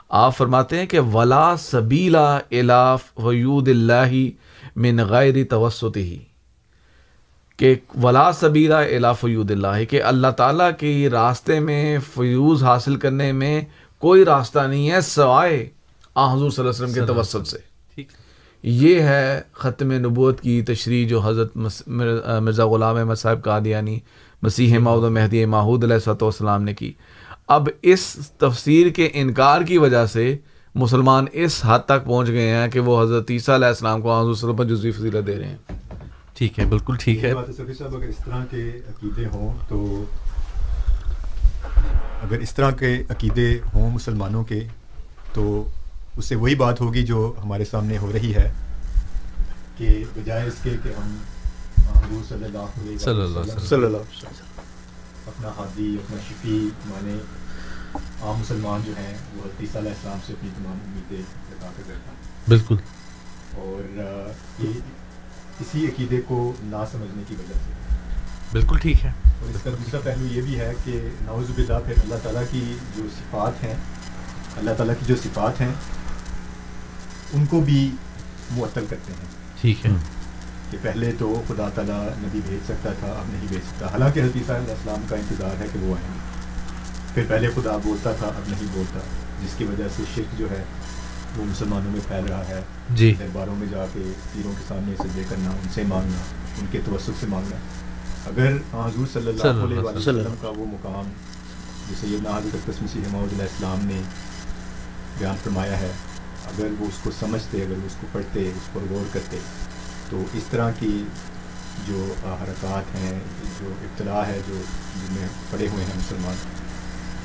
آپ 0.10 0.38
فرماتے 0.38 0.80
ہیں 0.80 0.86
کہ 0.86 1.00
ولا 1.00 1.58
سبیلا 1.58 2.40
الاف 2.52 3.20
ویود 3.20 3.68
اللہ 3.68 4.30
من 4.80 5.00
غیر 5.10 5.44
توسط 5.50 5.98
ہی 5.98 6.18
کہ 7.58 7.74
ولا 8.04 8.32
سبیرہ 8.32 8.84
الا 8.96 9.12
فیود 9.14 9.52
اللہ 9.52 9.84
کہ 9.90 10.04
اللہ 10.04 10.28
تعالیٰ 10.38 10.70
کے 10.80 11.10
راستے 11.12 11.60
میں 11.60 11.98
فیوز 12.14 12.64
حاصل 12.64 12.96
کرنے 12.96 13.32
میں 13.32 13.62
کوئی 13.98 14.26
راستہ 14.26 14.60
نہیں 14.60 14.90
ہے 14.92 15.02
سوائے 15.02 15.70
آ 16.16 16.34
حضور 16.34 16.50
صلی 16.50 16.64
اللہ 16.64 16.72
علیہ 16.72 16.84
وسلم 16.84 16.94
کے 16.94 17.14
توسط 17.14 17.48
سے۔ 17.48 17.58
یہ 18.64 19.00
ہے 19.00 19.42
ختم 19.54 19.92
نبوت 19.92 20.42
کی 20.42 20.62
تشریح 20.62 21.08
جو 21.08 21.20
حضرت 21.20 21.58
مرزا 21.88 22.66
غلام 22.66 22.96
احمد 22.96 23.16
صاحب 23.16 23.44
قادیانی 23.44 24.00
مسیح 24.42 24.78
ماؤد 24.80 25.04
و 25.04 25.10
مہدی 25.10 25.46
ماحود 25.46 25.84
علیہ 25.84 26.00
صلاح 26.00 26.24
والسلام 26.24 26.64
نے 26.64 26.74
کی۔ 26.74 26.92
اب 27.48 27.70
اس 27.82 28.06
تفسیر 28.38 28.90
کے 28.90 29.10
انکار 29.14 29.62
کی 29.62 29.78
وجہ 29.78 30.06
سے 30.06 30.36
مسلمان 30.76 31.26
اس 31.36 31.60
حد 31.64 31.80
تک 31.86 32.06
پہنچ 32.06 32.28
گئے 32.30 32.50
ہیں 32.50 32.68
کہ 32.70 32.80
وہ 32.80 33.02
حضرت 33.02 33.32
عیسیٰ 33.32 33.56
علیہ 33.56 33.68
السلام 33.68 34.02
کو 34.02 34.20
حضور 34.20 34.34
صلی 34.34 34.50
اللہ 34.50 34.54
علیہ 34.54 34.54
وسلم 34.54 34.56
پر 34.58 34.66
جزوی 34.68 34.92
فضیلت 34.92 35.28
دے 35.28 35.38
رہے 35.38 35.48
ہیں 35.48 35.78
ٹھیک 36.36 36.60
ہے 36.60 36.66
بالکل 36.66 36.96
ٹھیک 37.00 37.24
ہے 37.24 37.30
یہ 37.30 37.34
بات 37.34 37.48
ہے 37.50 37.54
صفی 37.54 37.74
صاحب 37.74 37.96
اگر 37.96 38.08
اس 38.08 38.18
طرح 38.26 38.44
کے 38.50 38.62
عقیدے 38.90 39.26
ہوں 39.26 39.58
تو 39.70 40.04
اگر 42.22 42.40
اس 42.40 42.54
طرح 42.54 42.72
کے 42.74 42.92
عقیدے 43.10 43.48
ہوں 43.74 43.90
مسلمانوں 43.92 44.44
کے 44.44 44.60
تو 45.34 45.44
اس 46.18 46.26
سے 46.26 46.36
وہی 46.36 46.56
بات 46.56 46.82
ہوگی 46.82 47.06
جو 47.06 47.34
ہمارے 47.44 47.66
سامنے 47.66 47.98
ہو 47.98 48.12
رہی 48.14 48.34
ہے 48.36 48.52
کہ 49.78 49.88
بجائے 50.16 50.48
اس 50.48 50.64
کے 50.64 50.76
کہ 50.84 50.94
ہم 50.94 51.18
حضور 51.96 52.24
صلی 52.30 52.46
اللہ 52.46 52.58
علیہ 52.58 52.96
وسلم۔ 52.96 53.60
صلی 53.60 53.84
اللہ 53.84 53.98
علیہ 53.98 54.04
وسلم 54.04 54.62
اپنا 55.28 55.50
ہادی 55.58 55.96
اپنا 55.96 56.18
شفیع 56.30 56.60
مانے 56.86 57.18
عام 57.96 58.40
مسلمان 58.40 58.82
جو 58.86 58.92
ہیں 58.98 59.18
وہ 59.36 59.42
عیسیٰ 59.60 59.82
علیہ 59.82 59.92
السلام 59.92 60.18
سے 60.26 60.34
اپنی 60.34 60.50
تمام 60.58 60.78
امیدیں 60.86 61.24
لگا 61.50 61.70
کر 61.78 61.94
بالکل۔ 62.48 62.76
اور 63.54 64.00
یہ 64.60 64.70
اسی 65.60 65.86
عقیدے 65.86 66.22
کو 66.28 66.54
نہ 66.60 66.76
سمجھنے 66.92 67.24
کی 67.28 67.36
وجہ 67.40 67.54
سے۔ 67.54 67.96
بالکل 68.52 68.78
ٹھیک 68.80 69.06
ہے۔ 69.06 69.12
اور 69.26 69.56
اس 69.56 69.62
کا 69.64 69.70
دوسرا 69.70 70.00
پہلو 70.04 70.26
یہ 70.26 70.42
بھی 70.42 70.60
ہے 70.60 70.74
کہ 70.86 71.10
نعوذ 71.22 71.52
باللہ 71.52 71.80
پھر 71.86 71.94
اللہ 71.98 72.16
تعالیٰ 72.24 72.44
کی 72.52 72.78
جو 72.98 73.04
صفات 73.20 73.64
ہیں 73.64 73.76
اللہ 74.58 74.72
تعالیٰ 74.78 74.96
کی 75.00 75.06
جو 75.06 75.16
صفات 75.24 75.62
ہیں 75.62 75.74
ان 77.34 77.46
کو 77.46 77.62
بھی 77.62 77.92
معطل 78.52 78.86
کرتے 78.90 79.14
ہیں۔ 79.14 79.26
ٹھیک 79.62 79.86
ہے۔ 79.86 79.92
کہ 80.72 80.78
پہلے 80.82 81.12
تو 81.20 81.42
خدا 81.48 81.70
تعالیٰ 81.70 82.08
نبی 82.18 82.40
بھیج 82.46 82.60
سکتا 82.66 82.94
تھا 83.00 83.08
اب 83.08 83.26
نہیں 83.32 83.46
بھیج 83.48 83.60
سکتا۔ 83.60 83.88
حالانکہ 83.88 84.20
حضرت 84.20 84.36
عیسیٰ 84.36 84.56
علیہ 84.56 84.72
السلام 84.72 85.02
کا 85.10 85.16
انتظار 85.16 85.60
ہے 85.60 85.66
کہ 85.74 85.80
وہ 85.80 85.96
آئیں۔ 85.96 86.14
گے 86.14 86.29
پھر 87.14 87.24
پہلے 87.28 87.48
خدا 87.56 87.78
بولتا 87.84 88.12
تھا 88.12 88.28
اب 88.28 88.50
نہیں 88.50 88.68
بولتا 88.74 89.00
جس 89.44 89.54
کی 89.58 89.64
وجہ 89.64 89.88
سے 89.96 90.04
شرک 90.16 90.40
جو 90.40 90.50
ہے 90.52 90.64
وہ 91.38 91.46
مسلمانوں 91.46 91.92
میں 91.92 92.00
پھیل 92.08 92.26
رہا 92.30 92.48
ہے۔ 92.48 92.62
جی۔ 92.96 93.14
درباروں 93.20 93.56
میں 93.56 93.68
جا 93.72 93.86
کے 93.94 94.00
پیروں 94.34 94.52
کے 94.52 94.64
سامنے 94.68 94.96
سجدے 95.00 95.24
کرنا 95.30 95.50
ان 95.50 95.68
سے 95.74 95.84
مانگنا 95.88 96.22
ان 96.60 96.66
کے 96.72 96.80
توسط 96.86 97.20
سے 97.20 97.28
مانگنا۔ 97.30 97.56
اگر 98.26 98.56
حضور 98.74 99.08
صلی 99.14 99.28
اللہ 99.28 99.64
علیہ 99.64 99.80
وسلم 99.80 100.34
کا 100.42 100.50
وہ 100.50 100.66
مقام 100.66 101.12
جو 101.90 101.96
سیدنا 102.02 102.38
حضرت 102.38 102.70
مسیح 102.84 103.02
محمد 103.12 103.34
علیہ 103.34 103.42
السلام 103.42 103.86
نے 103.86 104.02
بیان 105.18 105.36
فرمایا 105.44 105.80
ہے 105.80 105.92
اگر 106.46 106.68
وہ 106.80 106.86
اس 106.86 107.00
کو 107.04 107.12
سمجھتے 107.20 107.64
اگر 107.64 107.78
وہ 107.78 107.86
اس 107.86 107.96
کو 108.02 108.08
پڑھتے 108.12 108.48
اس 108.48 108.74
پر 108.74 108.82
غور 108.90 109.14
کرتے 109.14 109.38
تو 110.10 110.24
اس 110.34 110.44
طرح 110.50 110.70
کی 110.80 111.04
جو 111.88 112.06
حرکات 112.42 112.96
ہیں 112.96 113.20
جو 113.60 113.70
ابتلاع 113.82 114.24
ہے 114.26 114.40
جو 114.48 114.56
جن 114.96 115.14
میں 115.14 115.28
پڑے 115.52 115.68
ہوئے 115.68 115.84
ہیں 115.84 115.94
مسلمان 115.98 116.36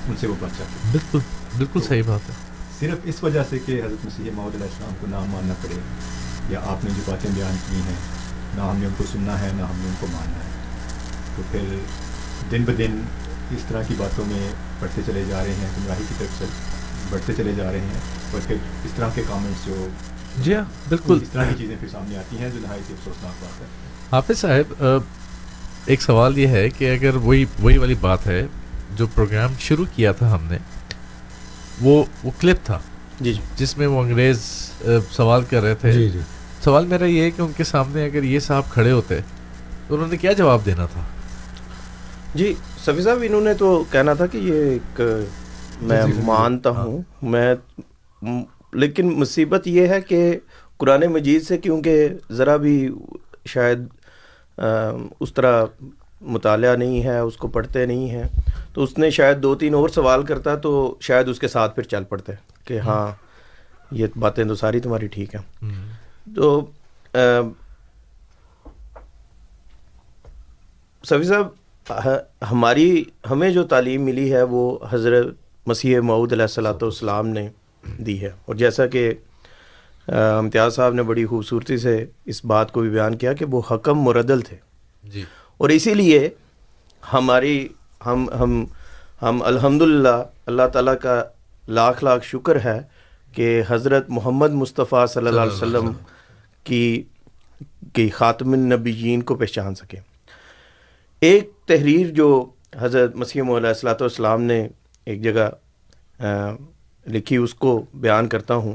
ان 0.09 0.15
سے 0.21 0.27
وہ 0.27 0.35
بچ 0.41 0.55
سکتے 0.55 0.89
بالکل 0.93 1.19
بالکل 1.59 1.83
صحیح 1.83 2.03
بات 2.07 2.29
ہے۔ 2.29 2.35
صرف 2.81 2.99
اس 3.05 3.23
وجہ 3.25 3.43
سے 3.51 3.59
کہ 3.67 3.81
حضرت 3.85 4.05
مسیح 4.07 4.31
معود 4.35 4.55
علیہ 4.55 4.67
السلام 4.67 4.95
کو 5.01 5.07
نہ 5.07 5.17
ماننا 5.31 5.55
پڑے 5.63 5.81
یا 6.49 6.61
آپ 6.65 6.85
نے 6.85 6.91
جو 6.97 7.03
باتیں 7.07 7.31
بیان 7.35 7.57
کی 7.69 7.77
ہیں 7.77 7.97
نہ 8.57 8.61
ہم 8.61 8.77
نے 8.77 8.87
ان 8.87 8.93
کو 8.97 9.05
سننا 9.13 9.41
ہے 9.41 9.51
نہ 9.57 9.63
ہم 9.63 9.79
نے 9.79 9.89
ان 9.89 9.95
کو 10.01 10.07
ماننا 10.13 10.45
ہے۔ 10.45 10.53
تو 11.37 11.43
پھر 11.51 11.77
دن 12.51 12.65
بدن 12.65 13.01
اس 13.51 13.65
طرح 13.69 13.83
کی 13.89 13.95
باتوں 13.99 14.25
میں 14.25 14.49
پڑھتے 14.81 15.03
چلے 15.07 15.25
جا 15.29 15.45
رہے 15.45 15.55
ہیں 15.55 15.69
گمراہی 15.77 16.05
کی 16.09 16.15
طرف 16.19 16.39
سے 16.39 16.45
بڑھتے 17.11 17.33
چلے 17.37 17.53
جا 17.57 17.73
رہے 17.73 17.81
ہیں 17.81 18.01
اور 18.33 18.41
پھر 18.47 18.57
اس 18.85 18.91
طرح 18.97 19.09
کے 19.15 19.23
کامنٹس 19.29 19.67
جو 19.67 19.89
جی 20.39 20.55
ہاں 20.55 20.63
بالکل۔ 20.89 21.19
اس 21.23 21.29
طرح 21.29 21.45
کی 21.45 21.55
چیزیں 21.59 21.77
پھر 21.81 21.89
سامنے 21.89 22.17
آتی 22.17 22.39
ہیں 22.39 22.49
جو 22.55 22.61
نہایت 22.63 22.91
افسوسناک 22.91 23.43
بات 23.43 23.61
ہے۔ 23.61 23.67
حافظ 24.13 24.39
صاحب 24.39 24.85
ایک 25.87 26.03
سوال 26.03 26.39
یہ 26.39 26.47
ہے 26.47 26.69
کہ 26.71 26.93
اگر 26.95 27.17
وہی 27.17 27.45
وہی 27.61 27.79
والی 27.79 27.95
بات 28.01 28.27
ہے 28.27 28.47
جو 28.97 29.07
پروگرام 29.14 29.53
شروع 29.59 29.84
کیا 29.95 30.12
تھا 30.12 30.34
ہم 30.34 30.45
نے 30.45 30.59
وہ 31.80 32.05
وہ 32.24 32.30
کلپ 32.40 32.64
تھا۔ 32.64 32.78
جی 33.20 33.32
جی۔ 33.32 33.40
جس 33.57 33.76
میں 33.78 33.86
وہ 33.86 34.03
انگریز 34.03 34.40
سوال 35.11 35.45
کر 35.51 35.62
رہے 35.62 35.74
تھے۔ 35.74 35.92
جی 35.92 36.09
جی۔ 36.11 36.20
سوال 36.64 36.86
میرا 36.86 37.05
یہ 37.05 37.22
ہے 37.22 37.30
کہ 37.30 37.42
ان 37.42 37.53
کے 37.57 37.64
سامنے 37.64 38.05
اگر 38.05 38.22
یہ 38.22 38.38
صاحب 38.38 38.62
کھڑے 38.70 38.92
ہوتے 38.92 39.18
تو 39.88 39.95
انہوں 39.95 40.09
نے 40.09 40.16
کیا 40.16 40.32
جواب 40.32 40.66
دینا 40.66 40.86
تھا؟ 40.86 41.01
جی 42.34 42.55
سفی 42.84 43.03
صاحب 43.03 43.18
انہوں 43.22 43.40
نے 43.40 43.55
تو 43.55 43.84
کہنا 43.90 44.14
تھا 44.14 44.26
کہ 44.26 44.38
یہ 44.38 44.53
ایک 44.53 45.01
میں 45.82 46.03
مانتا 46.24 46.70
ہوں۔ 46.70 47.03
میں 47.22 47.55
لیکن 48.72 49.12
مصیبت 49.18 49.66
یہ 49.66 49.86
ہے 49.86 50.01
کہ 50.01 50.38
قرآن 50.76 51.03
مجید 51.12 51.42
سے 51.42 51.59
کیونکہ 51.59 52.09
ذرا 52.30 52.57
بھی 52.57 52.90
شاید 53.47 53.78
اس 55.20 55.34
طرح 55.34 55.64
مطالعہ 56.20 56.76
نہیں 56.76 57.03
ہے 57.03 57.18
اس 57.18 57.36
کو 57.36 57.49
پڑھتے 57.49 57.86
نہیں 57.86 58.09
ہیں 58.11 58.22
تو 58.75 58.83
اس 58.83 58.99
نے 58.99 59.11
شاید 59.11 59.43
دو 59.43 59.55
تین 59.55 59.75
اور 59.75 59.89
سوال 59.89 60.22
کرتا 60.22 60.57
تو 60.57 60.95
شاید 61.01 61.29
اس 61.29 61.39
کے 61.39 61.49
ساتھ 61.49 61.75
پھر 61.75 61.83
چل 61.83 62.05
پڑتے 62.05 62.33
کہ 62.64 62.79
ہاں 62.79 63.11
یہ 63.91 64.07
باتیں 64.18 64.45
تو 64.45 64.55
ساری 64.55 64.81
تمہاری 64.81 65.07
ٹھیک 65.07 65.35
ہیں۔ 65.35 65.72
تو 66.35 66.61
سفی 71.05 71.22
صاحب 71.22 71.49
ہماری 72.51 73.05
ہمیں 73.31 73.51
جو 73.51 73.64
تعلیم 73.64 74.03
ملی 74.03 74.33
ہے 74.33 74.43
وہ 74.43 74.79
حضرت 74.91 75.27
مسیح 75.66 76.01
معود 76.01 76.33
علیہ 76.33 76.43
السلاۃ 76.43 76.83
والسلام 76.83 77.27
نے 77.29 77.49
دی 77.99 78.20
ہے۔ 78.22 78.31
اور 78.45 78.55
جیسا 78.55 78.87
کہ 78.87 79.12
امتیاز 80.09 80.75
صاحب 80.75 80.95
نے 80.95 81.03
بڑی 81.03 81.27
خوبصورتی 81.27 81.77
سے 81.77 82.07
اس 82.25 82.45
بات 82.45 82.72
کو 82.72 82.81
بھی 82.81 82.91
بیان 82.91 83.16
کیا 83.16 83.33
کہ 83.33 83.45
وہ 83.45 83.62
حکم 83.70 83.99
مردل 83.99 84.41
تھے۔ 84.41 84.57
جی۔ 85.05 85.25
اور 85.57 85.68
اسی 85.68 85.95
لیے 85.95 86.29
ہماری 87.12 87.68
ہم 88.07 88.27
ہم 88.41 88.65
ہم 89.23 89.43
الحمد 89.43 89.83
للہ 89.83 90.23
اللہ 90.47 90.67
تعالیٰ 90.73 90.95
کا 91.03 91.23
لاکھ 91.69 92.05
لاکھ 92.05 92.25
شکر 92.25 92.57
ہے 92.65 92.81
کہ 93.35 93.63
حضرت 93.69 94.11
محمد 94.11 94.51
مصطفیٰ 94.51 95.07
صلی 95.07 95.27
اللہ 95.27 95.41
علیہ 95.41 95.53
وسلم 95.53 95.93
کی 96.65 97.03
کی 97.93 98.09
خاتم 98.09 98.53
النبیین 98.53 99.23
کو 99.23 99.35
پہچان 99.35 99.75
سکیں 99.75 100.01
ایک 101.21 101.51
تحریر 101.67 102.11
جو 102.11 102.45
حضرت 102.77 103.17
مسیح 103.17 103.43
علیہ 103.43 103.69
السلاۃ 103.69 104.01
والسلام 104.01 104.43
نے 104.43 104.69
ایک 105.05 105.23
جگہ 105.23 105.49
لکھی 107.07 107.37
اس 107.37 107.55
کو 107.55 107.85
بیان 107.95 108.29
کرتا 108.29 108.55
ہوں۔ 108.55 108.75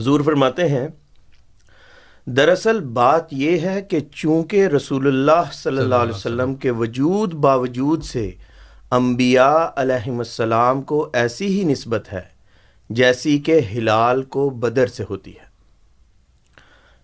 حضور 0.00 0.20
فرماتے 0.20 0.68
ہیں 0.68 0.88
دراصل 2.26 2.80
بات 2.92 3.32
یہ 3.32 3.58
ہے 3.60 3.80
کہ 3.82 3.98
چونکہ 4.12 4.66
رسول 4.66 5.06
اللہ 5.06 5.50
صلی 5.54 5.78
اللہ 5.78 5.94
علیہ 5.96 6.14
وسلم 6.14 6.54
کے 6.54 6.70
وجود 6.72 7.34
باوجود 7.40 8.02
سے 8.04 8.30
انبیاء 8.92 9.66
علیہم 9.76 10.18
السلام 10.18 10.82
کو 10.82 11.08
ایسی 11.14 11.46
ہی 11.48 11.64
نسبت 11.64 12.12
ہے 12.12 12.22
جیسی 12.90 13.38
کہ 13.38 13.60
ہلال 13.70 14.22
کو 14.24 14.48
بدر 14.56 14.86
سے 14.86 15.04
ہوتی 15.08 15.32
ہے 15.32 15.44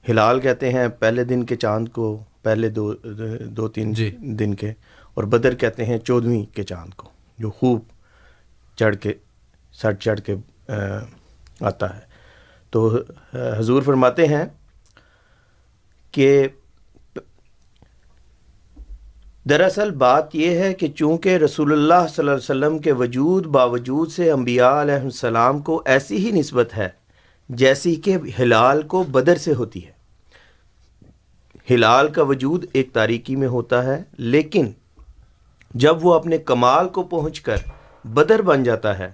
ہلال 0.04 0.40
کہتے 0.40 0.70
ہیں 0.72 0.86
پہلے 0.98 1.24
دن 1.24 1.44
کے 1.44 1.56
چاند 1.56 1.88
کو 1.88 2.16
پہلے 2.42 2.68
دو 2.70 2.92
دو 3.48 3.68
تین 3.68 3.92
جی۔ 3.92 4.10
دن 4.38 4.54
کے 4.54 4.72
اور 5.16 5.24
بدر 5.26 5.54
کہتے 5.56 5.84
ہیں 5.84 5.98
چودھویں 5.98 6.42
کے 6.54 6.62
چاند 6.62 6.94
کو 6.94 7.08
جو 7.38 7.50
خوب 7.50 7.80
چڑھ 8.78 8.96
کے 8.96 9.12
سٹ 9.74 10.00
چڑھ 10.00 10.20
کے 10.20 10.34
آتا 11.60 11.94
ہے 11.96 12.00
تو 12.72 12.86
حضور 13.32 13.82
فرماتے 13.82 14.26
ہیں 14.26 14.44
کہ 16.12 16.48
دراصل 19.50 19.90
بات 19.90 20.34
یہ 20.34 20.58
ہے 20.58 20.74
کہ 20.74 20.88
چونکہ 20.88 21.36
رسول 21.36 21.72
اللہ 21.72 22.06
صلی 22.08 22.22
اللہ 22.22 22.30
علیہ 22.30 22.50
وسلم 22.50 22.78
کے 22.78 22.92
وجود 22.92 23.46
باوجود 23.46 24.10
سے 24.10 24.30
انبیاء 24.30 24.82
علیہ 24.82 24.94
السلام 24.94 25.58
کو 25.58 25.82
ایسی 25.84 26.26
ہی 26.26 26.30
نسبت 26.30 26.76
ہے 26.76 26.88
جیسی 27.48 27.94
کہ 27.94 28.16
ہلال 28.38 28.82
کو 28.82 29.02
بدر 29.02 29.36
سے 29.36 29.54
ہوتی 29.54 29.86
ہے۔ 29.86 29.92
ہلال 31.70 32.08
کا 32.08 32.22
وجود 32.22 32.64
ایک 32.72 32.92
تاریکی 32.92 33.36
میں 33.36 33.48
ہوتا 33.48 33.84
ہے، 33.84 34.02
لیکن 34.12 34.72
جب 35.74 36.06
وہ 36.06 36.14
اپنے 36.14 36.38
کمال 36.38 36.88
کو 36.88 37.02
پہنچ 37.02 37.40
کر 37.40 37.56
بدر 38.04 38.42
بن 38.42 38.62
جاتا 38.62 38.98
ہے، 38.98 39.10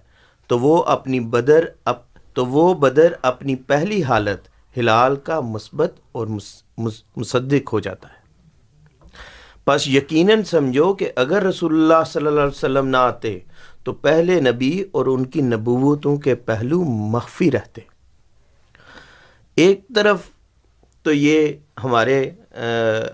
تو 0.47 0.59
وہ 0.59 0.83
اپنی 0.83 1.21
بدر 1.21 1.65
اپ 1.85 2.03
تو 2.35 2.47
وہ 2.47 2.75
بدر 2.75 3.13
اپنی 3.23 3.55
پہلی 3.55 4.03
حالت 4.03 4.39
ہلال 4.79 5.17
کا 5.17 5.41
مثبت 5.41 5.95
اور 6.13 6.27
مس- 6.27 6.68
مصدق 6.79 7.73
ہو 7.73 7.81
جاتا 7.81 8.09
ہے۔ 8.09 8.17
بس 9.67 9.87
یقیناً 9.89 10.43
سمجھو 10.43 10.93
کہ 10.95 11.11
اگر 11.17 11.43
رسول 11.43 11.73
اللہ 11.73 12.05
صلی 12.07 12.27
اللہ 12.27 12.41
علیہ 12.41 12.57
وسلم 12.57 12.87
نہ 12.87 12.97
آتے 12.97 13.39
تو 13.85 13.93
پہلے 13.93 14.41
نبی 14.41 14.85
اور 14.93 15.07
ان 15.07 15.25
کی 15.25 15.41
نبوتوں 15.43 16.17
کے 16.17 16.35
پہلو 16.35 16.83
مخفی 16.85 17.51
رہتے۔ 17.51 17.81
ایک 19.57 19.81
طرف 19.95 20.21
تو 21.03 21.13
یہ 21.13 21.53
ہمارے 21.85 22.31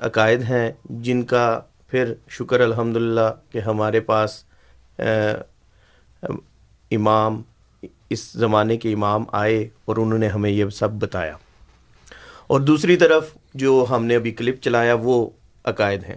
عقائد 0.01 0.43
ہیں 0.43 0.71
جن 0.85 1.23
کا 1.23 1.61
پھر 1.89 2.12
شکر 2.29 2.61
الحمدللہ 2.61 3.31
کہ 3.51 3.59
ہمارے 3.59 4.01
پاس 4.01 4.45
امام، 6.91 7.43
اس 8.11 8.31
زمانے 8.33 8.77
کے 8.77 8.93
امام 8.93 9.25
آئے 9.33 9.69
اور 9.85 9.97
انہوں 9.97 10.19
نے 10.19 10.29
ہمیں 10.29 10.51
یہ 10.51 10.69
سب 10.69 10.91
بتایا۔ 10.93 11.37
اور 12.47 12.61
دوسری 12.61 12.97
طرف 12.97 13.37
جو 13.55 13.87
ہم 13.91 14.05
نے 14.05 14.17
ابھی 14.17 14.31
کلپ 14.31 14.63
چلایا 14.63 14.95
وہ 14.95 15.31
عقائد 15.65 16.05
ہیں 16.05 16.17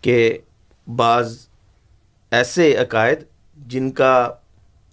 کہ 0.00 0.38
بعض 0.96 1.46
ایسے 2.30 2.76
عقائد 2.76 3.18
جن 3.56 3.90
کا 3.90 4.30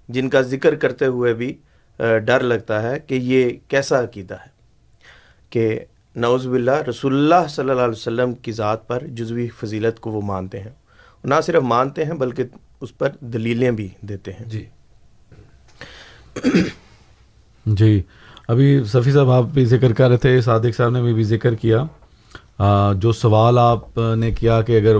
جن 0.09 0.29
کا 0.29 0.41
ذکر 0.41 0.75
کرتے 0.75 1.05
ہوئے 1.05 1.33
بھی 1.33 1.53
ڈر 1.99 2.39
لگتا 2.39 2.83
ہے 2.83 2.99
کہ 2.99 3.13
یہ 3.13 3.49
کیسا 3.67 4.03
عقیدہ 4.03 4.33
ہے 4.33 4.49
کہ 5.49 5.79
نعوذ 6.15 6.47
باللہ 6.47 6.81
رسول 6.89 7.13
اللہ 7.13 7.47
صلی 7.47 7.69
اللہ 7.69 7.81
علیہ 7.81 7.91
وسلم 7.91 8.33
کی 8.33 8.51
ذات 8.51 8.87
پر 8.87 9.03
جزوی 9.07 9.49
فضیلت 9.49 9.99
کو 9.99 10.11
وہ 10.11 10.21
مانتے 10.21 10.59
ہیں۔ 10.59 10.71
نہ 11.23 11.35
صرف 11.43 11.63
مانتے 11.63 12.05
ہیں 12.05 12.13
بلکہ 12.13 12.43
اس 12.81 12.97
پر 12.97 13.09
دلیلیں 13.19 13.71
بھی 13.71 13.87
دیتے 14.01 14.31
ہیں۔ 14.31 14.45
جی۔ 14.45 14.65
جی۔ 17.65 18.01
ابھی 18.47 18.83
صفی 18.83 19.11
صاحب 19.11 19.31
آپ 19.31 19.43
بھی 19.43 19.65
ذکر 19.65 19.93
کر 19.93 20.09
رہے 20.09 20.17
تھے 20.17 20.41
صادق 20.41 20.75
صاحب 20.77 20.89
نے 20.89 21.13
بھی 21.13 21.23
ذکر 21.23 21.53
کیا۔ 21.53 21.83
آ، 22.57 22.93
جو 22.93 23.11
سوال 23.11 23.57
آپ 23.57 23.99
نے 24.17 24.31
کیا 24.31 24.61
کہ 24.61 24.77
اگر 24.77 24.95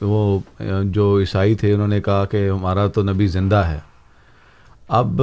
وہ- 0.00 0.82
جو 0.84 1.18
عیسائی 1.20 1.54
تھے 1.54 1.72
انہوں 1.72 1.88
نے 1.88 2.00
کہا 2.00 2.24
کہ 2.24 2.50
ہمارا 2.50 2.86
تو 2.86 3.02
نبی 3.02 3.26
زندہ 3.26 3.56
ہے۔ 3.56 3.78
اب 4.88 5.22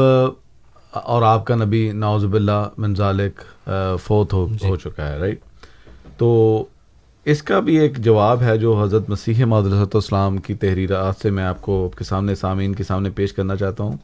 اور 0.92 1.22
آپ 1.22 1.46
کا 1.46 1.56
نبی 1.56 1.92
ناوز 1.92 2.26
باللہ 2.26 2.70
من 2.78 2.96
ذالک 2.96 3.70
آ، 3.70 3.96
فوت 3.96 4.34
ہو 4.34 4.48
ہو 4.64 4.76
چکا 4.76 5.10
ہے 5.10 5.18
رائٹ 5.18 5.40
تو 6.18 6.64
اس 7.26 7.44
کا 7.44 7.60
بھی 7.60 7.80
ایک 7.80 7.98
جواب 7.98 8.42
ہے 8.42 8.58
جو 8.58 8.84
حضرت 8.84 9.10
مسیح 9.10 9.46
معدرسۃ 9.46 9.96
اسلام 9.96 10.38
کی 10.38 10.54
تحریرات 10.54 11.16
سے 11.22 11.30
میں 11.30 11.44
آپ 11.44 11.62
کو 11.62 11.90
آپ 11.92 11.98
کے 11.98 12.04
سامنے 12.04 12.36
سامعین 12.36 12.76
کے 12.76 12.84
سامنے 12.84 13.10
پیش 13.10 13.34
کرنا 13.34 13.56
چاہتا 13.56 13.84
ہوں۔ 13.84 13.98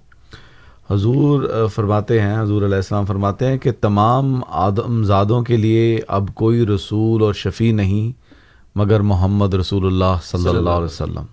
حضور 0.89 1.43
فرماتے 1.73 2.19
ہیں، 2.21 2.41
حضور 2.41 2.61
علیہ 2.61 2.75
السلام 2.75 3.05
فرماتے 3.05 3.47
ہیں 3.47 3.57
کہ 3.57 3.71
تمام 3.81 4.41
آدم 4.47 5.03
زادوں 5.03 5.41
کے 5.43 5.57
لیے 5.57 5.99
اب 6.07 6.27
کوئی 6.33 6.65
رسول 6.65 7.21
اور 7.23 7.33
شفیع 7.33 7.71
نہیں، 7.73 8.11
مگر 8.75 8.99
محمد 9.01 9.53
رسول 9.53 9.85
اللہ 9.85 10.19
صلی 10.23 10.49
اللہ 10.49 10.69
علیہ 10.69 10.85
وسلم۔ 10.85 11.25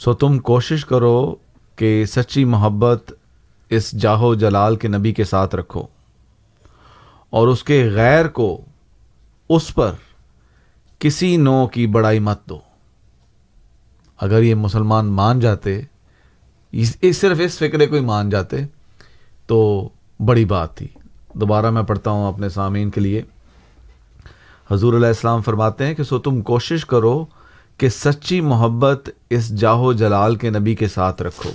سو 0.00 0.12
تم 0.14 0.38
کوشش 0.48 0.84
کرو 0.84 1.34
کہ 1.78 2.04
سچی 2.04 2.44
محبت 2.46 3.12
اس 3.70 3.90
جاہو 3.92 4.34
جلال 4.34 4.76
کے 4.76 4.88
نبی 4.88 5.12
کے 5.12 5.24
ساتھ 5.24 5.54
رکھو، 5.54 5.82
اور 7.32 7.48
اس 7.48 7.62
کے 7.64 7.82
غیر 7.94 8.28
کو 8.30 8.60
اس 9.50 9.74
پر 9.74 9.92
کسی 11.00 11.36
نو 11.36 11.66
کی 11.66 11.86
بڑائی 11.86 12.18
مت 12.20 12.48
دو۔ 12.48 12.58
اگر 14.20 14.42
یہ 14.42 14.54
مسلمان 14.56 15.06
مان 15.12 15.40
جاتے 15.40 15.80
صرف 17.12 17.40
اس 17.40 17.58
فکرے 17.58 17.86
کو 17.86 17.94
ہی 17.94 18.00
مان 18.00 18.30
جاتے 18.30 18.56
تو 19.46 19.88
بڑی 20.24 20.44
بات 20.44 20.76
تھی۔ 20.76 20.88
دوبارہ 21.34 21.70
میں 21.70 21.82
پڑھتا 21.82 22.10
ہوں 22.10 22.28
اپنے 22.28 22.48
سامعین 22.48 22.90
کے 22.90 23.00
لیے۔ 23.00 23.22
حضور 24.70 24.94
علیہ 24.94 25.06
السلام 25.06 25.42
فرماتے 25.42 25.86
ہیں 25.86 25.94
کہ 25.94 26.02
سو 26.02 26.18
تم 26.18 26.40
کوشش 26.40 26.86
کرو 26.86 27.24
کہ 27.78 27.88
سچی 27.88 28.40
محبت 28.40 29.10
اس 29.30 29.48
جاہو 29.48 29.92
جلال 29.92 30.36
کے 30.36 30.50
نبی 30.50 30.74
کے 30.74 30.88
ساتھ 30.88 31.22
رکھو 31.22 31.50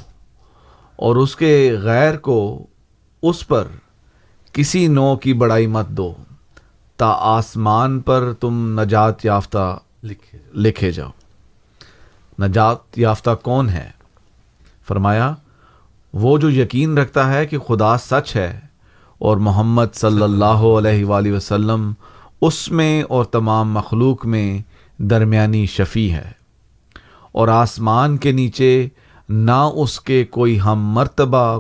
اور 0.95 1.15
اس 1.15 1.35
کے 1.35 1.75
غیر 1.81 2.17
کو 2.17 2.65
اس 3.21 3.47
پر 3.47 3.67
کسی 4.53 4.87
نو 4.87 5.15
کی 5.15 5.33
بڑائی 5.33 5.67
مت 5.67 5.87
دو 5.87 6.13
تا 6.95 7.07
آسمان 7.07 7.99
پر 7.99 8.33
تم 8.39 8.79
نجات 8.79 9.25
یافتہ 9.25 9.79
لکھے 10.53 10.91
جاؤ۔ 10.91 11.09
نجات 12.39 12.99
یافتہ 12.99 13.29
کون 13.43 13.69
ہے؟ 13.69 14.02
فرمایا، 14.87 15.33
وہ 16.13 16.37
جو 16.37 16.49
یقین 16.51 16.97
رکھتا 16.97 17.31
ہے 17.33 17.45
کہ 17.45 17.57
خدا 17.67 17.97
سچ 17.99 18.35
ہے 18.35 18.51
اور 19.21 19.37
محمد 19.47 19.95
صلی 19.95 20.21
اللہ 20.23 20.63
علیہ 20.77 21.05
وآلہ 21.05 21.31
وسلم 21.33 21.91
اس 22.41 22.67
میں 22.71 23.03
اور 23.09 23.25
تمام 23.33 23.71
مخلوق 23.73 24.25
میں 24.25 24.57
درمیانی 24.99 25.65
شفیع 25.65 26.09
ہے 26.13 26.31
اور 27.31 27.47
آسمان 27.47 28.17
کے 28.17 28.31
نیچے 28.31 28.87
نہ 29.29 29.61
اس 29.75 29.99
کے 30.01 30.23
کوئی 30.31 30.59
ہم 30.59 30.89
مرتبہ 30.95 31.59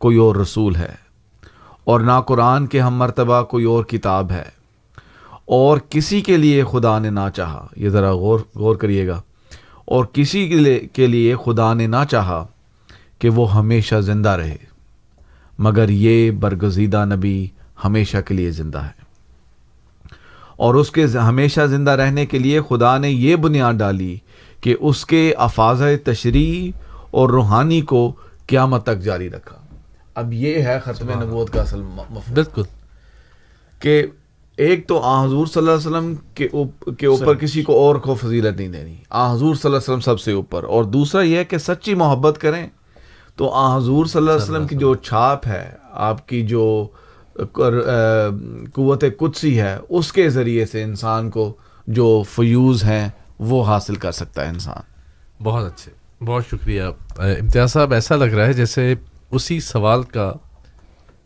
کوئی 0.00 0.16
اور 0.16 0.36
رسول 0.36 0.76
ہے 0.76 0.94
اور 1.84 2.00
نہ 2.00 2.20
قرآن 2.26 2.66
کے 2.66 2.80
ہم 2.80 2.96
مرتبہ 2.98 3.42
کوئی 3.50 3.64
اور 3.64 3.84
کتاب 3.84 4.30
ہے 4.30 4.44
اور 5.56 5.78
کسی 5.90 6.20
کے 6.20 6.36
لیے 6.36 6.64
خدا 6.70 6.98
نے 6.98 7.10
نہ 7.10 7.28
چاہا، 7.34 7.66
یہ 7.76 7.88
ذرا 7.88 8.12
غور 8.14 8.40
غور 8.54 8.76
کریے 8.76 9.06
گا، 9.06 9.20
اور 9.84 10.04
کسی 10.12 10.48
کے 10.94 11.06
لیے 11.06 11.34
خدا 11.44 11.72
نے 11.74 11.86
نہ 11.86 12.04
چاہا 12.10 12.44
کہ 13.22 13.28
وہ 13.28 13.54
ہمیشہ 13.54 14.00
زندہ 14.00 14.28
رہے۔ 14.28 14.56
مگر 15.58 15.88
یہ 15.88 16.30
برگزیدہ 16.30 17.04
نبی 17.04 17.48
ہمیشہ 17.84 18.16
کے 18.26 18.34
لیے 18.34 18.50
زندہ 18.50 18.78
ہے۔ 18.78 19.02
اور 20.56 20.74
اس 20.74 20.90
کے 20.90 21.04
ہمیشہ 21.04 21.60
زندہ 21.66 21.90
رہنے 21.90 22.26
کے 22.26 22.38
لیے 22.38 22.60
خدا 22.68 22.98
نے 22.98 23.10
یہ 23.10 23.36
بنیاد 23.36 23.74
ڈالی 23.74 24.18
کہ 24.60 24.76
اس 24.80 25.06
کے 25.06 25.34
افاظ 25.36 25.82
تشریح 26.04 26.78
اور 27.10 27.28
روحانی 27.28 27.80
کو 27.80 28.12
قیامت 28.46 28.82
تک 28.82 28.98
جاری 28.98 29.30
رکھا۔ 29.30 29.56
اب 30.14 30.32
یہ 30.32 30.62
ہے 30.62 30.78
ختم 30.84 31.22
نبوت 31.22 31.50
کا 31.50 31.60
اصل 31.62 31.80
مفہوم۔ 31.80 32.34
بالکل۔ 32.34 32.62
کہ 33.78 34.06
ایک 34.56 34.88
تو 34.88 35.00
آ 35.00 35.24
حضور 35.24 35.46
صلی 35.46 35.60
اللہ 35.60 35.70
علیہ 35.70 35.88
وسلم 35.88 36.14
کے 36.34 36.48
اوپ- 36.52 36.94
کے 36.96 37.06
اوپر 37.06 37.34
کسی 37.34 37.62
کو 37.62 37.78
اور 37.78 37.96
کو 37.96 38.14
فضیلت 38.14 38.58
نہیں 38.58 38.68
دینی۔ 38.68 38.96
آ 39.10 39.34
حضور 39.34 39.54
صلی 39.54 39.60
اللہ 39.64 39.76
علیہ 39.76 39.92
وسلم 39.92 40.00
سب 40.00 40.20
سے 40.20 40.32
اوپر۔ 40.32 40.62
اور 40.62 40.84
دوسرا 40.84 41.22
یہ 41.22 41.36
ہے 41.36 41.44
کہ 41.44 41.58
سچی 41.58 41.94
محبت 41.94 42.38
کریں۔ 42.40 42.68
تو 43.36 43.50
آ 43.50 43.76
حضور 43.76 44.06
صلی 44.06 44.18
اللہ 44.18 44.30
علیہ 44.30 44.42
وسلم 44.42 44.66
کی 44.66 44.76
جو 44.76 44.94
چھاپ 44.94 45.46
ہے 45.46 45.70
آپ 45.92 46.28
کی 46.28 46.42
جو 46.46 46.86
قوت 48.72 49.04
قدسی 49.18 49.60
ہے 49.60 49.78
اس 49.88 50.12
کے 50.12 50.30
ذریعے 50.30 50.66
سے 50.66 50.82
انسان 50.82 51.30
کو 51.30 51.52
جو 51.86 52.22
فیوز 52.30 52.84
ہیں 52.84 53.08
وہ 53.38 53.64
حاصل 53.64 53.94
کر 53.94 54.12
سکتا 54.12 54.44
ہے 54.44 54.48
انسان۔ 54.48 54.82
بہت 55.44 55.66
اچھے 55.66 55.92
بہت 56.24 56.44
شکریہ۔ 56.46 56.82
امتیاز 57.18 57.72
صاحب 57.72 57.92
ایسا 57.92 58.16
لگ 58.16 58.24
رہا 58.24 58.46
ہے 58.46 58.52
جیسے 58.52 58.94
اسی 59.30 59.60
سوال 59.60 60.02
کا 60.02 60.32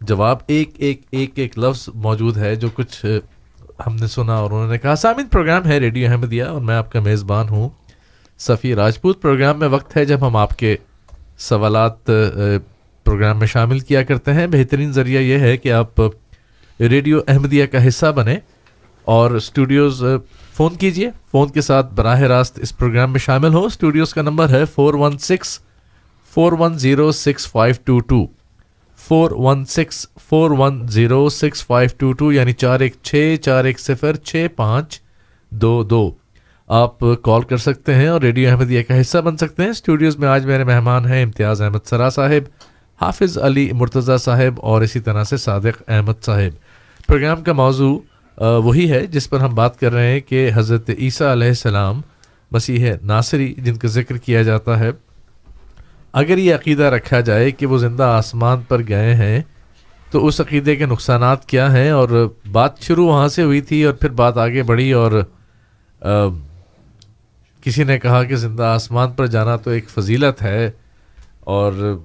جواب 0.00 0.38
ایک 0.46 0.70
ایک 0.76 1.02
ایک 1.10 1.30
ایک 1.34 1.58
لفظ 1.58 1.88
موجود 1.94 2.36
ہے 2.36 2.56
جو 2.56 2.68
کچھ 2.74 3.06
ہم 3.86 3.96
نے 3.96 4.06
سنا 4.06 4.34
اور 4.34 4.50
انہوں 4.50 4.70
نے 4.70 4.78
کہا 4.78 4.96
سامن 4.96 5.26
پروگرام 5.26 5.66
ہے 5.66 5.78
ریڈیو 5.78 6.10
احمدیہ 6.10 6.44
اور 6.44 6.60
میں 6.60 6.76
آپ 6.76 6.92
کا 6.92 7.00
میزبان 7.00 7.48
ہوں۔ 7.48 7.68
صفی 8.38 8.74
راجپوت 8.74 9.22
پروگرام 9.22 9.58
میں 9.58 9.68
وقت 9.68 9.96
ہے 9.96 10.04
جب 10.04 10.26
ہم 10.26 10.36
آپ 10.36 10.56
کے 10.56 10.76
سوالات 11.38 12.04
پروگرام 13.04 13.38
میں 13.38 13.46
شامل 13.46 13.78
کیا 13.80 14.02
کرتے 14.02 14.32
ہیں۔ 14.32 14.46
بہترین 14.46 14.92
ذریعہ 14.92 15.20
یہ 15.20 15.38
ہے 15.38 15.56
کہ 15.56 15.72
آپ 15.72 16.00
ریڈیو 16.80 17.20
احمدیہ 17.28 17.66
کا 17.66 17.86
حصہ 17.88 18.12
بنیں 18.12 18.36
اور 19.04 19.30
اسٹوڈیوز 19.30 20.02
فون 20.56 20.74
کیجیے۔ 20.74 21.10
فون 21.30 21.48
کے 21.48 21.60
ساتھ 21.60 21.92
براہ 21.94 22.20
راست 22.20 22.58
اس 22.62 22.76
پروگرام 22.78 23.12
میں 23.12 23.20
شامل 23.20 23.54
ہو 23.54 23.64
اسٹوڈیوز 23.64 24.14
کا 24.14 24.22
نمبر 24.22 24.48
ہے 24.48 24.64
four 24.64 24.94
one 24.94 25.18
six, 25.18 25.58
four 26.34 26.52
one 26.52 26.78
zero 26.78 27.10
six 27.12 27.46
five 27.48 27.74
two 27.84 27.98
two. 28.00 28.26
Four 28.98 29.30
one 29.30 29.64
six, 29.64 30.06
four 30.28 30.50
one 30.50 30.86
zero 30.88 31.28
six 31.28 31.64
five 31.66 31.88
two 31.98 32.12
two 32.12 32.32
یعنی 32.32 32.52
چار 32.52 32.80
ایک 32.80 32.94
چھ، 33.02 33.34
چار 33.42 33.64
ایک 33.64 33.80
صفر، 33.80 34.16
چھ 34.16 34.46
پانچ 34.56 35.00
دو 35.52 35.82
دو۔ 35.82 36.10
آپ 36.68 37.00
کال 37.22 37.42
کر 37.42 37.56
سکتے 37.56 37.94
ہیں 37.94 38.06
اور 38.08 38.20
ریڈیو 38.20 38.48
احمدیہ 38.50 38.82
کا 38.82 39.00
حصہ 39.00 39.18
بن 39.18 39.36
سکتے 39.36 39.62
ہیں۔ 39.62 39.70
اسٹوڈیوز 39.70 40.16
میں 40.16 40.28
آج 40.28 40.46
میرے 40.46 40.64
مہمان 40.64 41.06
ہیں 41.06 41.22
امتیاز 41.22 41.62
احمد 41.62 41.86
سرا 41.86 42.08
صاحب، 42.10 42.48
حافظ 43.00 43.36
علی 43.38 43.68
مرتضیٰ 43.72 44.16
صاحب 44.18 44.60
اور 44.62 44.82
اسی 44.82 45.00
طرح 45.00 45.24
سے 45.24 45.36
صادق 45.36 45.82
احمد 45.88 46.24
صاحب۔ 46.24 47.06
پروگرام 47.06 47.42
کا 47.42 47.52
موضوع 47.52 47.98
وہی 48.38 48.90
ہے 48.90 49.04
جس 49.06 49.28
پر 49.30 49.40
ہم 49.40 49.54
بات 49.54 49.78
کر 49.80 49.92
رہے 49.92 50.12
ہیں 50.12 50.20
کہ 50.20 50.48
حضرت 50.54 50.90
عیسیٰ 50.98 51.30
علیہ 51.32 51.48
السلام، 51.48 52.00
مسیح 52.52 52.92
ناصری، 53.02 53.52
جن 53.56 53.76
کا 53.76 53.88
ذکر 53.88 54.16
کیا 54.16 54.42
جاتا 54.42 54.78
ہے۔ 54.78 54.90
اگر 56.12 56.38
یہ 56.38 56.54
عقیدہ 56.54 56.82
رکھا 56.82 57.20
جائے 57.20 57.50
کہ 57.50 57.66
وہ 57.66 57.78
زندہ 57.78 58.02
آسمان 58.02 58.60
پر 58.68 58.82
گئے 58.88 59.14
ہیں، 59.14 59.40
تو 60.10 60.26
اس 60.26 60.40
عقیدے 60.40 60.76
کے 60.76 60.86
نقصانات 60.86 61.46
کیا 61.46 61.72
ہیں؟ 61.72 61.90
اور 61.90 62.28
بات 62.52 62.80
شروع 62.82 63.06
وہاں 63.06 63.28
سے 63.28 63.42
ہوئی 63.42 63.60
تھی 63.60 63.82
اور 63.84 63.94
پھر 63.94 64.10
بات 64.10 64.38
آگے 64.38 64.62
بڑھی 64.62 64.92
اور 64.92 65.20
کسی 67.66 67.84
نے 67.84 67.98
کہا 67.98 68.24
کہ 68.24 68.36
زندہ 68.36 68.62
آسمان 68.62 69.10
پر 69.10 69.26
جانا 69.26 69.56
تو 69.56 69.70
ایک 69.70 69.88
فضیلت 69.88 70.42
ہے 70.42 70.70
اور 71.40 71.98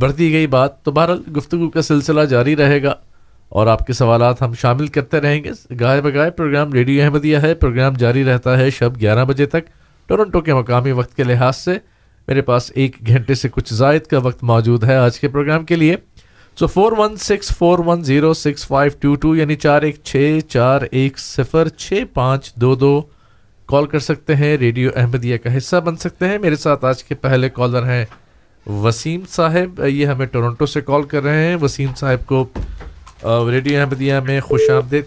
بڑھتی 0.00 0.32
گئی 0.32 0.46
بات، 0.46 0.84
تو 0.84 0.92
بہرحال 0.92 1.22
گفتگو 1.36 1.70
کا 1.70 1.82
سلسلہ 1.82 2.20
جاری 2.20 2.56
رہے 2.56 2.82
گا 2.82 2.94
اور 3.48 3.66
آپ 3.66 3.86
کے 3.86 3.92
سوالات 3.92 4.42
ہم 4.42 4.52
شامل 4.54 4.86
کرتے 4.86 5.20
رہیں 5.20 5.44
گے۔ 5.44 5.74
گائے 5.80 6.02
بگائے 6.02 6.30
پروگرام 6.30 6.72
ریڈیو 6.72 7.04
احمدیہ 7.04 7.38
ہے۔ 7.38 7.54
پروگرام 7.54 7.92
جاری 7.92 8.24
رہتا 8.24 8.58
ہے 8.58 8.70
شب 8.70 9.00
گیارہ 9.00 9.24
بجے 9.24 9.46
تک 9.46 9.60
ٹورنٹو 10.06 10.40
کے 10.40 10.54
مقامی 10.54 10.92
وقت 10.92 11.16
کے 11.16 11.24
لحاظ 11.24 11.56
سے۔ 11.56 11.78
میرے 12.28 12.42
پاس 12.42 12.72
ایک 12.74 12.96
گھنٹے 13.06 13.34
سے 13.34 13.48
کچھ 13.48 13.74
زائد 13.74 14.02
کا 14.02 14.18
وقت 14.18 14.42
موجود 14.42 14.84
ہے 14.84 14.96
آج 14.96 15.20
کے 15.20 15.28
پروگرام 15.28 15.64
کے 15.64 15.76
لیے۔ 15.76 15.96
So 16.58 16.66
four 16.66 16.92
one 16.98 17.16
six 17.16 17.56
four 17.58 17.78
one 17.78 18.02
zero 18.02 18.34
six 18.34 18.66
five 18.66 18.92
two 19.00 19.14
two 19.14 19.36
یعنی 19.36 19.54
چار 19.54 19.82
ایک 19.82 19.96
چھ 20.04 20.38
چار 20.48 20.80
ایک 20.90 21.18
صفر 21.18 21.68
چھ 21.68 21.92
پانچ 22.14 22.54
دو 22.54 22.74
دو 22.74 23.02
کال 23.66 23.86
کر 23.86 23.98
سکتے 23.98 24.36
ہیں، 24.36 24.56
ریڈیو 24.56 24.90
احمدیہ 24.94 25.36
کا 25.36 25.56
حصہ 25.56 25.76
بن 25.76 25.96
سکتے 25.96 26.28
ہیں۔ 26.28 26.38
میرے 26.38 26.56
ساتھ 26.56 26.84
آج 26.84 27.04
کے 27.04 27.14
پہلے 27.14 27.48
کالر 27.48 27.84
ہیں 27.84 28.04
وسیم 28.66 29.20
صاحب۔ 29.28 29.86
یہ 29.86 30.06
ہمیں 30.06 30.26
ٹورنٹو 30.26 30.66
سے 30.66 30.80
کال 30.80 31.02
کر 31.02 31.22
رہے 31.22 31.46
ہیں۔ 31.46 31.56
وسیم 31.62 31.94
صاحب 31.96 32.26
کو 32.26 32.48
ریڈیو 33.50 33.80
احمدیہ 33.80 34.14
میں 34.26 34.40
خوش 34.40 34.70
آمدید 34.70 35.04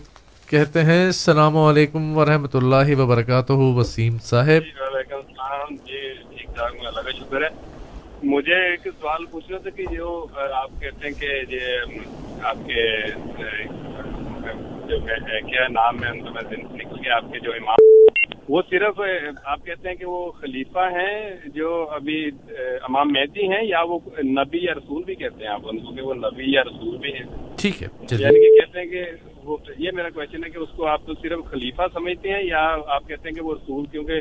کہتے 0.50 0.84
ہیں۔ 0.84 1.06
السلام 1.06 1.58
علیکم 1.58 2.18
ورحمۃ 2.18 2.54
اللہ 2.54 2.96
وبرکاتہ، 2.96 3.54
وسیم 3.54 4.18
صاحب۔ 4.24 4.48
جی، 4.48 4.72
وعلیکم 4.80 5.16
السلام۔ 5.16 5.76
جی 5.76 6.14
ٹھیک 6.30 6.56
ٹھاک 6.56 6.76
اللہ 6.80 7.02
کا 7.02 7.12
شکر 7.12 7.42
ہے۔ 7.42 7.50
مجھے 8.24 8.70
ایک 8.70 8.88
سوال 9.02 9.26
پوچھنا 9.26 9.58
تھا 9.58 9.70
کہ 9.70 9.84
جو 9.92 10.28
آپ 10.54 10.82
کہتے 10.82 11.08
ہیں 11.08 11.14
کہ 11.20 11.56
یہ 11.56 12.00
آپ 12.44 12.58
کے 12.66 13.08
جو 14.90 15.00
کیا 15.48 15.68
نام 15.68 16.04
ہے؟ 16.04 16.12
مطلب 16.12 16.52
نکل 16.52 16.96
گیا، 17.06 17.16
آپ 17.16 17.32
کے 17.34 17.40
جو 17.40 17.52
امام 17.52 17.76
وہ 18.50 18.62
صرف 18.70 19.00
آپ 19.44 19.66
کہتے 19.66 19.88
ہیں 19.90 19.96
کہ 19.96 20.06
وہ 20.06 20.32
خلیفہ 20.32 20.88
ہیں 20.92 21.50
جو 21.54 21.70
ابھی 21.92 22.20
امام 22.82 23.12
مہدی 23.14 23.48
ہیں 23.48 23.64
یا 23.64 23.82
وہ 23.82 24.00
نبی 24.24 24.64
یا 24.64 24.74
رسول 24.74 25.04
بھی 25.04 25.16
کہتے 25.16 25.44
ہیں 25.44 25.52
آپ 25.52 25.68
ان 25.70 25.80
کو 25.80 25.96
کہ 25.96 26.02
وہ 26.02 26.14
نبی 26.14 26.52
یا 26.54 26.64
رسول 26.64 26.98
بھی 26.98 27.14
ہیں؟ 27.14 27.26
ٹھیک 27.58 27.82
ہے 27.84 27.88
یعنی 28.12 28.40
کہ 28.40 28.60
کہتے 28.60 28.80
ہیں 28.80 28.86
کہ 28.86 29.04
وہ 29.48 29.58
یہ 29.78 29.92
میرا 29.94 30.10
کوشچن 30.10 30.44
ہے 30.44 30.50
کہ 30.50 30.58
اس 30.58 30.70
کو 30.76 30.88
آپ 30.88 31.06
تو 31.06 31.14
صرف 31.14 31.40
خلیفہ 31.46 31.82
سمجھتے 31.94 32.30
ہیں 32.30 32.44
یا 32.44 32.78
آپ 32.88 33.08
کہتے 33.08 33.30
ہیں 33.30 33.36
کہ 33.36 33.42
وہ 33.42 33.56
رسول؟ 33.56 33.86
کیونکہ 33.86 34.14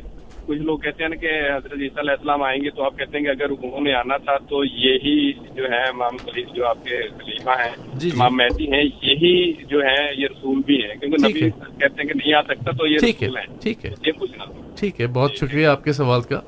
کچھ 0.46 0.58
لوگ 0.58 0.78
کہتے 0.78 1.04
ہیں 1.04 1.10
کہ 1.10 1.26
حضرت 1.56 1.72
عیسیٰ 1.72 1.98
علیہ 1.98 2.10
السلام 2.10 2.42
آئیں 2.42 2.64
گے 2.64 2.70
تو 2.70 2.82
آپ 2.82 2.98
کہتے 2.98 3.18
ہیں 3.18 3.24
کہ 3.24 3.30
اگر 3.30 3.50
انہوں 3.50 3.80
نے 3.80 3.92
آنا 3.94 4.16
تھا 4.16 4.36
تو 4.36 4.64
یہی 4.64 5.32
جو 5.32 5.64
ہے 5.64 5.82
امام 5.82 6.16
خلیف 6.16 6.48
جو 6.54 6.66
آپ 6.66 6.84
کے 6.84 7.08
خلیفہ 7.08 7.50
ہیں 7.50 7.76
جی، 7.94 8.10
جی۔ 8.10 8.16
امام 8.16 8.36
مہدی 8.36 8.72
ہیں 8.72 8.84
یہی 8.84 9.52
جو 9.52 9.82
ہے 9.82 10.14
یہ 10.16 10.26
رسول 10.30 10.62
بھی 10.66 10.82
ہیں۔ 10.82 10.94
کیونکہ 10.94 11.28
نبی۔ 11.28 11.50
کہتے 11.60 12.02
ہیں 12.02 12.08
کہ 12.08 12.14
نہیں 12.14 12.34
آ 12.34 12.42
سکتا 12.42 12.70
تو 12.70 12.86
یہ 12.86 12.96
رسول 12.96 13.36
ہیں۔ 13.36 13.56
ٹھیک 13.60 13.84
ہے۔ 13.84 13.90
یہ 14.06 14.12
پوچھنا 14.12 14.44
ٹھیک 14.76 15.00
ہے 15.00 15.06
بہت 15.06 15.34
شکریہ 15.34 15.66
آپ 15.66 15.84
کے 15.84 15.92
سوال 15.92 16.20
کا۔ 16.20 16.40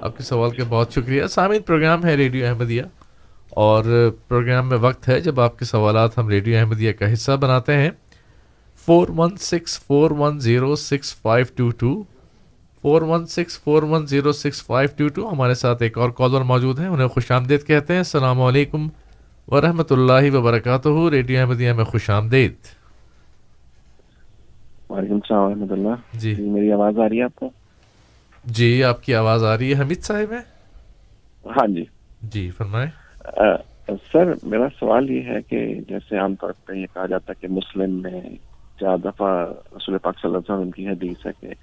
آپ 0.00 0.16
کے 0.16 0.22
سوال 0.22 0.50
کا 0.50 0.64
بہت 0.68 0.92
شکریہ۔ 0.92 1.26
سامعین 1.26 1.62
پروگرام 1.62 2.04
ہے 2.04 2.14
ریڈیو 2.14 2.46
احمدیہ۔ 2.46 2.82
اور 3.56 3.84
پروگرام 4.28 4.68
میں 4.68 4.78
وقت 4.78 5.08
ہے 5.08 5.20
جب 5.20 5.40
آپ 5.40 5.58
کے 5.58 5.64
سوالات 5.64 6.18
ہم 6.18 6.28
ریڈیو 6.28 6.58
احمدیہ 6.58 6.92
کا 6.92 7.12
حصہ 7.12 7.32
بناتے 7.32 7.76
ہیں۔ 7.76 7.90
Four 8.86 9.08
one 9.16 9.36
six 9.36 9.78
four 9.80 10.10
one 10.10 10.40
zero 10.40 10.76
six 10.76 11.14
five 11.16 11.46
two 11.56 11.70
two 11.70 12.02
four 12.82 13.02
one 13.02 13.26
six 13.26 13.58
four 13.60 13.82
one 13.82 14.06
zero 14.06 14.32
six 14.32 14.66
five 14.66 14.88
two 14.96 15.08
two 15.08 15.32
ہمارے 15.32 15.54
ساتھ 15.54 15.82
ایک 15.82 15.98
اور 15.98 16.10
کالر 16.10 16.40
موجود 16.40 16.78
ہیں 16.78 16.86
انہیں 16.86 17.08
خوش 17.08 17.30
آمدید 17.30 17.66
کہتے 17.66 17.92
ہیں۔ 17.92 18.00
السلام 18.00 18.42
علیکم 18.42 18.88
ورحمۃ 19.48 19.90
اللہ 19.90 20.36
وبرکاتہ۔ 20.36 20.88
ریڈیو 21.10 21.40
احمدیہ 21.40 21.72
میں 21.72 21.84
خوش 21.84 22.10
آمدید۔ 22.10 22.54
وعلیکم 24.90 25.14
السلام 25.14 25.42
ورحمۃ 25.42 25.72
اللہ۔ 25.72 26.18
جی۔ 26.18 26.34
میری 26.34 26.72
آواز 26.72 26.98
آ 26.98 27.08
رہی 27.08 27.18
ہے 27.18 27.22
آپ 27.22 27.34
کو؟ 27.34 27.50
جی 28.44 28.84
آپ 28.84 29.02
کی 29.02 29.14
آواز 29.14 29.44
آ 29.44 29.58
رہی 29.58 29.74
ہے 29.74 29.80
حمید 29.82 30.02
صاحب 30.02 30.32
ہے 30.32 30.40
ہاں 31.46 31.66
جی۔ 31.66 31.84
جی 32.22 32.50
فرمائیں۔ 32.50 33.05
سر، 34.12 34.32
میرا 34.42 34.66
سوال 34.80 35.10
یہ 35.10 35.22
ہے 35.22 35.42
کہ 35.42 35.74
جیسے 35.88 36.18
عام 36.18 36.34
طور 36.34 36.52
پہ 36.64 36.72
یہ 36.72 36.86
کہا 36.94 37.06
جاتا 37.06 37.32
ہے 37.32 37.40
کہ 37.40 37.52
مسلم 37.52 38.02
میں 38.02 38.20
چار 38.80 38.96
دفعہ 38.96 39.46
رسول 39.76 39.98
پاک 39.98 40.14
صلی 40.22 40.28
اللہ 40.28 40.38
علیہ 40.38 40.54
وسلم 40.54 40.70
کی 40.70 40.88
حدیث 40.88 41.26
ہے 41.26 41.30
کہ 41.40 41.54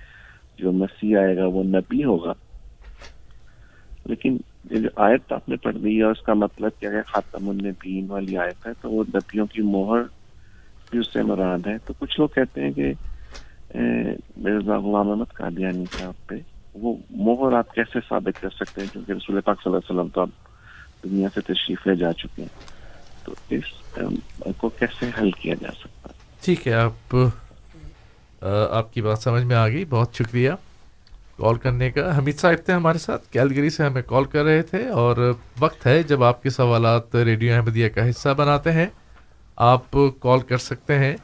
جو 0.57 0.71
مسیح 0.71 1.17
آئے 1.17 1.37
گا 1.37 1.45
وہ 1.45 1.63
نبی 1.63 2.03
ہوگا۔ 2.03 2.33
لیکن 4.05 4.37
یہ 4.71 4.79
جو 4.79 4.89
آیت 4.95 5.33
آپ 5.33 5.49
نے 5.49 5.55
پڑھ 5.55 5.77
دی 5.77 5.97
ہے، 5.97 6.03
اس 6.03 6.21
کا 6.21 6.33
مطلب 6.33 6.71
کیا 6.79 6.91
ہے 6.91 7.01
خاتم 7.07 7.49
النبیین 7.49 8.09
والی 8.09 8.37
آیت 8.37 8.67
ہے 8.67 8.71
تو 8.81 8.91
وہ 8.91 9.03
نبیوں 9.07 9.45
کی 9.45 9.61
مہر 9.61 10.01
بھی 10.91 10.99
اس 10.99 11.13
سے 11.13 11.21
مراد 11.21 11.67
ہے۔ 11.67 11.77
تو 11.85 11.93
کچھ 11.99 12.19
لوگ 12.19 12.27
کہتے 12.27 12.61
ہیں 12.61 12.71
کہ 12.71 12.93
مرزا 14.37 14.77
غلام 14.77 15.09
احمد 15.09 15.33
قادیانی 15.33 15.85
صاحب 15.91 16.27
پہ 16.27 16.35
وہ 16.73 16.95
مہر 17.09 17.53
آپ 17.53 17.73
کیسے 17.73 17.99
ثابت 18.09 18.41
کر 18.41 18.49
سکتے 18.49 18.81
ہیں؟ 18.81 18.87
کیونکہ 18.93 19.11
رسول 19.11 19.41
پاک 19.41 19.63
صلی 19.63 19.73
اللہ 19.73 19.77
علیہ 19.77 19.99
وسلم 19.99 20.09
تو 20.13 20.21
اب 20.21 20.29
دنیا 21.03 21.27
سے 21.35 21.41
تشریف 21.41 21.87
لے 21.87 21.95
جا 21.95 22.13
چکے 22.13 22.41
ہیں۔ 22.41 22.73
تو 23.25 23.33
اس 23.49 23.63
کو 24.57 24.69
کیسے 24.69 25.09
حل 25.21 25.31
کیا 25.31 25.53
جا 25.61 25.71
سکتا 25.79 26.09
ہے؟ 26.09 26.13
ٹھیک 26.45 26.67
ہے، 26.67 26.73
آپ 26.73 27.15
آپ 28.71 28.93
کی 28.93 29.01
بات 29.01 29.19
سمجھ 29.19 29.43
میں 29.43 29.55
آ 29.55 29.67
گئی۔ 29.67 29.85
بہت 29.85 30.13
شکریہ 30.13 30.51
کال 31.37 31.55
کرنے 31.55 31.91
کا۔ 31.91 32.17
حمید 32.17 32.39
صاحب 32.39 32.65
تھے 32.65 32.73
ہمارے 32.73 32.97
ساتھ، 32.97 33.27
کیلگری 33.31 33.69
سے 33.69 33.83
ہمیں 33.83 34.01
کال 34.01 34.23
کر 34.23 34.43
رہے 34.43 34.61
تھے 34.61 34.87
اور 34.87 35.33
وقت 35.59 35.87
ہے 35.87 36.03
جب 36.03 36.23
آپ 36.23 36.43
کے 36.43 36.49
سوالات 36.49 37.15
ریڈیو 37.15 37.55
احمدیہ 37.55 37.89
کا 37.89 38.09
حصہ 38.09 38.29
بناتے 38.29 38.71
ہیں۔ 38.71 38.85
آپ 39.55 39.91
کال 40.19 40.39
کر 40.39 40.57
سکتے 40.57 40.99
ہیں۔ 40.99 41.15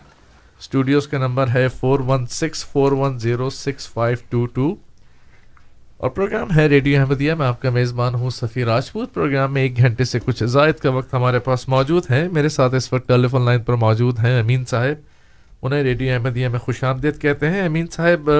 اسٹوڈیوز 0.59 1.07
کا 1.07 1.17
نمبر 1.17 1.47
ہے 1.53 1.67
four 1.67 1.99
one 1.99 2.25
six 2.25 2.65
four 2.65 2.91
one 2.91 3.19
zero 3.19 3.49
six 3.49 3.89
five 3.89 4.17
two 4.29 4.45
two. 4.45 4.75
اور 5.99 6.09
پروگرام 6.09 6.47
ہے 6.55 6.67
ریڈیو 6.67 6.99
احمدیہ، 6.99 7.33
میں 7.33 7.47
آپ 7.47 7.61
کا 7.61 7.69
میزبان 7.69 8.15
ہوں 8.15 8.29
سفیر 8.29 8.67
راجپوت 8.67 9.13
پروگرام 9.13 9.53
میں 9.53 9.61
ایک 9.61 9.77
گھنٹے 9.77 10.03
سے 10.03 10.19
کچھ 10.25 10.43
زائد 10.43 10.75
کا 10.75 10.89
وقت 10.89 11.13
ہمارے 11.13 11.39
پاس 11.39 11.69
موجود 11.69 12.03
ہے۔ 12.11 12.27
میرے 12.31 12.49
ساتھ 12.49 12.75
اس 12.75 12.93
وقت 12.93 13.07
ٹیلی 13.07 13.27
فون 13.27 13.41
لائن 13.41 13.61
پر 13.61 13.73
موجود 13.73 14.19
ہیں 14.19 14.39
امین 14.39 14.65
صاحب۔ 14.65 15.01
انہیں 15.61 15.83
ریڈیو 15.83 16.13
احمدیہ 16.13 16.47
میں 16.47 16.59
خوش 16.59 16.83
آمدید 16.83 17.21
کہتے 17.21 17.49
ہیں۔ 17.49 17.61
امین 17.61 17.87
صاحب، 17.87 18.31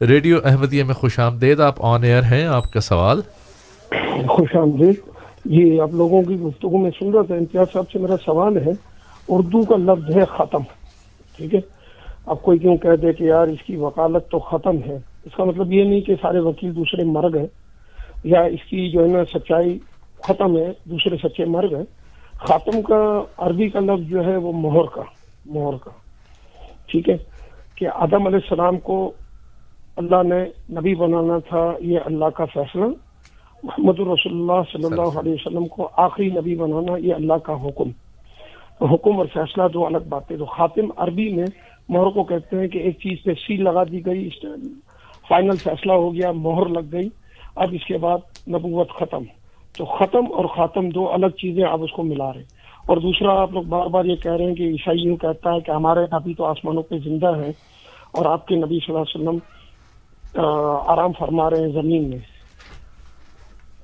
ریڈیو 0.00 0.36
احمدیہ 0.44 0.84
میں 0.84 0.94
خوش 0.94 1.18
آمدید، 1.18 1.60
آپ 1.60 1.74
آن 1.78 2.04
ایئر 2.04 2.22
ہیں، 2.22 2.44
آپ 2.44 2.72
کا 2.72 2.80
سوال۔ 2.80 3.20
خوش 4.28 4.56
آمدید۔ 4.56 4.94
جی 5.44 5.80
آپ 5.80 5.90
لوگوں 5.92 6.22
کی 6.22 6.40
گفتگو 6.40 6.78
میں 6.78 6.90
سن 6.90 7.10
رہا 7.10 7.22
تھا، 7.22 7.34
امتیاز 7.34 7.66
صاحب 7.72 7.90
سے 7.92 7.98
میرا 7.98 8.16
سوال 8.24 8.56
ہے۔ 8.56 8.72
اردو 9.28 9.64
کا 9.64 9.76
لفظ 9.76 10.16
ہے 10.16 10.24
ختم، 10.24 10.62
ٹھیک 11.36 11.54
ہے؟ 11.54 11.60
اب 12.26 12.42
کوئی 12.42 12.58
کیوں 12.58 12.76
کہہ 12.76 12.96
دے 13.02 13.12
کہ 13.12 13.24
یار 13.24 13.46
اس 13.46 13.62
کی 13.66 13.76
وکالت 13.76 14.30
تو 14.30 14.38
ختم 14.38 14.76
ہے۔ 14.86 15.15
اس 15.26 15.34
کا 15.34 15.44
مطلب 15.44 15.72
یہ 15.72 15.84
نہیں 15.84 16.00
کہ 16.00 16.14
سارے 16.22 16.38
وکیل 16.38 16.76
دوسرے 16.76 17.04
مرگ 17.04 17.36
ہیں 17.36 17.46
یا 18.24 18.40
اس 18.40 18.64
کی 18.70 18.90
جو 18.90 19.02
ہے 19.02 19.08
نا 19.08 19.24
سچائی 19.24 19.78
ختم 20.22 20.58
ہے، 20.58 20.72
دوسرے 20.84 21.16
سچے 21.16 21.44
مرگ 21.44 21.74
ہیں۔ 21.74 21.84
خاتم 22.32 22.82
کا 22.82 23.22
عربی 23.38 23.68
کا 23.68 23.80
لفظ 23.80 24.08
جو 24.08 24.24
ہے 24.24 24.36
وہ 24.36 24.52
مہر 24.52 24.86
کا 24.94 25.02
مہر 25.46 25.76
کا۔ 25.84 25.90
ٹھیک 26.86 27.08
ہے؟ 27.08 27.16
کہ 27.74 27.86
آدم 27.94 28.26
علیہ 28.26 28.38
السلام 28.42 28.78
کو 28.78 29.12
اللہ 29.96 30.22
نے 30.22 30.44
نبی 30.80 30.94
بنانا 30.94 31.38
تھا، 31.38 31.72
یہ 31.80 31.98
اللہ 32.04 32.24
کا 32.24 32.44
فیصلہ۔ 32.44 32.84
محمد 33.62 34.00
رسول 34.00 34.32
اللہ 34.32 34.62
صلی 34.72 34.84
اللہ 34.84 35.18
علیہ 35.18 35.32
وسلم 35.32 35.66
کو 35.66 35.88
آخری 35.96 36.26
نبی 36.26 36.54
بنانا، 36.54 36.96
یہ 36.96 37.14
اللہ 37.14 37.34
کا 37.34 37.52
حکم۔ 37.52 37.90
حکم 38.80 39.18
اور 39.18 39.26
فیصلہ 39.32 39.62
دو 39.74 39.86
الگ 39.86 40.08
باتیں۔ 40.08 40.36
تو 40.36 40.44
خاتم 40.44 40.90
عربی 40.96 41.32
میں 41.32 41.46
مہر 41.88 42.10
کو 42.10 42.24
کہتے 42.24 42.60
ہیں 42.60 42.68
کہ 42.68 42.78
ایک 42.78 42.98
چیز 42.98 43.18
پہ 43.24 43.30
سیل 43.46 43.64
لگا 43.64 43.84
دی 43.84 44.06
گئی 44.06 44.28
فائنل 45.28 45.56
فیصلہ 45.56 45.92
ہو 45.92 46.14
گیا، 46.14 46.32
مہر 46.32 46.66
لگ 46.66 46.92
گئی۔ 46.92 47.08
اب 47.56 47.68
اس 47.72 47.84
کے 47.86 47.98
بعد 47.98 48.18
نبوت 48.48 48.90
ختم۔ 48.90 49.22
تو 49.76 49.84
ختم 49.84 50.24
اور 50.32 50.44
خاتم 50.44 50.88
دو 50.88 51.12
الگ 51.12 51.26
چیزیں 51.26 51.64
آپ 51.64 51.82
اس 51.82 51.92
کو 51.92 52.02
ملا 52.02 52.32
رہے 52.32 52.42
اور 52.86 52.96
دوسرا، 52.96 53.40
آپ 53.42 53.52
لوگ 53.52 53.62
بار 53.62 53.86
بار 53.86 54.04
یہ 54.04 54.16
کہہ 54.16 54.32
رہے 54.32 54.44
ہیں 54.44 54.54
کہ 54.54 54.62
عیسائی 54.62 55.00
یوں 55.00 55.16
کہتا 55.16 55.52
ہے 55.54 55.60
کہ 55.60 55.70
ہمارے 55.70 56.00
نبی 56.12 56.34
تو 56.34 56.44
آسمانوں 56.44 56.82
پہ 56.82 56.98
زندہ 57.04 57.32
ہیں 57.36 57.52
اور 58.12 58.26
آپ 58.26 58.46
کے 58.46 58.54
نبی 58.54 58.78
صلی 58.86 58.94
اللہ 58.94 58.98
علیہ 58.98 59.16
وسلم 59.16 59.38
آرام 60.86 61.12
فرما 61.18 61.50
رہے 61.50 61.60
ہیں 61.60 61.72
زمین 61.72 62.08
میں۔ 62.10 62.18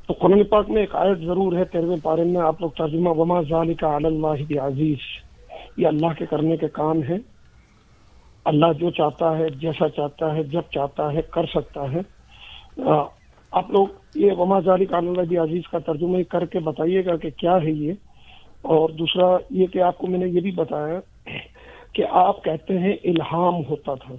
تو 0.07 0.13
قرآن 0.13 0.45
پاک 0.45 0.71
میں 0.71 0.81
ایک 0.81 0.95
آیت 0.95 1.19
ضرور 1.19 1.53
ہے 1.53 1.65
تیرہویں 1.65 1.97
پارے 2.03 2.25
میں، 2.25 2.41
آپ 2.41 2.61
لوگ 2.61 2.71
ترجمہ، 2.71 3.09
وما 3.09 3.41
ذالک 3.41 3.85
علی 3.85 4.07
اللہ 4.07 4.59
عزیز 4.59 4.99
یہ 5.77 5.87
اللہ 5.87 6.13
کے 6.19 6.27
کرنے 6.27 6.57
کے 6.57 6.69
کام 6.69 7.03
ہے 7.03 7.17
اللہ 8.45 8.67
جو 8.79 8.91
چاہتا 8.91 9.39
ہے، 9.39 9.49
جیسا 9.49 9.89
چاہتا 9.89 10.35
ہے، 10.35 10.43
جب 10.43 10.63
چاہتا 10.71 11.13
ہے، 11.13 11.23
کر 11.31 11.45
سکتا 11.47 11.93
ہے۔ 11.93 12.01
آپ 13.51 13.71
لوگ 13.71 13.87
یہ 14.15 14.33
وما 14.33 14.61
ذالک 14.61 14.95
علی 14.95 15.09
اللہ 15.09 15.23
جی 15.23 15.37
عزیز 15.37 15.63
کا 15.71 15.79
ترجمہ 15.79 16.19
کر 16.29 16.45
کے 16.45 16.59
بتائیے 16.59 17.05
گا 17.05 17.17
کہ 17.17 17.31
کیا 17.31 17.63
ہے 17.63 17.71
یہ۔ 17.71 17.93
اور 18.63 18.89
دوسرا 18.89 19.37
یہ 19.51 19.67
کہ 19.67 19.83
آپ 19.83 19.99
کو 19.99 20.07
میں 20.07 20.19
نے 20.19 20.27
یہ 20.27 20.41
بھی 20.41 20.51
بتایا 20.51 21.01
کہ 21.93 22.05
آپ 22.11 22.45
کہتے 22.45 22.79
ہیں 22.79 22.93
الہام 23.05 23.55
ہوتا 23.55 23.95
تھا۔ 23.95 24.15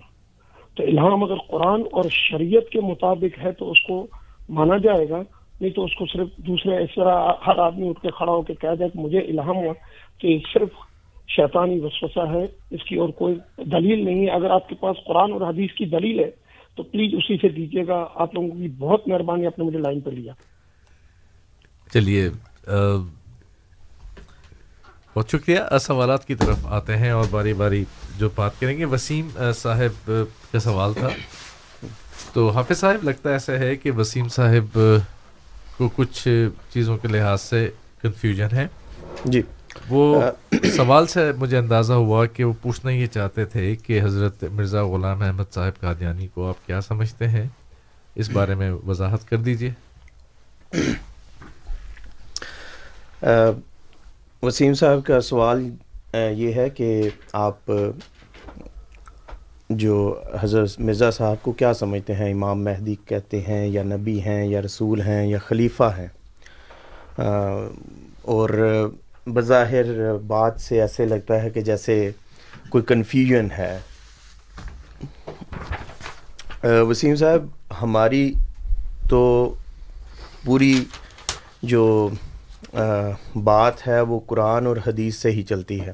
تو 0.75 0.83
الہام 0.83 1.23
اگر 1.23 1.35
قرآن 1.47 1.81
اور 1.91 2.03
شریعت 2.09 2.71
کے 2.71 2.81
مطابق 2.81 3.43
ہے 3.43 3.51
تو 3.51 3.71
اس 3.71 3.81
کو 3.81 4.07
مانا 4.49 4.77
جائے 4.77 5.09
گا۔ 5.09 5.21
نہیں 5.61 5.71
تو 5.71 5.83
اس 5.83 5.95
کو 5.95 6.05
صرف 6.05 6.27
دوسرے 6.37 6.77
اس 6.77 6.89
طرح 6.95 7.31
ہر 7.47 7.57
آدمی 7.57 7.89
اٹھ 7.89 8.01
کے 8.01 8.07
کھڑا 8.17 8.31
ہو 8.31 8.41
کے 8.41 8.53
کہہ 8.53 8.75
دے 8.79 8.89
کہ 8.93 8.99
مجھے 8.99 9.19
الہام 9.19 9.55
ہوا 9.55 9.73
تو 10.21 10.27
یہ 10.27 10.37
صرف 10.53 10.69
شیطانی 11.27 11.79
وسوسہ 11.79 12.33
ہے 12.33 12.43
اس 12.71 12.83
کی 12.83 12.95
اور 12.95 13.09
کوئی 13.09 13.35
دلیل 13.57 14.05
نہیں 14.05 14.25
ہے۔ 14.25 14.31
اگر 14.31 14.49
آپ 14.49 14.69
کے 14.69 14.75
پاس 14.75 14.95
قرآن 15.05 15.31
اور 15.31 15.41
حدیث 15.41 15.71
کی 15.77 15.85
دلیل 15.85 16.19
ہے 16.19 16.31
تو 16.75 16.83
پلیز 16.83 17.13
اسی 17.13 17.37
سے 17.37 17.49
دیجیے 17.49 17.87
گا۔ 17.87 18.07
آپ 18.15 18.33
لوگوں 18.33 18.49
کی 18.49 18.67
بہت 18.67 19.07
مہربانی 19.07 19.45
آپ 19.45 19.59
نے 19.59 19.65
مجھے 19.65 19.79
لائن 19.79 19.99
پہ 19.99 20.09
لیا۔ 20.09 20.33
چلیے 21.93 22.29
بہت 25.15 25.29
شکریہ۔ 25.29 25.59
سوالات 25.81 26.25
کی 26.25 26.35
طرف 26.35 26.65
آتے 26.65 26.97
ہیں 26.97 27.09
اور 27.09 27.25
باری 27.31 27.53
باری 27.53 27.85
جو 28.17 28.29
بات 28.35 28.59
کریں 28.59 28.77
گے۔ 28.77 28.85
وسیم 28.85 29.27
صاحب 29.53 30.11
کا 30.51 30.59
سوال 30.59 30.93
تھا۔ 30.93 31.09
تو 32.33 32.49
حافظ 32.49 32.77
صاحب 32.77 33.03
لگتا 33.03 33.29
ایسا 33.29 33.53
ہے 33.53 33.75
کہ 33.75 33.91
وسیم 33.91 34.27
صاحب 34.27 34.79
کو 35.77 35.89
کچھ 35.95 36.27
چیزوں 36.69 36.97
کے 36.97 37.07
لحاظ 37.07 37.41
سے 37.41 37.69
کنفیوژن 38.01 38.47
ہے۔ 38.53 38.67
جی۔ 39.25 39.41
وہ 39.89 40.21
سوال 40.75 41.07
سے 41.07 41.31
مجھے 41.31 41.57
اندازہ 41.57 41.93
ہوا 41.93 42.25
کہ 42.25 42.43
وہ 42.43 42.53
پوچھنا 42.61 42.91
یہ 42.91 43.05
چاہتے 43.05 43.45
تھے 43.45 43.75
کہ 43.75 44.01
حضرت 44.01 44.43
مرزا 44.43 44.83
غلام 44.85 45.21
احمد 45.21 45.53
صاحب 45.53 45.79
قادیانی 45.79 46.27
کو 46.27 46.49
آپ 46.49 46.67
کیا 46.67 46.81
سمجھتے 46.81 47.27
ہیں؟ 47.27 47.43
اس 48.15 48.29
بارے 48.29 48.55
میں 48.55 48.71
وضاحت 48.71 49.29
کر 49.29 49.37
دیجیے۔ 49.37 49.73
وسیم 54.43 54.73
صاحب 54.73 55.05
کا 55.05 55.21
سوال 55.21 55.69
یہ 56.13 56.53
ہے 56.53 56.69
کہ 56.69 57.09
آپ، 57.33 57.71
جو 59.69 60.21
حضرت 60.39 60.79
مرزا 60.79 61.11
صاحب 61.11 61.35
کو 61.41 61.51
کیا 61.51 61.73
سمجھتے 61.73 62.15
ہیں؟ 62.15 62.31
امام 62.33 62.63
مہدی 62.63 62.95
کہتے 63.05 63.41
ہیں 63.41 63.67
یا 63.67 63.83
نبی 63.83 64.21
ہیں 64.21 64.45
یا 64.45 64.61
رسول 64.61 65.01
ہیں 65.01 65.27
یا 65.27 65.37
خلیفہ 65.37 65.91
ہیں۔ 65.97 66.07
اور 68.21 68.49
بظاہر 69.27 70.17
بات 70.27 70.59
سے 70.61 70.79
ایسے 70.81 71.05
لگتا 71.05 71.41
ہے 71.43 71.49
کہ 71.49 71.61
جیسے 71.61 72.11
کوئی 72.69 72.83
کنفیوژن 72.83 73.47
ہے۔ 73.51 73.79
وسیم 76.89 77.15
صاحب، 77.15 77.45
ہماری 77.81 78.33
تو 79.09 79.23
پوری 80.45 80.83
جو 81.63 82.09
بات 83.35 83.87
ہے 83.87 83.99
وہ 84.01 84.19
قرآن 84.27 84.67
اور 84.67 84.77
حدیث 84.87 85.15
سے 85.15 85.31
ہی 85.31 85.43
چلتی 85.43 85.79
ہے۔ 85.81 85.93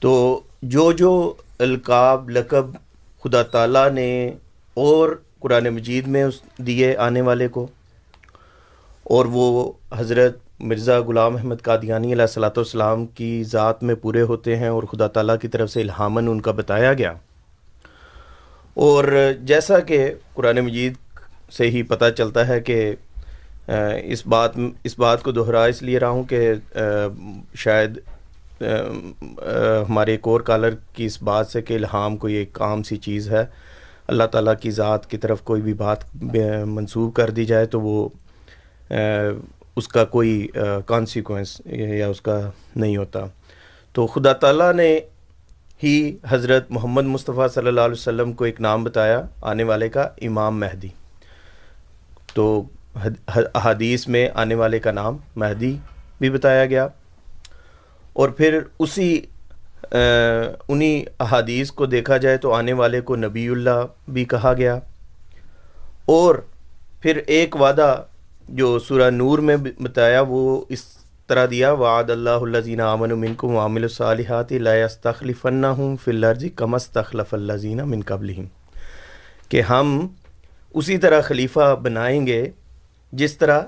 تو 0.00 0.40
جو 0.62 0.90
جو 0.92 1.12
القاب، 1.58 2.30
لقب 2.30 2.66
خدا 3.24 3.42
تعالیٰ 3.42 3.90
نے 3.90 4.30
اور 4.76 5.16
قرآن 5.40 5.68
مجید 5.68 6.06
میں 6.06 6.24
اس 6.24 6.40
دیے 6.58 6.96
آنے 6.96 7.20
والے 7.20 7.48
کو، 7.48 7.66
اور 9.04 9.26
وہ 9.26 9.72
حضرت 9.96 10.38
مرزا 10.60 10.98
غلام 10.98 11.36
احمد 11.36 11.54
قادیانی 11.62 12.12
علیہ 12.12 12.26
صلاۃ 12.26 12.50
والسلام 12.56 13.06
کی 13.06 13.44
ذات 13.44 13.82
میں 13.82 13.94
پورے 13.94 14.22
ہوتے 14.22 14.56
ہیں 14.56 14.68
اور 14.68 14.82
خدا 14.82 15.06
تعالیٰ 15.06 15.38
کی 15.38 15.48
طرف 15.48 15.70
سے 15.70 15.80
الہامن 15.80 16.28
ان 16.28 16.40
کا 16.40 16.52
بتایا 16.52 16.92
گیا۔ 16.92 17.12
اور 18.74 19.04
جیسا 19.42 19.78
کہ 19.78 20.14
قرآن 20.34 20.60
مجید 20.60 20.94
سے 21.52 21.70
ہی 21.70 21.82
پتہ 21.82 22.04
چلتا 22.16 22.48
ہے 22.48 22.60
کہ 22.60 22.94
اس 24.04 24.26
بات 24.26 24.50
اس 24.84 24.98
بات 24.98 25.22
کو 25.22 25.32
دہرا 25.32 25.64
اس 25.64 25.82
لیے 25.82 25.98
رہا 25.98 26.08
ہوں 26.08 26.22
کہ 26.22 26.52
شاید 27.54 27.98
ہمارے 29.88 30.10
ایک 30.10 30.20
اور 30.22 30.40
کالر 30.40 30.70
کی 30.92 31.04
اس 31.04 31.22
بات 31.22 31.46
سے 31.46 31.62
کہ 31.62 31.74
الہام 31.74 32.16
کوئی 32.16 32.34
ایک 32.34 32.62
عام 32.62 32.82
سی 32.82 32.96
چیز 32.96 33.30
ہے۔ 33.30 33.44
اللہ 34.06 34.24
تعالیٰ 34.24 34.54
کی 34.60 34.70
ذات 34.70 35.10
کی 35.10 35.16
طرف 35.16 35.42
کوئی 35.42 35.62
بھی 35.62 35.74
بات 35.74 36.24
منسوب 36.66 37.14
کر 37.14 37.30
دی 37.30 37.44
جائے 37.44 37.66
تو 37.66 37.80
وہ 37.80 38.08
اس 39.76 39.88
کا 39.88 40.04
کوئی 40.04 40.48
کانسیکوینس 40.86 41.60
یا 41.66 42.08
اس 42.08 42.20
کا 42.20 42.50
نہیں 42.76 42.96
ہوتا۔ 42.96 43.20
تو 43.92 44.06
خدا 44.06 44.32
تعالیٰ 44.32 44.72
نے 44.72 45.00
ہی 45.82 46.16
حضرت 46.28 46.70
محمد 46.70 47.04
مصطفیٰ 47.04 47.48
صلی 47.48 47.68
اللہ 47.68 47.80
علیہ 47.80 47.92
وسلم 47.92 48.32
کو 48.32 48.44
ایک 48.44 48.60
نام 48.60 48.84
بتایا 48.84 49.22
آنے 49.42 49.62
والے 49.62 49.88
کا، 49.88 50.08
امام 50.22 50.60
مہدی۔ 50.60 50.88
تو 52.34 52.62
احادیث 53.54 54.08
میں 54.08 54.28
آنے 54.34 54.54
والے 54.54 54.78
کا 54.78 54.92
نام 54.92 55.16
مہدی 55.36 55.76
بھی 56.20 56.30
بتایا 56.30 56.66
گیا۔ 56.66 56.88
اور 58.12 58.28
پھر 58.28 58.58
اسی 58.78 59.20
انہی 60.68 61.04
احادیث 61.20 61.70
کو 61.70 61.86
دیکھا 61.86 62.16
جائے 62.16 62.36
تو 62.36 62.52
آنے 62.52 62.72
والے 62.72 63.00
کو 63.00 63.16
نبی 63.16 63.48
اللہ 63.48 63.86
بھی 64.08 64.24
کہا 64.24 64.52
گیا۔ 64.56 64.74
اور 66.06 66.34
پھر 67.00 67.16
ایک 67.26 67.56
وعدہ 67.56 68.02
جو 68.48 68.78
سورہ 68.78 69.10
نور 69.10 69.38
میں 69.38 69.56
بتایا، 69.56 70.22
وہ 70.28 70.64
اس 70.68 70.84
طرح 71.26 71.46
دیا، 71.50 71.72
وعد 71.72 72.10
اللہ 72.10 72.30
الزین 72.30 72.80
امن 72.80 73.18
منکم 73.18 73.56
عامل 73.56 73.82
الصالحات 73.82 74.52
لاستخلفن 74.52 75.64
ہوں 75.64 75.96
فلرجی 76.04 76.48
کم 76.48 76.74
استخلف 76.74 77.34
اللہ 77.34 77.84
من 77.84 78.00
قبل 78.02 78.32
کہ 79.48 79.60
ہم 79.60 80.08
اسی 80.74 80.98
طرح 80.98 81.20
خلیفہ 81.20 81.76
بنائیں 81.82 82.26
گے 82.26 82.50
جس 83.12 83.38
طرح 83.38 83.60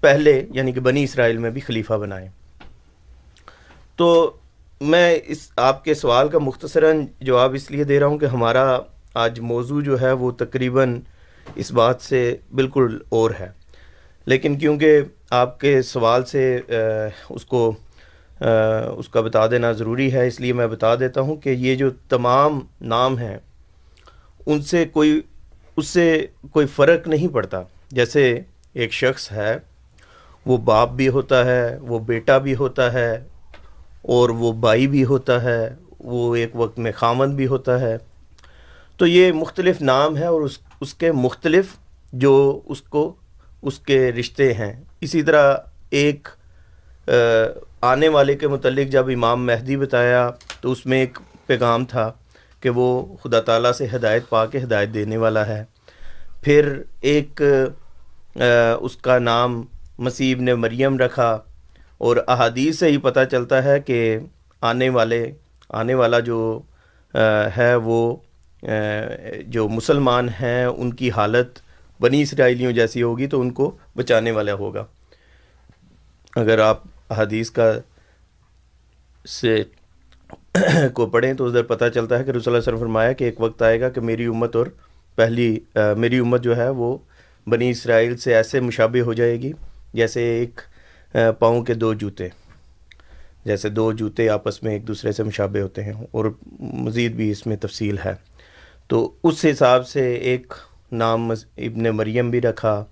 پہلے 0.00 0.46
یعنی 0.50 0.72
کہ 0.72 0.80
بنی 0.80 1.04
اسرائیل 1.04 1.38
میں 1.38 1.50
بھی 1.50 1.60
خلیفہ 1.60 1.92
بنائیں۔ 1.92 2.28
تو 3.96 4.36
میں 4.80 5.18
اس، 5.26 5.50
آپ 5.56 5.84
کے 5.84 5.94
سوال 5.94 6.28
کا 6.28 6.38
مختصراً 6.38 7.06
جواب 7.20 7.54
اس 7.54 7.70
لیے 7.70 7.84
دے 7.84 8.00
رہا 8.00 8.06
ہوں 8.06 8.18
کہ 8.18 8.26
ہمارا 8.26 8.78
آج 9.14 9.40
موضوع 9.40 9.80
جو 9.80 10.00
ہے، 10.00 10.12
وہ 10.12 10.30
تقریباً 10.30 11.00
اس 11.54 11.72
بات 11.72 12.00
سے 12.00 12.36
بالکل 12.54 12.98
اور 13.08 13.30
ہے۔ 13.40 13.61
لیکن 14.26 14.58
کیونکہ 14.58 15.00
آپ 15.30 15.58
کے 15.60 15.80
سوال 15.82 16.24
سے 16.24 16.60
اس 16.68 17.44
کو 17.44 17.72
اس 18.40 19.08
کا 19.08 19.20
بتا 19.20 19.46
دینا 19.46 19.70
ضروری 19.72 20.12
ہے، 20.12 20.26
اس 20.26 20.40
لیے 20.40 20.52
میں 20.52 20.66
بتا 20.66 20.94
دیتا 20.94 21.20
ہوں 21.20 21.36
کہ 21.36 21.48
یہ 21.48 21.74
جو 21.76 21.90
تمام 22.08 22.60
نام 22.82 23.18
ہیں، 23.18 23.36
ان 24.46 24.62
سے 24.62 24.84
کوئی، 24.92 25.20
اس 25.76 25.86
سے 25.86 26.26
کوئی 26.52 26.66
فرق 26.66 27.06
نہیں 27.08 27.28
پڑتا۔ 27.34 27.62
جیسے 27.90 28.40
ایک 28.74 28.92
شخص 28.92 29.30
ہے، 29.32 29.56
وہ 30.46 30.56
باپ 30.64 30.90
بھی 30.90 31.08
ہوتا 31.08 31.44
ہے، 31.44 31.76
وہ 31.80 31.98
بیٹا 32.06 32.38
بھی 32.38 32.54
ہوتا 32.54 32.92
ہے، 32.92 33.12
اور 34.02 34.30
وہ 34.30 34.52
بھائی 34.60 34.86
بھی 34.86 35.04
ہوتا 35.04 35.42
ہے، 35.42 35.68
وہ 36.00 36.34
ایک 36.36 36.56
وقت 36.56 36.78
میں 36.78 36.92
خامند 36.92 37.34
بھی 37.34 37.46
ہوتا 37.46 37.80
ہے۔ 37.80 37.96
تو 38.98 39.06
یہ 39.06 39.32
مختلف 39.32 39.80
نام 39.82 40.16
ہے 40.16 40.26
اور 40.26 40.40
اس 40.40 40.58
اس 40.80 40.94
کے 40.94 41.12
مختلف 41.12 41.76
جو 42.12 42.60
اس 42.66 42.80
کو 42.82 43.12
اس 43.62 43.78
کے 43.78 44.12
رشتے 44.12 44.52
ہیں۔ 44.54 44.72
اسی 45.00 45.22
طرح 45.22 45.56
ایک 45.90 46.28
آنے 47.80 48.08
والے 48.08 48.34
کے 48.34 48.48
متعلق 48.48 48.92
جب 48.92 49.08
امام 49.08 49.46
مہدی 49.46 49.76
بتایا 49.76 50.28
تو 50.60 50.72
اس 50.72 50.84
میں 50.86 50.98
ایک 51.00 51.18
پیغام 51.46 51.84
تھا 51.84 52.10
کہ 52.60 52.70
وہ 52.70 53.16
خدا 53.22 53.40
تعالیٰ 53.40 53.72
سے 53.72 53.86
ہدایت 53.94 54.28
پا 54.28 54.44
کے 54.46 54.58
ہدایت 54.58 54.94
دینے 54.94 55.16
والا 55.16 55.46
ہے۔ 55.46 55.62
پھر 56.42 56.72
ایک 57.00 57.42
اس 58.80 58.96
کا 58.96 59.18
نام 59.18 59.62
مسیب 59.98 60.40
نے 60.40 60.54
مریم 60.54 60.98
رکھا 60.98 61.30
اور 61.98 62.16
احادیث 62.28 62.78
سے 62.78 62.88
ہی 62.88 62.98
پتہ 62.98 63.20
چلتا 63.30 63.62
ہے 63.64 63.78
کہ 63.80 64.18
آنے 64.60 64.88
والے، 64.88 65.30
آنے 65.70 65.94
والا 65.94 66.20
جو 66.20 66.60
ہے 67.56 67.74
وہ 67.74 68.16
جو 69.46 69.68
مسلمان 69.68 70.28
ہیں، 70.40 70.64
ان 70.64 70.92
کی 70.92 71.10
حالت 71.10 71.58
بنی 72.02 72.22
اسرائیلیوں 72.22 72.72
جیسی 72.72 73.02
ہوگی 73.02 73.26
تو 73.26 73.40
ان 73.40 73.50
کو 73.50 73.76
بچانے 73.96 74.30
والا 74.30 74.52
ہوگا۔ 74.54 74.84
اگر 76.36 76.58
آپ 76.58 76.82
احادیث 77.10 77.50
کا 77.50 77.72
سے 79.28 79.62
کو 80.94 81.06
پڑھیں 81.06 81.32
تو 81.34 81.46
ادھر 81.46 81.62
پتہ 81.62 81.84
چلتا 81.94 82.18
ہے 82.18 82.24
کہ 82.24 82.30
رسول 82.30 82.42
اللہ 82.46 82.58
وسلم 82.58 82.78
فرمایا 82.78 83.12
کہ 83.12 83.24
ایک 83.24 83.40
وقت 83.40 83.62
آئے 83.62 83.80
گا 83.80 83.88
کہ 83.88 84.00
میری 84.00 84.26
امت 84.26 84.56
اور 84.56 84.66
پہلی 85.16 85.58
میری 85.96 86.18
امت 86.18 86.42
جو 86.42 86.56
ہے 86.56 86.68
وہ 86.68 86.96
بنی 87.46 87.70
اسرائیل 87.70 88.16
سے 88.16 88.34
ایسے 88.34 88.60
مشابہ 88.60 89.00
ہو 89.00 89.12
جائے 89.12 89.40
گی 89.42 89.52
جیسے 89.92 90.22
ایک 90.38 90.60
پاؤں 91.38 91.62
کے 91.64 91.74
دو 91.74 91.92
جوتے، 91.94 92.28
جیسے 93.44 93.68
دو 93.68 93.92
جوتے 93.92 94.28
آپس 94.28 94.62
میں 94.62 94.72
ایک 94.72 94.86
دوسرے 94.88 95.12
سے 95.12 95.22
مشابہ 95.22 95.58
ہوتے 95.58 95.84
ہیں 95.84 95.92
اور 96.10 96.24
مزید 96.60 97.12
بھی 97.12 97.30
اس 97.30 97.46
میں 97.46 97.56
تفصیل 97.56 97.96
ہے۔ 98.04 98.14
تو 98.88 99.12
اس 99.24 99.44
حساب 99.44 99.86
سے 99.88 100.12
ایک 100.14 100.52
نام 100.92 101.30
ابن 101.56 101.82
مریم 101.82 102.30
بھی 102.30 102.40
رکھا، 102.40 102.84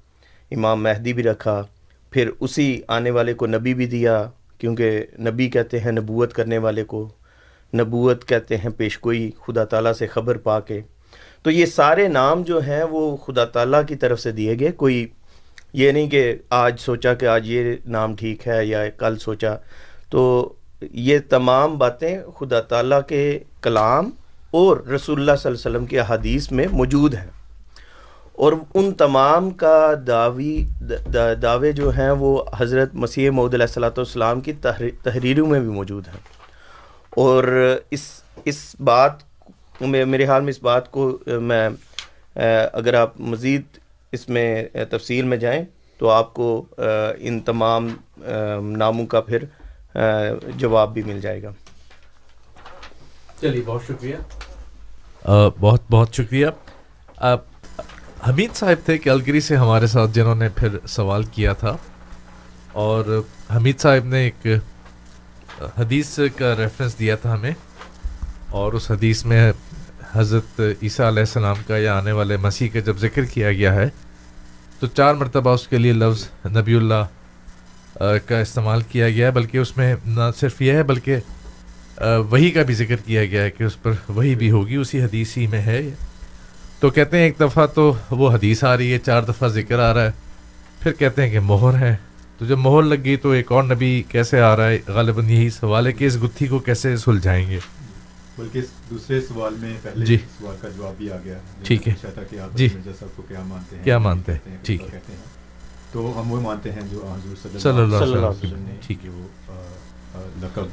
امام 0.51 0.82
مہدی 0.82 1.12
بھی 1.12 1.22
رکھا، 1.22 1.62
پھر 2.11 2.30
اسی 2.40 2.80
آنے 2.88 3.11
والے 3.11 3.34
کو 3.34 3.46
نبی 3.46 3.74
بھی 3.74 3.86
دیا، 3.86 4.30
کیونکہ 4.59 5.07
نبی 5.20 5.48
کہتے 5.48 5.80
ہیں 5.80 5.92
نبوت 5.92 6.32
کرنے 6.32 6.59
والے 6.59 6.84
کو، 6.84 7.09
نبوت 7.74 8.28
کہتے 8.28 8.57
ہیں 8.57 8.70
پیشگوئی، 8.70 9.30
خدا 9.46 9.64
تعالیٰ 9.64 9.92
سے 9.92 10.07
خبر 10.07 10.36
پا 10.36 10.61
کے۔ 10.61 10.80
تو 11.42 11.51
یہ 11.51 11.66
سارے 11.66 12.09
نام 12.09 12.42
جو 12.42 12.59
ہیں 12.59 12.84
وہ 12.84 13.16
خدا 13.16 13.44
تعالیٰ 13.44 13.82
کی 13.88 13.94
طرف 13.94 14.20
سے 14.20 14.32
دیے 14.32 14.57
گئے، 14.61 14.72
کوئی 14.72 15.07
یہ 15.72 15.92
نہیں 15.92 16.09
کہ 16.09 16.36
آج 16.51 16.80
سوچا 16.80 17.14
کہ 17.14 17.26
آج 17.26 17.51
یہ 17.51 17.76
نام 17.86 18.16
ٹھیک 18.16 18.48
ہے 18.48 18.66
یا 18.66 18.88
کل 18.88 19.18
سوچا۔ 19.18 19.55
تو 20.11 20.53
یہ 20.80 21.18
تمام 21.28 21.78
باتیں 21.78 22.18
خدا 22.38 22.61
تعالیٰ 22.61 23.01
کے 23.09 23.38
کلام 23.62 24.11
اور 24.51 24.76
رسول 24.76 25.20
اللہ 25.20 25.36
صلی 25.38 25.51
اللہ 25.51 25.59
علیہ 25.59 25.76
وسلم 25.76 25.86
کے 25.86 26.01
احادیث 26.01 26.53
میں 26.53 26.66
موجود 26.72 27.14
ہیں۔ 27.14 27.39
اور 28.41 28.53
ان 28.74 28.93
تمام 28.93 29.51
کا 29.51 29.95
دعوی 30.07 30.64
دعوے 31.43 31.72
جو 31.72 31.91
ہیں 31.91 32.11
وہ 32.11 32.45
حضرت 32.57 32.95
مسیح 32.95 33.30
محدود 33.30 33.55
علیہ 33.55 33.64
السلاۃ 33.64 33.91
والسلام 33.91 34.41
کی 34.41 34.53
تحریروں 35.03 35.47
میں 35.47 35.61
بھی 35.61 35.68
موجود 35.68 36.09
ہیں۔ 36.09 36.20
اور 37.11 37.45
اس 37.91 38.22
اس 38.45 38.76
بات 38.80 39.12
میرے 39.80 40.26
حال 40.26 40.43
میں 40.43 40.51
اس 40.51 40.62
بات 40.62 40.91
کو 40.91 41.18
میں 41.26 41.68
اگر 42.72 42.95
آپ 42.95 43.20
مزید 43.20 43.62
اس 44.12 44.28
میں 44.28 44.64
تفصیل 44.91 45.24
میں 45.24 45.36
جائیں 45.36 45.64
تو 45.99 46.11
آپ 46.11 46.34
کو 46.34 46.64
ان 47.18 47.41
تمام 47.41 47.88
ناموں 48.76 49.07
کا 49.07 49.20
پھر 49.20 49.45
جواب 50.57 50.95
بھی 50.95 51.03
مل 51.03 51.20
جائے 51.20 51.43
گا۔ 51.43 51.51
چلیے 53.41 53.62
بہت 53.66 53.82
شکریہ۔ 53.88 54.16
بہت 55.61 55.80
بہت 55.91 56.09
شکریہ۔ 56.12 56.47
حمید 58.28 58.54
صاحب 58.56 58.84
تھے 58.84 58.96
کیلگری 58.98 59.40
سے 59.40 59.56
ہمارے 59.56 59.86
ساتھ 59.86 60.10
جنہوں 60.14 60.34
نے 60.34 60.48
پھر 60.54 60.76
سوال 60.88 61.22
کیا 61.34 61.52
تھا 61.60 61.76
اور 62.82 63.04
حمید 63.54 63.78
صاحب 63.80 64.06
نے 64.06 64.18
ایک 64.24 64.46
حدیث 65.78 66.18
کا 66.36 66.54
ریفرنس 66.56 66.98
دیا 66.98 67.16
تھا 67.22 67.32
ہمیں 67.34 67.52
اور 68.58 68.72
اس 68.72 68.90
حدیث 68.90 69.24
میں 69.24 69.50
حضرت 70.12 70.60
عیسیٰ 70.82 71.06
علیہ 71.06 71.22
السلام 71.22 71.62
کا 71.66 71.76
یا 71.76 71.96
آنے 71.96 72.12
والے 72.12 72.36
مسیح 72.42 72.68
کا 72.72 72.80
جب 72.86 72.98
ذکر 73.00 73.24
کیا 73.32 73.52
گیا 73.52 73.74
ہے، 73.74 73.88
تو 74.80 74.86
چار 74.86 75.14
مرتبہ 75.14 75.54
اس 75.54 75.66
کے 75.68 75.78
لیے 75.78 75.92
لفظ 75.92 76.26
نبی 76.56 76.74
اللہ 76.74 77.98
کا 78.26 78.38
استعمال 78.40 78.82
کیا 78.90 79.08
گیا 79.08 79.26
ہے، 79.26 79.32
بلکہ 79.32 79.58
اس 79.58 79.76
میں 79.76 79.94
نہ 80.06 80.30
صرف 80.40 80.62
یہ 80.62 80.72
ہے، 80.72 80.82
بلکہ 80.82 82.00
وہی 82.30 82.50
کا 82.50 82.62
بھی 82.62 82.74
ذکر 82.74 82.96
کیا 83.06 83.24
گیا 83.24 83.42
ہے 83.42 83.50
کہ 83.50 83.64
اس 83.64 83.80
پر 83.82 83.92
وہی 84.08 84.34
بھی 84.34 84.50
ہوگی، 84.50 84.76
اسی 84.76 85.02
حدیث 85.02 85.36
ہی 85.36 85.46
میں 85.46 85.60
ہے 85.62 85.80
تو 86.81 86.91
کہتے 86.91 87.16
ہیں 87.16 87.24
ایک 87.24 87.41
دفعہ 87.41 87.66
تو 87.66 87.93
وہ 88.11 88.33
حدیث 88.33 88.64
آ 88.64 88.76
رہی 88.76 88.93
ہے 88.93 88.99
چار 88.99 89.22
دفعہ 89.22 89.49
ذکر 89.49 89.78
آ 89.78 89.95
رہا 89.95 90.05
ہے 90.05 90.11
پھر 90.81 90.93
کہتے 90.93 91.22
ہیں 91.22 91.31
کہ 91.31 91.41
مہر 91.41 91.78
ہے۔ 91.78 91.97
تو 92.39 92.47
جب 92.47 92.59
مہر 92.59 92.83
لگ 92.83 92.95
گئی 93.05 93.16
تو 93.16 93.31
ایک 93.31 93.53
اور 93.53 93.64
نبی 93.64 94.03
کیسے 94.09 94.41
آ 94.41 94.57
رہا 94.57 94.68
ہے؟ 94.68 94.78
غالباً 94.87 95.28
یہی 95.28 95.51
سوال 95.51 95.87
ہے 95.87 95.93
کہ 95.93 96.05
اس 96.05 96.22
گتھی 96.22 96.47
کو 96.47 96.59
کیسے 96.59 96.97
سلجھائیں 96.97 97.51
گے؟ 97.51 97.59
بلکہ 98.39 98.61
دوسرے 98.91 99.20
سوال 99.20 99.55
میں 99.59 99.74
پہلے 99.83 100.07
جی۔ 100.07 100.16
سوال 100.39 100.57
کا 100.61 100.68
جواب 100.68 100.95
بھی 100.99 101.12
آ 101.12 101.16
گیا۔ 101.24 101.39
ٹھیک 101.62 101.89
ہے۔ 101.89 101.95
جی۔ 102.55 102.68
صاحب 102.68 103.16
کو 103.16 103.22
کیا 103.22 103.41
مانتے 103.43 103.76
ہیں 103.76 103.85
کیا 103.85 103.99
مانتے 103.99 104.33
ہیں؟ 104.33 104.57
ٹھیک 104.62 104.83
ہے۔ 104.95 105.01
تو 105.93 106.20
ہم 106.20 106.33
وہ 106.33 106.41
مانتے 106.41 106.72
ہیں 106.72 106.83
جو 106.91 106.99
حضور 106.99 107.37
صلی 107.43 107.83
اللہ 107.83 107.97
علیہ 107.97 108.16
وسلم 108.16 108.59
نے 108.59 108.76
ٹھیک 108.87 109.05
ہے۔ 109.05 109.11
وہ 109.11 109.26
لقب 110.43 110.66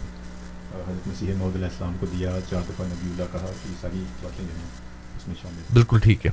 حضرت 0.73 1.07
مسیح 1.07 1.31
علیہ 1.31 1.63
السلام 1.63 1.95
کو 1.99 2.05
دیا 2.05 2.39
چار 2.49 2.61
دفعہ 2.69 2.85
نبی 2.85 3.09
اللہ 3.11 3.31
کہا 3.31 3.45
یہ 3.69 3.75
ساری 3.81 4.03
باتیں 4.23 4.45
جو 4.45 4.53
ہیں۔ 4.53 4.86
اس 5.27 5.43
میں 5.43 5.51
شامل 5.51 5.61
بالکل 5.73 5.99
ٹھیک 5.99 6.25
ہے۔ 6.25 6.31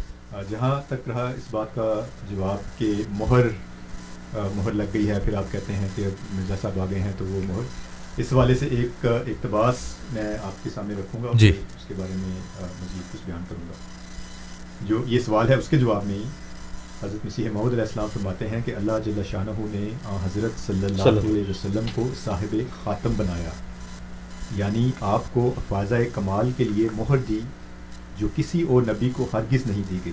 جہاں 0.50 0.80
تک 0.88 1.08
رہا 1.08 1.28
اس 1.28 1.42
بات 1.50 1.74
کا 1.74 2.06
جواب 2.30 2.78
کہ 2.78 2.92
مہر 3.08 3.46
مہر 4.32 4.72
لگ 4.72 4.82
گئی 4.94 5.10
ہے 5.10 5.18
پھر 5.20 5.34
آپ 5.34 5.52
کہتے 5.52 5.72
ہیں 5.72 5.88
کہ 5.94 6.06
مرزا 6.32 6.54
صاحب 6.62 6.80
آ 6.80 6.84
گئے 6.90 7.00
ہیں 7.00 7.12
تو 7.18 7.24
وہ 7.24 7.40
مہر۔ 7.44 7.62
اس 8.16 8.32
والے 8.32 8.54
سے 8.54 8.66
ایک 8.66 9.06
اقتباس 9.06 9.76
میں 10.12 10.38
آپ 10.42 10.64
کے 10.64 10.70
سامنے 10.74 10.94
رکھوں 10.94 11.22
گا 11.24 11.28
جی۔ 11.34 11.48
اس 11.48 11.84
کے 11.88 11.94
بارے 11.98 12.12
میں 12.16 12.40
مزید 12.60 13.12
کچھ 13.12 13.20
بیان 13.26 13.44
کروں 13.48 13.68
گا۔ 13.68 13.72
جو 14.86 15.02
یہ 15.06 15.20
سوال 15.20 15.48
ہے 15.48 15.54
اس 15.54 15.68
کے 15.68 15.78
جواب 15.78 16.06
میں 16.06 16.18
حضرت 17.02 17.26
مسیح 17.26 17.50
محمد 17.50 17.72
علیہ 17.72 17.82
السلام 17.82 18.08
فرماتے 18.12 18.48
ہیں 18.48 18.60
کہ 18.64 18.74
اللہ 18.76 18.92
جل 19.04 19.22
شاہ 19.30 19.44
نے 19.46 19.88
حضرت 20.24 20.66
صلی 20.66 20.84
اللہ 20.84 21.02
علیہ 21.02 21.50
وسلم 21.50 21.86
کو 21.94 22.08
صاحب 22.24 22.56
خاتم 22.84 23.12
بنایا۔ 23.16 23.50
یعنی 24.56 24.90
آپ 25.00 25.22
کو 25.32 25.54
افاظہ 25.56 25.94
کمال 26.14 26.52
کے 26.56 26.64
لیے 26.64 26.88
مہر 26.92 27.16
دی۔ 27.16 27.40
جو 28.18 28.28
کسی 28.36 28.62
اور 28.62 28.82
نبی 28.82 29.10
کو 29.16 29.26
ہرگز 29.32 29.66
نہیں 29.66 29.82
دی 29.90 29.98
گئی۔ 30.04 30.12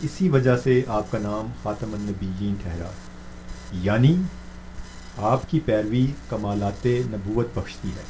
اسی 0.00 0.28
وجہ 0.28 0.56
سے 0.56 0.82
آپ 0.86 1.10
کا 1.10 1.18
نام 1.18 1.46
خاتم 1.62 1.94
النبیین 1.94 2.54
ٹھہرا۔ 2.62 2.90
یعنی 3.72 4.16
آپ 5.16 5.50
کی 5.50 5.60
پیروی 5.60 6.06
کمالات 6.28 6.86
نبوت 6.86 7.46
بخشتی 7.54 7.88
ہے۔ 7.88 8.02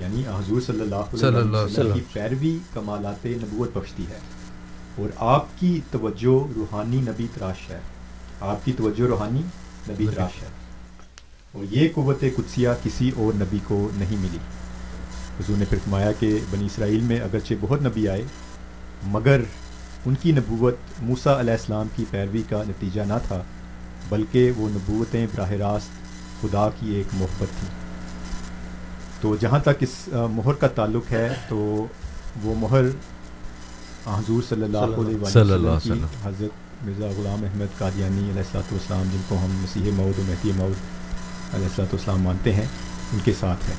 یعنی 0.00 0.26
حضور 0.26 0.60
صلی 0.60 0.80
اللہ 0.80 0.94
علیہ 0.94 1.56
وسلم 1.56 1.94
کی۔ 1.94 2.00
پیروی 2.12 2.58
کمالات 2.72 3.26
نبوت 3.26 3.70
بخشتی 3.74 4.06
ہے۔ 4.06 4.18
اور 4.96 5.08
آپ 5.16 5.46
کی 5.58 5.80
توجہ 5.90 6.52
روحانی 6.56 6.96
نبی 6.96 7.26
تراش 7.34 7.70
ہے۔ 7.70 7.80
آپ 8.40 8.64
کی 8.64 8.72
توجہ 8.72 9.02
روحانی 9.02 9.42
نبی۔ 9.90 10.06
تراش 10.14 10.42
ہے۔ 10.42 10.48
اور 11.52 11.64
یہ 11.70 11.88
قوت 11.94 12.20
قدسیہ 12.20 12.68
کسی 12.82 13.10
اور 13.16 13.36
نبی 13.36 13.58
کو 13.68 13.88
نہیں 13.94 14.16
ملی۔ 14.16 14.38
حضور 15.40 15.56
نے 15.56 15.64
پھر 15.68 15.78
فرمایا 15.84 16.12
کہ 16.12 16.38
بنی 16.50 16.66
اسرائیل 16.66 17.00
میں 17.00 17.20
اگرچہ 17.20 17.54
بہت 17.60 17.82
نبی 17.82 18.08
آئے 18.08 18.22
مگر 19.06 19.40
ان 20.06 20.14
کی 20.22 20.32
نبوت 20.32 20.74
موسیٰ 21.02 21.38
علیہ 21.38 21.52
السلام 21.52 21.86
کی 21.96 22.04
پیروی 22.10 22.42
کا 22.48 22.62
نتیجہ 22.68 23.00
نہ 23.00 23.18
تھا 23.26 23.42
بلکہ 24.08 24.52
وہ 24.56 24.68
نبوتیں 24.68 25.26
براہ 25.34 25.50
راست 25.50 26.02
خدا 26.42 26.68
کی 26.80 26.94
ایک 26.94 27.06
محبت 27.12 27.58
تھی 27.60 27.68
تو 29.20 29.36
جہاں 29.40 29.58
تک 29.58 29.76
اس 29.80 30.08
مہر 30.12 30.52
کا 30.52 30.68
تعلق 30.68 31.12
ہے 31.12 31.34
تو 31.48 31.86
وہ 32.42 32.54
مہر 32.58 32.84
حضور 34.06 34.42
صلی 34.48 34.62
اللہ 34.62 34.78
علیہ 34.78 35.16
وسلم 35.16 35.78
کی 35.82 35.92
حضرت 36.22 36.84
مرزا 36.84 37.06
غلام 37.06 37.44
احمد 37.44 37.78
قادیانی 37.78 38.20
علیہ 38.20 38.38
السلاۃ 38.38 38.72
والسلام 38.72 39.02
جن 39.12 39.20
کو 39.28 39.36
ہم 39.36 39.50
مسیح 39.62 39.90
مود 39.96 40.18
و 40.18 40.22
مہدی 40.26 40.52
مود 40.56 40.74
علیہ 41.54 41.66
السلاۃ 41.66 41.92
والسلام 41.92 42.22
مانتے 42.22 42.52
ہیں 42.52 42.66
ان 43.12 43.18
کے 43.24 43.32
ساتھ 43.40 43.70
ہے۔ 43.70 43.74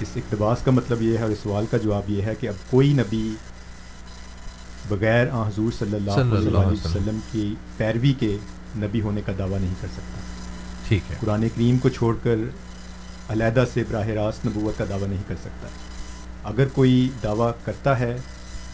اس 0.00 0.08
اقتباس 0.16 0.58
کا 0.64 0.70
مطلب 0.70 1.02
یہ 1.02 1.16
ہے 1.16 1.22
اور 1.22 1.30
اس 1.30 1.38
سوال 1.42 1.66
کا 1.70 1.76
جواب 1.76 2.10
یہ 2.10 2.22
ہے 2.22 2.34
کہ 2.40 2.46
اب 2.46 2.70
کوئی 2.70 2.92
نبی 2.92 3.34
بغیر 4.88 5.28
آن 5.30 5.46
حضور 5.46 5.72
صلی 5.78 5.96
اللہ 5.96 6.10
صلی 6.10 6.20
علیہ 6.20 6.36
اللہ 6.36 6.58
وآلہ 6.58 6.68
علیہ 6.68 6.84
وسلم 6.84 7.18
کی 7.32 7.54
پیروی 7.76 8.12
کے 8.12 8.36
نبی 8.76 9.00
ہونے 9.00 9.20
کا 9.26 9.32
دعویٰ 9.38 9.58
نہیں 9.58 9.74
کر 9.80 9.88
سکتا۔ 9.92 10.20
ٹھیک 10.88 11.10
ہے۔ 11.10 11.16
قرآن 11.20 11.48
کریم 11.54 11.78
کو 11.78 11.88
چھوڑ 11.88 12.16
کر 12.22 12.36
علیحدہ 13.28 13.64
سے 13.74 13.82
براہ 13.88 14.06
راست 14.06 14.46
نبوت 14.46 14.78
کا 14.78 14.84
دعویٰ 14.88 15.08
نہیں 15.08 15.22
کر 15.26 15.34
سکتا۔ 15.40 15.68
اگر 16.44 16.68
کوئی 16.72 17.08
دعویٰ 17.22 17.52
کرتا 17.64 17.98
ہے 17.98 18.16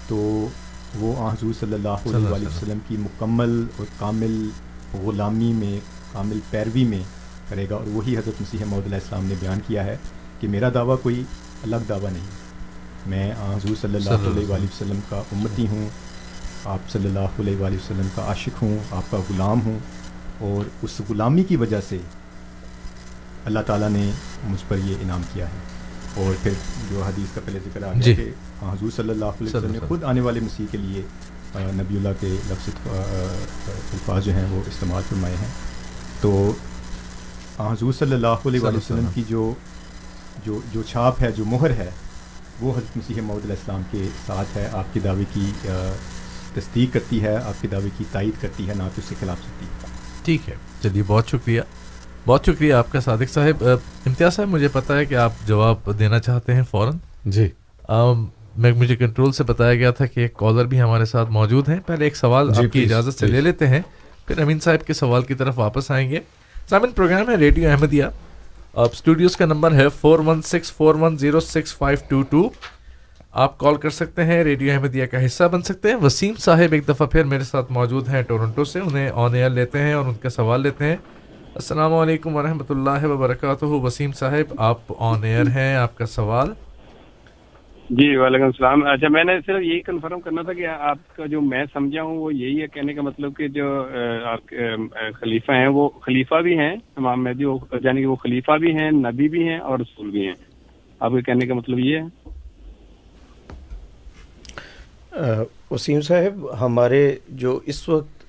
تو 0.09 0.49
وہ 0.95 1.17
آن 1.19 1.31
حضور 1.31 1.53
صلی 1.61 1.75
اللہ 1.75 1.89
صلی 2.03 2.15
اللہ 2.15 2.35
علیہ 2.35 2.49
وسلم 2.49 2.79
کی 2.89 2.97
مکمل 2.97 3.65
اور 3.77 3.87
کامل 3.99 4.49
غلامی 4.93 5.53
میں 5.53 5.81
کامل 6.13 6.39
پیروی 6.51 6.85
میں 6.85 7.03
کرے 7.49 7.67
گا 7.71 7.75
اور 7.75 7.85
وہی 7.87 8.17
حضرت 8.17 8.41
مسیح 8.41 8.63
علیہ 8.63 8.95
السلام 8.95 9.25
نے 9.25 9.35
بیان 9.41 9.59
کیا 9.67 9.85
ہے۔ 9.85 9.97
کہ 10.41 10.49
میرا 10.49 10.69
دعویٰ 10.75 10.97
کوئی 11.03 11.23
الگ 11.63 11.85
دعویٰ 11.89 12.13
نہیں۔ 12.13 12.27
میں 13.07 13.33
حضور 13.33 13.75
صلی 13.81 13.95
اللہ 13.97 14.29
علیہ 14.29 14.47
وآلہ 14.49 14.65
وسلم 14.65 15.01
کا 15.09 15.17
امتی 15.33 15.67
ہوں 15.67 15.89
آپ 16.65 16.91
صلی 16.93 17.07
اللہ 17.07 17.41
علیہ 17.41 17.57
وآلہ 17.57 17.75
وسلم 17.75 18.09
کا 18.15 18.23
عاشق 18.23 18.63
ہوں 18.63 18.79
آپ 18.91 19.11
کا 19.11 19.17
غلام 19.19 19.61
ہوں 19.61 19.79
اور 20.39 20.65
اس 20.83 21.01
غلامی 21.09 21.45
کی 21.45 21.57
وجہ 21.57 21.81
سے 21.89 21.99
اللہ 23.45 23.61
تعالیٰ 23.67 23.89
نے 23.89 24.11
مجھ 24.45 24.65
پر 24.69 24.77
یہ 24.77 24.95
انعام 25.01 25.23
کیا 25.33 25.47
ہے۔ 25.47 25.59
اور 26.17 26.35
پھر 26.43 26.53
جو 26.91 27.03
حدیث 27.03 27.35
کا 27.35 27.41
پہلے 27.45 27.59
ذکر 27.65 27.83
آ 27.83 27.93
جی۔ 27.93 28.17
گیا 28.17 28.25
کہ 28.25 28.31
ہاں 28.63 28.73
حضور 28.73 28.91
صلی 28.97 29.11
اللہ 29.11 29.25
علیہ 29.25 29.57
وسلم 29.57 29.73
نے 29.73 29.79
خود 29.89 30.05
آنے 30.05 30.21
والے 30.21 30.41
مسیح 30.41 30.67
کے 30.71 30.79
لیے 30.79 31.03
نبی 31.57 31.97
اللہ 31.97 32.09
کے 32.21 32.27
لفظ 32.27 32.69
الفاظ 32.89 34.25
جو 34.25 34.33
ہیں 34.33 34.47
وہ 34.51 34.63
استعمال 34.67 35.03
فرمائے 35.09 35.35
ہیں۔ 35.37 35.49
تو 36.21 36.53
حضور 37.61 37.93
صلی 37.93 38.15
اللہ 38.15 38.47
علیہ 38.47 38.61
وآلہ 38.61 38.77
وسلم۔ 38.77 39.07
کی 39.15 39.23
جو 39.29 39.53
جو 40.47 40.61
جو 40.73 40.83
چھاپ 40.83 41.23
ہے 41.23 41.33
جو 41.33 41.45
مہر 41.45 41.71
ہے 41.71 41.91
وہ 42.61 42.73
حضرت 42.73 42.97
مسیح 42.97 43.23
محمد 43.23 43.45
علیہ 43.45 43.55
السلام 43.55 43.83
کے 43.91 44.09
ساتھ 44.27 44.57
ہے 44.57 44.69
آپ 44.73 44.95
کے 44.95 45.01
دعوے 45.01 45.25
کی 45.33 45.51
تصدیق 46.55 46.95
کرتی 46.95 47.23
ہے 47.23 47.37
آپ 47.37 47.63
کے 47.63 47.69
دعوے 47.69 47.89
کی 47.99 48.05
تائید 48.13 48.43
کرتی 48.43 48.69
ہے 48.69 48.75
نہ 48.75 48.83
کہ 48.83 49.01
اس 49.01 49.09
کے 49.09 49.15
خلاف 49.21 49.39
سکتی 49.39 49.67
ہے۔ 49.67 49.87
ٹھیک 50.25 50.49
ہے۔ 50.49 50.55
چلیے 50.83 51.03
بہت 51.07 51.29
شکریہ۔ 51.29 51.61
بہت 52.27 52.47
شکریہ 52.47 52.75
آپ 52.75 52.93
کا 52.93 53.01
صادق 53.01 53.33
صاحب۔ 53.33 53.65
امتیاز 54.07 54.35
صاحب 54.35 54.49
مجھے 54.49 54.69
پتہ 54.69 54.93
ہے 54.93 55.05
کہ 55.05 55.15
آپ 55.15 55.33
جواب 55.47 55.99
دینا 55.99 56.19
چاہتے 56.19 56.55
ہیں 56.55 56.63
فوراً۔ 56.71 56.97
جی۔ 57.25 57.49
میں 58.57 58.73
مجھے 58.73 58.97
کنٹرول 58.97 59.33
سے 59.33 59.45
بتایا 59.45 59.75
گیا 59.75 59.91
تھا 59.91 60.07
کہ 60.07 60.21
ایک 60.21 60.35
کالر 60.35 60.65
بھی 60.65 60.81
ہمارے 60.81 61.05
ساتھ 61.05 61.31
موجود 61.31 61.69
ہیں۔ 61.69 61.81
پہلے 61.87 62.05
ایک 62.05 62.17
سوال 62.17 62.55
جی، 62.55 62.67
آپ 62.67 62.73
کی 62.73 62.83
اجازت 62.83 63.19
سے 63.19 63.27
لے. 63.27 63.41
لیتے 63.41 63.67
ہیں۔ 63.67 63.81
پھر 64.27 64.39
امین 64.39 64.61
صاحب 64.61 64.87
کے 64.87 64.93
سوال 64.93 65.23
کی 65.23 65.35
طرف 65.35 65.59
واپس 65.59 65.91
آئیں 65.91 66.11
گے۔ 66.11 66.21
سامن 66.71 66.91
پروگرام 66.91 67.31
ہے 67.31 67.35
ریڈیو 67.37 67.71
احمدیہ۔ 67.71 68.05
اسٹوڈیوز 68.77 69.37
کا 69.37 69.47
نمبر 69.47 69.75
ہے 69.75 69.89
four 69.89 70.19
one 70.19 70.43
six 70.43 70.73
four 70.73 70.95
one 70.95 71.19
zero 71.19 71.41
six 71.41 71.77
five 71.77 71.99
two 72.09 72.23
two 72.23 72.49
آپ 73.33 73.59
کال 73.59 73.75
کر 73.75 73.91
سکتے 73.91 74.25
ہیں، 74.25 74.45
ریڈیو 74.45 74.73
احمدیہ 74.73 75.07
کا 75.07 75.27
حصہ 75.27 75.45
بن 75.45 75.63
سکتے 75.63 75.89
ہیں۔ 75.89 75.97
وسیم 75.97 76.35
صاحب 76.35 76.73
ایک 76.73 76.89
دفعہ 76.89 77.07
پھر 77.07 77.25
میرے 77.25 77.45
ساتھ 77.45 77.73
موجود 77.73 78.09
ہیں 78.09 78.23
ٹورنٹو 78.23 78.65
سے، 78.65 78.81
انہیں 78.81 79.11
آن 79.15 79.35
ایئر 79.35 79.51
لیتے 79.51 79.79
ہیں 79.79 79.93
اور 79.93 80.05
ان 80.05 80.15
کا 80.15 80.29
سوال 80.29 80.61
لیتے 80.61 80.85
ہیں۔ 80.85 80.97
السلام 81.55 81.95
علیکم 81.95 82.37
ورحمۃ 82.37 82.65
اللہ 82.69 83.05
وبرکاتہ۔ 83.05 83.65
وسیم 83.65 84.13
صاحب، 84.13 84.55
آپ 84.57 84.79
آن 84.99 85.25
ایئر 85.25 85.47
ہیں، 85.47 85.77
آپ 85.77 85.99
کا 85.99 86.07
سوال۔ 86.07 86.53
جی 87.91 88.17
وعلیکم 88.17 88.45
السلام۔ 88.45 88.83
اچھا 88.87 89.09
میں 89.09 89.23
نے 89.25 89.33
صرف 89.47 89.63
یہی 89.63 89.81
کنفرم 89.81 90.21
کرنا 90.21 90.43
تھا 90.43 90.53
کہ 90.53 90.67
آپ 90.67 90.99
کا 91.17 91.27
جو 91.27 91.41
میں 91.41 91.65
سمجھا 91.73 92.03
ہوں، 92.03 92.17
وہ 92.19 92.33
یہی 92.35 92.61
ہے، 92.63 92.67
کہنے 92.75 92.95
کا 92.95 93.03
مطلب 93.03 93.37
کہ 93.37 93.49
جو 93.49 93.67
آپ 94.27 94.55
خلیفہ 95.21 95.53
ہیں، 95.53 95.69
وہ 95.69 95.89
خلیفہ 96.03 96.41
بھی 96.43 96.59
ہیں، 96.59 96.75
امام 96.97 97.23
مہدی 97.25 97.43
یعنی 97.43 98.01
کہ 98.01 98.07
وہ 98.07 98.15
خلیفہ 98.23 98.57
بھی 98.61 98.75
ہیں، 98.77 98.91
نبی 98.91 99.29
بھی 99.29 99.49
ہیں 99.49 99.59
اور 99.59 99.79
رسول 99.79 100.11
بھی 100.11 100.27
ہیں۔ 100.27 100.35
آپ 101.01 101.11
کے 101.13 101.21
کہنے 101.23 101.47
کا 101.47 101.55
مطلب 101.55 101.79
یہ 101.79 101.99
ہے؟ 101.99 102.07
وسیم 105.71 106.01
صاحب، 106.01 106.35
ہمارے 106.61 107.03
جو 107.43 107.59
اس 107.67 107.89
وقت 107.89 108.25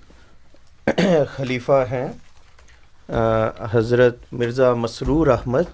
خلیفہ 1.29 1.83
ہیں 1.91 2.07
حضرت 3.71 4.33
مرزا 4.33 4.73
مسرور 4.73 5.27
احمد 5.27 5.67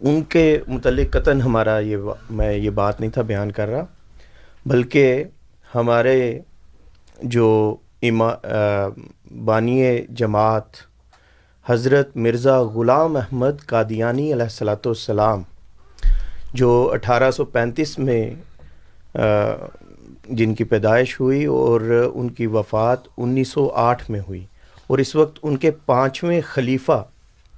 ان 0.00 0.22
کے 0.22 0.58
متعلق 0.68 1.12
قطن 1.12 1.40
ہمارا 1.40 1.78
یہ 1.78 1.96
میں 2.30 2.52
یہ 2.52 2.70
بات 2.70 3.00
نہیں 3.00 3.10
تھا، 3.10 3.22
بیان 3.22 3.50
کر 3.52 3.68
رہا۔ 3.68 3.84
بلکہ 4.66 5.24
ہمارے 5.74 6.18
جو 7.22 7.76
اما 8.02 8.30
بانی 9.44 9.82
جماعت 10.08 10.84
حضرت 11.66 12.16
مرزا 12.16 12.60
غلام 12.62 13.16
احمد 13.16 13.64
قادیانی 13.66 14.32
علیہ 14.32 14.42
السلاۃ 14.42 14.86
والسلام، 14.86 15.42
جو 16.54 16.90
اٹھارہ 16.92 17.30
سو 17.30 17.44
پینتیس 17.44 17.98
میں 17.98 18.30
جن 20.28 20.54
کی 20.54 20.64
پیدائش 20.64 21.18
ہوئی 21.20 21.44
اور 21.44 21.80
ان 22.14 22.28
کی 22.28 22.46
وفات 22.46 23.08
انیس 23.18 23.48
سو 23.48 23.68
آٹھ 23.74 24.10
میں 24.10 24.20
ہوئی۔ 24.28 24.44
اور 24.86 24.98
اس 24.98 25.14
وقت 25.16 25.38
ان 25.42 25.56
کے 25.56 25.70
پانچویں 25.86 26.40
خلیفہ 26.44 27.02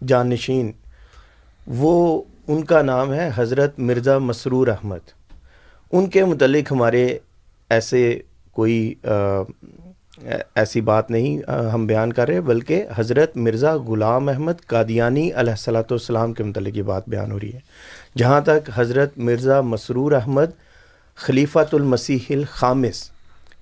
جانشین 0.06 0.70
وہ 1.68 2.22
ان 2.48 2.64
کا 2.64 2.82
نام 2.82 3.12
ہے 3.12 3.30
حضرت 3.34 3.78
مرزا 3.78 4.18
مسرور 4.18 4.68
احمد۔ 4.68 5.10
ان 5.92 6.08
کے 6.10 6.24
متعلق 6.24 6.72
ہمارے 6.72 7.06
ایسے 7.70 8.20
کوئی 8.52 8.94
ایسی 10.54 10.80
بات 10.80 11.10
نہیں 11.10 11.50
ہم 11.72 11.86
بیان 11.86 12.12
کر 12.12 12.28
رہے 12.28 12.40
بلکہ 12.40 12.84
حضرت 12.94 13.36
مرزا 13.36 13.74
غلام 13.76 14.28
احمد 14.28 14.64
قادیانی 14.66 15.30
علیہ 15.32 15.50
السلاۃ 15.50 15.90
والسلام 15.90 16.32
کے 16.32 16.44
متعلق 16.44 16.76
یہ 16.76 16.82
بات 16.82 17.08
بیان 17.08 17.32
ہو 17.32 17.40
رہی 17.40 17.52
ہے۔ 17.52 17.60
جہاں 18.18 18.40
تک 18.40 18.70
حضرت 18.74 19.18
مرزا 19.18 19.60
مسرور 19.60 20.12
احمد 20.12 20.56
خلیفۃ 21.18 21.72
المسیح 21.72 22.18
الخامس 22.30 23.10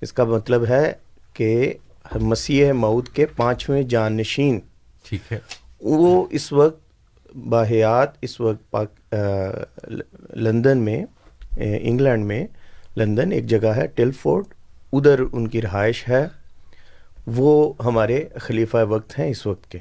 اس 0.01 0.13
کا 0.13 0.23
مطلب 0.23 0.65
ہے 0.65 0.91
کہ 1.33 1.73
مسیح 2.21 2.71
مود 2.71 3.07
کے 3.07 3.25
پانچویں 3.25 3.81
جانشین۔ 3.83 4.59
ٹھیک 5.05 5.31
ہے۔ 5.31 5.39
وہ 5.81 6.25
اس 6.31 6.51
وقت 6.53 6.86
باحیات 7.49 8.09
اس 8.21 8.39
وقت 8.41 8.69
پاک 8.71 9.13
لندن 10.35 10.77
میں 10.77 11.03
انگلینڈ 11.57 12.25
میں، 12.25 12.45
لندن 12.97 13.31
ایک 13.31 13.45
جگہ 13.47 13.73
ہے 13.75 13.85
ٹیل 13.95 14.11
فورٹ 14.21 14.53
ادھر 14.93 15.21
ان 15.31 15.47
کی 15.47 15.61
رہائش 15.61 16.07
ہے، 16.07 16.25
وہ 17.37 17.73
ہمارے 17.85 18.23
خلیفہ 18.41 18.83
وقت 18.89 19.17
ہیں 19.19 19.29
اس 19.29 19.45
وقت 19.47 19.71
کے۔ 19.71 19.79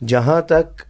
جہاں 0.00 0.40
تک 0.42 0.82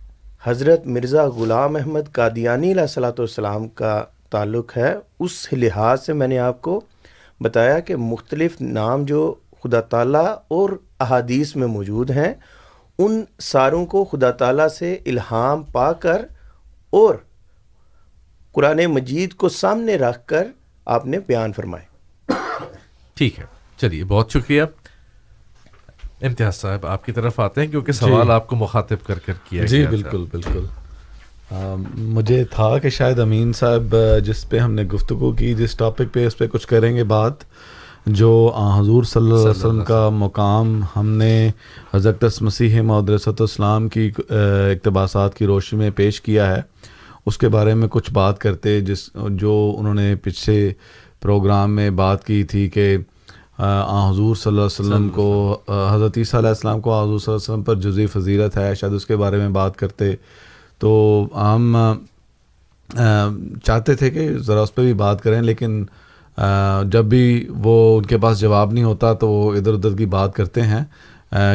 حضرت 0.44 0.86
مرزا 0.86 1.26
غلام 1.36 1.76
احمد 1.76 2.12
قادیانی 2.12 2.72
علیہ 2.72 2.86
صلاۃ 2.86 3.18
والسلام 3.18 3.68
کا 3.80 4.02
تعلق 4.30 4.76
ہے، 4.76 4.94
اس 5.20 5.46
لحاظ 5.52 6.04
سے 6.06 6.12
میں 6.12 6.28
نے 6.28 6.38
آپ 6.38 6.60
کو 6.62 6.80
بتایا 7.40 7.78
کہ 7.80 7.96
مختلف 7.96 8.60
نام 8.60 9.04
جو 9.04 9.34
خدا 9.62 9.80
تعالیٰ 9.92 10.28
اور 10.48 10.70
احادیث 11.00 11.54
میں 11.56 11.66
موجود 11.66 12.10
ہیں 12.10 12.32
ان 13.02 13.24
ساروں 13.38 13.86
کو 13.86 14.04
خدا 14.04 14.30
تعالیٰ 14.30 14.68
سے 14.68 14.98
الہام 15.06 15.62
پا 15.62 15.92
کر 15.92 16.24
اور 16.90 17.14
قرآن 18.52 18.86
مجید 18.86 19.34
کو 19.34 19.48
سامنے 19.48 19.96
رکھ 19.96 20.26
کر 20.26 20.46
آپ 20.84 21.06
نے 21.06 21.18
بیان 21.26 21.52
فرمائے۔ 21.52 21.84
ٹھیک 23.14 23.38
ہے۔ 23.38 23.44
چلیے 23.76 24.04
بہت 24.04 24.30
شکریہ۔ 24.30 24.62
امتیاز 26.22 26.54
صاحب 26.54 26.86
آپ 26.86 27.04
کی 27.04 27.12
طرف 27.12 27.40
آتے 27.40 27.60
ہیں 27.60 27.68
کیونکہ 27.68 27.92
سوال 27.92 28.26
جی 28.26 28.32
آپ 28.32 28.48
کو 28.48 28.56
مخاطب 28.56 28.96
کر 29.06 29.18
کر 29.18 29.32
کیا 29.48 29.64
جی 29.64 29.86
بالکل 29.86 30.24
بالکل۔ 30.30 30.66
مجھے 31.96 32.44
تھا 32.44 32.78
کہ 32.78 32.90
شاید 32.90 33.18
امین 33.18 33.52
صاحب 33.52 33.96
جس 34.24 34.48
پہ 34.50 34.58
ہم 34.58 34.74
نے 34.74 34.82
گفتگو 34.82 35.32
کی 35.32 35.54
جس 35.54 35.74
ٹاپک 35.74 36.12
پہ 36.12 36.26
اس 36.26 36.38
پہ 36.38 36.46
کچھ 36.46 36.66
کریں 36.66 36.96
گے 36.96 37.04
بات 37.04 37.32
جو 38.06 38.52
حضور 38.78 39.02
صلی 39.02 39.22
اللہ 39.22 39.34
علیہ 39.34 39.50
وسلم 39.50 39.84
کا 39.84 40.08
مقام 40.08 40.80
ہم 40.96 41.08
نے 41.08 41.50
حضرت 41.94 42.24
مسیح 42.40 42.80
مدرسۃ 42.80 43.40
السلام 43.40 43.88
کی 43.88 44.10
اقتباسات 44.30 45.34
کی 45.34 45.46
روشنی 45.46 45.78
میں 45.78 45.90
پیش 45.90 46.20
کیا 46.20 46.56
ہے۔ 46.56 46.60
اس 47.26 47.38
کے 47.38 47.48
بارے 47.48 47.74
میں 47.74 47.88
کچھ 47.88 48.12
بات 48.12 48.38
کرتے 48.38 48.80
جس 48.80 49.10
جو 49.30 49.74
انہوں 49.78 49.94
نے 49.94 50.14
پچھلے 50.22 50.72
پروگرام 51.22 51.74
میں 51.76 51.90
بات 51.90 52.24
کی 52.24 52.42
تھی 52.44 52.68
کہ 52.68 52.96
حضور 53.58 54.36
صلی 54.36 54.50
اللہ 54.50 54.60
علیہ 54.60 54.80
وسلم 54.80 55.08
کو 55.08 55.58
حضرت 55.68 56.18
عیسیٰ 56.18 56.40
علیہ 56.40 56.48
السلام 56.48 56.80
کو 56.80 57.02
حضور 57.02 57.18
صلی 57.18 57.32
اللہ 57.32 57.44
علیہ 57.44 57.52
وسلم 57.52 57.62
پر 57.62 57.74
جزی 57.80 58.06
فضیلت 58.06 58.56
ہے۔ 58.56 58.74
شاید 58.74 58.92
اس 58.92 59.06
کے 59.06 59.16
بارے 59.16 59.36
میں 59.36 59.48
بات 59.48 59.76
کرتے۔ 59.76 60.14
تو 60.78 60.90
ہم 61.34 61.76
چاہتے 63.64 63.94
تھے 63.94 64.10
کہ 64.10 64.28
ذرا 64.38 64.60
اس 64.60 64.74
پہ 64.74 64.82
بھی 64.82 64.92
بات 64.94 65.22
کریں 65.22 65.42
لیکن 65.42 65.84
جب 66.88 67.04
بھی 67.04 67.48
وہ 67.48 67.98
ان 67.98 68.06
کے 68.06 68.18
پاس 68.18 68.40
جواب 68.40 68.72
نہیں 68.72 68.84
ہوتا 68.84 69.12
تو 69.12 69.28
وہ 69.28 69.54
ادھر 69.54 69.74
ادھر 69.74 69.96
کی 69.96 70.06
بات 70.06 70.34
کرتے 70.34 70.60
ہیں۔ 70.62 70.84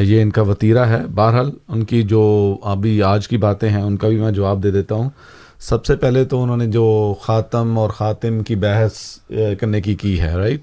یہ 0.02 0.22
ان 0.22 0.30
کا 0.30 0.42
وطیرہ 0.42 0.86
ہے۔ 0.86 1.00
بہرحال 1.16 1.52
ان 1.68 1.84
کی 1.84 2.04
جو 2.04 2.56
ابھی 2.64 3.04
آج 3.04 3.28
کی 3.28 3.38
باتیں 3.38 3.70
ہیں 3.70 3.82
ان 3.82 3.98
کا 3.98 4.08
بھی 4.08 4.18
میں 4.18 4.32
جواب 4.32 4.64
دے 4.64 4.72
دیتا 4.72 4.96
ہوں۔ 4.96 5.10
سب 5.60 5.86
سے 5.86 5.96
پہلے 5.96 6.26
تو 6.26 6.44
انہوں 6.44 6.58
نے 6.58 6.66
جو 6.66 7.14
خاتم 7.22 7.78
اور 7.78 7.90
خاتم 7.90 8.44
کی 8.44 8.56
بحث 8.56 8.94
کرنے 9.60 9.82
کی 9.82 9.96
کی 9.96 10.20
ہے 10.20 10.34
رائٹ 10.36 10.62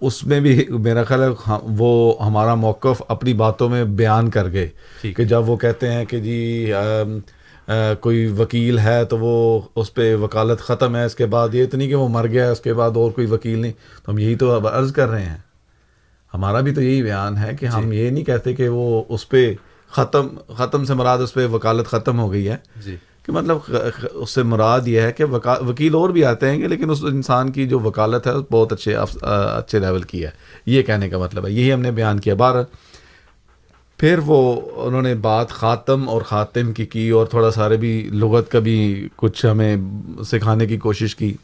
اس 0.00 0.26
میں 0.26 0.40
بھی 0.40 0.64
میرا 0.68 1.02
خیال 1.04 1.22
ہے 1.22 1.28
ہاں، 1.46 1.58
وہ 1.62 2.14
ہمارا 2.26 2.54
موقف 2.54 3.02
اپنی 3.08 3.34
باتوں 3.34 3.68
میں 3.68 3.84
بیان 3.84 4.30
کر 4.30 4.52
گئے۔ 4.52 4.68
کہ 5.12 5.24
جب 5.24 5.48
وہ 5.48 5.56
کہتے 5.56 5.92
ہیں 5.92 6.04
کہ 6.04 6.18
جی 6.18 6.72
کوئی 8.00 8.26
وکیل 8.26 8.78
ہے 8.78 9.04
تو 9.04 9.18
وہ 9.18 9.60
اس 9.76 9.94
پہ 9.94 10.16
وکالت 10.16 10.60
ختم 10.60 10.96
ہے 10.96 11.04
اس 11.04 11.14
کے 11.14 11.26
بعد 11.26 11.54
یہ 11.54 11.66
تو 11.66 11.76
نہیں 11.76 11.88
کہ 11.88 11.94
وہ 11.94 12.08
مر 12.08 12.26
گیا 12.26 12.46
ہے 12.46 12.50
اس 12.50 12.60
کے 12.60 12.74
بعد 12.74 12.90
اور 12.94 13.10
کوئی 13.10 13.26
وکیل 13.26 13.58
نہیں۔ 13.58 13.72
تو 14.04 14.12
ہم 14.12 14.18
یہی 14.18 14.34
تو 14.36 14.50
اب 14.50 14.68
عرض 14.68 14.92
کر 14.92 15.08
رہے 15.08 15.22
ہیں۔ 15.22 15.36
ہمارا 16.34 16.60
بھی 16.60 16.74
تو 16.74 16.82
یہی 16.82 17.02
بیان 17.02 17.36
ہے 17.36 17.56
کہ 17.60 17.66
ہم 17.66 17.90
جی۔ 17.90 17.96
یہ 17.96 18.10
نہیں 18.10 18.24
کہتے 18.24 18.52
کہ 18.52 18.68
وہ 18.68 19.04
اس 19.08 19.28
پہ 19.28 19.54
ختم 19.90 20.28
ختم 20.56 20.84
سے 20.84 20.94
مراد 20.94 21.18
اس 21.18 21.34
پہ 21.34 21.46
وکالت 21.46 21.86
ختم 21.86 22.20
ہو 22.20 22.32
گئی 22.32 22.48
ہے۔ 22.48 22.56
جی۔ 22.84 22.96
کہ 23.22 23.32
مطلب 23.32 23.58
اس 24.12 24.30
سے 24.30 24.42
مراد 24.42 24.80
یہ 24.86 25.00
ہے 25.00 25.12
کہ 25.12 25.24
وکیل 25.60 25.94
اور 25.94 26.08
بھی 26.10 26.24
آتے 26.24 26.50
ہیں 26.50 26.58
کہ 26.58 26.68
لیکن 26.68 26.90
اس 26.90 26.98
انسان 27.02 27.52
کی 27.52 27.68
جو 27.68 27.80
وکالت 27.80 28.26
ہے 28.26 28.32
بہت 28.50 28.72
اچھے 28.72 28.96
اچھے 29.22 29.78
لیول 29.78 30.02
کی 30.02 30.24
ہے۔ 30.24 30.30
یہ 30.66 30.82
کہنے 30.82 31.08
کا 31.08 31.18
مطلب 31.18 31.46
ہے 31.46 31.52
یہی 31.52 31.72
ہم 31.72 31.80
نے 31.80 31.90
بیان 31.90 32.20
کیا۔ 32.20 32.34
بار 32.34 32.54
پھر 33.98 34.18
وہ 34.26 34.60
انہوں 34.76 35.02
نے 35.02 35.14
بات 35.14 35.50
خاتم 35.50 36.08
اور 36.08 36.22
خاتم 36.22 36.72
کی 36.72 36.86
کی 36.86 37.08
اور 37.10 37.26
تھوڑا 37.26 37.50
سارے 37.50 37.76
بھی 37.76 38.08
لغت 38.12 38.50
کا 38.50 38.58
بھی 38.58 39.08
کچھ 39.16 39.46
ہمیں 39.46 39.76
سکھانے 40.24 40.66
کی 40.66 40.76
کوشش 40.76 41.16
کی۔ 41.16 41.34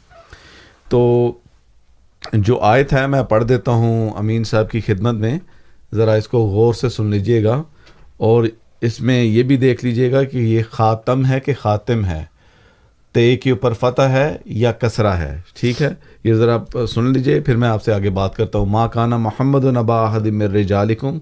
تو 0.89 1.31
جو 2.33 2.59
آیت 2.59 2.93
ہے 2.93 3.07
میں 3.07 3.23
پڑھ 3.23 3.43
دیتا 3.43 3.71
ہوں 3.71 4.09
امین 4.09 4.43
صاحب 4.43 4.69
کی 4.71 4.81
خدمت 4.81 5.15
میں، 5.15 5.39
ذرا 5.95 6.13
اس 6.13 6.27
کو 6.27 6.39
غور 6.39 6.73
سے 6.73 6.89
سن 6.89 7.05
لیجیے 7.05 7.43
گا 7.43 7.63
اور 8.17 8.43
اس 8.81 9.01
میں 9.01 9.23
یہ 9.23 9.43
بھی 9.43 9.57
دیکھ 9.57 9.85
لیجیے 9.85 10.11
گا 10.11 10.23
کہ 10.23 10.37
یہ 10.37 10.61
خاتم 10.71 11.25
ہے 11.25 11.39
کہ 11.39 11.53
خاتم 11.59 12.05
ہے۔ 12.05 12.23
تے 13.11 13.35
کے 13.37 13.51
اوپر 13.51 13.73
فتح 13.73 14.01
ہے 14.01 14.35
یا 14.45 14.71
کسرا 14.71 15.17
ہے، 15.17 15.39
ٹھیک 15.53 15.81
ہے؟ 15.81 15.89
یہ 16.23 16.33
ذرا 16.33 16.85
سن 16.85 17.11
لیجیے، 17.13 17.39
پھر 17.39 17.55
میں 17.55 17.69
آپ 17.69 17.83
سے 17.83 17.93
آگے 17.93 18.09
بات 18.09 18.35
کرتا 18.35 18.59
ہوں۔ 18.59 18.65
ماں 18.65 18.87
کانا 18.87 19.17
محمد 19.17 19.65
النبا 19.65 20.05
احد 20.05 20.27
مر 20.27 20.61
جالکم 20.61 21.17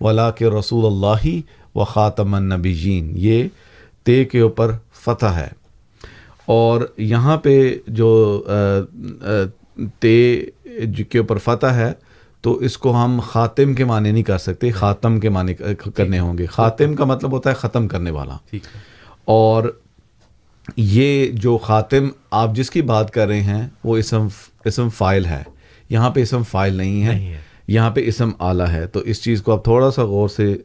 ولا 0.00 0.30
کے 0.30 0.50
رسول 0.50 0.84
اللہ 0.86 1.40
و 1.78 1.84
خاتم 1.84 2.34
النبی 2.34 2.74
جین 2.74 3.12
یہ 3.16 3.48
تے 4.02 4.24
کے 4.24 4.40
اوپر 4.40 4.72
فتح 4.92 5.26
ہے۔ 5.26 5.48
اور 6.46 6.82
یہاں 6.96 7.36
پہ 7.36 7.76
جو 7.86 8.42
تے 9.98 10.44
کے 11.10 11.18
اوپر 11.18 11.38
فتح 11.38 11.66
ہے 11.66 11.92
تو 12.40 12.54
اس 12.54 12.78
کو 12.78 13.04
ہم 13.04 13.20
خاتم 13.26 13.74
کے 13.74 13.84
معنی 13.84 14.10
نہیں 14.10 14.22
کر 14.22 14.38
سکتے 14.38 14.70
خاتم 14.70 15.20
کے 15.20 15.28
معنی 15.28 15.54
کرنے 15.94 16.18
ہوں 16.18 16.38
گے۔ 16.38 16.46
خاتم 16.46 16.94
کا 16.94 17.04
مطلب 17.04 17.32
ہوتا 17.32 17.50
ہے 17.50 17.54
ختم 17.54 17.88
کرنے 17.88 18.10
والا۔ 18.10 18.36
اور 19.24 19.64
یہ 20.76 21.26
جو 21.26 21.58
خاتم 21.58 22.08
آپ 22.30 22.54
جس 22.54 22.70
کی 22.70 22.82
بات 22.82 23.10
کر 23.10 23.26
رہے 23.26 23.40
ہیں 23.40 23.68
وہ 23.84 23.96
اسم 23.96 24.26
اسم 24.64 24.88
فائل 24.88 25.26
ہے۔ 25.26 25.42
یہاں 25.88 26.10
پہ 26.10 26.22
اسم 26.22 26.42
فائل 26.42 26.74
نہیں 26.74 27.04
ہے۔ 27.04 27.40
یہاں 27.68 27.90
پہ 27.90 28.00
اسم 28.04 28.30
آلہ 28.38 28.62
ہے۔ 28.62 28.86
تو 28.86 29.00
اس 29.00 29.22
چیز 29.22 29.42
کو 29.42 29.52
آپ 29.52 29.64
تھوڑا 29.64 29.90
سا 29.90 30.04
غور 30.04 30.28
سے 30.28 30.56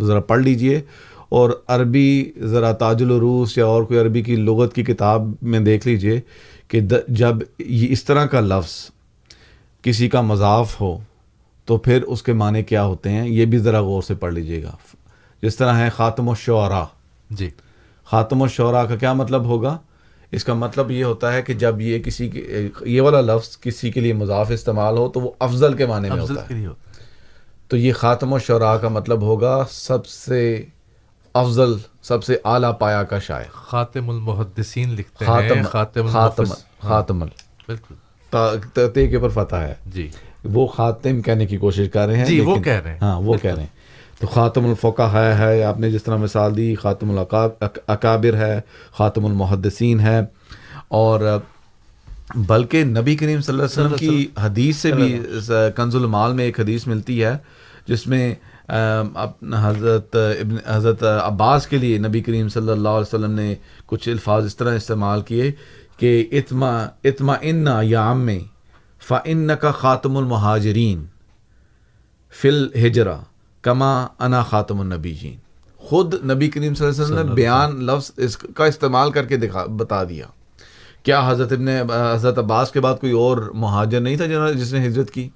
ذرا 0.00 0.20
پڑھ 0.20 0.40
لیجیے۔ 0.40 0.80
اور 1.28 1.50
عربی 1.68 2.32
ذرا 2.40 2.72
تاج 2.72 3.02
العروس 3.02 3.58
یا 3.58 3.66
اور 3.66 3.82
کوئی 3.82 4.00
عربی 4.00 4.22
کی 4.22 4.36
لغت 4.36 4.74
کی 4.74 4.82
کتاب 4.82 5.30
میں 5.42 5.60
دیکھ 5.60 5.88
لیجیے 5.88 6.20
کہ 6.68 6.80
جب 7.08 7.36
یہ 7.58 7.86
اس 7.90 8.04
طرح 8.04 8.26
کا 8.26 8.40
لفظ 8.40 8.90
کسی 9.82 10.08
کا 10.08 10.20
مضاف 10.20 10.80
ہو 10.80 10.98
تو 11.64 11.76
پھر 11.76 12.02
اس 12.02 12.22
کے 12.22 12.32
معنی 12.32 12.62
کیا 12.62 12.84
ہوتے 12.84 13.10
ہیں؟ 13.10 13.28
یہ 13.28 13.44
بھی 13.44 13.58
ذرا 13.58 13.80
غور 13.80 14.02
سے 14.02 14.14
پڑھ 14.14 14.34
لیجیے 14.34 14.62
گا۔ 14.62 14.76
جس 15.42 15.56
طرح 15.56 15.72
ہے 15.72 15.88
خاتم 15.96 16.28
الشعراء۔ 16.28 16.84
جی۔ 17.30 17.50
خاتم 18.04 18.42
الشعراء 18.42 18.82
کا 18.82 18.96
کیا 18.96 19.12
مطلب 19.12 19.44
ہوگا؟ 19.44 19.78
اس 20.36 20.44
کا 20.44 20.54
مطلب 20.54 20.90
یہ 20.90 21.04
ہوتا 21.04 21.32
ہے 21.32 21.42
کہ 21.42 21.54
جب 21.54 21.80
یہ 21.80 21.98
کسی 21.98 22.28
کی 22.28 22.68
یہ 22.84 23.00
والا 23.00 23.20
لفظ 23.20 23.60
کسی 23.60 23.90
کے 23.90 24.00
لیے 24.00 24.12
مضاف 24.12 24.50
استعمال 24.50 24.98
ہو 24.98 25.08
تو 25.08 25.20
وہ 25.20 25.30
افضل 25.38 25.74
کے 25.74 25.86
معنی 25.86 26.10
میں 26.10 26.20
ہوتا 26.20 26.42
ہے۔ 26.50 26.66
تو 27.68 27.76
یہ 27.76 27.92
خاتم 27.92 28.32
و 28.32 28.38
شعراء 28.38 28.76
کا 28.76 28.88
مطلب 28.88 29.22
ہوگا 29.22 29.64
سب 29.70 30.06
سے 30.06 30.64
افضل 31.34 31.74
سب 32.02 32.24
سے 32.24 32.36
اعلیٰ 32.44 32.78
پایا 32.78 33.02
کا 33.02 33.18
شاعر۔ 33.18 33.50
خاتم 33.52 34.10
المحدثین 34.10 34.94
لکھتے 34.94 35.24
ہیں 35.24 35.62
خاتم 35.64 36.06
خاتم 36.06 36.44
خاتم 36.82 37.18
بالکل۔ 37.18 37.94
تے 38.94 39.06
کے 39.08 39.16
اوپر 39.16 39.28
فتح 39.28 39.56
ہے۔ 39.56 39.74
جی۔ 39.86 40.08
وہ 40.44 40.66
خاتم 40.66 41.20
کہنے 41.20 41.46
کی 41.46 41.56
کوشش 41.56 41.88
کر 41.92 42.06
رہے 42.06 42.16
ہیں 42.16 42.24
جی 42.24 42.40
وہ 42.40 42.56
کہہ 42.56 42.72
رہے 42.72 42.90
ہیں۔ 42.90 42.98
ہاں 43.02 43.20
وہ 43.20 43.36
کہہ 43.42 43.54
رہے 43.54 43.62
ہیں۔ 43.62 43.75
تو 44.20 44.26
خاتم 44.26 44.66
الفقہ 44.66 45.02
ہے 45.12 45.32
ہے 45.34 45.62
آپ 45.64 45.78
نے 45.80 45.90
جس 45.90 46.02
طرح 46.02 46.16
مثال 46.16 46.56
دی 46.56 46.74
خاتم 46.74 47.18
الاکابر 47.18 48.36
ہے 48.36 48.60
خاتم 48.90 49.24
المحدثین 49.24 50.00
ہے 50.00 50.20
اور 50.88 51.20
بلکہ 52.48 52.84
نبی 52.84 53.16
کریم 53.16 53.40
صلی 53.40 53.54
اللہ 53.54 53.64
علیہ 53.64 53.80
وسلم 53.80 53.96
کی 53.98 54.26
حدیث 54.38 54.76
سے 54.76 54.92
بھی 54.92 55.18
کنز 55.76 55.96
المال 55.96 56.32
میں 56.32 56.44
ایک 56.44 56.60
حدیث 56.60 56.86
ملتی 56.86 57.22
ہے 57.24 57.36
جس 57.86 58.06
میں 58.06 58.34
حضرت 59.54 60.16
ابن 60.16 60.56
حضرت 60.66 61.02
عباس 61.02 61.66
کے 61.66 61.78
لیے 61.78 61.98
نبی 61.98 62.20
کریم 62.20 62.48
صلی 62.48 62.70
اللہ 62.70 62.88
علیہ 62.88 63.14
وسلم 63.14 63.32
نے 63.32 63.54
کچھ 63.86 64.08
الفاظ 64.08 64.44
اس 64.44 64.56
طرح 64.56 64.76
استعمال 64.76 65.22
کیے 65.22 65.50
کہ 65.96 66.24
اتما 66.32 66.74
اتما 67.04 67.34
انا 67.42 67.78
یا 67.82 68.12
میں 68.14 68.38
فن 69.02 69.56
کا 69.60 69.70
خاتم 69.70 70.16
المہاجرین 70.16 71.04
فل 72.34 72.66
ہجرا 72.76 73.18
کما 73.66 74.06
انا 74.18 74.42
خاتم 74.42 74.80
النبی 74.80 75.14
جین 75.14 75.36
خود 75.76 76.14
نبی 76.30 76.48
کریم 76.48 76.74
صلی 76.74 76.86
اللہ 76.86 77.02
علیہ 77.02 77.14
وسلم 77.14 77.28
نے 77.28 77.34
بیان 77.34 77.84
لفظ 77.84 78.10
اس 78.16 78.36
کا 78.36 78.64
استعمال 78.64 79.10
کر 79.10 79.24
کے 79.24 79.36
دکھا 79.36 79.64
بتا 79.66 80.04
دیا۔ 80.04 80.26
کیا 81.02 81.30
حضرت 81.30 81.52
ابن 81.52 81.68
حضرت 82.14 82.38
عباس 82.38 82.70
کے 82.70 82.80
بعد 82.80 82.94
کوئی 83.00 83.12
اور 83.12 83.50
مہاجر 83.54 84.00
نہیں 84.00 84.16
تھا 84.16 84.26
جنہوں 84.26 84.46
نے 84.46 84.54
جس 84.54 84.72
نے 84.72 84.86
ہجرت 84.86 85.10
کی؟ 85.10 85.28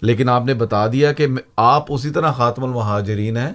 لیکن 0.00 0.28
آپ 0.28 0.44
نے 0.44 0.54
بتا 0.54 0.86
دیا 0.86 1.12
کہ 1.12 1.26
آپ 1.56 1.92
اسی 1.92 2.10
طرح 2.10 2.32
خاتم 2.32 2.64
المہاجرین 2.64 3.36
ہیں 3.36 3.52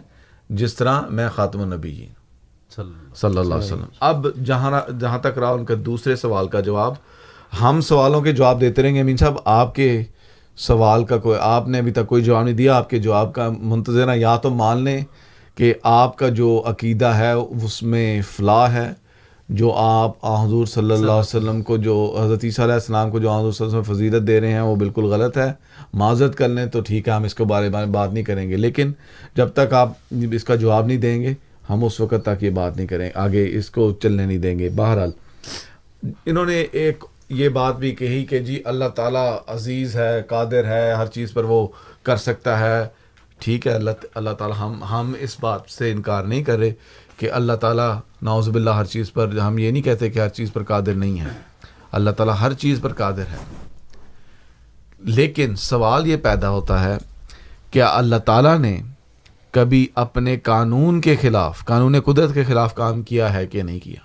جس 0.50 0.74
طرح 0.76 1.02
میں 1.10 1.30
خاتم 1.36 1.62
النبیین۔ 1.62 2.10
صلی 3.16 3.38
اللہ 3.38 3.54
علیہ 3.54 3.66
وسلم۔ 3.66 3.86
اب 4.00 4.28
جہاں 4.46 4.72
جہاں 5.00 5.18
تک 5.18 5.38
رہا 5.38 5.50
ان 5.50 5.66
کا 5.66 5.74
دوسرے 5.86 6.16
سوال 6.16 6.48
کا 6.48 6.60
جواب 6.60 6.94
ہم 7.62 7.82
سوالوں 7.82 8.22
کے 8.22 8.32
جواب 8.32 8.62
دیتے 8.62 8.84
رہیں 8.84 8.96
گے۔ 8.96 9.00
امین 9.00 9.18
صاحب 9.18 9.36
آپ 9.46 9.76
کے 9.76 10.04
سوال 10.58 11.06
کا 11.06 11.18
کوئی 11.18 11.38
آپ 11.42 11.68
نے 11.68 11.80
ابھی 11.80 11.92
تک 11.92 12.08
کوئی 12.08 12.24
جواب 12.24 12.44
نہیں 12.44 12.56
دیا 12.56 12.76
آپ 12.76 12.90
کے 12.90 13.00
جواب 13.00 13.34
کا 13.34 13.50
منتظر 13.60 14.10
ہیں۔ 14.10 14.18
یا 14.18 14.38
تو 14.38 14.50
مان 14.50 14.84
لیں 14.84 15.02
کہ 15.56 15.74
آپ 15.84 16.18
کا 16.18 16.30
جو 16.30 16.64
عقیدہ 16.66 17.06
ہے 17.06 17.32
اس 17.32 17.84
میں 17.84 18.22
فلاح 18.22 18.68
ہے 18.68 18.92
جو 19.50 19.74
آپ 19.74 20.26
حضور 20.26 20.66
صلی 20.66 20.92
اللہ 20.92 21.12
علیہ 21.12 21.12
وسلم 21.12 21.62
کو 21.62 21.78
جو 21.78 22.20
حضرت 22.24 22.40
عیسیٰ 22.44 22.66
علیہ 22.66 22.74
السلام 22.74 23.12
کو 23.12 23.20
جو 23.20 23.32
حضور 23.32 23.52
صلی 23.52 23.66
اللہ 23.66 23.78
علیہ 23.78 23.92
وسلم 23.92 23.96
فضیلت 23.96 24.28
دے 24.28 24.42
رہے 24.42 24.52
ہیں 24.54 24.62
وہ 24.62 24.76
بالکل 24.76 25.04
غلط 25.04 25.38
ہے۔ 25.38 25.54
معذرت 25.94 26.36
کر 26.36 26.48
لیں 26.48 26.66
تو 26.66 26.82
ٹھیک 26.82 27.08
ہے 27.08 27.14
ہم 27.14 27.24
اس 27.24 27.36
کے 27.36 27.44
بارے 27.44 27.70
میں 27.70 27.86
بات 27.86 28.14
نہیں 28.14 28.24
کریں 28.24 28.50
گے۔ 28.50 28.58
لیکن 28.58 28.92
جب 29.36 29.48
تک 29.48 29.74
آپ 29.74 29.90
اس 30.32 30.44
کا 30.44 30.56
جواب 30.56 30.86
نہیں 30.86 30.98
دیں 30.98 31.22
گے 31.22 31.34
ہم 31.70 31.84
اس 31.86 32.00
وقت 32.00 32.26
تک 32.26 32.44
یہ 32.44 32.50
بات 32.50 32.78
نہیں 32.78 32.88
کریں۔ 32.88 33.10
آگے 33.16 33.50
اس 33.54 33.70
کو 33.70 33.92
چلنے 33.92 34.26
نہیں 34.26 34.38
دیں 34.38 34.60
گے۔ 34.60 34.70
بہرحال 34.76 35.12
انہوں 36.26 36.46
نے 36.46 36.66
ایک 36.72 37.04
یہ 37.30 37.50
بات 37.50 37.76
بھی 37.76 37.96
کہی 37.96 38.26
کہ 38.26 38.40
جی 38.40 38.62
اللہ 38.66 38.90
تعالیٰ 38.96 39.38
عزیز 39.48 39.96
ہے، 39.96 40.22
قادر 40.28 40.66
ہے، 40.66 40.94
ہر 40.94 41.06
چیز 41.06 41.34
پر 41.34 41.44
وہ 41.44 41.68
کر 42.04 42.18
سکتا 42.18 42.60
ہے۔ 42.60 42.88
ٹھیک 43.40 43.68
ہے، 43.68 43.72
اللہ 43.72 43.92
اللہ 44.16 44.30
تعالیٰ 44.30 44.58
ہم 44.60 44.84
ہم 44.84 45.14
اس 45.20 45.38
بات 45.40 45.62
سے 45.70 45.92
انکار 45.92 46.24
نہیں 46.24 46.44
کر 46.44 46.60
رہے 46.60 46.72
کہ 47.18 47.32
اللہ 47.32 47.54
تعالیٰ 47.54 48.00
ناؤز 48.22 48.50
باللہ 48.50 48.70
ہر 48.70 48.86
چیز 48.86 49.14
پر، 49.14 49.38
ہم 49.38 49.58
یہ 49.58 49.72
نہیں 49.72 49.84
کہتے 49.84 50.10
کہ 50.10 50.20
ہر 50.20 50.30
چیز 50.30 50.54
پر 50.54 50.64
قادر 50.64 50.94
نہیں 50.94 51.20
ہے۔ 51.20 51.28
اللہ 51.92 52.12
تعالیٰ 52.12 52.36
ہر 52.42 52.54
چیز 52.54 52.80
پر 52.82 52.94
قادر 52.94 53.24
ہے۔ 53.32 53.38
لیکن 55.00 55.56
سوال 55.56 56.08
یہ 56.08 56.18
پیدا 56.18 56.50
ہوتا 56.50 56.84
ہے، 56.84 56.98
کیا 57.72 57.88
اللہ 57.94 58.16
تعالیٰ 58.16 58.60
نے 58.60 58.82
کبھی 59.52 59.88
اپنے 59.96 60.38
قانون 60.38 61.02
کے 61.02 61.16
خلاف، 61.16 61.66
قانون 61.66 62.02
قدرت 62.02 62.34
کے 62.34 62.44
خلاف 62.44 62.76
کام 62.76 63.02
کیا 63.02 63.34
ہے 63.34 63.48
کہ 63.48 63.64
نہیں 63.64 63.80
کیا؟ 63.80 64.02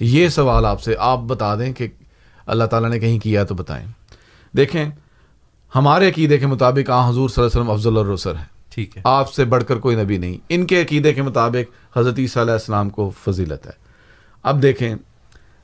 یہ 0.00 0.28
سوال 0.28 0.66
آپ 0.66 0.82
سے 0.82 0.94
آپ 0.98 1.18
بتا 1.18 1.54
دیں 1.54 1.72
کہ 1.72 1.88
اللہ 2.46 2.64
تعالیٰ 2.64 2.90
نے 2.90 2.98
کہیں 2.98 3.18
کیا 3.18 3.44
تو 3.44 3.54
بتائیں۔ 3.54 3.86
دیکھیں 4.56 4.84
ہمارے 5.74 6.08
عقیدے 6.08 6.38
کے 6.38 6.46
مطابق 6.46 6.90
آ 6.90 7.10
حضور 7.10 7.28
صلی 7.28 7.44
اللہ 7.44 7.50
علیہ 7.52 7.60
وسلم 7.60 7.70
افضل 7.70 7.96
الرسر 7.96 8.34
ہے 8.34 8.44
ٹھیک 8.68 8.96
ہے۔ 8.96 9.02
آپ 9.04 9.32
سے 9.32 9.44
بڑھ 9.44 9.64
کر 9.64 9.76
کوئی 9.76 9.96
نبی 9.96 10.18
نہیں۔ 10.18 10.36
ان 10.48 10.66
کے 10.66 10.82
عقیدے 10.82 11.14
کے 11.14 11.22
مطابق 11.22 11.98
حضرت 11.98 12.14
عیسیٰ 12.18 12.42
علیہ 12.42 12.52
السلام 12.52 12.90
کو 12.90 13.10
فضیلت 13.24 13.66
ہے۔ 13.66 13.72
اب 14.42 14.62
دیکھیں 14.62 14.94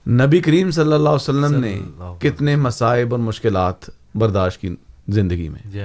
نبی 0.09 0.41
کریم 0.41 0.71
صلی 0.71 0.93
اللہ 0.93 0.97
علیہ 0.97 1.11
وسلم 1.11 1.61
نے 1.61 1.81
کتنے 2.21 2.57
مصائب 2.57 3.09
اور 3.11 3.19
مشکلات 3.19 3.91
برداشت 4.15 4.61
کی 4.61 4.77
زندگی 5.09 5.49
میں۔ 5.49 5.71
جی 5.71 5.81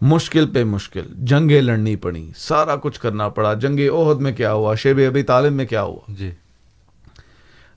مشکل 0.00 0.46
پہ 0.46 0.64
مشکل 0.64 1.02
جنگیں 1.14 1.60
لڑنی 1.62 1.96
پڑی 1.96 2.30
سارا 2.36 2.76
کچھ 2.76 3.00
کرنا 3.00 3.28
پڑا۔ 3.28 3.54
جنگ 3.54 3.78
عہد 3.94 4.20
میں 4.20 4.32
کیا 4.32 4.52
ہوا؟ 4.52 4.74
شیب 4.74 5.00
ابی 5.06 5.22
طالب 5.22 5.52
میں 5.52 5.66
کیا 5.66 5.82
ہوا؟ 5.82 6.00
جی۔ 6.08 6.30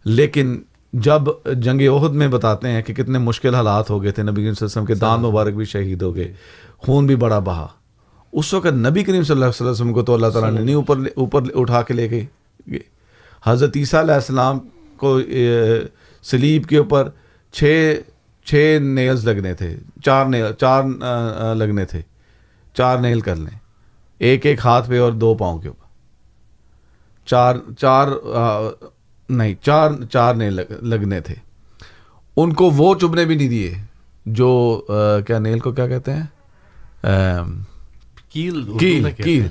لیکن 0.05 0.61
جب 0.93 1.21
جنگ 1.45 1.81
عہد 1.89 2.13
میں 2.13 2.27
بتاتے 2.27 2.67
ہیں 2.67 2.81
کہ 2.81 2.93
کتنے 2.93 3.17
مشکل 3.19 3.55
حالات 3.55 3.89
ہو 3.89 4.01
گئے 4.03 4.11
تھے 4.11 4.23
نبی 4.23 4.41
کریم 4.41 4.53
صلی 4.53 4.65
اللہ 4.65 4.71
علیہ 4.71 4.81
وسلم 4.81 4.85
کے 4.85 4.95
دان 4.95 5.21
مبارک 5.21 5.53
بھی 5.53 5.65
شہید 5.65 6.01
ہو 6.01 6.15
گئے 6.15 6.33
خون 6.77 7.05
بھی 7.07 7.15
بڑا 7.15 7.39
بہا۔ 7.39 7.67
اس 8.33 8.53
وقت 8.53 8.65
نبی 8.65 9.03
کریم 9.03 9.23
صلی 9.23 9.33
اللہ 9.33 9.45
علیہ 9.45 9.67
وسلم 9.67 9.93
کو 9.93 10.01
تو 10.01 10.13
اللہ 10.13 10.27
تعالیٰ 10.27 10.51
نے 10.51 10.61
نہیں 10.61 10.75
اوپر 10.75 10.97
اوپر 11.15 11.41
اٹھا 11.55 11.81
کے 11.81 11.93
لے 11.93 12.09
گئے۔ 12.09 12.25
حضرت 13.45 13.77
عیسیٰ 13.77 13.99
علیہ 13.99 14.13
السلام 14.13 14.59
کو 14.97 15.19
سلیب 16.23 16.65
کے 16.65 16.77
اوپر 16.77 17.09
چھ 17.51 17.93
چھ 18.45 18.77
نیلز 18.81 19.27
لگنے 19.27 19.53
تھے۔ 19.53 19.75
چار 20.05 20.25
نیل 20.25 20.45
چار 20.59 20.83
لگنے 21.55 21.85
تھے۔ 21.85 22.01
چار 22.73 22.97
نیل 22.97 23.19
کر 23.21 23.35
لیں۔ 23.35 23.57
ایک 24.19 24.45
ایک 24.45 24.59
ہاتھ 24.65 24.89
پہ 24.89 24.99
اور 24.99 25.11
دو 25.11 25.33
پاؤں 25.33 25.59
کے 25.59 25.67
اوپر۔ 25.67 25.87
چار 27.25 27.55
چار 27.79 28.07
نہیں 29.31 29.53
چار 29.61 29.91
چار 30.11 30.35
نیل 30.35 30.59
لگنے 30.81 31.19
تھے۔ 31.19 31.35
ان 32.37 32.53
کو 32.53 32.69
وہ 32.69 32.95
چبنے 32.95 33.25
بھی 33.25 33.35
نہیں 33.35 33.49
دیے 33.49 33.73
جو 34.25 34.81
کیا 35.27 35.39
نیل 35.39 35.59
کو 35.59 35.71
کیا 35.71 35.87
کہتے 35.87 36.11
ہیں؟ 36.13 36.23
کیل 38.29 38.63
کیل 38.79 39.11
کیل۔ 39.23 39.47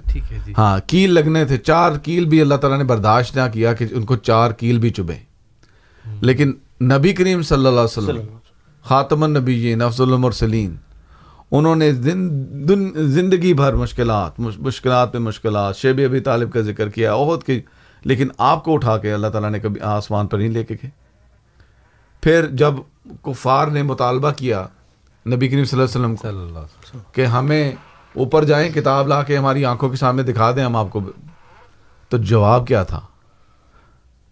جی۔ 0.46 0.52
ہاں 0.58 0.78
کیل 0.86 1.12
لگنے 1.12 1.44
تھے۔ 1.44 1.56
چار 1.56 1.92
کیل 1.92 2.24
بھی 2.24 2.40
اللہ 2.40 2.54
تعالیٰ 2.54 2.78
نے 2.78 2.84
برداشت 2.84 3.36
نہ 3.36 3.40
کیا 3.52 3.72
کہ 3.72 3.86
ان 3.90 4.04
کو 4.04 4.16
چار 4.16 4.50
کیل 4.50 4.78
بھی 4.78 4.90
چبے۔ 4.90 5.14
لیکن 6.20 6.52
نبی 6.82 7.12
کریم 7.12 7.42
صلی 7.42 7.66
اللہ 7.66 7.80
علیہ 7.80 7.98
وسلم 7.98 8.36
خاتم 8.82 9.22
النبی 9.22 9.74
افضل 9.74 10.12
المرسلین 10.12 10.76
انہوں 11.50 11.76
نے 11.76 11.92
زندگی 12.94 13.54
بھر 13.54 13.72
مشکلات 13.74 14.40
مشکلات 14.40 15.12
پہ 15.12 15.18
مشکلات 15.18 15.76
شیب 15.76 16.00
ابی 16.04 16.20
طالب 16.20 16.52
کا 16.52 16.60
ذکر 16.60 16.88
کیا 16.88 17.14
عہد 17.14 17.42
کی 17.42 17.60
لیکن 18.04 18.28
آپ 18.38 18.64
کو 18.64 18.74
اٹھا 18.74 18.98
کے 18.98 19.12
اللہ 19.12 19.26
تعالیٰ 19.26 19.50
نے 19.50 19.60
کبھی 19.60 19.80
آسمان 19.80 20.26
پر 20.26 20.38
نہیں 20.38 20.48
لے 20.48 20.64
کے 20.64 20.74
گئے۔ 20.74 20.90
پھر 22.22 22.46
جب 22.46 22.74
کفار 23.22 23.66
نے 23.66 23.82
مطالبہ 23.82 24.30
کیا 24.30 24.66
نبی 25.26 25.48
کریم 25.48 25.64
صلی 25.64 25.80
اللہ 25.80 25.98
علیہ 25.98 26.18
وسلم 26.18 26.36
کو 26.52 26.98
کہ 27.12 27.26
ہمیں 27.26 27.72
اوپر 28.16 28.44
جائیں 28.44 28.72
کتاب 28.72 29.08
لا 29.08 29.22
کے 29.22 29.36
ہماری 29.36 29.64
آنکھوں 29.64 29.90
کے 29.90 29.96
سامنے 29.96 30.22
دکھا 30.22 30.50
دیں 30.50 30.64
ہم 30.64 30.76
آپ 30.76 30.86
کو 30.90 31.00
تو 32.08 32.16
جواب 32.16 32.66
کیا 32.66 32.82
تھا؟ 32.82 33.00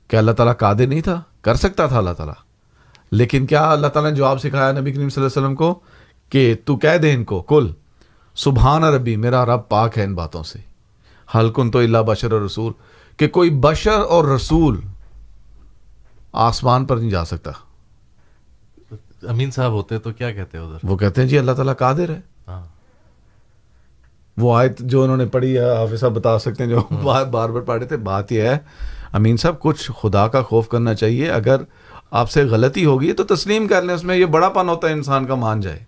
کہ 0.09 0.17
اللہ 0.17 0.31
تعالیٰ 0.31 0.57
قادر 0.57 0.87
نہیں 0.87 1.01
تھا؟ 1.01 1.23
کر 1.41 1.55
سکتا 1.55 1.87
تھا 1.87 1.99
اللہ 1.99 2.11
تعالیٰ۔ 2.11 2.35
لیکن 3.13 3.47
کیا 3.47 3.71
اللہ 3.71 3.87
تعالیٰ 3.87 4.11
نے 4.11 4.17
جواب 4.17 4.41
سکھایا 4.41 4.73
نبی 4.73 4.93
کریم 4.93 5.09
صلی 5.09 5.25
اللہ 5.25 5.37
علیہ 5.37 5.43
وسلم 5.43 5.57
کو؟ 5.57 5.81
کہ 6.31 6.55
تو 6.65 6.77
کہہ 6.77 6.97
دے 6.97 7.13
ان 7.13 7.25
کو 7.25 7.43
کل 7.43 7.73
سبحان 8.37 8.85
ربی 8.85 9.17
میرا 9.17 9.47
رب 9.47 9.69
پاک 9.69 9.99
ہے 9.99 10.05
ان 10.05 10.15
باتوں 10.15 10.43
سے۔ 10.43 10.59
حلقن 11.35 11.71
تو 11.71 11.79
اللہ 11.79 11.99
بشر 11.99 12.33
رسول 12.33 12.73
کہ 13.19 13.29
کوئی 13.29 13.51
بشر 13.51 14.01
اور 14.09 14.25
رسول 14.25 14.81
آسمان 16.33 16.85
پر 16.85 16.97
نہیں 16.97 17.11
جا 17.11 17.25
سکتا۔ 17.25 17.51
امین 19.23 19.51
صاحب 19.51 19.73
ہوتے 19.73 19.99
تو 19.99 20.13
کیا 20.13 20.33
کہتے 20.33 20.59
ہیں 20.59 20.65
ادھر؟ 20.65 20.79
وہ 20.83 20.97
کہتے 20.97 21.21
ہیں 21.21 21.29
جی 21.29 21.39
اللہ 21.39 21.53
تعالیٰ 21.53 21.77
قادر 21.79 22.11
ہے۔ 22.11 22.21
ہاں۔ 22.49 22.67
وہ 24.37 24.59
آیت 24.59 24.79
جو 24.79 25.03
انہوں 25.03 25.17
نے 25.17 25.27
پڑھی 25.27 25.59
ہے 25.59 25.77
حافظ 25.77 26.01
صاحب 26.01 26.13
بتا 26.13 26.39
سکتے 26.39 26.65
ہیں 26.65 26.71
جو 26.71 26.83
بار 27.03 27.27
بار 27.27 27.49
پڑھے 27.49 27.87
تھے 27.87 27.97
بات 27.97 28.33
یہ 28.33 28.43
ہے 28.43 28.59
امین 29.13 29.37
صاحب 29.37 29.61
کچھ 29.61 29.91
خدا 30.01 30.29
کا 30.29 30.43
خوف 30.43 30.69
کرنا 30.69 30.95
چاہیے۔ 30.95 31.31
اگر 31.31 31.57
آپ 32.11 32.31
سے 32.31 32.45
غلطی 32.45 32.85
ہوگی 32.85 33.13
تو 33.13 33.25
تسلیم 33.25 33.69
کر 33.69 33.83
لیں 33.83 33.95
اس 33.95 34.05
میں 34.05 34.17
یہ 34.17 34.25
بڑا 34.25 34.49
پن 34.49 34.69
ہوتا 34.69 34.89
ہے 34.89 34.93
انسان 34.93 35.27
کا 35.27 35.35
مان 35.35 35.61
جائے۔ 35.61 35.81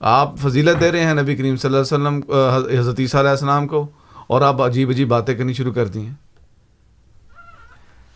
آپ 0.00 0.36
فضیلت 0.36 0.80
دے 0.80 0.92
رہے 0.92 1.04
ہیں 1.04 1.14
نبی 1.14 1.36
کریم 1.36 1.56
صلی 1.56 1.74
اللہ 1.74 1.94
علیہ 1.94 2.18
وسلم 2.18 2.80
حضرت 2.80 3.00
عیسیٰ 3.00 3.20
علیہ 3.20 3.30
السلام 3.30 3.66
کو۔ 3.66 3.86
اور 4.26 4.40
آپ 4.40 4.62
عجیب 4.62 4.90
عجیب 4.90 5.08
باتیں 5.08 5.34
کرنی 5.34 5.52
شروع 5.52 5.72
کر 5.72 5.86
دی 5.86 6.06
ہیں۔ 6.06 6.14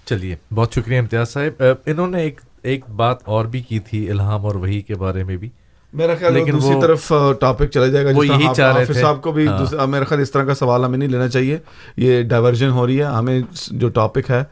چلیے 0.05 0.37
بہت 0.55 0.73
شکریہ 0.73 0.99
امتیاز 0.99 1.29
صاحب۔ 1.29 1.63
انہوں 1.87 2.07
نے 2.07 2.23
ایک 2.23 2.41
ایک 2.63 2.91
بات 2.97 3.17
اور 3.25 3.45
بھی 3.45 3.61
کی 3.61 3.79
تھی 3.79 4.11
الہام 4.11 4.47
اور 4.47 4.55
وہی 4.55 4.81
کے 4.83 4.95
بارے 4.95 5.25
میں 5.25 5.37
بھی۔ 5.37 5.49
میرا 5.93 6.15
خیال 6.19 6.33
لیکن 6.35 6.53
دوسری 6.53 6.81
طرف 6.81 7.13
ٹاپک 7.41 7.67
چلا 7.67 7.87
جائے 7.87 8.05
گا 8.05 8.11
وہ 8.15 8.27
یہی 8.27 8.47
چاہ 8.57 8.77
رہے 8.77 8.85
تھے۔ 8.85 8.95
صاحب 8.95 9.23
کو 9.23 9.33
بھی 9.33 9.47
ہاں۔ 9.47 9.87
میرا 9.87 10.05
خیال 10.05 10.21
اس 10.21 10.31
طرح 10.31 10.45
کا 10.45 10.55
سوال 10.55 10.85
ہمیں 10.85 10.99
نہیں 10.99 11.09
لینا 11.09 11.29
چاہیے۔ 11.29 11.59
یہ 11.97 12.23
ڈائیورژن 12.23 12.69
ہو 12.71 12.87
رہی 12.87 12.99
ہے۔ 12.99 13.05
ہمیں 13.05 13.41
جو 13.71 13.89
ٹاپک 13.89 14.31
ہے 14.31 14.45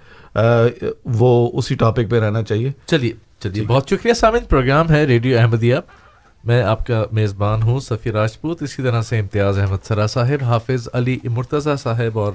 وہ 1.05 1.51
اسی 1.55 1.75
ٹاپک 1.75 2.11
پہ 2.11 2.21
رہنا 2.21 2.43
چاہیے۔ 2.43 2.73
چلیے 2.87 3.13
چلیے 3.41 3.63
بہت 3.63 3.89
شکریہ۔ 3.91 4.13
سامن 4.13 4.39
پروگرام 4.49 4.91
ہے 4.91 5.05
ریڈیو 5.05 5.39
احمدیہ۔ 5.39 5.77
میں 6.45 6.63
آپ 6.63 6.87
کا 6.87 7.05
میزبان 7.13 7.63
ہوں 7.63 7.81
سفیر 7.81 8.13
راجپوت، 8.13 8.63
اسی 8.63 8.83
طرح 8.83 9.03
سے 9.03 9.19
امتیاز 9.19 9.59
احمد 9.59 9.85
سرا 9.85 10.07
صاحب، 10.07 10.45
حافظ 10.45 10.89
علی 10.93 11.19
مرتضیٰ 11.25 11.77
صاحب 11.77 12.19
اور 12.19 12.33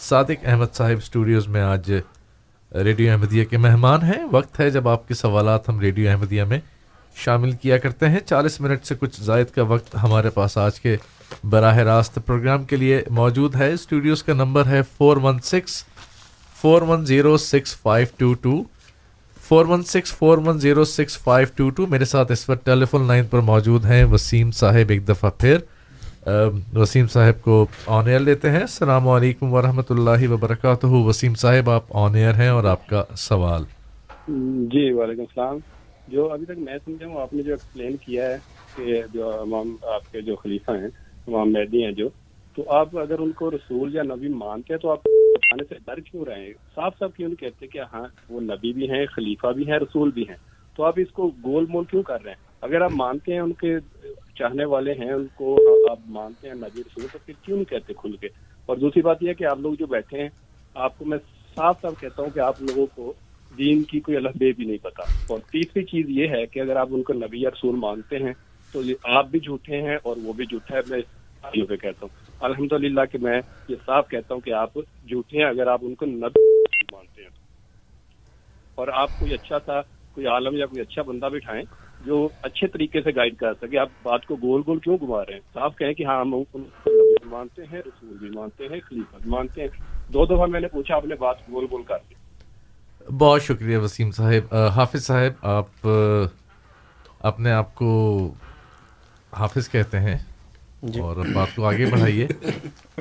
صادق 0.00 0.44
احمد 0.44 0.74
صاحب 0.74 0.96
اسٹوڈیوز 0.96 1.48
میں 1.48 1.62
آج 1.62 1.92
ریڈیو 2.74 3.10
احمدیہ 3.12 3.44
کے 3.44 3.58
مہمان 3.58 4.02
ہیں۔ 4.02 4.24
وقت 4.32 4.60
ہے 4.60 4.70
جب 4.70 4.88
آپ 4.88 5.08
کے 5.08 5.14
سوالات 5.14 5.68
ہم 5.68 5.80
ریڈیو 5.80 6.10
احمدیہ 6.10 6.44
میں 6.44 6.60
شامل 7.16 7.52
کیا 7.52 7.78
کرتے 7.78 8.08
ہیں۔ 8.08 8.20
چالیس 8.26 8.60
منٹ 8.60 8.84
سے 8.84 8.94
کچھ 8.94 9.20
زائد 9.22 9.46
کا 9.54 9.62
وقت 9.62 9.96
ہمارے 10.02 10.30
پاس 10.30 10.58
آج 10.58 10.80
کے 10.80 10.96
براہ 11.44 11.76
راست 11.76 12.18
پروگرام 12.26 12.64
کے 12.64 12.76
لیے 12.76 13.02
موجود 13.10 13.54
ہے۔ 13.54 13.72
اسٹوڈیوز 13.72 14.22
کا 14.22 14.32
نمبر 14.32 14.66
ہے 14.66 14.80
four 14.96 15.16
one 15.16 15.40
six 15.40 15.84
four 16.60 16.82
one 16.82 17.06
zero 17.06 17.36
six 17.36 17.76
five 17.76 18.06
two 18.16 18.34
two 18.34 18.62
four 19.52 19.66
one 19.68 19.82
six 19.82 20.12
four 20.16 20.38
one 20.44 20.58
zero 20.58 20.84
six 20.84 21.18
five 21.22 21.46
two 21.56 21.68
two 21.70 21.86
میرے 21.86 22.04
ساتھ 22.04 22.30
اس 22.32 22.48
وقت 22.48 22.64
ٹیلی 22.66 22.84
فون 22.90 23.06
لائن 23.06 23.24
پر 23.30 23.40
موجود 23.48 23.84
ہیں 23.84 24.04
وسیم 24.12 24.50
صاحب 24.50 24.90
ایک 24.90 25.06
دفعہ 25.08 25.30
پھر. 25.38 25.58
وسیم 26.74 27.06
صاحب 27.12 27.42
کو 27.44 27.66
آن 27.96 28.06
ایئر 28.08 28.20
لیتے 28.20 28.50
ہیں. 28.50 28.60
السلام 28.60 29.08
علیکم 29.08 29.52
ورحمۃ 29.54 29.90
اللہ 29.90 30.26
وبرکاتہ. 30.30 30.86
وسیم 30.86 31.34
صاحب، 31.42 31.70
آپ 31.70 31.96
آن 32.04 32.14
ایئر 32.14 32.34
ہیں 32.34 32.48
اور 32.48 32.64
آپ 32.72 32.88
کا 32.88 33.04
سوال. 33.18 33.64
جی 34.72 34.90
وعلیکم 34.92 35.20
السلام. 35.20 35.58
جو 36.08 36.30
ابھی 36.32 36.46
تک 36.46 36.58
میں 36.58 36.78
سمجھا 36.84 37.06
ہوں، 37.06 37.20
آپ 37.22 37.34
نے 37.34 37.42
جو 37.42 37.52
ایکسپلین 37.52 37.96
کیا 38.06 38.30
ہے 38.30 38.38
کہ 38.76 39.02
جو 39.14 39.30
امام، 39.40 39.76
آپ 39.94 40.12
کے 40.12 40.20
جو 40.20 40.36
خلیفہ 40.42 40.78
ہیں، 40.80 40.88
امام 41.26 41.52
مہدی 41.52 41.84
ہیں 41.84 41.92
جو، 41.92 42.08
تو 42.56 42.70
آپ 42.80 42.98
اگر 42.98 43.18
ان 43.18 43.32
کو 43.36 43.50
رسول 43.50 43.94
یا 43.94 44.02
نبی 44.14 44.34
مانتے 44.44 44.74
ہیں 44.74 44.80
تو 44.80 44.90
آپ 44.92 45.06
بتانے 45.34 45.64
سے 45.68 45.74
ڈر 45.86 46.00
کیوں 46.00 46.24
رہے 46.24 46.46
ہیں؟ 46.46 46.52
صاف 46.74 46.98
صاف 46.98 47.16
کیوں 47.16 47.28
نہیں 47.28 47.40
کہتے 47.40 47.66
کہ 47.66 47.80
ہاں 47.92 48.04
وہ 48.28 48.40
نبی 48.40 48.72
بھی 48.72 48.90
ہیں، 48.90 49.06
خلیفہ 49.06 49.46
بھی 49.46 49.70
ہیں، 49.70 49.78
رسول 49.78 50.10
بھی 50.10 50.22
ہیں؟ 50.28 50.36
تو 50.76 50.84
آپ 50.84 50.94
اس 50.96 51.10
کو 51.12 51.30
گول 51.44 51.66
مول 51.68 51.84
کیوں 51.84 52.02
کر 52.02 52.22
رہے 52.22 52.30
ہیں؟ 52.30 52.52
اگر 52.60 52.80
آپ 52.80 52.90
مانتے 52.92 53.32
ہیں 53.32 53.40
ان 53.40 53.52
کے 53.52 53.78
چاہنے 54.34 54.64
والے 54.64 54.92
ہیں، 54.92 55.12
ان 55.12 55.26
کو 55.34 55.58
آپ 55.90 55.98
مانتے 56.06 56.48
ہیں 56.48 56.54
نبی 56.54 56.80
رسول، 56.80 57.06
تو 57.12 57.18
پھر 57.26 57.34
کیوں 57.42 57.56
نہیں 57.56 57.70
کہتے 57.70 57.92
کھل 57.94 58.16
کے؟ 58.16 58.28
اور 58.66 58.76
دوسری 58.76 59.02
بات 59.02 59.22
یہ 59.22 59.28
ہے 59.28 59.34
کہ 59.34 59.44
آپ 59.44 59.58
لوگ 59.60 59.74
جو 59.78 59.86
بیٹھے 59.86 60.22
ہیں، 60.22 60.28
آپ 60.74 60.98
کو 60.98 61.04
میں 61.04 61.18
صاف 61.56 61.82
صاف 61.82 62.00
کہتا 62.00 62.22
ہوں 62.22 62.30
کہ 62.30 62.40
آپ 62.40 62.62
لوگوں 62.62 62.86
کو 62.94 63.12
دین 63.58 63.82
کی 63.82 64.00
کوئی 64.00 64.16
الگ 64.16 64.28
بے 64.34 64.52
بھی 64.52 64.64
نہیں 64.64 64.84
پتا۔ 64.84 65.02
اور 65.28 65.38
تیسری 65.38 65.84
چیز 65.84 66.06
یہ 66.08 66.26
ہے 66.28 66.46
کہ 66.46 66.60
اگر 66.60 66.76
آپ 66.76 66.88
ان 66.90 67.02
کو 67.02 67.12
نبی 67.12 67.40
یا 67.40 67.50
رسول 67.50 67.76
مانتے 67.76 68.16
ہیں، 68.16 68.32
تو 68.72 68.82
آپ 69.04 69.26
بھی 69.26 69.40
جھوٹے 69.40 69.82
ہیں 69.82 69.96
اور 70.02 70.16
وہ 70.22 70.32
بھی 70.32 70.44
جھوٹا 70.44 70.76
ہے، 70.76 70.80
میں 70.90 71.64
پہ 71.64 71.76
کہتا 71.76 72.06
ہوں۔ 72.06 72.31
الحمد 72.42 72.72
للہ 72.72 73.00
کہ 73.12 73.18
میں 73.18 73.40
یہ 73.68 73.76
صاف 73.86 74.08
کہتا 74.08 74.34
ہوں 74.34 74.40
کہ 74.40 74.52
آپ 74.52 74.74
جھوٹے 75.08 75.38
ہیں، 75.38 75.44
اگر 75.44 75.66
آپ 75.66 75.78
ان 75.82 75.94
کو 75.94 76.06
نبی 76.06 76.60
مانتے 76.92 77.22
ہیں۔ 77.22 77.28
اور 78.74 78.88
آپ 78.88 79.08
کوئی 79.18 79.34
اچھا 79.34 79.58
سا، 79.66 79.80
کوئی 80.14 80.26
عالم 80.26 80.56
یا 80.56 80.66
کوئی 80.66 80.80
اچھا 80.80 81.02
بندہ 81.02 81.26
بٹھائیں 81.26 81.62
جو 82.06 82.28
اچھے 82.42 82.66
طریقے 82.66 83.02
سے 83.02 83.10
گائیڈ 83.16 83.36
کر 83.36 83.54
سکے۔ 83.54 83.78
آپ 83.78 83.88
بات 84.02 84.26
کو 84.26 84.36
گول 84.36 84.62
گول 84.66 84.78
کیوں 84.78 84.96
گھما 85.00 85.20
رہے 85.20 85.32
ہیں؟ 85.32 85.40
صاف 85.54 85.76
کہیں 85.76 85.94
کہ 85.94 86.04
ہاں 86.04 86.20
ہم 86.20 86.34
ان 86.34 86.44
کو 86.44 86.58
نبی 86.58 86.90
بھی 86.90 87.30
مانتے 87.30 87.62
ہیں، 87.72 87.78
رسول 87.78 88.16
بھی 88.20 88.30
مانتے 88.30 88.64
ہیں، 88.64 88.80
خلیفہ 88.80 89.16
بھی 89.22 89.30
مانتے 89.30 89.60
ہیں۔ 89.60 89.68
دو 90.12 90.26
دفعہ 90.26 90.46
میں 90.46 90.60
نے 90.60 90.68
پوچھا، 90.68 90.96
آپ 90.96 91.06
نے 91.06 91.14
بات 91.14 91.36
گول 91.50 91.66
گول 91.70 91.82
کر 91.82 91.96
دی۔ 92.10 92.14
بہت 93.18 93.42
شکریہ 93.42 93.78
وسیم 93.78 94.10
صاحب۔ 94.10 94.54
حافظ 94.54 95.06
صاحب، 95.06 95.46
آپ 95.46 95.88
اپنے 97.20 97.50
آپ 97.50 97.74
کو 97.74 98.18
حافظ 99.32 99.70
کہتے 99.70 100.00
ہیں۔ 100.00 100.31
اور 100.82 101.16
بات 101.16 101.48
کو 101.56 101.64
آگے 101.64 101.86
بڑھائیے۔ 101.86 102.28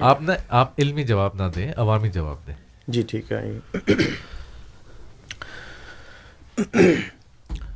آپ 0.01 0.21
نے 0.21 0.33
آپ 0.49 0.73
علمی 0.79 1.03
جواب 1.03 1.31
نہ 1.35 1.43
دیں 1.55 1.71
عوامی 1.75 2.09
جواب 2.09 2.35
دیں۔ 2.47 2.53
جی 2.87 3.01
ٹھیک 3.01 3.31
ہے۔ 3.31 3.59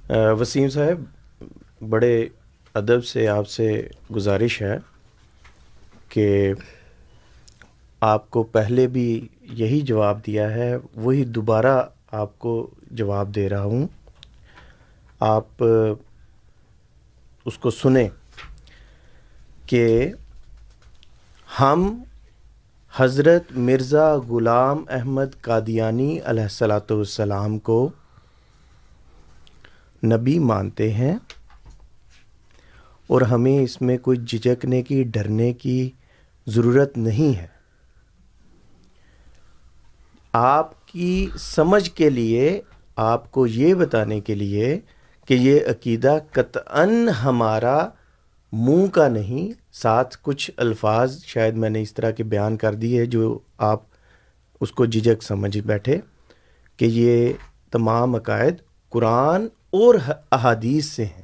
وسیم 0.09 0.69
صاحب 0.69 1.03
بڑے 1.89 2.27
ادب 2.73 3.05
سے 3.05 3.27
آپ 3.27 3.47
سے 3.47 3.87
گزارش 4.15 4.61
ہے 4.61 4.77
کہ 6.09 6.53
آپ 7.99 8.29
کو 8.29 8.43
پہلے 8.43 8.87
بھی 8.87 9.27
یہی 9.41 9.81
جواب 9.81 10.27
دیا 10.27 10.53
ہے 10.55 10.75
وہی 10.95 11.25
دوبارہ 11.25 11.83
آپ 12.11 12.39
کو 12.39 12.69
جواب 12.91 13.35
دے 13.35 13.49
رہا 13.49 13.63
ہوں۔ 13.63 13.87
آپ 15.19 15.63
اس 17.45 17.57
کو 17.57 17.69
سنیں۔ 17.69 18.09
کہ 19.67 20.11
ہم 21.59 22.03
حضرت 22.95 23.43
مرزا 23.51 24.15
غلام 24.15 24.83
احمد 24.89 25.41
قادیانی 25.41 26.19
علیہ 26.25 26.43
السلاۃ 26.43 26.91
والسلام 26.91 27.59
کو 27.59 27.89
نبی 30.05 30.39
مانتے 30.39 30.93
ہیں 30.93 31.15
اور 33.07 33.21
ہمیں 33.21 33.59
اس 33.59 33.81
میں 33.81 33.97
کوئی 33.97 34.17
جھجکنے 34.17 34.81
کی، 34.81 35.03
ڈرنے 35.03 35.53
کی 35.53 35.89
ضرورت 36.47 36.97
نہیں 36.97 37.37
ہے۔ 37.37 37.47
آپ 40.33 40.87
کی 40.87 41.29
سمجھ 41.39 41.91
کے 41.91 42.09
لیے، 42.09 42.61
آپ 42.95 43.31
کو 43.31 43.47
یہ 43.47 43.73
بتانے 43.73 44.19
کے 44.21 44.35
لیے 44.35 44.79
کہ 45.25 45.33
یہ 45.33 45.59
عقیدہ 45.67 46.17
قطعاً 46.31 47.07
ہمارا 47.07 47.89
منہ 48.57 48.87
کا 48.87 49.07
نہیں، 49.07 49.73
ساتھ 49.73 50.17
کچھ 50.21 50.51
الفاظ 50.57 51.23
شاید 51.25 51.55
میں 51.55 51.69
نے 51.69 51.81
اس 51.81 51.93
طرح 51.93 52.11
کے 52.11 52.23
بیان 52.23 52.57
کر 52.57 52.73
دیے 52.73 53.05
جو 53.05 53.39
آپ 53.57 53.83
اس 54.61 54.71
کو 54.71 54.85
جھجک 54.85 55.23
سمجھ 55.23 55.57
بیٹھے 55.57 55.99
کہ 56.77 56.85
یہ 56.85 57.33
تمام 57.71 58.15
عقائد 58.15 58.55
قرآن 58.89 59.47
اور 59.71 59.95
احادیث 60.31 60.85
سے 60.85 61.05
ہیں۔ 61.05 61.21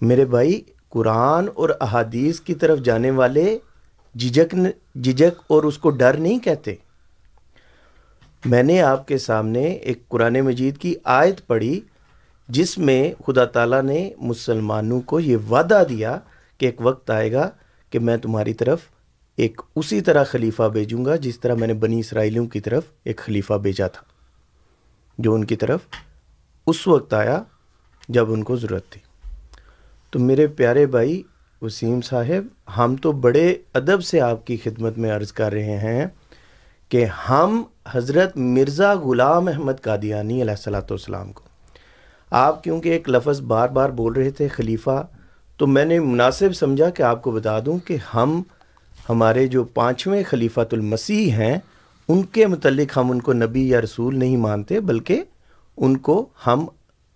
میرے 0.00 0.24
بھائی، 0.24 0.62
قرآن 0.88 1.48
اور 1.54 1.70
احادیث 1.80 2.40
کی 2.40 2.54
طرف 2.54 2.78
جانے 2.78 3.10
والے 3.10 3.58
جھجک 4.18 4.54
جھجک 4.94 5.40
اور 5.46 5.62
اس 5.62 5.78
کو 5.78 5.90
ڈر 5.90 6.14
نہیں 6.14 6.38
کہتے۔ 6.38 6.74
میں 8.44 8.62
نے 8.62 8.82
آپ 8.82 9.08
کے 9.08 9.18
سامنے 9.18 9.64
ایک 9.64 10.08
قرآن 10.08 10.40
مجید 10.40 10.78
کی 10.78 10.94
آیت 11.04 11.46
پڑھی 11.46 11.80
جس 12.48 12.76
میں 12.78 13.12
خدا 13.26 13.44
تعالیٰ 13.44 13.82
نے 13.82 14.10
مسلمانوں 14.18 15.00
کو 15.00 15.20
یہ 15.20 15.36
وعدہ 15.50 15.82
دیا 15.88 16.18
کہ 16.58 16.66
ایک 16.66 16.80
وقت 16.80 17.10
آئے 17.10 17.32
گا 17.32 17.48
کہ 17.92 17.98
میں 17.98 18.16
تمہاری 18.16 18.54
طرف 18.54 18.80
ایک 19.38 19.60
اسی 19.76 20.00
طرح 20.00 20.24
خلیفہ 20.24 20.68
بھیجوں 20.72 21.04
گا، 21.04 21.16
جس 21.16 21.40
طرح 21.40 21.54
میں 21.54 21.66
نے 21.68 21.74
بنی 21.74 21.98
اسرائیلیوں 22.00 22.46
کی 22.46 22.60
طرف 22.60 22.84
ایک 23.04 23.18
خلیفہ 23.18 23.54
بھیجا 23.54 23.86
تھا، 23.86 24.02
جو 25.18 25.34
ان 25.34 25.44
کی 25.44 25.56
طرف 25.56 25.80
اس 26.66 26.86
وقت 26.86 27.14
آیا 27.14 27.42
جب 28.08 28.32
ان 28.32 28.42
کو 28.42 28.56
ضرورت 28.56 28.90
تھی۔ 28.90 29.00
تو 30.12 30.18
میرے 30.18 30.46
پیارے 30.46 30.86
بھائی 30.86 31.22
وسیم 31.62 32.00
صاحب، 32.00 32.46
ہم 32.76 32.96
تو 32.96 33.12
بڑے 33.12 33.46
ادب 33.74 34.04
سے 34.04 34.20
آپ 34.20 34.46
کی 34.46 34.56
خدمت 34.56 34.98
میں 34.98 35.10
عرض 35.10 35.32
کر 35.32 35.52
رہے 35.52 35.76
ہیں 35.78 36.06
کہ 36.90 37.04
ہم 37.28 37.62
حضرت 37.90 38.36
مرزا 38.36 38.92
غلام 38.94 39.48
احمد 39.48 39.80
قادیانی 39.82 40.40
علیہ 40.42 40.50
السلاۃ 40.50 40.90
والسلام 40.90 41.32
کو 41.32 41.44
آپ 42.30 42.64
کیونکہ 42.64 42.88
ایک 42.88 43.08
لفظ 43.08 43.40
بار 43.40 43.68
بار 43.68 43.90
بول 43.90 44.12
رہے 44.12 44.30
تھے 44.30 44.48
خلیفہ، 44.48 45.06
تو 45.56 45.66
میں 45.66 45.84
نے 45.84 45.98
مناسب 46.00 46.54
سمجھا 46.54 46.90
کہ 46.90 47.02
آپ 47.02 47.22
کو 47.22 47.30
بتا 47.30 47.58
دوں 47.66 47.78
کہ 47.78 47.96
ہم، 48.14 48.42
ہمارے 49.08 49.46
جو 49.46 49.64
پانچویں 49.64 50.22
خلیفۃ 50.30 50.72
المسیح 50.72 51.30
ہیں، 51.32 51.58
ان 52.08 52.22
کے 52.22 52.46
متعلق 52.46 52.96
ہم 52.96 53.10
ان 53.10 53.20
کو 53.20 53.32
نبی 53.32 53.68
یا 53.68 53.80
رسول 53.80 54.18
نہیں 54.18 54.36
مانتے، 54.36 54.80
بلکہ 54.80 55.22
ان 55.76 55.96
کو 55.96 56.28
ہم 56.46 56.66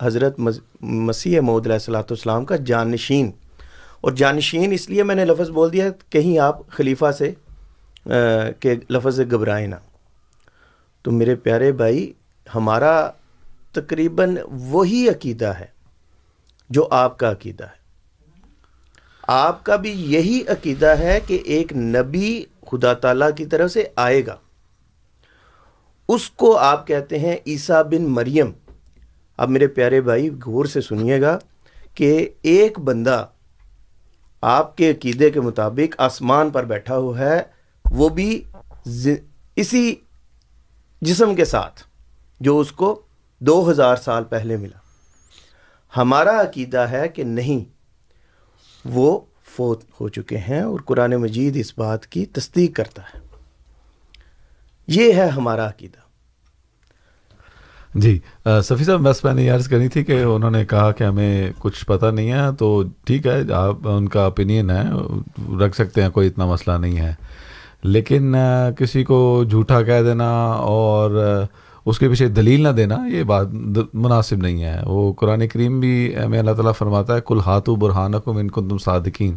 حضرت 0.02 0.40
مسیح 0.80 1.40
معود 1.40 1.66
علیہ 1.66 1.74
السلاۃ 1.74 2.10
والسلام 2.10 2.44
کا 2.44 2.56
جانشین۔ 2.56 3.30
اور 4.00 4.12
جانشین 4.12 4.72
اس 4.72 4.88
لیے 4.90 5.02
میں 5.02 5.14
نے 5.14 5.24
لفظ 5.24 5.50
بول 5.50 5.72
دیا، 5.72 5.88
کہیں 6.10 6.38
آپ 6.38 6.68
خلیفہ 6.68 7.12
سے 7.12 7.32
کہ 8.60 8.74
لفظ 8.90 9.16
سے 9.16 9.24
گھبرائیں 9.30 9.66
نہ۔ 9.66 9.74
تو 11.02 11.10
میرے 11.10 11.34
پیارے 11.34 11.72
بھائی، 11.72 12.12
ہمارا 12.54 13.10
تقریباً 13.72 14.36
وہی 14.50 15.08
عقیدہ 15.08 15.46
ہے 15.46 15.66
جو 16.70 16.88
آپ 16.90 17.18
کا 17.18 17.30
عقیدہ 17.30 17.64
ہے۔ 17.64 17.80
آپ 19.22 19.64
کا 19.64 19.76
بھی 19.76 19.90
یہی 19.90 20.42
عقیدہ 20.48 20.86
ہے 20.86 21.20
کہ 21.26 21.38
ایک 21.44 21.72
نبی 21.72 22.44
خدا 22.66 22.92
تعالیٰ 22.92 23.30
کی 23.36 23.46
طرف 23.46 23.70
سے 23.70 23.88
آئے 23.96 24.26
گا۔ 24.26 24.36
اس 26.08 26.30
کو 26.30 26.56
آپ 26.56 26.86
کہتے 26.86 27.18
ہیں 27.18 27.36
عیسیٰ 27.46 27.82
بن 27.82 28.02
مریم۔ 28.02 28.52
اب 29.36 29.50
میرے 29.50 29.66
پیارے 29.66 30.00
بھائی، 30.00 30.30
غور 30.46 30.64
سے 30.64 30.80
سنیے 30.80 31.20
گا 31.20 31.38
کہ 31.94 32.28
ایک 32.42 32.78
بندہ 32.78 33.26
آپ 34.40 34.76
کے 34.76 34.90
عقیدے 34.90 35.30
کے 35.30 35.40
مطابق 35.40 35.94
آسمان 35.98 36.50
پر 36.50 36.64
بیٹھا 36.64 36.96
ہوا 36.96 37.18
ہے، 37.18 37.42
وہ 37.90 38.08
بھی 38.08 38.44
اسی 39.56 39.94
جسم 41.02 41.34
کے 41.34 41.44
ساتھ 41.44 41.82
جو 42.40 42.58
اس 42.58 42.72
کو 42.72 43.02
دو 43.40 43.70
ہزار 43.70 43.96
سال 43.96 44.24
پہلے 44.24 44.56
ملا۔ 44.56 44.78
ہمارا 45.96 46.40
عقیدہ 46.40 46.78
ہے 46.78 47.08
کہ 47.08 47.24
نہیں، 47.24 47.64
وہ 48.84 49.20
فوت 49.56 49.82
ہو 50.00 50.08
چکے 50.08 50.38
ہیں 50.38 50.60
اور 50.60 50.80
قرآن 50.84 51.14
مجید 51.14 51.56
اس 51.56 51.78
بات 51.78 52.06
کی 52.06 52.26
تصدیق 52.26 52.76
کرتا 52.76 53.02
ہے۔ 53.02 53.20
یہ 54.86 55.12
ہے 55.12 55.28
ہمارا 55.28 55.68
عقیدہ۔ 55.68 56.00
جی 57.94 58.18
صفی 58.62 58.84
صاحب، 58.84 59.00
بس 59.00 59.24
میں 59.24 59.34
نے 59.34 59.42
یہ 59.42 59.52
عرض 59.52 59.68
کرنی 59.68 59.88
تھی 59.88 60.04
کہ 60.04 60.22
انہوں 60.22 60.50
نے 60.50 60.64
کہا 60.64 60.92
کہ 60.92 61.04
ہمیں 61.04 61.52
کچھ 61.58 61.86
پتہ 61.86 62.06
نہیں 62.06 62.32
ہے، 62.32 62.52
تو 62.58 62.82
ٹھیک 63.04 63.26
ہے، 63.26 63.52
آپ، 63.52 63.76
ان 63.84 64.08
کا 64.08 64.24
اوپینین 64.24 64.70
ہے، 64.70 64.82
رکھ 65.60 65.74
سکتے 65.74 66.02
ہیں، 66.02 66.10
کوئی 66.10 66.28
اتنا 66.28 66.46
مسئلہ 66.46 66.76
نہیں 66.76 66.98
ہے۔ 66.98 67.14
لیکن 67.82 68.34
کسی 68.78 69.04
کو 69.04 69.44
جھوٹا 69.50 69.82
کہہ 69.82 70.02
دینا 70.02 70.46
اور 70.52 71.40
اس 71.86 71.98
کے 71.98 72.08
پیچھے 72.08 72.28
دلیل 72.28 72.62
نہ 72.62 72.68
دینا 72.68 73.06
یہ 73.06 73.22
بات 73.22 73.46
مناسب 73.94 74.36
نہیں 74.36 74.62
ہے۔ 74.62 74.80
وہ 74.84 75.12
قرآن 75.12 75.48
کریم 75.48 75.80
بھی 75.80 76.14
ہمیں 76.24 76.38
اللہ 76.38 76.50
تعالیٰ 76.50 76.72
فرماتا 76.78 77.16
ہے 77.16 77.20
کل 77.26 77.38
ہاتھو 77.46 77.76
برہانہ 77.76 78.16
کو 78.16 78.38
ان 78.38 78.50
کو 78.50 78.60
تم 78.60 78.78
صادقین 78.78 79.36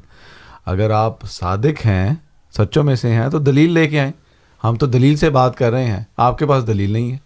اگر 0.65 0.89
آپ 0.89 1.21
صادق 1.21 1.85
ہیں 1.85 2.15
سچوں 2.57 2.83
میں 2.83 2.95
سے 2.95 3.09
ہیں 3.09 3.29
تو 3.29 3.39
دلیل 3.39 3.71
لے 3.71 3.87
کے 3.87 3.99
آئیں۔ 3.99 4.11
ہم 4.63 4.75
تو 4.75 4.85
دلیل 4.85 5.15
سے 5.15 5.29
بات 5.29 5.57
کر 5.57 5.71
رہے 5.71 5.85
ہیں 5.85 6.03
آپ 6.17 6.37
کے 6.37 6.45
پاس 6.45 6.67
دلیل 6.67 6.91
نہیں 6.91 7.11
ہے۔ 7.11 7.17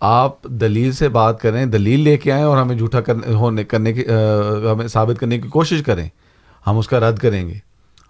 آپ 0.00 0.42
دلیل 0.44 0.92
سے 0.92 1.08
بات 1.08 1.40
کریں 1.40 1.66
دلیل 1.66 2.00
لے 2.00 2.16
کے 2.16 2.32
آئیں 2.32 2.44
اور 2.44 2.56
ہمیں 2.56 2.76
جھوٹا 2.76 2.98
ہونے 3.28 3.64
کرنے 3.64 3.92
کی 3.92 4.04
ہمیں 4.72 4.88
ثابت 4.88 5.20
کرنے 5.20 5.38
کی 5.38 5.48
کوشش 5.48 5.82
کریں۔ 5.82 6.08
ہم 6.66 6.78
اس 6.78 6.88
کا 6.88 7.00
رد 7.00 7.18
کریں 7.18 7.48
گے۔ 7.48 7.54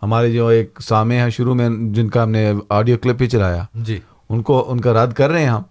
ہمارے 0.02 0.32
جو 0.32 0.46
ایک 0.46 0.78
سامع 0.82 1.14
ہیں 1.14 1.30
شروع 1.30 1.54
میں 1.54 1.68
جن 1.70 2.08
کا 2.08 2.22
ہم 2.22 2.30
نے 2.30 2.52
آڈیو 2.68 2.98
کلپ 2.98 3.22
ہی 3.22 3.28
چلایا 3.28 3.64
جی۔ 3.74 3.98
ان 4.28 4.42
کو 4.42 4.70
ان 4.70 4.80
کا 4.80 4.92
رد 4.92 5.12
کر 5.12 5.30
رہے 5.30 5.40
ہیں 5.40 5.48
ہم۔ 5.48 5.62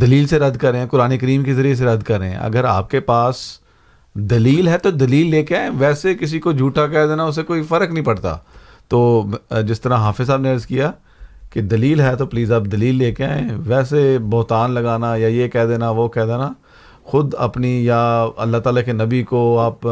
دلیل 0.00 0.26
سے 0.26 0.38
رد 0.38 0.56
کر 0.56 0.70
رہے 0.70 0.78
ہیں 0.78 0.86
قرآن 0.88 1.16
کریم 1.18 1.42
کے 1.42 1.54
ذریعے 1.54 1.74
سے 1.74 1.84
رد 1.84 2.02
کر 2.02 2.18
رہے 2.18 2.30
ہیں 2.30 2.36
اگر 2.36 2.64
آپ 2.64 2.90
کے 2.90 3.00
پاس 3.00 3.36
دلیل 4.14 4.68
ہے 4.68 4.78
تو 4.78 4.90
دلیل 4.90 5.30
لے 5.30 5.42
کے 5.44 5.56
آئیں۔ 5.56 5.70
ویسے 5.78 6.14
کسی 6.14 6.40
کو 6.40 6.52
جھوٹا 6.52 6.86
کہہ 6.86 7.06
دینا، 7.08 7.24
اسے 7.24 7.42
کوئی 7.42 7.62
فرق 7.68 7.90
نہیں 7.90 8.04
پڑتا۔ 8.04 8.36
تو 8.88 9.24
جس 9.66 9.80
طرح 9.80 9.96
حافظ 9.96 10.26
صاحب 10.26 10.40
نے 10.40 10.52
عرض 10.52 10.66
کیا 10.66 10.90
کہ 11.50 11.60
دلیل 11.60 12.00
ہے 12.00 12.14
تو 12.16 12.26
پلیز 12.26 12.52
آپ 12.52 12.62
دلیل 12.72 12.94
لے 12.94 13.12
کے 13.14 13.24
آئیں۔ 13.24 13.48
ویسے 13.66 14.18
بہتان 14.30 14.70
لگانا 14.70 15.14
یا 15.16 15.28
یہ 15.28 15.48
کہہ 15.48 15.64
دینا، 15.68 15.90
وہ 15.90 16.08
کہہ 16.08 16.22
دینا، 16.22 16.52
خود 17.04 17.34
اپنی 17.38 17.84
یا 17.84 18.26
اللہ 18.36 18.56
تعالیٰ 18.56 18.84
کے 18.84 18.92
نبی 18.92 19.22
کو 19.22 19.58
آپ 19.60 19.86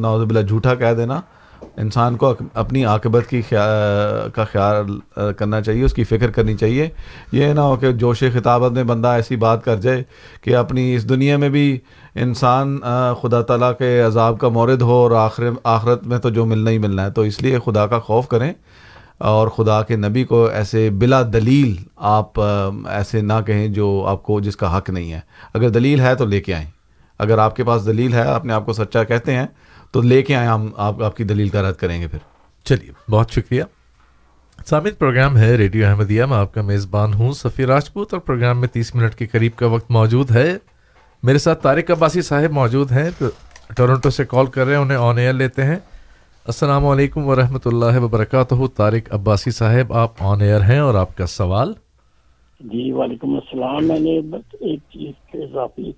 ناوز 0.00 0.24
باللہ 0.24 0.46
جھوٹا 0.46 0.74
کہہ 0.74 0.92
دینا 0.96 1.20
انسان 1.76 2.16
کو 2.16 2.34
اپنی 2.54 2.84
عاقبت 2.84 3.26
کی 3.28 3.42
کا 4.34 4.44
خیال 4.52 4.98
کرنا 5.36 5.60
چاہیے، 5.60 5.84
اس 5.84 5.94
کی 5.94 6.04
فکر 6.04 6.30
کرنی 6.30 6.56
چاہیے۔ 6.56 6.88
یہ 7.32 7.46
نہ 7.46 7.60
ہو 7.60 7.76
کہ 7.76 7.92
جوش 7.92 8.24
خطابت 8.34 8.72
میں 8.72 8.84
بندہ 8.84 9.08
ایسی 9.08 9.36
بات 9.36 9.64
کر 9.64 9.76
جائے 9.76 10.02
کہ 10.42 10.56
اپنی 10.56 10.94
اس 10.94 11.08
دنیا 11.08 11.36
میں 11.36 11.48
بھی 11.48 11.78
انسان 12.14 12.78
خدا 13.22 13.42
تعالیٰ 13.42 13.72
کے 13.78 14.00
عذاب 14.00 14.38
کا 14.38 14.48
مورد 14.48 14.82
ہو 14.82 14.92
اور 14.92 15.10
آخر 15.10 15.44
آخرت 15.64 16.06
میں 16.06 16.18
تو 16.18 16.30
جو 16.30 16.46
ملنا 16.46 16.70
ہی 16.70 16.78
ملنا 16.78 17.04
ہے۔ 17.04 17.10
تو 17.10 17.22
اس 17.22 17.42
لیے 17.42 17.58
خدا 17.64 17.86
کا 17.86 17.98
خوف 17.98 18.28
کریں 18.28 18.52
اور 19.18 19.48
خدا 19.48 19.82
کے 19.82 19.96
نبی 19.96 20.24
کو 20.24 20.46
ایسے 20.46 20.90
بلا 20.90 21.22
دلیل 21.22 21.76
آپ 21.96 22.40
ایسے 22.88 23.20
نہ 23.20 23.40
کہیں 23.46 23.68
جو 23.68 24.04
آپ 24.08 24.22
کو، 24.22 24.40
جس 24.40 24.56
کا 24.56 24.78
حق 24.78 24.90
نہیں 24.90 25.12
ہے۔ 25.12 25.20
اگر 25.54 25.68
دلیل 25.68 26.00
ہے 26.00 26.14
تو 26.14 26.24
لے 26.24 26.40
کے 26.40 26.54
آئیں۔ 26.54 26.70
اگر 27.18 27.38
آپ 27.38 27.56
کے 27.56 27.64
پاس 27.64 27.86
دلیل 27.86 28.12
ہے، 28.12 28.22
اپنے 28.22 28.52
آپ 28.52 28.66
کو 28.66 28.72
سچا 28.72 29.04
کہتے 29.04 29.34
ہیں 29.34 29.46
تو 29.90 30.00
لے 30.00 30.22
کے 30.22 30.36
آئیں 30.36 30.48
ہم 30.48 30.70
آپ 30.76 31.02
آپ 31.02 31.16
کی 31.16 31.24
دلیل 31.24 31.48
کا 31.48 31.62
رد 31.62 31.74
کریں 31.74 32.00
گے 32.02 32.08
پھر۔ 32.08 32.18
چلیے 32.64 33.10
بہت 33.10 33.30
شکریہ۔ 33.30 33.62
سامد 34.66 34.98
پروگرام 34.98 35.36
ہے 35.36 35.54
ریڈیو 35.56 35.86
احمدیہ۔ 35.86 36.24
میں 36.24 36.36
آپ 36.36 36.54
کا 36.54 36.62
میزبان 36.62 37.14
ہوں 37.14 37.32
سفیر 37.32 37.68
راجپوت 37.68 38.14
اور 38.14 38.20
پروگرام 38.20 38.60
میں 38.60 38.68
تیس 38.68 38.94
منٹ 38.94 39.14
کے 39.14 39.26
قریب 39.26 39.52
کا 39.56 39.66
وقت 39.66 39.90
موجود 39.90 40.30
ہے۔ 40.30 40.56
میرے 41.22 41.38
ساتھ 41.38 41.62
طارق 41.62 41.90
عباسی 41.90 42.22
صاحب 42.22 42.50
موجود 42.50 42.92
ہیں 42.92 43.10
ٹورنٹو 43.76 44.10
سے 44.10 44.24
کال 44.24 44.46
کر 44.46 44.64
رہے 44.64 44.74
ہیں 44.74 44.82
انہیں 44.82 44.98
آن 44.98 45.18
ایئر 45.18 45.32
لیتے 45.32 45.64
ہیں۔ 45.64 45.76
السلام 46.44 46.86
علیکم 46.86 47.26
ورحمۃ 47.26 47.64
اللہ 47.64 47.98
وبرکاتہ 47.98 48.54
طارق 48.76 49.14
عباسی 49.14 49.50
صاحب 49.50 49.92
آپ 49.92 50.12
آن 50.20 50.40
ایئر 50.40 50.60
ہیں 50.60 50.78
اور 50.78 50.94
آپ 50.94 51.16
کا 51.16 51.26
سوال؟ 51.26 51.72
جی 52.60 52.92
وعلیکم 52.92 53.34
السلام۔ 53.34 53.88
میں 53.88 54.00
نے 54.00 54.18
ایک 54.60 54.80
چیز 54.92 55.12
کے 55.32 55.38
اضافی 55.38 55.92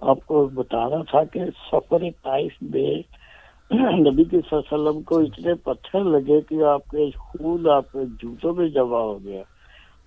آپ 0.00 0.26
کو 0.26 0.48
بتانا 0.54 1.02
تھا 1.02 1.24
کہ 1.24 1.40
سفر 1.72 1.98
طائف 2.00 2.52
میں 2.62 3.19
نبی 3.98 4.24
کے 4.24 4.36
وسلم 4.52 5.02
کو 5.02 5.18
اتنے 5.18 5.54
پتھر 5.54 6.04
لگے 6.04 6.40
کہ 6.40 6.62
آپ 6.62 6.88
کے 6.88 7.10
خون 7.16 7.68
آپ 7.70 7.92
کے 7.92 7.98
جوتوں 8.22 8.54
میں 8.54 8.68
جمع 8.68 9.00
ہو 9.00 9.24
گیا۔ 9.24 9.42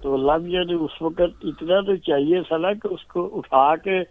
تو 0.01 0.13
اللہ 0.13 0.31
میاں 0.31 0.63
نے 0.65 0.73
یعنی 0.73 0.85
اس 0.85 1.01
وقت 1.01 1.45
اتنا 1.45 1.79
تو 1.81 1.95
چاہیے 1.95 2.41
تھا 2.47 2.57
نا 2.57 2.73
کہ 2.73 2.93
اس 2.93 3.05
کو 3.05 3.37
اٹھا 3.37 3.75
کے 3.75 4.01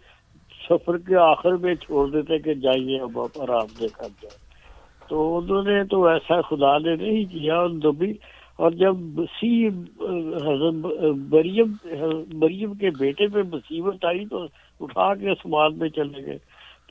سفر 0.69 0.97
کے 0.97 1.15
آخر 1.15 1.51
میں 1.51 1.75
چھوڑ 1.75 2.09
دیتے 2.09 2.39
کہ 2.39 2.53
جائیے 2.53 2.99
اب 2.99 3.19
آپ 3.19 3.41
آرام 3.41 3.67
دے 3.79 3.89
کر 3.89 4.07
جائے 4.21 4.37
تو 5.09 5.37
انہوں 5.37 5.63
نے 5.63 5.83
تو 5.83 6.05
ایسا 6.05 6.41
خدا 6.41 6.77
نے 6.77 6.95
نہیں 6.95 7.25
کیا 7.25 7.55
اور 7.55 7.69
نبی۔ 7.69 8.11
اور 8.59 8.71
جب 8.71 8.95
بسی 9.15 9.67
حضرت 9.67 10.85
مریم 11.31 11.75
مریم 12.33 12.73
کے 12.73 12.89
بیٹے 12.89 13.27
پہ 13.27 13.41
مصیبت 13.53 14.05
آئی 14.05 14.25
تو 14.25 14.45
اٹھا 14.79 15.13
کے 15.15 15.29
اسمان 15.29 15.77
میں 15.77 15.89
چلے 15.89 16.25
گئے۔ 16.25 16.37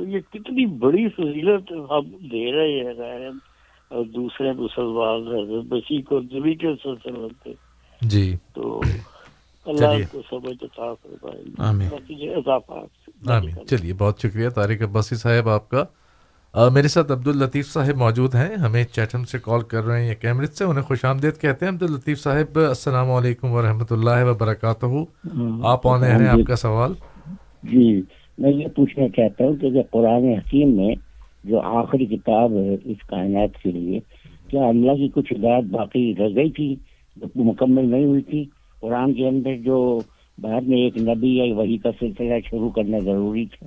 تو 0.02 0.08
یہ 0.08 0.20
کتنی 0.20 0.66
بڑی 0.66 1.08
فضیلت 1.08 1.72
ہم 1.72 2.10
دے 2.10 2.52
رہے 2.52 2.68
ہیں 2.68 2.96
غیر 2.96 3.30
اور 3.88 4.04
دوسرے 4.04 4.52
مسلمان 4.52 5.26
حضرت 5.26 5.64
بسی 5.64 6.02
کو 6.02 6.20
نبی 6.20 6.54
کے 6.54 6.68
سلسلے 6.82 7.28
تھے 7.42 7.52
جی۔ 8.00 8.36
تو 8.54 8.80
اللہ 9.66 10.12
کو 10.12 10.22
سمجھ 10.30 10.56
عطا 10.62 10.94
فرمائے۔ 10.94 11.42
آمین۔ 11.58 11.88
چلیے 13.66 13.94
بہت 13.94 14.18
شکریہ۔ 14.18 14.48
طارق 14.48 14.82
عباسی 14.82 15.14
صاحب 15.14 15.48
آپ 15.48 15.70
کا۔ 15.70 15.84
میرے 16.72 16.88
ساتھ 16.88 17.12
عبد 17.12 17.28
الطیف 17.28 17.72
صاحب 17.72 17.96
موجود 17.96 18.34
ہیں۔ 18.34 18.56
ہمیں 18.56 18.84
چیٹم 18.84 19.24
سے 19.24 19.38
کال 19.42 19.60
کر 19.60 19.84
رہے 19.84 20.00
ہیں 20.00 20.08
یا 20.08 20.14
کیمرٹ 20.14 20.48
سے 20.48 20.64
انہیں 20.64 20.82
خوش 20.82 21.04
آمدید 21.04 21.40
کہتے 21.40 21.66
ہیں۔ 21.66 21.72
عبد 21.72 21.82
الطیف 21.82 22.20
صاحب 22.20 22.58
السلام 22.58 23.10
علیکم 23.10 23.50
ورحمۃ 23.50 23.84
اللہ 23.90 24.24
وبرکاتہ۔ 24.24 24.86
آپ 25.66 25.86
آنے 25.86 26.06
ہیں 26.06 26.28
آپ 26.28 26.46
کا 26.46 26.56
سوال؟ 26.56 26.92
جی۔ 27.62 28.02
میں 28.38 28.52
یہ 28.52 28.66
پوچھنا 28.66 29.09
چاہتا 29.09 29.44
ہوں 29.44 29.56
کہ 29.56 29.70
جو 29.70 29.80
قرآن 29.90 30.24
حکیم 30.24 30.76
میں 30.76 30.94
جو 31.44 31.60
آخری 31.60 32.06
کتاب 32.06 32.52
ہے 32.52 32.76
اس 32.84 32.96
کائنات 33.06 33.62
کے 33.62 33.70
لیے، 33.70 34.00
کیا 34.48 34.64
اللہ 34.64 34.92
کی 34.92 35.09
کچھ 35.14 35.32
ہدایت 35.32 35.64
باقی 35.64 36.14
رہ 36.18 36.28
گئی 36.34 36.50
تھی 36.50 36.76
جو 37.16 37.26
مکمل 37.34 37.90
نہیں 37.90 38.04
ہوئی 38.04 38.22
تھی؟ 38.22 38.44
قرآن 38.80 39.14
کے 39.14 39.28
اندر 39.28 39.56
جو 39.56 40.00
بعد 40.38 40.60
میں 40.60 40.78
ایک 40.78 40.98
نبی 40.98 41.36
یا 41.36 41.54
وہی 41.54 41.76
کا 41.76 41.90
سلسلہ 42.00 42.34
شروع 42.50 42.70
کرنا 42.70 42.98
ضروری 42.98 43.46
تھا، 43.46 43.66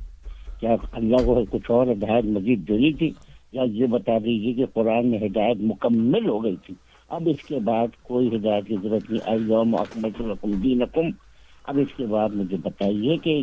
کیا 0.59 0.75
اللہ 0.91 1.15
کو 1.25 1.41
کچھ 1.49 1.71
اور 1.71 1.87
ہدایت 1.87 2.25
مزید 2.25 2.67
دینی 2.67 2.93
تھی؟ 2.93 3.11
یا 3.51 3.63
یہ 3.63 3.85
بتا 3.85 4.17
دیجیے 4.17 4.53
کہ 4.53 4.65
قرآن 4.65 5.07
میں 5.07 5.19
ہدایت 5.19 5.57
مکمل 5.59 6.29
ہو 6.29 6.43
گئی 6.43 6.55
تھی۔ 6.65 6.73
اب 7.09 7.29
اس 7.29 7.47
کے 7.47 7.59
بعد 7.59 7.87
کوئی 8.03 8.35
ہدایت 8.35 8.65
کی 8.65 8.75
ضرورت 8.83 9.11
نہیں۔ 9.11 9.51
اکمت 9.73 10.21
الحکم 10.21 10.51
دین 10.51 10.81
اب 11.67 11.77
اس 11.77 11.97
کے 11.97 12.05
بعد 12.05 12.29
مجھے 12.29 12.57
بتائیے 12.63 13.17
کہ 13.17 13.41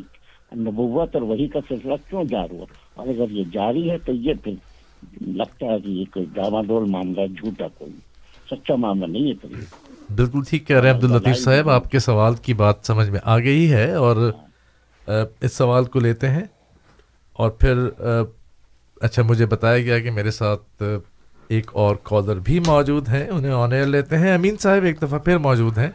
نبوت 0.57 1.15
اور 1.15 1.23
وہی 1.23 1.49
کا 1.49 1.59
سلسلہ 1.69 1.95
کیوں 2.09 2.25
جاری 2.25 2.57
ہوا؟ 2.57 2.67
اور 2.95 3.07
اگر 3.07 3.31
یہ 3.31 3.45
جاری 3.53 3.91
ہے 3.91 3.99
تو 3.99 4.13
یہ 4.13 4.35
پھر 4.45 4.53
لگتا 5.21 5.67
ہے 5.67 5.81
کہ 5.81 5.89
یہ 5.89 6.05
کوئی 6.15 6.27
ڈاما 6.33 6.63
ڈول 6.63 6.91
معاملہ 6.91 7.27
جھوٹا 7.27 7.69
کوئی 7.69 7.93
سچا 8.51 8.75
معاملہ 8.75 9.07
نہیں 9.07 9.29
ہے 9.29 9.35
تو 9.35 9.49
بالکل 10.15 10.41
ٹھیک 10.49 10.67
کہہ 10.67 10.77
رہے 10.77 10.89
ہیں 10.89 10.97
عبد 10.97 11.05
الطیف 11.05 11.37
صاحب 11.37 11.71
آپ 11.71 11.91
کے 11.91 11.99
سوال 11.99 12.35
کی 12.35 12.55
بات 12.55 12.77
سمجھ 12.83 13.11
میں 13.11 13.21
آ 13.25 13.39
گئی 13.39 13.73
ہے 13.73 13.93
اور 13.93 14.33
اس 15.41 15.53
سوال 15.53 15.85
کو 15.85 16.01
لیتے 16.01 16.29
ہیں۔ 16.29 16.45
اور 17.33 17.51
پھر 17.51 17.75
اچھا 19.01 19.23
مجھے 19.23 19.47
بتایا 19.47 19.79
گیا 19.83 19.99
کہ 19.99 20.11
میرے 20.11 20.31
ساتھ 20.31 20.83
ایک 21.49 21.71
اور 21.75 21.97
کالر 22.03 22.37
بھی 22.37 22.61
موجود 22.61 23.09
ہیں 23.09 23.29
انہیں 23.29 23.53
آن 23.53 23.73
ایئر 23.73 23.87
لیتے 23.87 24.19
ہیں۔ 24.19 24.35
امین 24.35 24.57
صاحب 24.57 24.85
ایک 24.85 25.03
دفعہ 25.03 25.19
پھر 25.19 25.39
موجود 25.39 25.79
ہیں۔ 25.79 25.91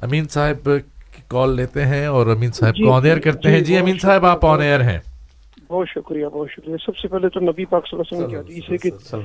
امین 0.00 0.28
صاحب 0.28 0.70
کی 1.16 1.22
کال 1.28 1.56
لیتے 1.56 1.84
ہیں 1.84 2.06
اور 2.06 2.26
امین 2.26 2.52
صاحب 2.52 2.76
جی، 2.76 2.84
کو 2.84 2.92
آن 2.92 3.04
ایئر 3.04 3.18
کرتے 3.18 3.50
ہیں۔ 3.50 3.58
جی, 3.58 3.64
جی، 3.64 3.78
امین 3.78 3.98
صاحب 3.98 4.26
آپ 4.26 4.46
آن 4.46 4.60
ایئر 4.60 4.80
ہیں۔ 4.80 4.98
بہت 5.68 5.88
شکریہ 5.88 6.26
بہت 6.26 6.48
شکریہ۔ 6.50 6.76
سب 6.86 6.96
سے 6.96 7.08
پہلے 7.08 7.28
تو 7.28 7.40
نبی 7.40 7.64
پاک 7.64 7.88
صلی 7.88 7.98
اللہ 7.98 8.24
علیہ 8.24 8.38
وسلم 8.38 8.46
کی 8.46 8.54
حدیث 8.54 8.70
ہے 8.70 8.76
کہ 8.76 9.16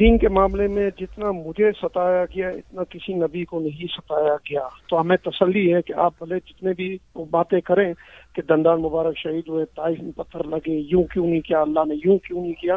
دین 0.00 0.18
کے 0.18 0.28
معاملے 0.28 0.66
میں 0.66 0.90
جتنا 0.98 1.30
مجھے 1.30 1.70
ستایا 1.82 2.24
گیا 2.24 2.48
اتنا 2.48 2.84
کسی 2.84 3.14
نبی 3.14 3.44
کو 3.44 3.60
نہیں 3.60 3.86
ستایا 3.86 4.34
گیا۔ 4.34 4.68
تو 4.88 5.00
ہمیں 5.00 5.16
تسلی 5.16 5.74
ہے 5.74 5.82
کہ 5.82 5.92
آپ 5.92 6.12
بھلے 6.18 6.34
جتنے 6.36 6.72
بھی 6.72 6.98
باتیں 7.30 7.60
کریں 7.60 7.94
کہ 8.34 8.42
دندان 8.42 8.80
مبارک 8.82 9.18
شہید 9.18 9.48
ہوئے 9.48 9.64
تائف 9.64 10.02
میں 10.02 10.12
پتھر 10.12 10.44
لگے 10.44 10.80
یوں 10.90 11.02
کیوں 11.02 11.26
نہیں 11.26 11.40
کیا 11.40 11.60
اللہ 11.60 11.80
نے 11.88 11.94
یوں 11.94 12.18
کیوں 12.18 12.42
نہیں 12.42 12.52
کیا 12.52 12.76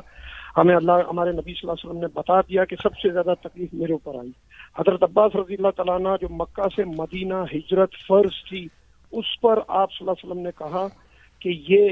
ہمیں 0.58 0.76
اللہ 0.76 0.92
ہمارے 0.92 1.32
نبی 1.32 1.42
صلی 1.42 1.60
اللہ 1.64 1.72
علیہ 1.72 1.90
وسلم 1.90 2.02
نے 2.02 2.08
بتا 2.14 2.42
دیا 2.42 2.66
کہ 2.66 2.76
سب 2.84 2.90
سے 2.96 3.10
زیادہ 3.10 3.34
تکلیف 3.44 3.70
میرے 3.74 3.94
اوپر 3.94 4.20
آئی۔ 4.20 4.32
حضرت 4.80 5.04
عباس 5.04 5.36
رضی 5.36 5.54
اللہ 5.54 5.68
تعالیٰ 5.78 6.16
جو 6.22 6.28
مکہ 6.32 6.64
سے 6.76 6.84
مدینہ 6.84 7.34
ہجرت 7.54 7.90
فرض 8.08 8.50
تھی 8.50 8.68
اس 9.12 9.42
پر 9.42 9.60
آپ 9.68 9.92
صلی 9.92 10.08
اللہ 10.08 10.12
علیہ 10.12 10.32
وسلم 10.32 10.44
نے 10.44 10.50
کہا 10.58 10.88
کہ 11.40 11.62
یہ 11.70 11.90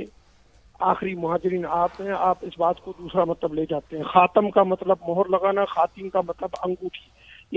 آخری 0.80 1.16
مہاجرین 1.16 1.66
آپ 1.70 2.02
ہیں 2.02 2.12
آپ 2.18 2.38
اس 2.42 2.54
بات 2.58 2.80
کو 2.80 2.94
دوسرا 3.00 3.24
مطلب 3.24 3.54
لے 3.54 3.66
جاتے 3.70 3.98
ہیں۔ 3.98 4.04
خاتم 4.04 4.50
کا 4.50 4.64
مطلب 4.64 4.98
مہر 5.08 5.30
لگانا 5.30 5.66
خاتم 5.66 6.10
کا 6.10 6.22
مطلب 6.22 6.50
انگوٹھی۔ 6.64 7.10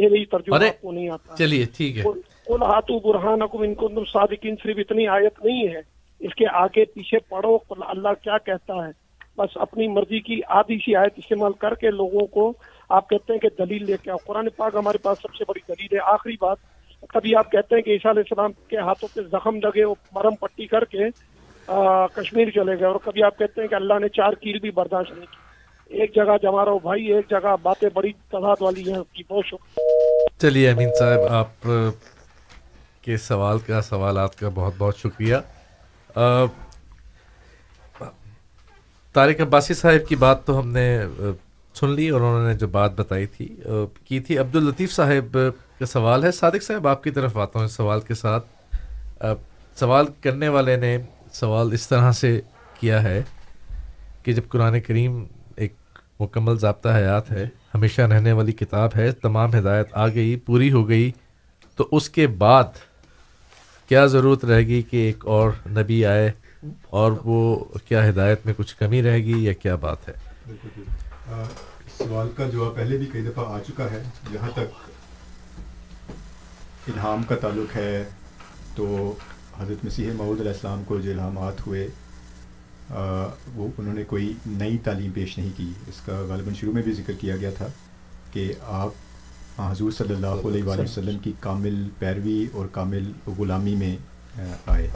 یہ 0.03 0.09
نہیں 0.09 0.25
ترجمہ 0.25 0.57
آپ 0.57 0.83
کو 0.83 0.93
نہیں 0.93 1.11
آتا۔ 1.11 1.37
چلیے 1.37 1.65
ٹھیک 1.77 1.99
ہے۔ 1.99 2.03
کل 2.47 2.63
ہاتھوں 2.63 3.01
برہان 3.01 3.39
ان 3.53 3.75
کو 3.75 3.89
صادقین 4.05 4.55
صرف 4.63 4.77
اتنی 4.79 5.09
آیت 5.09 5.45
نہیں 5.45 5.69
ہے۔ 5.69 5.81
اس 6.21 6.35
کے 6.35 6.45
آگے 6.53 6.85
پیچھے 6.85 7.19
پڑھو 7.19 7.59
اللہ 7.87 8.09
کیا 8.23 8.39
کہتا 8.39 8.75
ہے؟ 8.75 9.04
بس 9.39 9.57
اپنی 9.57 9.89
مرضی 9.89 10.21
کی 10.21 10.41
آدھی 10.49 10.79
سی 10.79 10.97
آیت 10.97 11.13
استعمال 11.17 11.53
کر 11.53 11.75
کے 11.75 11.91
لوگوں 11.91 12.27
کو 12.27 12.53
آپ 12.89 13.11
کہتے 13.11 13.33
ہیں 13.33 13.41
کہ 13.41 13.49
دلیل 13.59 13.85
لے 13.87 13.97
کے 14.03 14.11
آؤ۔ 14.11 14.17
قرآن 14.27 14.49
پاک 14.57 14.75
ہمارے 14.75 14.99
پاس 14.99 15.19
سب 15.19 15.35
سے 15.35 15.45
بڑی 15.49 15.73
دلیل 15.73 15.99
ہے۔ 15.99 15.99
آخری 16.03 16.37
بات، 16.41 16.57
کبھی 17.09 17.37
آپ 17.37 17.53
کہتے 17.53 17.75
ہیں 17.75 17.83
کہ 17.83 17.91
عیسیٰ 17.91 18.11
علیہ 18.11 18.23
السلام 18.31 18.53
کے 18.69 18.77
ہاتھوں 18.79 19.09
پہ 19.15 19.21
زخم 19.23 19.57
لگے، 19.57 19.85
وہ 19.85 19.95
مرم 20.13 20.35
پٹی 20.35 20.67
کر 20.67 20.85
کے 20.85 20.99
کشمیر 22.15 22.51
چلے 22.51 22.79
گئے۔ 22.79 22.87
اور 22.87 22.97
کبھی 23.05 23.23
آپ 23.23 23.39
کہتے 23.39 23.61
ہیں 23.61 23.69
کہ 23.69 23.75
اللہ 23.75 23.99
نے 23.99 24.09
چار 24.09 24.33
کیل 24.33 24.59
بھی 24.59 24.71
برداشت 24.71 25.11
نہیں 25.11 25.27
کی۔ 25.27 25.45
ایک 26.01 26.15
جگہ 26.15 26.37
جما 26.43 26.65
رہا 26.65 26.77
بھائی، 26.83 27.05
ایک 27.05 27.31
جگہ 27.31 27.57
باتیں 27.63 27.89
بڑی 27.95 28.13
تعداد 28.13 28.57
والی 28.61 28.93
ہیں۔ 28.93 28.99
کی 29.13 29.23
بہت 29.31 29.45
شکریہ۔ 29.47 30.41
چلیے 30.41 30.71
امین 30.71 30.89
صاحب، 30.99 31.21
آپ 31.29 31.69
کے 33.03 33.17
سوال 33.17 33.59
کا، 33.59 33.81
سوالات 33.81 34.35
کا 34.37 34.49
بہت 34.55 34.73
بہت 34.79 34.97
شکریہ۔ 34.97 35.37
طارق 39.15 39.41
عباسی 39.41 39.75
صاحب 39.75 40.09
کی 40.09 40.17
بات 40.17 40.45
تو 40.45 40.59
ہم 40.59 40.69
نے 40.69 41.01
سن 41.75 41.91
لی 41.91 42.09
اور 42.09 42.21
انہوں 42.21 42.49
نے 42.49 42.55
جو 42.55 42.69
بات 42.69 42.95
بتائی 42.97 43.27
تھی 43.27 43.57
کی 44.05 44.21
تھی۔ 44.21 44.39
عبد 44.39 44.57
الطیف 44.57 44.93
صاحب 44.93 45.39
کا 45.79 45.87
سوال 45.87 46.25
ہے۔ 46.25 46.33
صادق 46.33 46.63
صاحب، 46.63 46.89
آپ 46.89 47.03
کی 47.03 47.11
طرف 47.11 47.37
آتا 47.37 47.59
ہوں 47.59 47.67
اس 47.67 47.73
سوال 47.73 48.01
کے 48.01 48.15
ساتھ۔ 48.15 48.47
سوال 49.77 50.07
کرنے 50.21 50.49
والے 50.49 50.77
نے 50.77 50.99
سوال 51.33 51.73
اس 51.73 51.89
طرح 51.89 52.13
سے 52.13 52.41
کیا 52.81 53.03
ہے 53.03 53.23
کہ 54.23 54.33
جب 54.33 54.43
قرآن 54.49 54.81
کریم 54.81 55.25
ایک 55.57 55.75
مکمل 56.21 56.59
ضابطہ 56.59 56.89
حیات 56.89 57.31
ہے، 57.31 57.49
ہمیشہ 57.75 58.03
رہنے 58.03 58.33
والی 58.33 58.53
کتاب 58.53 58.91
ہے، 58.97 59.13
تمام 59.13 59.55
ہدایت 59.55 59.89
آ 59.93 60.09
گئی، 60.09 60.37
پوری 60.37 60.73
ہو 60.73 60.89
گئی، 60.89 61.11
تو 61.77 61.89
اس 61.93 62.11
کے 62.11 62.27
بعد 62.27 62.79
کیا 63.89 64.07
ضرورت 64.07 64.45
رہے 64.45 64.67
گی 64.67 64.83
کہ 64.83 64.97
ایک 64.97 65.27
اور 65.27 65.51
نبی 65.71 66.05
آئے 66.07 66.31
اور 66.87 67.13
وہ 67.25 67.65
کیا 67.89 68.09
ہدایت 68.09 68.47
میں 68.47 68.55
کچھ 68.57 68.77
کمی 68.77 69.03
رہے 69.03 69.25
گی 69.25 69.45
یا 69.45 69.53
کیا 69.53 69.75
بات 69.75 70.09
ہے؟ 70.09 70.15
سوال 71.99 72.29
کا 72.37 72.49
جواب 72.49 72.75
پہلے 72.75 72.97
بھی 72.97 73.07
کئی 73.07 73.23
دفعہ 73.23 73.45
آ 73.49 73.59
چکا 73.67 73.91
ہے۔ 73.91 74.03
جہاں 74.33 74.51
تک 74.55 74.91
الہام 76.89 77.23
کا 77.23 77.35
تعلق 77.35 77.77
ہے 77.77 78.05
تو 78.75 79.15
حضرت 79.59 79.85
مسیح 79.85 80.11
معود 80.17 80.41
علیہ 80.41 80.53
السلام 80.53 80.83
کو 80.85 81.01
جو 81.01 81.11
الہامات 81.11 81.67
ہوئے 81.67 81.89
آ، 82.91 83.27
وہ 83.55 83.69
انہوں 83.79 83.95
نے 83.95 84.05
کوئی 84.05 84.33
نئی 84.47 84.79
تعلیم 84.79 85.11
پیش 85.11 85.39
نہیں 85.39 85.51
کی۔ 85.57 85.73
اس 85.87 86.01
کا 86.07 86.21
غالباً 86.29 86.55
شروع 86.55 86.73
میں 86.73 86.83
بھی 86.83 86.93
ذکر 86.93 87.13
کیا 87.13 87.37
گیا 87.37 87.51
تھا 87.51 87.67
کہ 88.33 88.53
آپ 88.63 88.91
حضور 89.59 89.91
صلی 89.91 90.15
اللہ 90.15 90.27
علیہ 90.27 90.65
وآلہ 90.65 90.83
وسلم 90.83 91.19
کی 91.19 91.33
کامل 91.41 91.89
پیروی 91.99 92.47
اور 92.53 92.67
کامل 92.67 93.13
غلامی 93.39 93.75
میں 93.75 93.97
آئے۔ 94.67 94.89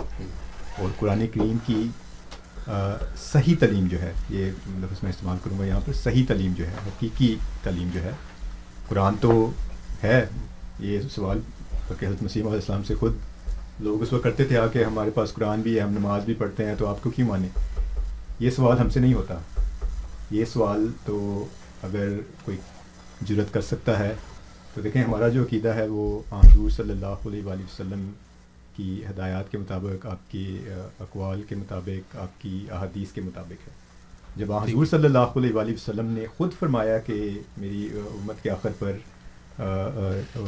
اور 0.78 0.88
قرآن 0.98 1.26
کریم 1.34 1.56
کی 1.66 1.88
صحیح 3.16 3.54
تعلیم 3.60 3.86
جو 3.86 4.00
ہے، 4.00 4.12
یہ 4.30 4.50
لفظ 4.68 5.02
میں 5.02 5.10
استعمال 5.10 5.36
کروں 5.44 5.58
گا 5.58 5.64
یہاں 5.64 5.80
پر، 5.86 5.92
صحیح 5.92 6.24
تعلیم 6.28 6.52
جو 6.52 6.66
ہے، 6.66 6.74
حقیقی 6.86 7.36
تعلیم 7.62 7.90
جو 7.94 8.02
ہے، 8.02 8.10
قرآن 8.88 9.14
تو 9.20 9.50
ہے، 10.02 10.26
یہ 10.80 11.00
سوال 11.14 11.40
کہ 11.98 12.06
حضرت 12.06 12.22
مسیم 12.22 12.46
علیہ 12.46 12.56
السلام 12.56 12.82
سے 12.82 12.94
خود 12.94 13.12
لوگ 13.80 14.02
اس 14.02 14.12
وقت 14.12 14.24
کرتے 14.24 14.44
تھے، 14.44 14.58
آ، 14.58 14.66
کہ 14.66 14.84
ہمارے 14.84 15.10
پاس 15.10 15.34
قرآن 15.34 15.60
بھی 15.60 15.76
ہے، 15.76 15.80
ہم 15.80 15.90
نماز 15.90 16.24
بھی 16.24 16.34
پڑھتے 16.34 16.64
ہیں، 16.64 16.74
تو 16.78 16.86
آپ 16.86 17.02
کو 17.02 17.10
کیوں 17.10 17.28
مانیں؟ 17.28 17.48
یہ 18.40 18.50
سوال 18.50 18.78
ہم 18.78 18.90
سے 18.90 19.00
نہیں 19.00 19.14
ہوتا۔ 19.14 19.34
یہ 20.30 20.44
سوال 20.44 20.86
تو 21.04 21.44
اگر 21.82 22.08
کوئی 22.44 22.56
جرت 23.20 23.54
کر 23.54 23.60
سکتا 23.60 23.98
ہے، 23.98 24.14
تو 24.74 24.80
دیکھیں 24.80 25.04
ہمارا 25.04 25.28
جو 25.28 25.42
عقیدہ 25.42 25.68
ہے، 25.68 25.88
وہ 25.88 26.20
حضور 26.32 26.70
صلی 26.70 26.90
اللہ 26.90 27.06
علیہ 27.06 27.44
وآلہ 27.44 27.62
وسلم 27.62 28.10
کی 28.78 29.02
ہدایات 29.10 29.50
کے 29.50 29.58
مطابق 29.58 30.06
آپ 30.06 30.30
کی 30.30 30.58
اقوال 31.00 31.42
کے 31.42 31.54
مطابق 31.54 32.16
آپ 32.16 32.42
کی 32.42 32.66
احادیث 32.70 33.12
کے 33.12 33.20
مطابق 33.20 33.68
ہے۔ 33.68 33.72
جب 34.36 34.52
آن 34.52 34.68
حضور 34.68 34.86
صلی 34.86 35.04
اللہ 35.04 35.18
علیہ 35.18 35.52
وآلہ 35.52 35.72
وسلم 35.72 36.06
نے 36.06 36.26
خود 36.36 36.52
فرمایا 36.58 36.98
کہ 36.98 37.30
میری 37.58 37.88
امت 37.96 38.42
کے 38.42 38.50
آخر 38.50 38.70
پر 38.78 38.92
آ، 39.58 39.62
آ، 39.62 40.10
آ، 40.36 40.40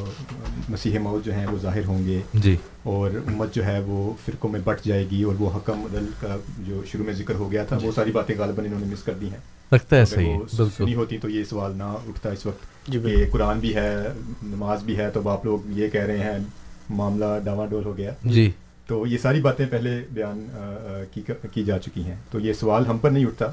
مسیح 0.69 0.99
موت 0.99 1.25
جو 1.25 1.33
ہیں 1.35 1.47
وہ 1.47 1.59
ظاہر 1.59 1.85
ہوں 1.85 2.07
گے 2.07 2.21
جی۔ 2.35 2.57
اور 2.83 3.11
امت 3.27 3.55
جو 3.55 3.65
ہے 3.65 3.81
وہ 3.87 4.13
فرقوں 4.25 4.51
میں 4.51 4.61
بٹ 4.65 4.85
جائے 4.85 5.07
گی 5.11 5.23
اور 5.23 5.35
وہ 5.39 5.51
حکم 5.57 5.81
عدل 5.81 6.07
کا 6.21 6.37
جو 6.59 6.83
شروع 6.87 7.05
میں 7.05 7.15
ذکر 7.15 7.35
ہو 7.35 7.53
گیا 7.53 7.65
تھا 7.65 7.79
وہ 7.83 7.93
ساری 7.95 8.13
باتیں 8.13 8.35
غالباً 8.39 8.65
انہوں 8.65 8.81
نے 8.81 8.87
مس 8.87 9.03
کر 9.03 9.13
دی 9.13 9.27
ہیں۔ 9.27 9.39
لگتا 9.73 9.97
ہے 9.97 10.05
صحیح 10.05 10.39
سنی 10.77 10.95
ہوتی 10.95 11.19
تو 11.19 11.29
یہ 11.29 11.45
سوال 11.45 11.73
نہ 11.77 11.83
اٹھتا 11.83 12.31
اس 12.31 12.47
وقت 12.47 12.89
جی 12.89 13.01
کہ 13.01 13.31
قرآن 13.31 13.59
بھی 13.59 13.75
ہے 13.75 13.97
نماز 14.43 14.83
بھی 14.83 14.97
ہے 14.97 15.11
تو 15.11 15.21
اب 15.21 15.29
آپ 15.29 15.45
لوگ 15.45 15.59
یہ 15.71 15.89
کہہ 15.89 16.05
رہے 16.05 16.19
ہیں 16.19 16.39
معاملہ 16.91 17.25
ڈاواں 17.45 17.67
ڈول 17.67 17.85
ہو 17.85 17.97
گیا۔ 17.97 18.11
جی۔ 18.25 18.51
تو 18.87 19.07
یہ 19.07 19.19
ساری 19.19 19.41
باتیں 19.41 19.67
پہلے 19.71 20.03
بیان 20.13 20.47
کی 21.13 21.23
کی 21.53 21.65
جا 21.65 21.79
چکی 21.79 22.05
ہیں۔ 22.05 22.17
تو 22.31 22.41
یہ 22.41 22.53
سوال 22.53 22.87
ہم 22.87 22.99
پر 22.99 23.11
نہیں 23.11 23.27
اٹھتا۔ 23.27 23.47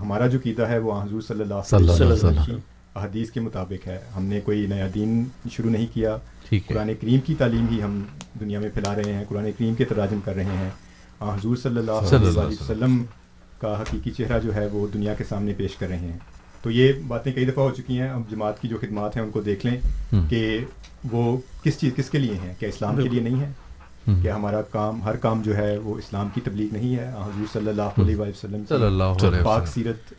ہمارا 0.00 0.26
جو 0.26 0.38
قیدہ 0.42 0.62
ہے 0.62 0.78
وہ 0.78 1.02
حضور 1.02 1.20
صلی 1.20 1.42
اللہ 1.42 1.54
علیہ 1.54 2.06
وسلم 2.06 2.36
کی 2.46 2.52
احادیث 2.94 3.30
کے 3.30 3.40
مطابق 3.40 3.86
ہے۔ 3.86 3.98
ہم 4.16 4.24
نے 4.24 4.40
کوئی 4.40 4.66
نیا 4.66 4.88
دین 4.94 5.24
شروع 5.52 5.70
نہیں 5.70 5.86
کیا۔ 5.94 6.16
قرآن 6.68 6.90
کریم 7.00 7.20
کی 7.20 7.34
تعلیم 7.34 7.66
ہی 7.70 7.82
ہم 7.82 8.02
دنیا 8.40 8.60
میں 8.60 8.68
پھیلا 8.74 8.94
رہے 8.94 9.12
ہیں۔ 9.12 9.24
قرآن 9.28 9.50
کریم 9.58 9.74
کے 9.74 9.84
تراجم 9.84 10.20
کر 10.24 10.34
رہے 10.34 10.44
ہیں۔ 10.44 10.70
حضور 11.20 11.56
صلی 11.56 11.78
اللہ 11.78 11.90
علیہ 11.90 12.38
وسلم 12.38 13.04
کا 13.58 13.82
حقیقی 13.82 14.10
چہرہ 14.10 14.40
جو 14.40 14.54
ہے 14.54 14.66
وہ 14.66 14.86
دنیا 14.94 15.14
کے 15.14 15.24
سامنے 15.24 15.52
پیش 15.56 15.76
کر 15.76 15.88
رہے 15.88 15.96
ہیں۔ 15.96 16.18
تو 16.64 16.70
یہ 16.70 16.92
باتیں 17.06 17.32
کئی 17.32 17.44
دفعہ 17.44 17.64
ہو 17.64 17.70
چکی 17.70 18.00
ہیں 18.00 18.08
اب 18.10 18.22
جماعت 18.30 18.62
کی 18.62 18.68
جو 18.68 18.76
خدمات 18.80 19.16
ہیں 19.16 19.22
ان 19.22 19.30
کو 19.30 19.40
دیکھ 19.40 19.66
لیں۔ 19.66 19.76
کہ 20.30 20.58
وہ 21.12 21.36
کس 21.62 21.78
چیز 21.78 21.92
کس 21.96 22.10
کے 22.10 22.18
لیے 22.18 22.34
ہیں؟ 22.34 22.54
کیا 22.58 22.68
اسلام 22.68 23.02
کے 23.02 23.08
لیے 23.08 23.20
نہیں 23.20 23.40
ہے۔ 23.40 23.52
کہ 24.22 24.30
ہمارا 24.30 24.62
کام 24.62 25.02
ہر 25.02 25.16
کام 25.16 25.42
جو 25.42 25.56
ہے 25.56 25.78
وہ 25.78 25.98
اسلام 25.98 26.28
کی 26.34 26.40
تبلیغ 26.40 26.68
نہیں 26.72 26.96
ہے؟ 26.96 27.08
حضور 27.08 27.46
صلی 27.52 27.68
اللہ 27.68 27.82
علیہ 27.82 28.16
وسلم 28.16 28.62
صلی 28.68 28.86
اللہ 28.86 29.44
پاک۔ 29.44 29.66
سیرت 29.66 30.14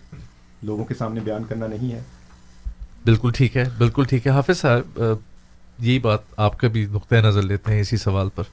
لوگوں 0.63 0.85
کے 0.85 0.93
سامنے 0.93 1.19
بیان 1.19 1.43
کرنا 1.43 1.67
نہیں 1.67 1.91
ہے۔ 1.91 2.01
بالکل 3.05 3.31
ٹھیک 3.35 3.57
ہے 3.57 3.63
بالکل 3.77 4.03
ٹھیک 4.05 4.27
ہے۔ 4.27 4.31
حافظ 4.31 4.57
صاحب 4.57 5.01
یہی 5.79 5.99
بات 5.99 6.19
آپ 6.37 6.59
کا 6.59 6.67
بھی 6.67 6.85
نقطۂ 6.85 7.15
نظر 7.15 7.41
لیتے 7.41 7.73
ہیں 7.73 7.81
اسی 7.81 7.97
سوال 7.97 8.29
پر۔ 8.35 8.43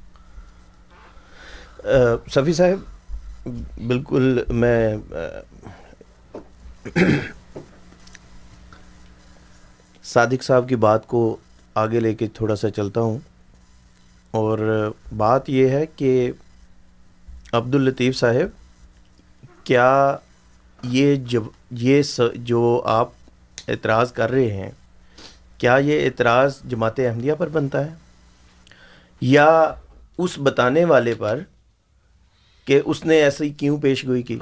صفی 2.31 2.53
صاحب 2.53 2.79
بالکل 3.87 4.39
میں 4.49 4.97
صادق 10.13 10.43
صاحب 10.43 10.69
کی 10.69 10.77
بات 10.77 11.07
کو 11.07 11.37
آگے 11.75 12.01
لے 12.01 12.15
کے 12.15 12.29
تھوڑا 12.29 12.57
سا 12.57 12.71
چلتا 12.71 13.01
ہوں۔ 13.01 13.19
اور 14.31 14.91
بات 15.17 15.49
یہ 15.51 15.69
ہے 15.69 15.87
کہ 15.87 16.33
عبد 17.53 17.75
الطیف 17.75 18.17
صاحب، 18.17 18.49
کیا 19.65 20.17
یہ 20.83 21.15
جب 21.15 21.43
یہ 21.71 22.03
جو 22.35 22.83
آپ 22.85 23.11
اعتراض 23.69 24.13
کر 24.13 24.31
رہے 24.31 24.53
ہیں، 24.53 24.71
کیا 25.59 25.77
یہ 25.77 26.05
اعتراض 26.05 26.63
جماعت 26.69 26.99
احمدیہ 26.99 27.35
پر 27.39 27.49
بنتا 27.49 27.85
ہے؟ 27.85 27.95
یا 29.21 29.75
اس 30.19 30.39
بتانے 30.39 30.85
والے 30.85 31.15
پر 31.15 31.39
کہ 32.65 32.81
اس 32.85 33.05
نے 33.05 33.15
ایسی 33.15 33.51
کیوں 33.51 33.79
پیش 33.79 34.07
گوئی 34.07 34.23
کی؟ 34.23 34.39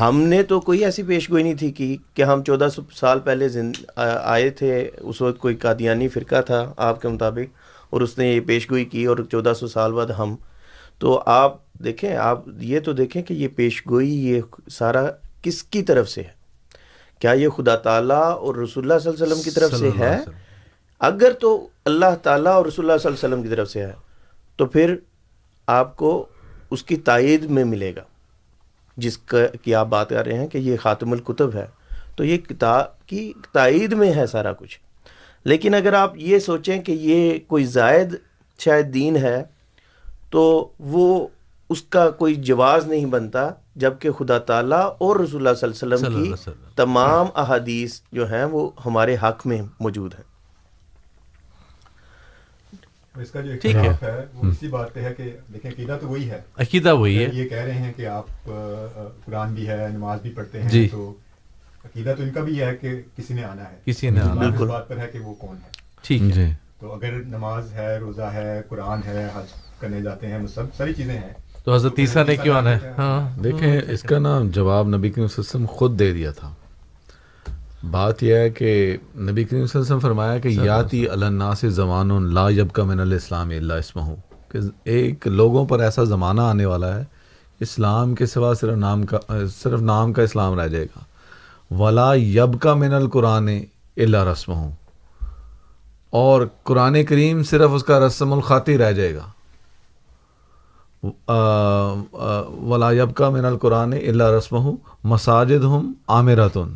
ہم 0.00 0.22
نے 0.22 0.42
تو 0.42 0.60
کوئی 0.60 0.84
ایسی 0.84 1.02
پیش 1.02 1.30
گوئی 1.30 1.42
نہیں 1.42 1.54
تھی 1.54 1.70
کی 1.72 1.96
کہ 2.14 2.22
ہم 2.22 2.44
چودہ 2.44 2.68
سو 2.74 2.82
سال 2.94 3.20
پہلے 3.20 3.48
زند 3.48 3.76
آ- 3.96 4.18
آئے 4.22 4.50
تھے 4.50 4.90
اس 5.00 5.22
وقت 5.22 5.38
کوئی 5.38 5.54
قادیانی 5.54 6.08
فرقہ 6.08 6.40
تھا 6.40 6.72
آپ 6.76 7.02
کے 7.02 7.08
مطابق 7.08 7.56
اور 7.90 8.00
اس 8.00 8.18
نے 8.18 8.32
یہ 8.32 8.40
پیش 8.40 8.70
گوئی 8.70 8.84
کی 8.84 9.04
اور 9.04 9.16
چودہ 9.30 9.52
سو 9.60 9.66
سال 9.66 9.92
بعد 9.92 10.06
ہم۔ 10.06 10.36
تو 10.98 11.22
آپ 11.26 11.72
دیکھیں 11.72 12.16
آپ 12.16 12.40
یہ 12.60 12.80
تو 12.80 12.92
دیکھیں 12.92 13.22
کہ 13.22 13.34
یہ 13.34 13.48
پیش 13.48 13.82
گوئی 13.90 14.28
یہ 14.28 14.40
سارا 14.70 15.06
کس 15.42 15.62
کی 15.62 15.82
طرف 15.82 16.08
سے 16.08 16.22
ہے؟ 16.22 16.30
کیا 17.18 17.32
یہ 17.32 17.48
خدا 17.48 17.76
تعالیٰ 17.76 18.38
اور 18.38 18.54
رسول 18.54 18.84
اللہ 18.84 18.98
صلی 18.98 19.12
اللہ 19.12 19.24
علیہ 19.24 19.32
وسلم 19.32 19.42
کی 19.42 19.50
طرف 19.50 19.70
سے 19.74 19.90
ہے۔ 19.98 20.18
اگر 20.98 21.32
تو 21.40 21.68
اللہ 21.84 22.14
تعالیٰ 22.22 22.52
اور 22.52 22.66
رسول 22.66 22.90
اللہ 22.90 22.98
صلی 22.98 23.08
اللہ 23.08 23.26
علیہ 23.26 23.34
وسلم 23.34 23.50
کی 23.50 23.56
طرف 23.56 23.70
سے 23.70 23.86
ہے 23.86 23.92
تو 24.56 24.66
پھر 24.66 24.96
آپ 25.66 25.96
کو 25.96 26.26
اس 26.70 26.84
کی 26.84 26.96
تائید 26.96 27.44
میں 27.44 27.64
ملے 27.64 27.92
گا۔ 27.96 28.02
جس 28.96 29.18
کا 29.18 29.36
کی 29.62 29.74
آپ 29.74 29.86
بات 29.86 30.08
کر 30.08 30.26
رہے 30.26 30.38
ہیں 30.38 30.48
کہ 30.48 30.58
یہ 30.58 30.76
خاتم 30.76 31.12
الکتب 31.12 31.54
ہے 31.54 31.66
تو 32.16 32.24
یہ 32.24 32.36
کتاب 32.36 33.06
کی 33.06 33.32
تائید 33.52 33.92
میں 33.92 34.14
ہے 34.14 34.26
سارا 34.26 34.52
کچھ 34.52 34.78
لیکن 35.44 35.74
اگر 35.74 35.92
آپ 35.92 36.12
یہ 36.16 36.38
سوچیں 36.38 36.82
کہ 36.82 36.92
یہ 36.92 37.38
کوئی 37.46 37.64
زائد 37.64 38.14
شاید 38.58 38.94
دین 38.94 39.16
ہے 39.16 39.42
تو 40.30 40.72
وہ 40.78 41.28
اس 41.68 41.82
کا 41.82 42.10
کوئی 42.10 42.34
جواز 42.34 42.86
نہیں 42.86 43.06
بنتا 43.06 43.48
جبکہ 43.76 44.10
خدا 44.10 44.38
تعالیٰ 44.38 44.94
اور 44.98 45.16
رسول 45.16 45.46
اللہ 45.46 45.58
صلی 45.60 45.92
اللہ 45.92 46.06
علیہ 46.06 46.32
وسلم 46.32 46.54
کی۔ 46.54 46.72
تمام 46.76 47.26
احادیث 47.34 48.00
جو 48.12 48.30
ہیں 48.30 48.44
وہ 48.44 48.70
ہمارے 48.86 49.16
حق 49.22 49.46
میں 49.46 49.62
موجود 49.80 50.14
ہیں 50.14 50.29
اس 53.16 53.30
کا 53.30 53.40
جو۔ 53.40 53.52
اختلاف 53.52 54.02
ہے 54.02 54.24
وہ 54.34 54.48
اسی 54.48 54.68
بات 54.68 54.94
پہ 54.94 55.00
ہے 55.00 55.14
کہ 55.16 55.32
دیکھیں 55.54 55.70
عقیدہ 55.70 55.98
تو 56.00 56.08
وہی 56.08 56.30
ہے۔ 56.30 56.40
عقیدہ 56.56 56.94
وہی 56.94 57.18
ہے۔ 57.18 57.24
اگر 57.24 57.34
یہ 57.34 57.48
کہہ 57.48 57.58
رہے 57.58 57.72
ہیں 57.72 57.92
کہ 57.96 58.06
آپ 58.06 58.44
قرآن 59.26 59.54
بھی 59.54 59.68
ہے 59.68 59.86
نماز 59.92 60.20
بھی 60.20 60.30
پڑھتے 60.30 60.62
ہیں 60.62 60.68
جی۔ 60.68 60.88
تو 60.88 61.14
عقیدہ 61.84 62.14
تو 62.16 62.22
ان 62.22 62.30
کا 62.30 62.40
بھی 62.40 62.60
ہے 62.62 62.76
کہ 62.76 63.02
کسی 63.16 63.34
نے 63.34 63.44
آنا 63.44 63.62
ہے۔ 63.64 63.76
کسی 63.84 64.10
نے 64.10 64.20
آنا 64.20 64.58
ہے۔ 64.58 64.64
بات 64.64 64.88
پر 64.88 64.98
ہے 64.98 65.06
کہ 65.12 65.18
وہ 65.18 65.34
کون 65.34 65.56
ہے۔ 65.56 65.68
ٹھیک 66.02 66.22
ہے۔ 66.22 66.30
جی۔ 66.30 66.52
تو 66.80 66.94
اگر 66.94 67.12
نماز 67.12 67.72
ہے 67.72 67.98
روزہ 67.98 68.22
ہے 68.22 68.62
قرآن 68.68 69.00
ہے 69.06 69.28
حج 69.34 69.46
کرنے 69.78 70.00
جاتے 70.00 70.26
ہیں 70.26 70.46
سب 70.54 70.64
ساری 70.76 70.94
چیزیں 70.94 71.14
ہیں۔ 71.14 71.32
تو 71.64 71.74
حضرت 71.74 71.92
عیسیٰ 71.98 72.26
نے 72.26 72.36
کیوں 72.36 72.54
آنا 72.54 72.70
ہے؟ 72.70 72.92
ہاں۔ 72.98 73.42
دیکھیں 73.42 73.80
اس 73.88 74.02
کا 74.02 74.18
نا 74.18 74.40
جواب 74.44 74.86
نبی 74.88 75.10
کریم 75.10 75.26
صلی 75.26 75.34
اللہ 75.38 75.50
علیہ 75.50 75.64
وسلم 75.64 75.66
خود 75.66 75.98
دے 75.98 76.12
دیا 76.12 76.30
تھا۔ 76.30 76.54
بات 77.82 78.22
یہ 78.22 78.34
ہے 78.34 78.48
کہ 78.50 78.96
نبی 79.16 79.44
کریم 79.44 79.66
صلی 79.66 79.78
اللہ 79.78 79.86
علیہ 79.86 79.96
وسلم 79.96 79.98
فرمایا 79.98 80.38
کہ 80.38 80.48
یاتی 80.48 81.08
الناس 81.08 81.60
زمان 81.74 82.08
لا 82.34 82.48
یب 82.50 82.72
کا 82.72 82.84
من 82.84 83.00
الاسلام 83.00 83.50
اللہ 83.50 83.74
اسمہ 83.74 84.14
کہ 84.50 84.58
ایک 84.84 85.26
لوگوں 85.26 85.64
پر 85.66 85.80
ایسا 85.80 86.04
زمانہ 86.04 86.40
آنے 86.40 86.64
والا 86.64 86.94
ہے 86.96 87.04
اسلام 87.60 88.14
کے 88.14 88.26
سوا 88.26 88.52
صرف 88.54 88.76
نام 88.76 89.06
کا 89.06 89.18
صرف 89.62 89.80
نام 89.80 90.12
کا 90.12 90.22
اسلام 90.22 90.58
رہ 90.60 90.68
جائے 90.68 90.84
گا۔ 90.84 91.00
ولا 91.74 92.14
یب 92.14 92.60
کا 92.60 92.74
من 92.74 92.94
القرآن 92.94 93.48
اللہ 93.48 94.24
رسم 94.24 94.52
اور 96.10 96.46
قرآن 96.64 97.02
کریم 97.04 97.42
صرف 97.50 97.70
اس 97.74 97.84
کا 97.84 97.98
رسم 98.06 98.32
الخاطی 98.32 98.78
رہ 98.78 98.92
جائے 98.92 99.14
گا۔ 99.14 99.26
ولا 102.68 102.90
یبکا 102.92 103.28
من 103.30 103.44
القرآن 103.44 103.92
اللہ 103.92 104.30
رسم 104.36 104.56
ہوں 104.56 104.76
مساجد 105.04 105.64
ہم 105.64 105.92
عامرتن۔ 106.08 106.74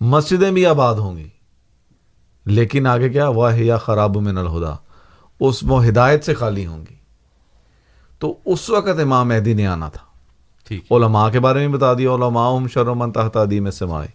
مسجدیں 0.00 0.50
بھی 0.50 0.66
آباد 0.66 0.94
ہوں 0.94 1.16
گی۔ 1.16 1.28
لیکن 2.46 2.86
آگے 2.86 3.08
کیا؟ 3.08 3.28
واہ 3.28 3.56
یا 3.56 3.76
خراب 3.76 4.16
من 4.16 4.38
الہدا۔ 4.38 4.74
اس 5.40 5.58
وہ 5.62 5.86
ہدایت 5.86 6.24
سے 6.24 6.34
خالی 6.34 6.66
ہوں 6.66 6.84
گی۔ 6.90 6.94
تو 8.18 8.34
اس 8.44 8.70
وقت 8.70 9.00
امام 9.00 9.28
مہدی 9.28 9.54
نے 9.54 9.66
آنا 9.66 9.88
تھا۔ 9.88 10.08
علماء 10.90 11.30
کے 11.30 11.40
بارے 11.40 11.58
میں 11.58 11.76
بتا 11.76 11.94
دیا۔ 11.94 12.14
علماء 12.14 12.56
ہم 12.56 12.68
شر 12.68 12.84
من 12.84 13.10
تحت 13.10 13.36
عدیم 13.36 13.70
سمائے 13.70 14.08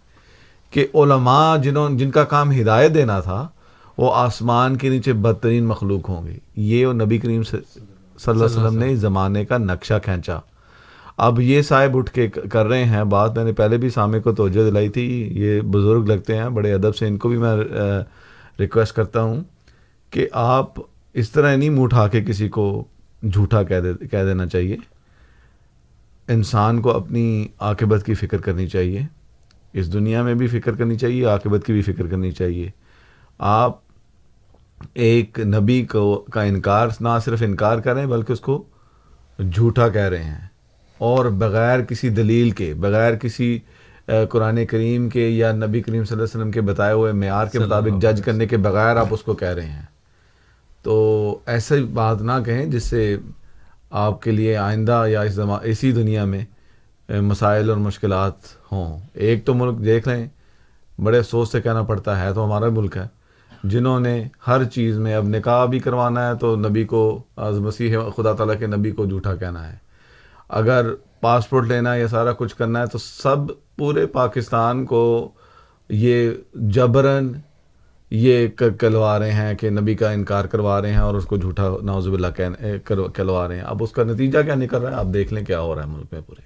کہ 0.70 0.86
علماء 0.94 1.56
جنہوں 1.56 1.90
جن 1.90 2.10
کا 2.10 2.24
کام 2.24 2.60
ہدایت 2.60 2.94
دینا 2.94 3.20
تھا 3.20 3.48
وہ 3.98 4.14
آسمان 4.14 4.76
کے 4.76 4.88
نیچے 4.88 5.12
بدترین 5.12 5.64
مخلوق 5.64 6.08
ہوں 6.08 6.26
گے۔ 6.26 6.38
یہ 6.56 6.86
نبی 6.86 7.18
کریم 7.18 7.42
سے 7.42 7.56
صلی 7.56 8.30
اللہ 8.30 8.44
علیہ 8.44 8.66
وسلم۔ 8.66 8.78
نے 8.78 8.96
زمانے 8.96 9.44
کا 9.44 9.58
نقشہ 9.58 9.94
کھینچا۔ 10.04 10.38
اب 11.16 11.40
یہ 11.40 11.62
صاحب 11.62 11.96
اٹھ 11.96 12.10
کے 12.10 12.28
کر 12.28 12.66
رہے 12.66 12.84
ہیں 12.84 13.04
بات، 13.04 13.36
میں 13.36 13.44
نے 13.44 13.52
پہلے 13.52 13.76
بھی 13.76 13.90
سامع 13.90 14.18
کو 14.18 14.32
توجہ 14.32 14.70
دلائی 14.70 14.88
تھی، 14.88 15.28
یہ 15.40 15.60
بزرگ 15.60 16.04
لگتے 16.08 16.36
ہیں، 16.36 16.48
بڑے 16.48 16.74
ادب 16.74 16.96
سے 16.96 17.06
ان 17.06 17.16
کو 17.16 17.28
بھی 17.28 17.38
میں 17.38 17.56
ریکویسٹ 18.58 18.96
کرتا 18.96 19.22
ہوں 19.22 19.44
کہ 20.10 20.28
آپ 20.32 20.74
اس 21.12 21.30
طرح 21.30 21.56
نہیں 21.56 21.70
منہ 21.70 21.82
اٹھا 21.82 22.08
کے 22.08 22.24
کسی 22.24 22.48
کو 22.48 22.84
جھوٹا 23.32 23.62
کہہ 23.62 23.80
دے، 23.80 24.06
کہہ 24.06 24.24
دینا 24.24 24.46
چاہیے۔ 24.46 24.76
انسان 26.28 26.82
کو 26.82 26.90
اپنی 26.90 27.46
عاقبت 27.60 28.06
کی 28.06 28.14
فکر 28.14 28.40
کرنی 28.40 28.66
چاہیے۔ 28.66 29.00
اس 29.72 29.92
دنیا 29.92 30.22
میں 30.22 30.34
بھی 30.34 30.46
فکر 30.46 30.72
کرنی 30.72 30.96
چاہیے، 30.96 31.24
عاقبت 31.24 31.66
کی 31.66 31.72
بھی 31.72 31.82
فکر 31.82 32.06
کرنی 32.06 32.30
چاہیے۔ 32.30 32.70
آپ 33.38 33.78
ایک 34.94 35.40
نبی 35.40 35.84
کو 35.84 36.24
کا 36.30 36.42
انکار، 36.42 36.88
نہ 37.00 37.08
صرف 37.24 37.42
انکار 37.42 37.78
کر 37.78 37.92
رہے 37.92 38.00
ہیں، 38.00 38.08
بلکہ 38.08 38.32
اس 38.32 38.40
کو 38.40 38.64
جھوٹا 39.38 39.88
کہہ 39.88 40.08
رہے 40.08 40.22
ہیں۔ 40.22 40.53
اور 40.98 41.24
بغیر 41.24 41.80
کسی 41.80 42.08
دلیل 42.08 42.50
کے 42.50 42.74
بغیر 42.74 43.14
کسی 43.14 43.58
قرآن 44.30 44.64
کریم 44.66 45.08
کے 45.08 45.28
یا 45.28 45.52
نبی 45.52 45.80
کریم 45.80 46.04
صلی 46.04 46.14
اللہ 46.14 46.24
علیہ 46.24 46.38
وسلم 46.38 46.50
کے 46.50 46.60
بتائے 46.60 46.92
ہوئے 46.92 47.12
معیار 47.12 47.46
کے 47.46 47.58
مطابق 47.58 48.02
جج 48.02 48.22
کرنے 48.24 48.46
کے 48.46 48.56
بغیر 48.56 48.96
آپ 48.96 49.06
اس 49.10 49.22
کو 49.22 49.34
کہہ 49.34 49.48
رہے 49.48 49.66
ہیں۔ 49.66 49.82
تو 50.82 51.38
ایسے 51.46 51.80
بات 51.94 52.22
نہ 52.22 52.32
کہیں 52.46 52.66
جس 52.66 52.84
سے 52.84 53.16
آپ 53.90 54.22
کے 54.22 54.30
لیے 54.30 54.56
آئندہ 54.56 55.04
یا 55.08 55.22
اس 55.22 55.38
اسی 55.62 55.92
دنیا 55.92 56.24
میں 56.24 56.44
مسائل 57.22 57.70
اور 57.70 57.78
مشکلات 57.78 58.34
ہوں۔ 58.72 58.98
ایک 59.14 59.44
تو 59.44 59.54
ملک 59.54 59.84
دیکھ 59.84 60.08
لیں 60.08 60.26
بڑے 61.02 61.18
افسوس 61.18 61.52
سے 61.52 61.60
کہنا 61.60 61.82
پڑتا 61.82 62.20
ہے 62.22 62.32
تو 62.34 62.44
ہمارا 62.44 62.68
ملک 62.68 62.96
ہے۔ 62.96 63.06
جنہوں 63.64 64.00
نے 64.00 64.22
ہر 64.46 64.64
چیز 64.64 64.98
میں 64.98 65.14
اب 65.14 65.28
نکاح 65.28 65.64
بھی 65.64 65.78
کروانا 65.78 66.28
ہے 66.28 66.34
تو 66.34 66.54
نبی 66.56 66.84
کو 66.84 67.22
از 67.36 67.58
مسیح 67.58 67.96
خدا 68.16 68.32
تعالیٰ 68.32 68.58
کے 68.58 68.66
نبی 68.66 68.90
کو 68.90 69.06
جھوٹا 69.06 69.34
کہنا 69.34 69.72
ہے۔ 69.72 69.76
اگر 70.54 70.94
پاسپورٹ 71.20 71.66
لینا 71.66 71.94
یا 71.94 72.08
سارا 72.08 72.32
کچھ 72.32 72.54
کرنا 72.56 72.80
ہے 72.80 72.86
تو 72.86 72.98
سب 72.98 73.36
پورے 73.76 74.06
پاکستان 74.06 74.84
کو 74.86 75.30
یہ 75.88 76.30
جبرن 76.54 77.32
یہ 78.10 78.48
کلوا 78.78 79.18
رہے 79.18 79.32
ہیں 79.32 79.54
کہ 79.54 79.70
نبی 79.70 79.94
کا 79.94 80.10
انکار 80.10 80.44
کروا 80.44 80.80
رہے 80.82 80.90
ہیں 80.90 80.98
اور 80.98 81.14
اس 81.14 81.24
کو 81.24 81.36
جھوٹا 81.36 81.68
نوزب 81.82 82.12
اللہ 82.12 82.26
کلوا 83.14 83.48
رہے 83.48 83.56
ہیں۔ 83.56 83.62
اب 83.62 83.82
اس 83.82 83.92
کا 83.92 84.04
نتیجہ 84.04 84.38
کیا 84.38 84.54
نکل 84.54 84.76
رہا 84.76 84.90
ہے؟ 84.90 84.94
آپ 84.94 85.06
دیکھ 85.14 85.32
لیں 85.32 85.44
کیا 85.44 85.60
ہو 85.60 85.74
رہا 85.74 85.82
ہے 85.82 85.88
ملک 85.88 86.06
میں 86.12 86.20
پورے۔ 86.26 86.42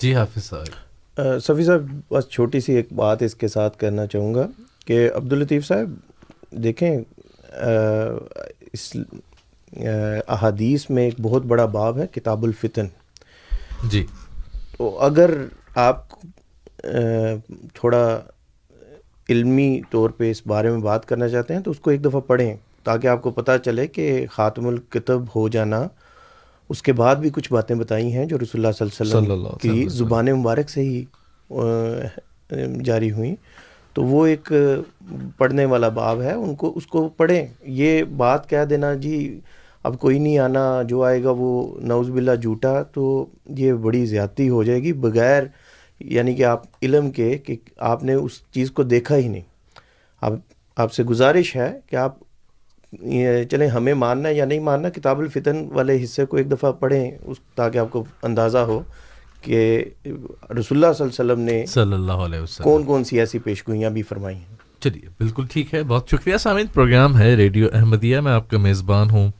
جی 0.00 0.14
حافظ 0.14 0.44
صاحب۔ 0.44 1.18
صفی 1.42 1.64
صاحب 1.64 1.86
بس 2.10 2.28
چھوٹی 2.28 2.60
سی 2.60 2.74
ایک 2.74 2.92
بات 2.92 3.22
اس 3.22 3.34
کے 3.34 3.48
ساتھ 3.48 3.78
کرنا 3.78 4.06
چاہوں 4.06 4.34
گا 4.34 4.46
کہ 4.86 5.10
عبداللطیف 5.14 5.66
صاحب 5.66 5.94
دیکھیں 6.50 6.98
اس 8.72 8.96
احادیث 10.28 10.90
میں 10.90 11.02
ایک 11.02 11.14
بہت 11.22 11.42
بڑا 11.42 11.66
باب 11.66 11.98
ہے 11.98 12.06
کتاب 12.06 12.42
الفتن۔ 12.42 12.86
جی۔ 13.84 14.06
تو 14.78 14.98
اگر 14.98 15.30
آپ 15.74 16.06
تھوڑا 17.74 18.20
علمی 19.28 19.80
طور 19.90 20.10
پہ 20.10 20.30
اس 20.30 20.42
بارے 20.46 20.70
میں 20.70 20.78
بات 20.78 21.06
کرنا 21.06 21.28
چاہتے 21.28 21.54
ہیں 21.54 21.60
تو 21.60 21.70
اس 21.70 21.80
کو 21.80 21.90
ایک 21.90 22.04
دفعہ 22.04 22.20
پڑھیں 22.20 22.56
تاکہ 22.84 23.06
آپ 23.06 23.22
کو 23.22 23.30
پتہ 23.30 23.52
چلے 23.64 23.86
کہ 23.86 24.26
خاتم 24.30 24.66
الکتب 24.66 25.22
ہو 25.34 25.48
جانا۔ 25.48 25.88
اس 26.68 26.82
کے 26.82 26.92
بعد 26.92 27.16
بھی 27.16 27.30
کچھ 27.30 27.52
باتیں 27.52 27.76
بتائی 27.76 28.12
ہیں 28.12 28.24
جو 28.24 28.38
رسول 28.38 28.66
اللہ 28.66 28.84
صلی 28.84 29.16
اللہ 29.16 29.32
علیہ 29.32 29.46
وسلم 29.46 29.58
کی 29.60 29.88
زبان 29.88 30.26
مبارک 30.26 30.70
سے 30.70 30.80
ہی 30.80 31.04
جاری 32.84 33.10
ہوئیں۔ 33.10 33.34
تو 33.94 34.02
وہ 34.04 34.26
ایک 34.26 34.52
پڑھنے 35.36 35.64
والا 35.64 35.88
باب 35.88 36.22
ہے 36.22 36.32
ان 36.32 36.54
کو 36.54 36.72
اس 36.76 36.86
کو 36.86 37.08
پڑھیں۔ 37.08 37.46
یہ 37.62 38.04
بات 38.04 38.48
کہہ 38.48 38.64
دینا 38.64 38.94
جی 38.94 39.40
اب 39.84 39.98
کوئی 40.00 40.18
نہیں 40.18 40.38
آنا 40.38 40.82
جو 40.88 41.02
آئے 41.02 41.22
گا 41.24 41.30
وہ 41.36 41.80
نوز 41.80 42.10
باللہ 42.10 42.34
جھوٹا 42.42 42.82
تو 42.82 43.26
یہ 43.56 43.72
بڑی 43.72 44.04
زیادتی 44.06 44.48
ہو 44.48 44.62
جائے 44.62 44.82
گی۔ 44.82 44.92
بغیر 44.92 45.42
یعنی 46.00 46.34
کہ 46.34 46.44
آپ 46.44 46.62
علم 46.82 47.10
کے 47.10 47.36
کہ 47.38 47.56
آپ 47.78 48.04
نے 48.04 48.14
اس 48.14 48.40
چیز 48.52 48.70
کو 48.70 48.82
دیکھا 48.82 49.16
ہی 49.16 49.28
نہیں۔ 49.28 49.42
اب 50.22 50.34
آپ 50.76 50.92
سے 50.92 51.04
گزارش 51.04 51.54
ہے 51.56 51.70
کہ 51.86 51.96
آپ 51.96 52.18
چلیں 53.50 53.66
ہمیں 53.68 53.94
ماننا 53.94 54.28
ہے 54.28 54.34
یا 54.34 54.44
نہیں 54.44 54.60
ماننا 54.60 54.88
کتاب 54.88 55.18
الفتن 55.18 55.66
والے 55.72 56.02
حصے 56.04 56.24
کو 56.26 56.36
ایک 56.36 56.50
دفعہ 56.50 56.72
پڑھیں 56.72 57.10
اس 57.24 57.40
تاکہ 57.54 57.78
آپ 57.78 57.90
کو 57.90 58.04
اندازہ 58.22 58.58
ہو 58.58 58.80
کہ 59.42 59.84
رسول 60.06 60.14
اللہ 60.50 60.58
صلی 60.58 60.76
اللہ 60.78 60.86
علیہ 60.86 61.04
وسلم 61.04 61.40
نے 61.40 61.64
صلی 61.66 61.92
اللہ 61.92 62.24
علیہ 62.24 62.40
وسلم۔ 62.40 62.64
کون 62.64 62.82
کون 62.84 63.04
سی 63.04 63.18
ایسی 63.20 63.38
پیشگوئیاں 63.38 63.90
بھی 63.90 64.02
فرمائی 64.02 64.36
ہیں۔ 64.36 64.56
چلیے 64.80 65.08
بالکل 65.18 65.46
ٹھیک 65.52 65.74
ہے 65.74 65.82
بہت 65.82 66.08
شکریہ 66.08 66.36
سامعین 66.36 66.66
پروگرام 66.66 67.18
ہے 67.18 67.34
ریڈیو 67.36 67.68
احمدیہ 67.72 68.20
میں 68.20 68.32
آپ 68.32 68.50
کا 68.50 68.58
میزبان 68.58 69.10
ہوں۔ 69.10 69.30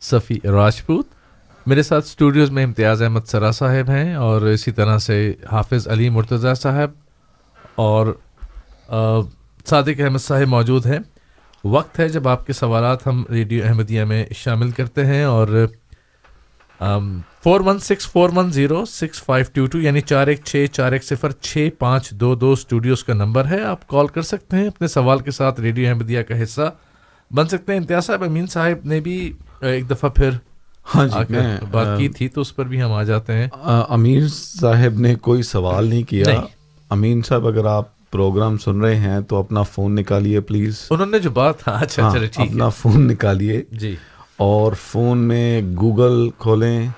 صفی 0.00 0.38
راجپوت 0.44 1.06
میرے 1.66 1.82
ساتھ 1.82 2.04
اسٹوڈیوز 2.04 2.50
میں 2.50 2.64
امتیاز 2.64 3.02
احمد 3.02 3.26
سرا 3.26 3.50
صاحب 3.50 3.90
ہیں 3.90 4.14
اور 4.14 4.42
اسی 4.42 4.72
طرح 4.72 4.98
سے 4.98 5.34
حافظ 5.52 5.88
علی 5.88 6.08
مرتضیٰ 6.10 6.54
صاحب 6.54 6.90
اور 7.74 8.06
صادق 9.66 10.00
احمد 10.00 10.18
صاحب 10.18 10.48
موجود 10.48 10.86
ہیں۔ 10.86 10.98
وقت 11.64 11.98
ہے 12.00 12.08
جب 12.08 12.28
آپ 12.28 12.46
کے 12.46 12.52
سوالات 12.52 13.06
ہم 13.06 13.24
ریڈیو 13.30 13.64
احمدیہ 13.64 14.04
میں 14.04 14.24
شامل 14.34 14.70
کرتے 14.70 15.04
ہیں 15.06 15.22
اور 15.24 15.66
four 17.42 17.60
one 17.60 17.78
six 17.78 18.06
four 18.08 18.30
one 18.34 18.52
zero 18.52 18.84
six 18.84 19.22
five 19.22 19.46
two 19.52 19.66
two 19.66 19.78
یعنی 19.78 20.00
چار 20.00 20.26
ایک 20.26 20.40
چھ، 20.44 20.64
چار 20.72 20.92
ایک 20.92 21.04
صفر، 21.04 21.30
چھ 21.30 21.68
پانچ 21.78 22.10
دو 22.10 22.34
دو 22.34 22.52
اسٹوڈیوز 22.52 23.04
کا 23.04 23.14
نمبر 23.14 23.46
ہے۔ 23.46 23.62
آپ 23.62 23.86
کال 23.88 24.06
کر 24.06 24.22
سکتے 24.22 24.56
ہیں، 24.56 24.66
اپنے 24.66 24.88
سوال 24.88 25.18
کے 25.18 25.30
ساتھ 25.30 25.60
ریڈیو 25.60 25.88
احمدیہ 25.88 26.22
کا 26.22 26.42
حصہ 26.42 26.70
بن 27.30 27.48
سکتے 27.48 27.72
ہیں۔ 27.72 27.80
امتیاز 27.80 28.06
صاحب، 28.06 28.22
امین 28.24 28.46
صاحب 28.46 28.86
نے 28.86 29.00
بھی 29.00 29.32
ایک 29.60 29.90
دفعہ 29.90 30.10
پھر 30.10 30.30
ہاں 30.94 31.06
جی 31.06 31.34
بات 31.70 31.86
کی 31.98 32.08
تھی 32.08 32.28
تو 32.28 32.40
اس 32.40 32.56
پر 32.56 32.64
بھی 32.64 32.82
ہم 32.82 32.92
آ 32.92 33.02
جاتے 33.02 33.32
ہیں۔ 33.32 33.48
امیر 33.88 34.22
صاحب 34.28 35.00
نے 35.00 35.14
کوئی 35.14 35.42
سوال 35.42 35.86
نہیں 35.86 36.02
کیا۔ 36.02 36.24
امین 36.90 37.22
صاحب 37.22 37.46
اگر 37.46 37.64
آپ 37.64 38.10
پروگرام 38.10 38.58
سن 38.58 38.80
رہے 38.80 38.96
ہیں 38.96 39.20
تو 39.20 39.36
اپنا 39.36 39.62
فون 39.62 39.94
نکالیے 39.94 40.40
پلیز۔ 40.40 40.86
انہوں 40.90 41.06
نے 41.06 41.18
جو 41.18 41.30
بات 41.30 41.68
ہاں 41.68 41.78
اچھا 41.80 42.12
ٹھیک 42.32 42.50
اپنا 42.50 42.68
فون 42.68 43.08
نکالیے۔ 43.08 43.62
جی۔ 43.72 43.96
اور 44.36 44.72
فون 44.72 45.18
میں 45.18 45.62
گوگل 45.80 46.30
کھولیں۔ 46.38 46.88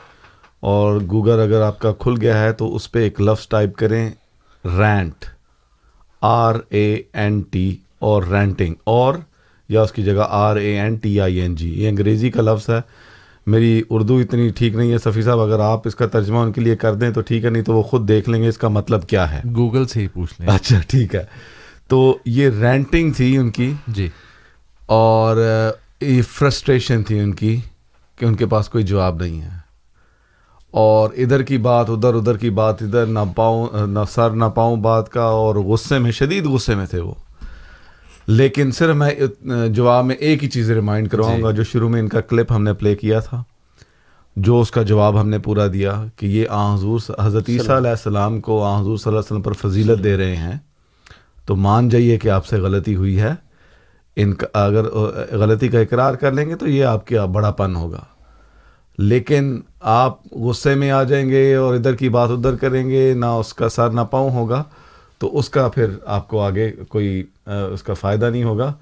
اور 0.61 1.01
گوگل 1.11 1.41
اگر 1.41 1.63
آپ 1.63 1.79
کا 1.79 1.93
کھل 1.93 2.15
گیا 2.21 2.43
ہے 2.43 2.53
تو 2.53 2.77
اس 2.77 2.93
پہ 2.93 2.99
ایک 2.99 3.21
لفظ 3.21 3.49
ٹائپ 3.49 3.77
کریں 3.77 4.11
rent. 4.65 5.25
R 6.21 6.55
A 6.69 7.03
N 7.13 7.41
T 7.41 7.77
اور 7.99 8.23
رینٹنگ۔ 8.23 8.75
اور 8.85 9.15
یا 9.71 9.83
اس 9.83 9.93
کی 9.93 10.03
جگہ 10.03 10.27
R 10.29 10.57
A 10.57 10.81
N 10.81 10.97
T 10.97 11.21
I 11.21 11.37
N 11.37 11.55
G 11.55 11.69
یہ 11.83 11.89
انگریزی 11.89 12.31
کا 12.31 12.43
لفظ 12.43 12.71
ہے۔ 12.71 12.81
میری 13.47 13.83
اردو 13.91 14.17
اتنی 14.17 14.49
ٹھیک 14.49 14.75
نہیں 14.75 14.93
ہے 14.93 14.99
صفی 14.99 15.23
صاحب 15.23 15.41
اگر 15.41 15.61
آپ 15.61 15.81
اس 15.85 15.95
کا 15.95 16.07
ترجمہ 16.07 16.39
ان 16.39 16.53
کے 16.53 16.61
لیے 16.61 16.77
کر 16.77 16.95
دیں 16.95 17.11
تو 17.11 17.21
ٹھیک 17.21 17.45
ہے 17.45 17.51
نہیں 17.51 17.63
تو 17.63 17.73
وہ 17.73 17.83
خود 17.83 18.09
دیکھ 18.09 18.29
لیں 18.29 18.43
گے 18.43 18.49
اس 18.49 18.59
کا 18.59 18.69
مطلب 18.69 19.07
کیا 19.07 19.33
ہے۔ 19.33 19.41
گوگل 19.57 19.87
سے 19.87 20.01
ہی 20.01 20.09
پوچھ 20.09 20.35
لیں۔ 20.41 20.49
اچھا 20.49 20.81
ٹھیک 20.89 21.15
ہے۔ 21.15 21.25
تو 21.89 22.19
یہ 22.27 22.49
رینٹنگ 22.49 23.11
تھی 23.13 23.37
ان 23.37 23.51
کی۔ 23.51 23.73
جی۔ 23.87 24.09
اور 24.87 25.37
یہ 26.01 26.23
فرسٹریشن 26.23 27.03
تھی 27.03 27.21
ان 27.21 27.35
کی 27.35 27.61
کہ 28.19 28.25
ان 28.25 28.35
کے 28.35 28.47
پاس 28.47 28.69
کوئی 28.69 28.85
جواب 28.85 29.23
نہیں 29.23 29.41
ہے۔ 29.41 29.61
اور 30.71 31.11
ادھر 31.17 31.43
کی 31.43 31.59
بات 31.59 31.91
ادھر 31.91 32.15
ادھر 32.15 32.37
کی 32.37 32.51
بات 32.51 32.83
ادھر 32.83 33.07
نہ 33.07 33.19
پاؤں 33.37 33.67
نہ 33.87 33.99
سر 34.11 34.31
نہ 34.31 34.45
پاؤں 34.45 34.77
بات 34.77 35.09
کا 35.09 35.23
اور 35.23 35.55
غصے 35.55 35.99
میں 35.99 36.11
شدید 36.11 36.47
غصے 36.47 36.75
میں 36.75 36.87
تھے 36.87 37.01
وہ۔ 37.01 37.15
لیکن 38.31 38.71
صرف 38.71 38.97
میں 38.97 39.11
جواب 39.69 40.05
میں 40.05 40.15
ایک 40.15 40.45
ہی 40.45 40.49
چیز 40.49 40.71
ریمائنڈ 40.71 41.11
کرواؤں 41.11 41.37
جی۔ 41.37 41.43
گا 41.43 41.51
جو 41.51 41.65
شروع 41.65 41.89
میں 41.89 42.01
ان 42.01 42.09
کا 42.09 42.21
کلپ 42.21 42.53
ہم 42.53 42.63
نے 42.63 42.73
پلے 42.73 42.95
کیا 42.95 43.21
تھا 43.21 43.43
جو 44.37 44.61
اس 44.61 44.71
کا 44.71 44.83
جواب 44.83 45.21
ہم 45.21 45.29
نے 45.29 45.39
پورا 45.39 45.67
دیا 45.67 46.05
کہ 46.17 46.27
یہ 46.27 46.45
آ 46.49 46.75
حضور 46.75 47.01
حضرت 47.21 47.45
عیسیٰ 47.49 47.77
علیہ 47.77 47.91
السلام 47.91 48.41
کو 48.41 48.63
آ 48.65 48.81
حضور 48.81 48.97
صلی 48.97 49.11
اللہ 49.11 49.19
علیہ 49.19 49.27
وسلم 49.27 49.43
پر 49.43 49.53
فضیلت 49.53 50.05
دے 50.05 50.17
رہے 50.17 50.37
ہیں۔ 50.37 50.59
تو 51.47 51.57
مان 51.57 51.89
جائیے 51.89 52.17
کہ 52.17 52.29
آپ 52.29 52.47
سے 52.47 52.57
غلطی 52.57 52.97
ہوئی 52.97 53.21
ہے۔ 53.21 53.33
ان 54.17 54.35
کا 54.35 54.47
اگر 54.65 54.85
غلطی 55.33 55.69
کا 55.69 55.79
اقرار 55.79 56.15
کر 56.15 56.33
لیں 56.33 56.49
گے 56.49 56.55
تو 56.55 56.69
یہ 56.69 56.85
آپ 56.85 57.07
کا 57.07 57.25
بڑا 57.25 57.51
پن 57.51 57.77
ہوگا۔ 57.77 58.01
لیکن 58.99 59.61
آپ 59.81 60.33
غصے 60.33 60.75
میں 60.75 60.91
آ 60.91 61.03
جائیں 61.03 61.31
گے 61.31 61.55
اور 61.55 61.75
ادھر 61.75 61.95
کی 61.95 62.09
بات 62.09 62.31
ادھر 62.31 62.57
کریں 62.57 62.91
گے 62.91 63.15
نہ 63.15 63.27
اس 63.27 63.55
کا 63.55 63.69
سر 63.69 63.91
نہ 63.91 64.01
پاؤں 64.01 64.31
ہوگا۔ 64.31 64.63
تو 65.21 65.39
اس 65.39 65.49
کا 65.49 65.69
پھر 65.69 65.87
آپ 66.07 66.29
کو 66.29 66.41
آگے 66.41 66.71
کوئی 66.89 67.23
اس 67.47 67.83
کا 67.83 67.95
فائدہ 67.95 68.31
نہیں 68.31 68.45
ہوگا۔ 68.45 68.73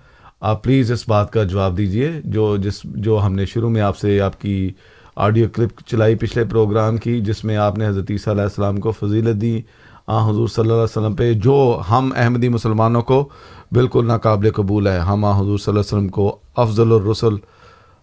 آپ 0.40 0.62
پلیز 0.62 0.92
اس 0.92 1.08
بات 1.08 1.32
کا 1.32 1.44
جواب 1.44 1.76
دیجیے، 1.76 2.12
جو 2.24 2.56
جس، 2.56 2.82
جو 2.84 3.20
ہم 3.26 3.34
نے 3.34 3.46
شروع 3.46 3.70
میں 3.70 3.80
آپ 3.80 3.98
سے 3.98 4.20
آپ 4.20 4.40
کی 4.40 4.70
آڈیو 5.16 5.48
کلپ 5.54 5.80
چلائی 5.86 6.14
پچھلے 6.14 6.44
پروگرام 6.44 6.96
کی، 6.96 7.20
جس 7.20 7.44
میں 7.44 7.56
آپ 7.56 7.78
نے 7.78 7.86
حضرت 7.86 8.10
عیسیٰ 8.10 8.32
علیہ 8.32 8.42
السلام 8.42 8.76
کو 8.76 8.90
فضیلت 8.90 9.40
دی۔ 9.40 9.60
آ، 10.06 10.30
حضور 10.30 10.48
صلی 10.48 10.62
اللہ 10.62 10.72
علیہ 10.72 10.82
وسلم 10.82 11.14
پہ 11.14 11.32
جو 11.32 11.80
ہم 11.90 12.12
احمدی 12.16 12.48
مسلمانوں 12.48 13.02
کو 13.02 13.28
بالکل 13.72 14.06
ناقابل 14.06 14.50
قبول 14.50 14.86
ہے، 14.86 14.98
ہم 14.98 15.24
آ، 15.24 15.40
حضور 15.40 15.58
صلی 15.58 15.72
اللہ 15.72 15.80
علیہ 15.80 15.96
وسلم 15.96 16.08
کو 16.08 16.38
افضل 16.56 16.92
الرسل 16.92 17.34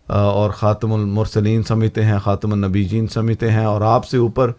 اور 0.07 0.49
خاتم 0.49 0.93
المرسلین 0.93 1.63
سمجھتے 1.63 2.05
ہیں، 2.05 2.17
خاتم 2.19 2.53
النبی 2.53 2.83
جین 2.83 3.07
سمجھتے 3.07 3.51
ہیں، 3.51 3.65
اور 3.65 3.81
آپ 3.81 4.05
سے 4.05 4.17
اوپر 4.17 4.51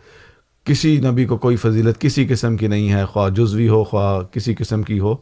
کسی 0.66 0.96
نبی 1.00 1.24
کو 1.24 1.36
کوئی 1.38 1.56
فضیلت 1.56 2.00
کسی 2.00 2.26
قسم 2.26 2.56
کی 2.56 2.66
نہیں 2.66 2.92
ہے 2.92 3.04
خواہ 3.04 3.28
جزوی 3.30 3.68
ہو 3.68 3.82
خواہ 3.84 4.22
کسی 4.34 4.54
قسم 4.54 4.82
کی 4.82 4.98
ہو۔ 5.00 5.14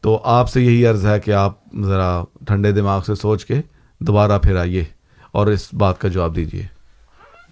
تو 0.00 0.20
آپ 0.24 0.50
سے 0.50 0.62
یہی 0.62 0.86
عرض 0.86 1.06
ہے 1.06 1.20
کہ 1.20 1.30
آپ 1.30 1.52
ذرا 1.84 2.22
ٹھنڈے 2.46 2.72
دماغ 2.72 3.02
سے 3.02 3.14
سوچ 3.14 3.44
کے 3.44 3.60
دوبارہ 4.00 4.38
پھر 4.38 4.56
آئیے 4.56 4.84
اور 5.32 5.46
اس 5.46 5.68
بات 5.74 6.00
کا 6.00 6.08
جواب 6.08 6.36
دیجیے۔ 6.36 6.66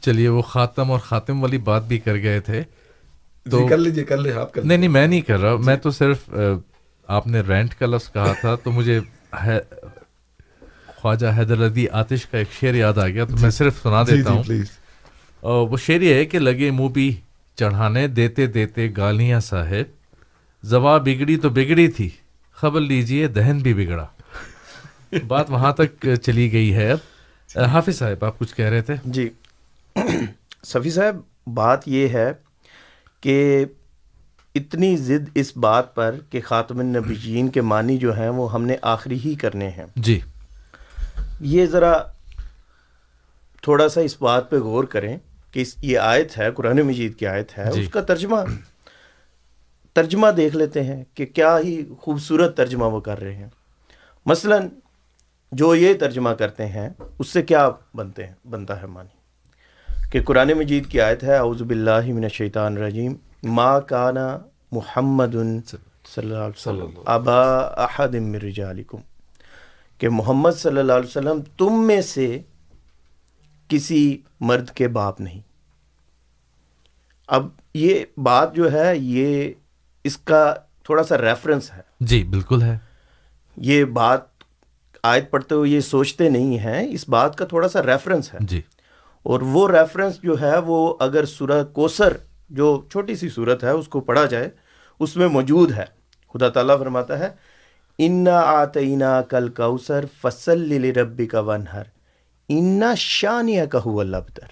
چلیے 0.00 0.28
وہ 0.28 0.42
خاتم 0.42 0.90
اور 0.90 0.98
خاتم 0.98 1.42
والی 1.42 1.58
بات 1.58 1.86
بھی 1.88 1.98
کر 1.98 2.14
گئے 2.14 2.40
تھے۔ 2.40 2.62
جی 3.46 3.66
کر 3.68 3.78
لیجیے 3.78 4.04
کر 4.04 4.18
لیں 4.18 4.32
آپ 4.32 4.52
کر 4.54 4.62
نہیں 4.62 4.78
نہیں 4.78 4.88
میں 4.88 5.06
نہیں 5.06 5.20
کر 5.20 5.40
رہا۔ 5.40 5.56
میں 5.56 5.76
تو 5.76 5.90
صرف 5.90 6.28
آپ 7.08 7.26
نے 7.26 7.40
رینٹ 7.40 7.74
کا 7.74 7.86
لفظ 7.86 8.12
کہا 8.12 8.32
تھا 8.40 8.54
تو 8.54 8.70
مجھے 8.70 9.00
خواجہ 10.96 11.26
حیدر 11.38 11.66
علی 11.66 11.86
آتش 11.92 12.26
کا 12.26 12.38
ایک 12.38 12.52
شعر 12.60 12.74
یاد 12.74 12.98
آ 12.98 13.06
گیا 13.08 13.24
تو 13.24 13.36
میں 13.40 13.50
صرف 13.50 13.82
سنا 13.82 14.02
دیتا 14.02 14.30
ہوں۔ 14.30 14.42
وہ 15.42 15.76
شعر 15.76 16.00
یہ 16.00 16.14
ہے 16.14 16.24
کہ 16.24 16.38
لگے 16.38 16.70
منہ 16.70 16.88
بھی 16.88 17.20
چڑھانے 17.54 18.06
دیتے 18.08 18.46
دیتے 18.46 18.88
گالیاں 18.96 19.40
صاحب۔ 19.40 20.00
زبا 20.62 20.98
بگڑی 20.98 21.36
تو 21.36 21.48
بگڑی 21.48 21.88
تھی 21.88 22.10
خبر 22.52 22.80
لیجیے 22.80 23.26
دہن 23.26 23.58
بھی 23.58 23.74
بگڑا۔ 23.74 24.06
بات 25.26 25.50
وہاں 25.50 25.72
تک 25.72 26.06
چلی 26.22 26.52
گئی 26.52 26.74
ہے۔ 26.74 26.92
اب 27.54 27.64
حافظ 27.64 27.98
صاحب 27.98 28.24
آپ 28.24 28.38
کچھ 28.38 28.54
کہہ 28.54 28.64
رہے 28.64 28.80
تھے؟ 28.80 28.94
جی۔ 29.04 29.30
صفی 30.64 30.90
صاحب 30.90 31.16
بات 31.46 31.88
یہ 31.88 32.08
ہے 32.08 32.32
کہ 33.20 33.64
اتنی 34.54 34.96
ضد 34.96 35.30
اس 35.34 35.56
بات 35.56 35.94
پر 35.94 36.14
کہ 36.30 36.40
خاتم 36.44 36.78
النبیین 36.78 37.48
کے 37.48 37.60
معنی 37.60 37.98
جو 37.98 38.16
ہیں 38.16 38.28
وہ 38.28 38.52
ہم 38.52 38.64
نے 38.64 38.76
آخری 38.82 39.18
ہی 39.24 39.34
کرنے 39.34 39.68
ہیں۔ 39.68 39.86
جی۔ 39.96 40.20
یہ 41.40 41.66
ذرا 41.66 41.98
تھوڑا 43.62 43.88
سا 43.88 44.00
اس 44.00 44.22
بات 44.22 44.50
پہ 44.50 44.56
غور 44.56 44.84
کریں۔ 44.84 45.18
کہ 45.52 45.64
یہ 45.82 45.98
آیت 45.98 46.38
ہے 46.38 46.50
قرآن 46.50 46.80
مجید 46.80 47.16
کی 47.16 47.26
آیت 47.26 47.58
ہے 47.58 47.70
جی۔ 47.74 47.80
اس 47.80 47.88
کا 47.88 48.00
ترجمہ 48.00 48.36
ترجمہ 49.96 50.26
دیکھ 50.30 50.56
لیتے 50.56 50.82
ہیں 50.82 51.04
کہ 51.14 51.26
کیا 51.26 51.58
ہی 51.58 51.84
خوبصورت 51.98 52.56
ترجمہ 52.56 52.84
وہ 52.84 53.00
کر 53.00 53.20
رہے 53.20 53.34
ہیں۔ 53.34 53.48
مثلا 54.26 54.58
جو 55.52 55.74
یہ 55.74 55.94
ترجمہ 55.94 56.30
کرتے 56.30 56.66
ہیں 56.66 56.88
اس 57.18 57.28
سے 57.28 57.42
کیا 57.42 57.70
بنتے 57.94 58.26
ہیں؟ 58.26 58.34
بنتا 58.50 58.80
ہے 58.82 58.86
معنی۔ 58.86 59.18
کہ 60.10 60.22
قرآن 60.22 60.52
مجید 60.52 60.86
کی 60.86 61.00
آیت 61.00 61.24
ہے 61.24 61.36
اعوذ 61.36 61.62
باللہ 61.62 62.06
من 62.06 62.24
الشیطان 62.24 62.76
الرجیم 62.76 63.14
ما 63.42 63.78
کانا 63.80 64.26
محمد 64.72 65.34
صلی 65.34 66.26
اللہ 66.26 66.34
علیہ 66.34 66.58
وسلم 66.58 67.00
ابا 67.04 67.42
احد 67.84 68.14
من 68.14 68.34
رجالکم 68.34 69.00
کہ 70.00 70.08
محمد 70.08 70.50
صلی 70.52 70.78
اللہ 70.78 70.92
علیہ 70.92 71.08
وسلم 71.08 71.40
تم 71.58 71.86
میں 71.86 72.00
سے 72.02 72.26
کسی 73.70 74.22
مرد 74.40 74.70
کے 74.70 74.88
باپ 74.88 75.20
نہیں۔ 75.20 75.40
اب 77.28 77.48
یہ 77.74 78.04
بات 78.16 78.54
جو 78.54 78.72
ہے 78.72 78.96
یہ 78.96 79.52
اس 80.04 80.16
کا 80.16 80.54
تھوڑا 80.84 81.02
سا 81.02 81.18
ریفرنس 81.18 81.72
ہے۔ 81.72 81.80
جی 82.00 82.24
بالکل 82.24 82.62
ہے۔ 82.62 82.78
یہ 83.56 83.84
بات 83.84 84.20
آیت 85.02 85.30
پڑھتے 85.30 85.54
ہوئے 85.54 85.70
یہ 85.70 85.80
سوچتے 85.80 86.28
نہیں 86.28 86.58
ہیں 86.58 86.88
اس 86.88 87.08
بات 87.08 87.38
کا 87.38 87.44
تھوڑا 87.44 87.68
سا 87.68 87.82
ریفرنس 87.82 88.34
ہے۔ 88.34 88.38
جی۔ 88.42 88.62
اور 89.22 89.40
وہ 89.40 89.68
ریفرنس 89.68 90.22
جو 90.22 90.40
ہے 90.40 90.58
وہ 90.58 90.94
اگر 91.00 91.24
سورہ 91.24 91.64
کوسر 91.64 92.16
جو 92.50 92.82
چھوٹی 92.90 93.16
سی 93.16 93.28
صورت 93.28 93.64
ہے 93.64 93.70
اس 93.70 93.88
کو 93.88 94.00
پڑھا 94.00 94.26
جائے 94.26 94.48
اس 94.98 95.16
میں 95.16 95.28
موجود 95.28 95.72
ہے۔ 95.72 95.84
خدا 96.32 96.48
تعالیٰ 96.48 96.78
فرماتا 96.78 97.18
ہے 97.18 97.28
انا 97.98 98.40
آتعینہ 98.40 99.20
کل 99.28 99.48
کوثر 99.48 100.04
فصل 100.20 100.90
ربی 100.96 101.26
کا 101.26 101.40
ونہر 101.40 101.82
انا 102.50 102.94
شانیہ 102.94 103.64
کا 103.64 104.02
لبتر 104.02 104.46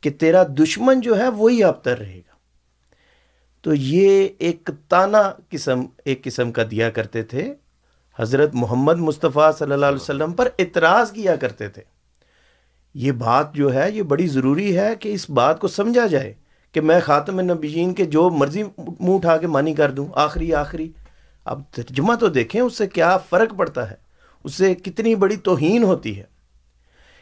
کہ 0.00 0.10
تیرا 0.10 0.42
دشمن 0.42 1.00
جو 1.00 1.18
ہے 1.18 1.28
وہی 1.28 1.64
ابتر 1.64 1.98
رہے 1.98 2.18
گا۔ 2.18 2.34
تو 3.62 3.74
یہ 3.74 4.28
ایک 4.38 4.70
تانا 4.88 5.32
قسم، 5.48 5.80
ایک 6.04 6.24
قسم 6.24 6.52
کا 6.52 6.62
دیا 6.70 6.90
کرتے 6.90 7.22
تھے۔ 7.22 7.54
حضرت 8.18 8.50
محمد 8.52 8.98
مصطفیٰ 8.98 9.52
صلی 9.58 9.72
اللہ 9.72 9.86
علیہ 9.86 10.02
وسلم 10.02 10.32
پر 10.32 10.48
اعتراض 10.58 11.12
کیا 11.12 11.36
کرتے 11.36 11.68
تھے۔ 11.68 11.82
یہ 12.94 13.12
بات 13.12 13.54
جو 13.54 13.74
ہے، 13.74 13.90
یہ 13.90 14.02
بڑی 14.02 14.26
ضروری 14.26 14.78
ہے 14.78 14.96
کہ 14.96 15.08
اس 15.08 15.30
بات 15.30 15.60
کو 15.60 15.68
سمجھا 15.68 16.06
جائے 16.06 16.34
کہ 16.72 16.80
میں 16.80 17.00
خاتم 17.00 17.40
نبیین 17.40 17.94
کے 17.94 18.04
جو 18.04 18.30
مرضی 18.30 18.62
منہ 18.78 19.14
اٹھا 19.14 19.36
کے 19.36 19.46
مانی 19.46 19.74
کر 19.74 19.90
دوں، 19.90 20.06
آخری 20.14 20.54
آخری۔ 20.54 20.92
اب 21.44 21.62
ترجمہ 21.70 22.14
تو 22.14 22.28
دیکھیں، 22.28 22.60
اس 22.60 22.78
سے 22.78 22.86
کیا 22.86 23.16
فرق 23.16 23.54
پڑتا 23.56 23.90
ہے؟ 23.90 24.07
اس 24.44 24.54
سے 24.54 24.74
کتنی 24.74 25.14
بڑی 25.14 25.36
توہین 25.36 25.82
ہوتی 25.82 26.18
ہے۔ 26.18 26.24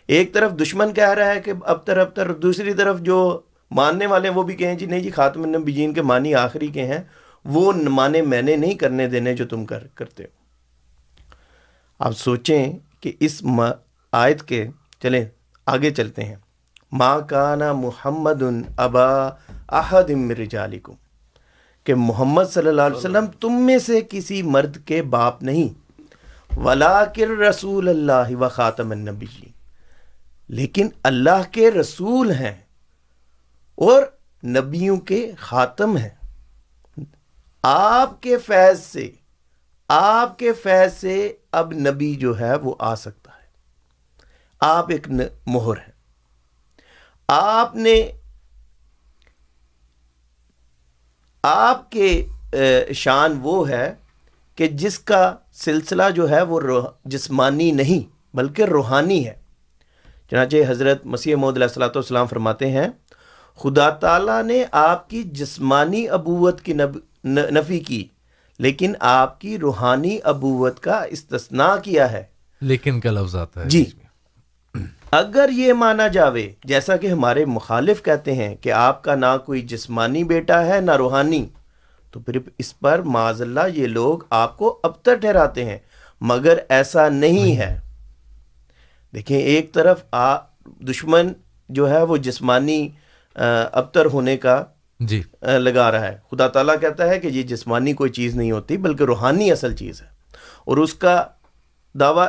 ایک 0.06 0.34
طرف 0.34 0.52
دشمن 0.62 0.94
کہہ 0.94 1.10
رہا 1.10 1.34
ہے 1.34 1.40
کہ 1.40 1.52
اب 1.64 1.86
تر 1.86 1.98
اب 1.98 2.09
تر، 2.09 2.32
دوسری 2.32 2.74
طرف 2.74 3.01
جو 3.01 3.40
ماننے 3.70 4.06
والے 4.06 4.28
ہیں 4.28 4.36
وہ 4.36 4.43
بھی 4.43 4.55
کہیں 4.55 4.74
جی 4.74 4.86
نہیں 4.86 5.01
جی 5.01 5.10
خاتم 5.10 5.43
النبیین 5.43 5.94
کے 5.94 6.02
معنی 6.02 6.34
آخری 6.34 6.66
کے 6.66 6.84
ہیں۔ 6.84 6.98
وہ 7.44 7.72
معنی 7.72 8.20
میں 8.20 8.43
نے 8.43 8.56
نہیں 8.56 8.74
کرنے 8.74 9.09
دینے 9.09 9.34
جو 9.34 9.47
تم 9.47 9.64
کر، 9.64 9.86
کرتے 9.94 10.22
ہو۔ 10.22 10.28
آپ 11.98 12.12
سوچیں 12.12 12.72
کہ 13.01 13.12
اس 13.20 13.43
آیت 14.12 14.43
کے، 14.43 14.66
چلیں 15.02 15.24
آگے 15.66 15.90
چلتے 15.90 16.24
ہیں۔ 16.24 16.36
ماں 16.93 17.20
کانا 17.20 17.72
محمد 17.72 18.43
ابا 18.76 19.06
احد 19.68 20.30
رجالکم 20.30 20.93
کہ 21.84 21.94
محمد 21.94 22.44
صلی 22.51 22.68
اللہ 22.68 22.82
علیہ 22.82 22.97
وسلم 22.97 23.26
تم 23.26 23.52
میں 23.52 23.78
سے 23.78 24.01
کسی 24.10 24.43
مرد 24.43 24.76
کے 24.84 25.02
باپ 25.02 25.43
نہیں۔ 25.43 25.85
ولا 26.57 27.05
کر 27.05 27.39
رسول 27.39 27.89
اللہ 27.89 28.37
و 28.37 28.49
خاتم 28.49 28.91
النبی 28.91 29.27
لیکن 30.49 30.89
اللہ 31.03 31.53
کے 31.53 31.70
رسول 31.70 32.31
ہیں 32.31 32.55
اور 33.74 34.03
نبیوں 34.45 34.97
کے 34.97 35.33
خاتم 35.39 35.97
ہیں۔ 35.97 36.09
آپ 37.62 38.23
کے 38.23 38.39
فیض 38.39 38.81
سے، 38.81 39.11
آپ 39.89 40.39
کے 40.39 40.53
فیض 40.53 40.93
سے 40.93 41.37
اب 41.53 41.73
نبی 41.73 42.15
جو 42.15 42.41
ہے 42.41 42.57
وہ 42.57 42.74
آ 42.78 42.95
سکتا 42.95 43.31
ہے۔ 43.33 43.47
آپ 44.61 44.91
ایک 44.91 45.09
مہر 45.47 45.78
ہیں۔ 45.78 45.93
آپ 47.28 47.77
نے، 47.77 48.11
آپ 51.43 51.91
کے 51.91 52.27
شان 52.95 53.39
وہ 53.43 53.69
ہے 53.69 53.95
کہ 54.57 54.66
جس 54.66 54.99
کا 54.99 55.35
سلسلہ 55.53 56.03
جو 56.15 56.31
ہے 56.31 56.43
وہ 56.43 56.61
جسمانی 57.05 57.70
نہیں 57.70 58.37
بلکہ 58.37 58.62
روحانی 58.62 59.27
ہے۔ 59.27 59.35
چنانچہ 60.31 60.57
حضرت 60.69 61.07
مسیح 61.07 61.37
محدود 61.37 61.57
علیہ 61.57 61.66
السلاۃ 61.66 61.89
والسلام 61.89 62.27
فرماتے 62.27 62.70
ہیں 62.70 62.89
خدا 63.57 63.91
تعالیٰ 63.91 64.43
نے 64.43 64.65
آپ 64.73 65.11
کی 65.11 65.23
جسمانی 65.23 66.09
ابوت 66.09 66.61
کی 66.61 66.73
نفی 67.24 67.78
کی 67.78 68.09
لیکن 68.59 68.93
آپ 69.01 69.41
کی 69.41 69.59
روحانی 69.59 70.19
ابوت 70.24 70.81
کا 70.81 71.03
استثناء 71.03 71.77
کیا 71.77 72.12
ہے۔ 72.12 72.24
لیکن 72.61 73.01
کا 73.01 73.11
لفظ 73.11 73.37
آتا 73.37 73.65
ہے؟ 73.65 73.69
جی۔ 73.69 73.85
اگر 75.11 75.51
یہ 75.53 75.73
مانا 75.73 76.09
جاوے 76.09 76.49
جیسا 76.65 76.97
کہ 76.97 77.07
ہمارے 77.07 77.45
مخالف 77.45 78.03
کہتے 78.03 78.35
ہیں 78.35 78.57
کہ 78.57 78.73
آپ 78.73 79.05
کا 79.05 79.15
نہ 79.15 79.37
کوئی 79.47 79.62
جسمانی 79.62 80.24
بیٹا 80.24 80.66
ہے 80.66 80.81
نہ 80.81 80.91
روحانی۔ 80.91 81.47
تو 82.16 82.22
پھر 82.22 82.38
اس 82.59 82.78
پر 82.78 82.98
معذ 82.98 83.43
اللہ 83.43 83.60
یہ 83.74 83.86
لوگ 83.86 84.18
آپ 84.30 84.59
کو 84.59 84.80
ابتر 84.82 85.14
ٹھہراتے 85.14 85.64
ہیں 85.64 85.78
مگر 86.20 86.59
ایسا 86.68 87.09
نہیں 87.09 87.56
ہے۔ 87.56 87.80
دیکھیں 89.14 89.38
ایک 89.38 89.74
طرف 89.74 90.05
آ 90.10 90.36
دشمن 90.66 91.32
جو 91.68 91.90
ہے 91.90 92.02
وہ 92.02 92.16
جسمانی 92.16 92.88
ابتر 93.72 94.06
ہونے 94.06 94.36
کا 94.36 94.64
جی۔ 95.01 95.22
لگا 95.43 95.93
رہا 95.93 96.09
ہے۔ 96.09 96.18
خدا 96.30 96.48
تعالیٰ 96.48 96.80
کہتا 96.80 97.09
ہے 97.09 97.20
کہ 97.20 97.26
یہ 97.26 97.43
جسمانی 97.43 97.93
کوئی 97.93 98.10
چیز 98.10 98.36
نہیں 98.36 98.51
ہوتی 98.51 98.76
بلکہ 98.76 99.05
روحانی 99.05 99.52
اصل 99.52 99.76
چیز 99.76 100.02
ہے۔ 100.02 100.06
اور 100.64 100.76
اس 100.76 100.94
کا 100.94 101.24
دعویٰ 102.01 102.26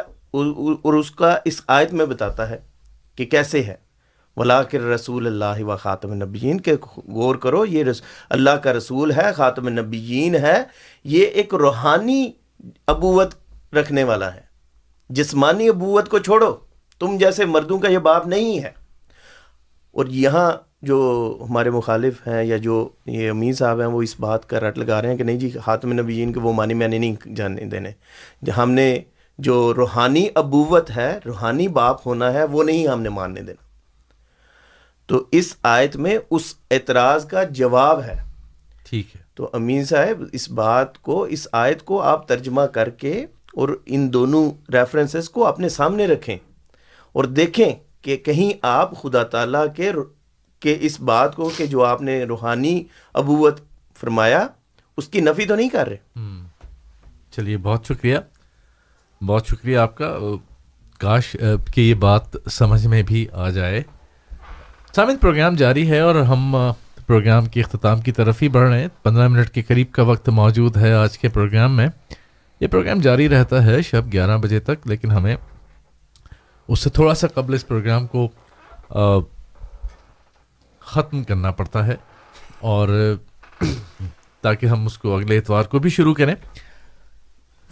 اور 0.81 0.93
اس 0.93 1.11
کا 1.11 1.37
اس 1.45 1.61
آیت 1.67 1.93
میں 1.93 2.05
بتاتا 2.05 2.49
ہے 2.49 2.57
کہ 3.15 3.25
کیسے 3.25 3.63
ہے۔ 3.63 3.86
ولا 4.37 4.63
کر 4.63 4.81
رسول 4.81 5.27
اللہ 5.27 5.63
و 5.63 5.77
خاتم 5.77 6.11
النبیین 6.11 6.59
کے 6.59 6.75
غور 7.07 7.35
کرو، 7.35 7.65
یہ 7.65 7.83
رس، 7.83 8.01
اللہ 8.29 8.49
کا 8.49 8.73
رسول 8.73 9.11
ہے، 9.11 9.33
خاتم 9.35 9.67
النبیین 9.67 10.35
ہے، 10.35 10.63
یہ 11.03 11.25
ایک 11.25 11.53
روحانی 11.53 12.31
ابوت 12.87 13.33
رکھنے 13.73 14.03
والا 14.03 14.35
ہے۔ 14.35 14.41
جسمانی 15.09 15.69
ابوت 15.69 16.09
کو 16.09 16.19
چھوڑو، 16.19 16.55
تم 16.99 17.17
جیسے 17.17 17.45
مردوں 17.45 17.79
کا 17.79 17.87
یہ 17.87 17.97
باپ 17.97 18.27
نہیں 18.27 18.63
ہے۔ 18.63 18.71
اور 19.91 20.05
یہاں 20.05 20.51
جو 20.81 21.37
ہمارے 21.49 21.69
مخالف 21.69 22.27
ہیں 22.27 22.43
یا 22.43 22.57
جو 22.57 22.89
یہ 23.05 23.29
امین 23.29 23.53
صاحب 23.53 23.79
ہیں، 23.79 23.87
وہ 23.87 24.01
اس 24.01 24.19
بات 24.19 24.49
کا 24.49 24.59
رٹ 24.59 24.77
لگا 24.77 25.01
رہے 25.01 25.09
ہیں 25.09 25.17
کہ 25.17 25.23
نہیں 25.23 25.37
جی 25.37 25.49
خاتم 25.49 25.93
نبیین 25.93 26.33
کے 26.33 26.39
وہ 26.39 26.53
معنی 26.53 26.73
میں 26.73 26.87
نے 26.87 26.97
نہیں 26.97 27.27
جاننے 27.35 27.65
دینے۔ 27.65 27.91
ہم 28.57 28.71
نے 28.71 28.99
جو 29.37 29.73
روحانی 29.73 30.27
ابوت 30.35 30.91
ہے، 30.91 31.19
روحانی 31.25 31.67
باپ 31.67 32.07
ہونا 32.07 32.33
ہے، 32.33 32.43
وہ 32.43 32.63
نہیں 32.63 32.87
ہم 32.87 33.01
نے 33.01 33.09
ماننے 33.09 33.41
دینا۔ 33.41 33.66
تو 35.07 35.25
اس 35.31 35.55
آیت 35.63 35.95
میں 35.95 36.17
اس 36.31 36.53
اعتراض 36.71 37.25
کا 37.25 37.43
جواب 37.43 38.03
ہے۔ 38.03 38.23
ٹھیک 38.89 39.15
ہے۔ 39.15 39.21
تو 39.35 39.49
امین 39.53 39.85
صاحب 39.85 40.23
اس 40.31 40.49
بات 40.49 40.99
کو 40.99 41.23
اس 41.23 41.47
آیت 41.51 41.83
کو 41.83 42.01
آپ 42.01 42.27
ترجمہ 42.27 42.61
کر 42.61 42.89
کے 42.89 43.25
اور 43.53 43.69
ان 43.85 44.13
دونوں 44.13 44.71
ریفرنسز 44.73 45.29
کو 45.29 45.45
اپنے 45.45 45.69
سامنے 45.69 46.07
رکھیں 46.07 46.37
اور 47.13 47.23
دیکھیں 47.23 47.71
کہ 48.01 48.17
کہیں 48.17 48.51
آپ 48.61 49.01
خدا 49.01 49.23
تعالیٰ 49.23 49.65
کے 49.75 49.91
کہ 50.59 50.77
اس 50.79 50.99
بات 50.99 51.35
کو 51.35 51.49
کہ 51.57 51.65
جو 51.65 51.83
آپ 51.83 52.01
نے 52.01 52.23
روحانی 52.23 52.83
ابوت 53.13 53.59
فرمایا 53.95 54.47
اس 54.97 55.07
کی 55.07 55.21
نفی 55.21 55.45
تو 55.45 55.55
نہیں 55.55 55.69
کر 55.69 55.87
رہے۔ 55.87 56.21
چلیے 57.31 57.57
بہت 57.57 57.85
شکریہ۔ 57.85 58.17
بہت 59.21 59.47
شکریہ 59.47 59.77
آپ 59.77 59.97
کا۔ 59.97 60.17
کاش 60.99 61.35
کہ 61.75 61.81
یہ 61.81 61.93
بات 61.93 62.21
سمجھ 62.51 62.87
میں 62.87 63.03
بھی 63.03 63.27
آ 63.31 63.49
جائے۔ 63.49 63.83
سامد 64.97 65.21
پروگرام 65.21 65.55
جاری 65.55 65.89
ہے 65.89 65.99
اور 65.99 66.15
ہم 66.15 66.55
پروگرام 67.07 67.45
کی 67.45 67.59
اختتام 67.59 68.01
کی 68.01 68.11
طرف 68.11 68.41
ہی 68.41 68.49
بڑھ 68.49 68.69
رہے 68.69 68.79
ہیں۔ 68.81 68.87
پندرہ 69.03 69.27
منٹ 69.27 69.49
کے 69.49 69.61
قریب 69.61 69.91
کا 69.91 70.03
وقت 70.03 70.29
موجود 70.29 70.77
ہے 70.77 70.93
آج 70.93 71.17
کے 71.17 71.29
پروگرام 71.29 71.75
میں۔ 71.75 71.87
یہ 72.59 72.67
پروگرام 72.67 72.99
جاری 72.99 73.29
رہتا 73.29 73.65
ہے 73.65 73.81
شب 73.81 74.11
گیارہ 74.11 74.37
بجے 74.37 74.59
تک، 74.59 74.87
لیکن 74.87 75.11
ہمیں 75.11 75.35
اس 76.67 76.79
سے 76.79 76.89
تھوڑا 76.89 77.13
سا 77.13 77.27
قبل 77.27 77.53
اس 77.53 77.67
پروگرام 77.67 78.07
کو 78.07 78.27
ختم 80.79 81.23
کرنا 81.23 81.51
پڑتا 81.51 81.87
ہے 81.87 81.95
اور 82.59 83.15
تاکہ 84.41 84.65
ہم 84.65 84.85
اس 84.85 84.97
کو 84.97 85.17
اگلے 85.17 85.37
اتوار 85.37 85.63
کو 85.63 85.79
بھی 85.79 85.89
شروع 85.89 86.13
کریں۔ 86.13 86.35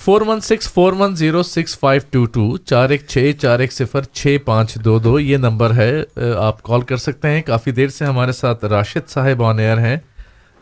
Four 0.04 0.22
one 0.28 0.42
six, 0.42 0.72
four 0.74 0.94
one 0.94 1.16
zero 1.16 1.42
six 1.44 1.78
five 1.80 2.02
two 2.10 2.26
two, 2.26 2.58
چار 2.58 2.90
ایک 2.90 3.06
چھ، 3.08 3.32
چار 3.42 3.60
ایک 3.60 3.74
صفر، 3.74 4.04
چھ 4.04 4.38
پانچ 4.46 4.76
دو 4.86 4.98
دو، 5.00 5.20
یہ 5.20 5.38
نمبر 5.38 5.74
ہے 5.76 6.04
آپ 6.40 6.62
کال 6.64 6.82
کر 6.82 6.98
سکتے 6.98 7.30
ہیں۔ 7.30 7.42
کافی 7.42 7.72
دیر 7.72 7.88
سے 7.88 8.06
ہمارے 8.06 8.32
ساتھ 8.32 8.66
راشد 8.66 9.10
صاحب 9.10 9.44
آن 9.44 9.60
ایئر 9.60 9.78
ہیں۔ 9.78 9.98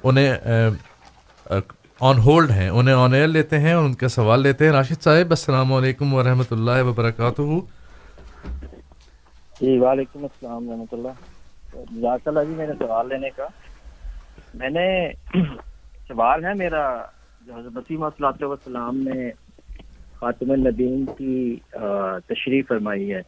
انہیں 0.04 0.34
آن 2.00 2.20
ہولڈ 2.20 2.52
ہیں۔ 2.52 2.70
انہیں 2.70 2.96
آن 2.96 3.14
ایئر 3.14 3.28
لیتے 3.28 3.60
ہیں 3.60 3.74
اور 3.74 3.84
ان 3.86 3.94
کا 3.94 4.08
سوال 4.08 4.42
لیتے 4.42 4.66
ہیں۔ 4.66 4.72
راشد 4.72 5.04
صاحب، 5.04 5.30
السلام 5.30 5.74
علیکم 5.74 6.14
ورحمۃ 6.14 6.52
اللہ 6.52 6.84
وبرکاتہ۔ 6.84 7.42
جی 9.62 9.78
وعلیکم 9.80 10.24
السلام 10.24 10.70
ورحمۃ 10.70 10.92
اللہ۔ 10.92 11.76
جزاک 11.92 12.28
اللہ 12.28 12.40
جی 12.48 12.56
میرے 12.56 12.72
سوال 12.80 13.10
لینے 13.10 13.30
کا۔ 13.36 13.48
میں 14.54 14.70
نے، 14.70 14.88
سوال 16.08 16.46
ہے 16.46 16.54
میرا 16.54 16.84
حضرت 17.48 17.72
مسیم 17.74 18.10
صلاح 18.10 18.46
وسلام 18.46 18.98
نے 18.98 19.32
خاتم 20.14 20.52
النبین 20.52 21.06
کی 21.18 21.56
تشریح 22.28 22.62
فرمائی 22.68 23.14
ہے۔ 23.14 23.22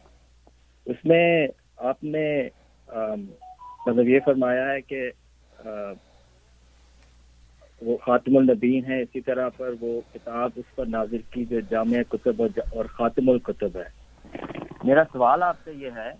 اس 0.86 1.04
میں 1.04 1.46
آپ 1.76 2.04
نے 2.04 2.26
مطلب 3.86 4.08
یہ 4.08 4.20
فرمایا 4.24 4.72
ہے 4.72 4.80
کہ 4.80 5.10
وہ 7.82 7.96
خاتم 7.96 8.36
النبین 8.36 8.84
ہے 8.84 9.00
اسی 9.02 9.20
طرح 9.20 9.48
پر 9.56 9.72
وہ 9.80 10.00
کتاب 10.14 10.50
اس 10.56 10.74
پر 10.76 10.86
نازل 10.86 11.22
کی 11.30 11.44
جو 11.44 11.60
جامع 11.60 12.02
کتب 12.08 12.42
اور 12.42 12.60
اور 12.72 12.84
خاتم 12.84 13.28
الکتب 13.28 13.76
ہے۔ 13.76 13.88
میرا 14.84 15.02
سوال 15.12 15.42
آپ 15.42 15.56
سے 15.64 15.72
یہ 15.72 15.90
ہے 15.96 16.10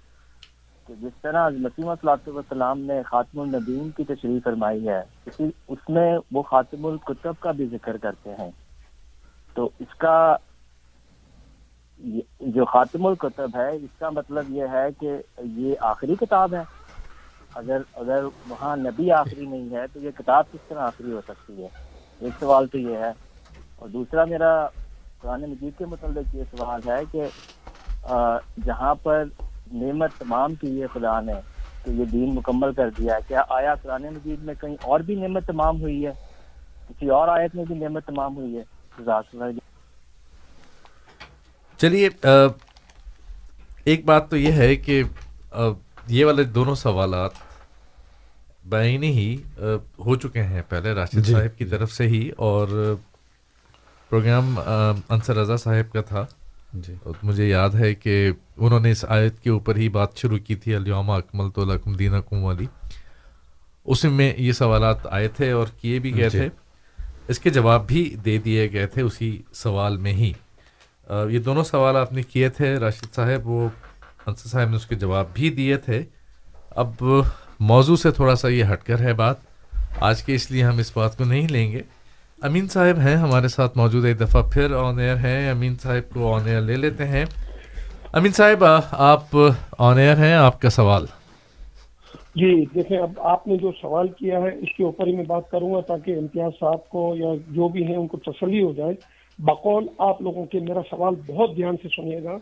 کہ 0.87 0.95
جس 1.01 1.23
طرح 1.23 1.49
مسیم 1.49 1.95
صلاح 1.95 2.29
وسلام 2.29 2.81
نے 2.81 3.03
خاتم 3.03 3.41
النبین 3.41 3.91
کی 3.91 4.05
تشریح 4.05 4.39
فرمائی 4.45 4.89
ہے، 4.89 5.03
اسی 5.27 5.45
اس 5.69 5.79
میں 5.89 6.19
وہ 6.33 6.43
خاتم 6.43 6.87
الکتب 6.87 7.35
کا 7.41 7.51
بھی 7.51 7.67
ذکر 7.67 7.97
کرتے 7.97 8.31
ہیں۔ 8.39 8.51
تو 9.55 9.71
اس 9.79 9.95
کا 9.99 10.37
جو 12.41 12.65
خاتم 12.65 13.07
الکتب 13.07 13.51
ہے، 13.55 13.77
اس 13.77 13.99
کا 13.99 14.11
مطلب 14.11 14.45
یہ 14.49 14.65
ہے 14.73 14.87
کہ 15.01 15.13
یہ 15.39 15.75
آخری 15.81 16.15
کتاب 16.15 16.55
ہے۔ 16.55 16.63
اگر 17.55 17.83
اگر 17.95 18.25
وہاں 18.49 18.77
نبی 18.77 19.11
آخری 19.11 19.47
نہیں 19.47 19.77
ہے، 19.77 19.87
تو 19.93 20.01
یہ 20.01 20.11
کتاب 20.19 20.45
کس 20.53 20.69
طرح 20.69 20.81
آخری 20.81 21.13
ہو 21.13 21.21
سکتی 21.29 21.63
ہے؟ 21.63 21.69
ایک 22.21 22.33
سوال 22.41 22.67
تو 22.67 22.79
یہ 22.79 22.97
ہے۔ 22.97 23.13
اور 23.77 23.89
دوسرا 23.89 24.25
میرا 24.25 24.67
قرآن 25.21 25.43
مجید 25.43 25.79
کے 25.79 25.87
متعلق 25.87 26.35
یہ 26.35 26.43
سوال 26.57 26.81
ہے 26.87 27.01
کہ 27.13 27.25
جہاں 28.65 28.95
پر 28.95 29.25
نعمت 29.73 30.11
تمام 30.19 30.55
کی 30.55 30.83
ہے 30.83 30.87
خدا 30.87 31.21
نے 31.21 31.33
کہ 31.85 31.91
یہ 31.91 32.05
دین 32.05 32.35
مکمل 32.35 32.73
کر 32.73 32.91
دیا 32.99 33.15
ہے۔ 33.15 33.21
کیا 33.29 33.43
آیا 33.49 33.75
قرآن 33.75 34.03
مجید 34.03 34.43
میں 34.43 34.55
کہیں 34.61 34.77
اور 34.83 35.01
بھی 35.01 35.15
نعمت 35.15 35.47
تمام 35.47 35.81
ہوئی 35.81 36.07
ہے؟ 36.07 36.13
کسی 36.89 37.09
اور 37.09 37.29
آیت 37.29 37.55
میں 37.55 37.65
بھی 37.65 37.75
نعمت 37.75 38.07
تمام 38.07 38.37
ہوئی 38.37 38.57
ہے؟ 38.57 38.63
جی۔ 39.53 39.59
چلیے 41.79 42.09
ایک 43.85 44.05
بات 44.05 44.31
تو 44.31 44.37
یہ 44.37 44.53
ہے 44.53 44.77
کہ 44.77 45.03
یہ 46.07 46.25
والے 46.25 46.45
دونوں 46.45 46.75
سوالات 46.75 47.31
بعینی 48.69 49.11
ہی 49.13 49.37
ہو 49.99 50.17
چکے 50.17 50.43
ہیں 50.43 50.63
پہلے 50.69 50.93
راشد 50.93 51.19
جی، 51.19 51.33
صاحب 51.33 51.59
کی 51.59 51.65
طرف 51.65 51.93
سے 51.93 52.07
ہی 52.07 52.31
اور 52.37 52.69
پروگرام 54.11 54.59
انصر 55.09 55.37
رضا 55.37 55.57
صاحب 55.57 55.93
کا 55.93 56.01
تھا۔ 56.01 56.25
جی۔ 56.77 56.95
مجھے 57.23 57.49
یاد 57.49 57.71
ہے 57.71 57.95
کہ 57.95 58.31
انہوں 58.57 58.81
نے 58.81 58.91
اس 58.91 59.05
آیت 59.09 59.41
کے 59.41 59.51
اوپر 59.51 59.77
ہی 59.77 59.89
بات 59.89 60.17
شروع 60.17 60.39
کی 60.39 60.55
تھی 60.55 60.75
الیوم 60.75 61.11
اکمل 61.11 61.51
تو 61.51 61.65
لکم 61.65 61.93
دینکم 61.93 62.43
والی 62.43 62.67
اس 63.85 64.05
میں 64.05 64.33
یہ 64.37 64.53
سوالات 64.53 65.07
آئے 65.07 65.29
تھے 65.29 65.51
اور 65.51 65.67
کیے 65.81 65.99
بھی 65.99 66.17
گئے 66.17 66.31
جی۔ 66.31 66.39
تھے۔ 66.39 66.49
اس 67.29 67.39
کے 67.39 67.51
جواب 67.51 67.87
بھی 67.87 68.17
دے 68.25 68.39
دیے 68.39 68.73
گئے 68.73 68.87
تھے 68.87 69.03
اسی 69.03 69.43
سوال 69.55 69.97
میں 69.97 70.13
ہی۔ 70.13 70.33
آ، 71.09 71.25
یہ 71.25 71.39
دونوں 71.39 71.65
سوال 71.65 71.97
آپ 71.97 72.13
نے 72.13 72.23
کیے 72.23 72.49
تھے 72.49 72.75
راشد 72.75 73.15
صاحب 73.15 73.49
وہ 73.49 73.69
انصر 74.27 74.49
صاحب 74.49 74.69
نے 74.69 74.77
اس 74.77 74.87
کے 74.87 74.95
جواب 74.95 75.27
بھی 75.35 75.51
دیے 75.51 75.77
تھے۔ 75.77 76.03
اب 76.71 77.05
موضوع 77.61 77.97
سے 77.97 78.11
تھوڑا 78.11 78.37
سا 78.37 78.49
یہ 78.49 78.65
ہٹ 78.73 78.85
کر 78.85 78.99
ہے 79.01 79.13
بات۔ 79.13 79.37
آج 80.01 80.23
کے 80.23 80.35
اس 80.35 80.51
لیے 80.51 80.65
ہم 80.65 80.79
اس 80.79 80.93
بات 80.95 81.19
کو 81.19 81.25
نہیں 81.25 81.49
لیں 81.49 81.73
گے۔ 81.73 81.83
امین 82.43 82.69
صاحب 82.69 82.99
ہیں 82.99 83.17
ہمارے 83.17 83.49
ساتھ 83.49 83.79
موجود 83.79 84.05
ایک 84.05 84.21
دفعہ 84.21 84.43
پھر 84.53 84.73
آن 84.73 84.99
ایئر 84.99 85.17
ہیں، 85.17 85.51
امین 85.51 85.75
صاحب 85.75 86.15
کو 86.15 86.35
آن 86.35 86.41
ایئر 86.47 86.61
لے 86.61 86.77
لیتے 86.77 87.05
ہیں۔ 87.05 87.25
امین 88.13 88.33
صاحب، 88.33 88.65
آپ 88.93 89.37
آن 89.79 89.99
ایئر 89.99 90.17
ہیں، 90.17 90.35
آپ 90.35 90.61
کا 90.61 90.71
سوال۔ 90.71 91.07
جی 92.35 92.65
دیکھیں، 92.75 92.99
اب 92.99 93.21
آپ 93.21 93.47
نے 93.47 93.57
جو 93.57 93.73
سوال 93.81 94.09
کیا 94.09 94.39
ہے، 94.39 94.49
اس 94.49 94.77
کے 94.77 94.85
اوپر 94.85 95.07
ہی 95.07 95.17
میں 95.17 95.25
بات 95.25 95.51
کروں 95.51 95.75
گا 95.75 95.81
تاکہ 95.81 96.19
امتیاز 96.19 96.53
صاحب 96.61 96.89
کو 96.89 97.15
یا 97.17 97.29
جو 97.49 97.69
بھی 97.69 97.87
ہیں، 97.87 97.97
ان 97.97 98.07
کو 98.07 98.17
تسلی 98.17 98.63
ہو 98.63 98.73
جائے۔ 98.73 98.95
بقول 99.39 99.87
آپ 99.99 100.23
لوگوں 100.23 100.45
کے، 100.45 100.61
میرا 100.61 100.81
سوال 100.91 101.15
بہت 101.27 101.57
دھیان 101.57 101.77
سے 101.83 101.89
سنیے 101.97 102.25
گا۔ 102.25 102.37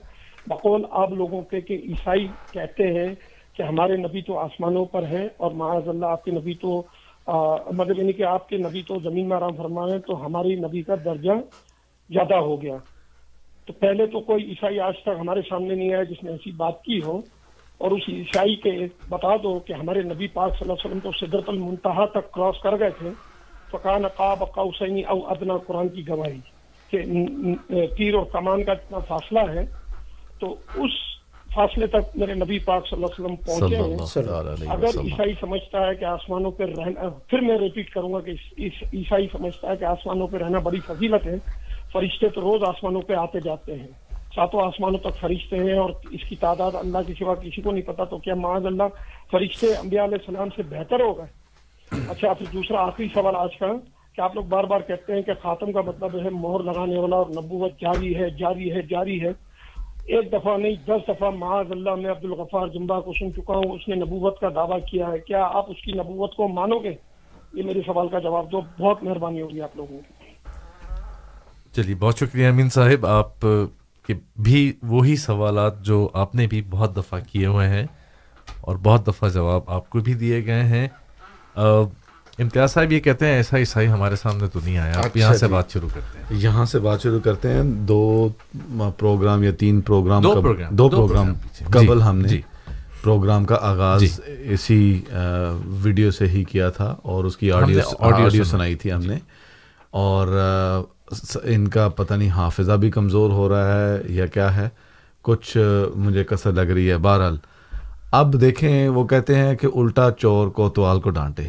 بقول 0.46 0.82
آپ 0.90 1.12
لوگوں 1.12 1.42
کے 1.42 1.60
کہ 1.60 1.72
عیسائی 1.72 2.28
کہتے 2.52 2.82
ہیں 2.82 3.14
کہ 3.56 3.62
ہمارے 3.62 3.96
نبی 3.96 4.22
تو 4.22 4.38
آسمانوں 4.38 4.84
پر 4.84 5.02
ہیں 5.02 5.28
اور 5.36 5.50
معاذ 5.50 5.88
اللہ 5.88 6.06
آپ 6.06 6.24
کے 6.24 6.30
نبی 6.30 6.54
تو 6.54 6.82
مطلب 7.72 7.98
یعنی 7.98 8.12
کہ 8.12 8.22
آپ 8.22 8.48
کے 8.48 8.56
نبی 8.56 8.82
تو 8.82 8.96
زمین 9.02 9.28
میں 9.28 9.36
آرام 9.36 9.56
فرما 9.56 9.86
رہے 9.86 9.92
ہیں، 9.92 10.00
تو 10.00 10.26
ہماری 10.26 10.54
نبی 10.54 10.82
کا 10.82 10.94
درجہ 11.04 11.30
زیادہ 12.10 12.34
ہو 12.34 12.62
گیا۔ 12.62 12.76
تو 13.66 13.72
پہلے 13.72 14.06
تو 14.06 14.20
کوئی 14.20 14.44
عیسائی 14.44 14.80
آج 14.80 14.94
تک 15.02 15.08
ہمارے 15.20 15.40
سامنے 15.48 15.74
نہیں 15.74 15.94
آیا 15.94 16.02
جس 16.02 16.22
نے 16.22 16.30
ایسی 16.30 16.50
بات 16.50 16.82
کی 16.82 17.00
ہو۔ 17.06 17.20
اور 17.78 17.90
اس 17.90 18.02
عیسائی 18.08 18.56
کے 18.56 18.70
بتا 19.08 19.36
دو 19.36 19.58
کہ 19.58 19.72
ہمارے 19.72 20.02
نبی 20.02 20.26
پاک 20.26 20.50
صلی 20.50 20.58
اللہ 20.60 20.72
علیہ 20.72 20.86
وسلم 20.86 21.10
تو 21.10 21.26
سدرت 21.26 21.48
المنتہا 21.48 22.04
تک 22.04 22.32
کراس 22.32 22.62
کر 22.62 22.78
گئے 22.78 22.90
تھے۔ 22.90 23.10
فقان 23.70 24.08
قاب 24.08 24.40
قوسین 24.54 25.02
او 25.08 25.26
ادنا 25.26 25.56
قرآن 25.56 25.88
کی 25.88 26.08
گواہی۔ 26.08 26.40
کہ 26.90 27.02
تیر 27.96 28.14
اور 28.14 28.24
کمان 28.24 28.64
کا 28.64 28.72
اتنا 28.72 28.98
فاصلہ 28.98 29.38
ہے۔ 29.38 29.66
تو 30.40 30.52
اس 30.74 30.90
فاصلے 31.54 31.86
تک 31.86 32.16
میرے 32.16 32.34
نبی 32.34 32.58
پاک 32.58 32.88
صلی 32.88 33.02
اللہ 33.02 33.06
علیہ 33.06 33.24
وسلم 33.24 33.36
پہنچے 33.36 33.76
ہیں 33.76 33.96
علیہ 34.52 34.70
اگر 34.70 34.86
عیسائی 34.86 35.34
سمجھتا 35.40 35.86
ہے 35.86 35.94
کہ 35.94 36.04
آسمانوں 36.04 36.50
پہ 36.50 36.64
رہنا 36.64 37.08
پھر 37.08 37.38
میں 37.38 37.58
ریپیٹ 37.58 37.90
کروں 37.90 38.12
گا 38.12 38.20
کہ 38.20 38.30
عیسائی 38.92 39.26
سمجھتا 39.32 39.70
ہے 39.70 39.76
کہ 39.76 39.84
آسمانوں 39.84 40.26
پہ 40.26 40.36
رہنا 40.36 40.58
بڑی 40.58 40.80
فضیلت 40.80 41.26
ہے۔ 41.26 41.34
فرشتے 41.92 42.28
تو 42.28 42.40
روز 42.40 42.62
آسمانوں 42.68 43.00
پہ 43.00 43.14
آتے 43.14 43.38
جاتے 43.44 43.74
ہیں۔ 43.74 43.86
ساتوں 44.34 44.60
آسمانوں 44.66 44.98
تک 44.98 45.20
فرشتے 45.20 45.56
ہیں 45.56 45.78
اور 45.78 45.90
اس 46.10 46.28
کی 46.28 46.36
تعداد 46.36 46.70
اللہ 46.74 46.98
کے 47.06 47.12
سوا 47.18 47.34
کسی 47.34 47.62
کو 47.62 47.70
نہیں 47.70 47.82
پتا 47.82 48.04
تو 48.04 48.18
کیا 48.18 48.34
معاذ 48.34 48.66
اللہ 48.66 48.82
فرشتے 49.30 49.66
انبیاء 49.66 50.04
علیہ 50.04 50.16
السلام 50.26 50.48
سے 50.56 50.62
بہتر 50.62 51.00
ہو 51.00 51.18
گئے؟ 51.18 51.26
اچھا 52.08 52.32
پھر 52.32 52.46
دوسرا 52.52 52.80
آخری 52.80 53.08
سوال 53.14 53.36
آج 53.36 53.56
کا۔ 53.58 53.66
کہ 54.16 54.20
آپ 54.20 54.34
لوگ 54.34 54.44
بار 54.44 54.64
بار 54.64 54.80
کہتے 54.80 55.12
ہیں 55.12 55.22
کہ 55.22 55.32
خاتم 55.42 55.72
کا 55.72 55.80
مطلب 55.80 56.14
ہے 56.24 56.30
مہر 56.30 56.62
لگانے 56.62 56.98
والا 56.98 57.16
اور 57.16 57.26
نبوت 57.26 57.80
جاری 57.80 58.16
ہے 58.16 58.30
جاری 58.30 58.72
ہے 58.72 58.82
جاری 58.82 59.20
ہے۔ 59.20 59.53
ایک 60.04 60.32
دفعہ 60.32 60.58
نہیں 60.58 60.74
دس 60.86 61.08
دفعہ 61.08 61.30
معاذ 61.30 61.66
اللہ 61.70 61.94
میں 61.94 62.10
عبد 62.10 62.24
الغفار 62.24 62.66
جمبا 62.68 63.00
کو 63.00 63.12
سن 63.12 63.32
چکا 63.32 63.52
ہوں 63.52 63.72
اس 63.72 63.88
نے 63.88 63.94
نبوت 63.94 64.40
کا 64.40 64.48
دعویٰ 64.54 64.78
کیا 64.90 65.08
ہے۔ 65.08 65.18
کیا 65.18 65.44
آپ 65.44 65.70
اس 65.70 65.84
کی 65.84 65.92
نبوت 65.92 66.34
کو 66.34 66.48
مانو 66.48 66.78
گے؟ 66.78 66.94
یہ 67.52 67.62
میرے 67.62 67.80
سوال 67.86 68.08
کا 68.08 68.18
جواب 68.18 68.52
دو۔ 68.52 68.60
بہت 68.78 69.02
مہربانی 69.02 69.42
ہوگی 69.42 69.60
آپ 69.60 69.76
لوگوں 69.76 69.98
کی۔ 69.98 70.24
چلیے 71.72 71.94
بہت 71.94 72.18
شکریہ 72.18 72.48
امین 72.48 72.68
صاحب۔ 72.68 73.06
آپ 73.06 73.40
کے 74.06 74.14
بھی 74.36 74.72
وہی 74.82 75.16
سوالات 75.16 75.82
جو 75.82 76.08
آپ 76.12 76.34
نے 76.34 76.46
بھی 76.46 76.62
بہت 76.70 76.96
دفعہ 76.96 77.20
کیے 77.32 77.46
ہوئے 77.46 77.68
ہیں 77.68 77.86
اور 78.60 78.76
بہت 78.76 79.06
دفعہ 79.06 79.28
جواب 79.28 79.62
آپ 79.66 79.90
کو 79.90 79.98
بھی 79.98 80.14
دیے 80.14 80.46
گئے 80.46 80.62
ہیں۔ 80.62 80.88
آ، 81.54 81.62
امتیاز 82.38 82.72
صاحب 82.72 82.92
یہ 82.92 83.00
کہتے 83.00 83.26
ہیں 83.26 83.32
ایسا 83.32 83.56
عیسائی 83.58 83.88
ہمارے 83.88 84.16
سامنے 84.16 84.46
تو 84.46 84.60
نہیں 84.64 84.78
آیا 84.78 84.92
آپ 84.98 85.04
اچھا 85.06 85.18
یہاں 85.18 85.34
سے 85.34 85.46
جی۔ 85.46 85.52
بات 85.52 85.70
شروع 85.72 85.88
کرتے 85.94 86.18
ہیں 86.18 86.40
یہاں 86.40 86.64
سے 86.64 86.78
بات 86.78 87.02
شروع 87.02 87.20
کرتے 87.24 87.52
ہیں 87.52 87.62
دو 87.88 88.28
پروگرام 88.98 89.42
یا 89.42 89.50
تین 89.58 89.80
پروگرام 89.80 90.22
دو 90.22 90.88
پروگرام، 90.88 91.34
پیچھے۔ 91.34 91.64
قبل 91.70 91.98
جی، 91.98 92.02
ہم 92.02 92.18
نے 92.18 92.28
جی۔ 92.28 92.40
پروگرام 93.02 93.44
کا 93.44 93.56
آغاز 93.60 94.00
جی۔ 94.00 94.08
اسی 94.52 94.78
ویڈیو 95.82 96.10
سے 96.10 96.26
ہی 96.26 96.44
کیا 96.44 96.70
تھا 96.70 96.94
اور 97.02 97.24
اس 97.24 97.36
کی 97.36 97.52
آڈیو 97.52 97.80
آڈیو 97.98 98.24
آڈیو 98.24 98.44
سنا۔ 98.44 98.50
سنائی 98.50 98.74
تھی 98.74 98.92
ہم 98.92 99.02
نے 99.02 99.18
اور 99.90 100.28
ان 101.44 101.68
کا 101.68 101.88
پتہ 101.88 102.14
نہیں 102.14 102.30
حافظہ 102.30 102.72
بھی 102.72 102.90
کمزور 102.90 103.30
ہو 103.30 103.48
رہا 103.48 103.80
ہے 103.80 103.98
یا 104.08 104.26
کیا 104.26 104.54
ہے 104.56 104.68
کچھ 105.24 105.56
مجھے 105.96 106.24
کسر 106.24 106.52
لگ 106.52 106.70
رہی 106.70 106.90
ہے 106.90 106.96
بہرحال 106.98 107.36
اب 108.12 108.40
دیکھیں 108.40 108.88
وہ 108.88 109.06
کہتے 109.06 109.34
ہیں 109.34 109.54
کہ 109.56 109.66
الٹا 109.74 110.10
چور 110.18 110.48
کو 110.48 110.68
توال 110.68 111.00
کو 111.00 111.10
ڈانٹے 111.10 111.48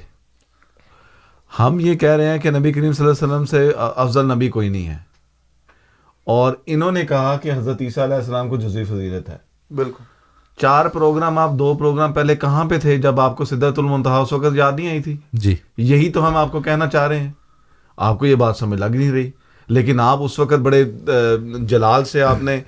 ہم 1.60 1.78
یہ 1.80 1.96
کہہ 1.96 2.10
رہے 2.10 2.28
ہیں 2.28 2.38
کہ 2.38 2.52
نبی 2.52 2.74
کریم 2.74 2.94
صلی 2.94 3.06
اللہ 3.06 3.24
علیہ 3.24 3.34
وسلم 3.34 3.46
سے 3.46 3.72
افضل 3.78 4.26
نبی 4.26 4.50
کوئی 4.50 4.70
نہیں 4.70 4.88
ہے۔ 4.88 4.98
اور 6.26 6.54
انہوں 6.66 6.92
نے 6.92 7.06
کہا 7.06 7.38
کہ 7.42 7.52
حضرت 7.54 7.82
عیسیٰ 7.82 8.04
علیہ 8.04 8.16
السلام 8.16 8.50
کو 8.50 8.58
جزوی 8.58 8.84
فضیلت 8.84 9.30
ہے۔ 9.30 9.38
بالکل۔ 9.76 10.04
چار 10.62 10.86
پروگرام 10.86 11.38
آپ 11.38 11.52
دو 11.52 11.74
پروگرام 11.74 12.14
پہلے 12.14 12.36
کہاں 12.36 12.66
پہ 12.66 12.80
تھے 12.80 12.98
جب 12.98 13.20
آپ 13.20 13.38
کو 13.38 13.46
سدرت 13.46 13.80
المنتہا 13.80 14.18
اس 14.18 14.34
وقت 14.34 14.56
یاد 14.56 14.72
نہیں 14.72 14.90
آئی 14.90 15.02
تھی؟ 15.02 15.18
جی۔ 15.34 15.56
یہی 15.78 16.12
تو 16.12 16.28
ہم 16.28 16.38
آپ 16.38 16.52
کو 16.52 16.62
کہنا 16.62 16.88
چاہ 16.88 17.08
رہے 17.08 17.20
ہیں۔ 17.20 17.32
آپ 17.98 18.20
کو 18.20 18.26
یہ 18.26 18.36
بات 18.36 18.58
سمجھ 18.58 18.80
لگ 18.80 18.86
نہیں 18.86 19.12
رہی۔ 19.12 19.32
لیکن 19.68 20.00
آپ 20.00 20.18
اس 20.22 20.40
وقت 20.40 20.54
بڑے 20.54 20.84
جلال 21.62 22.04
سے 22.04 22.22
آپ 22.22 22.44
نے 22.44 22.62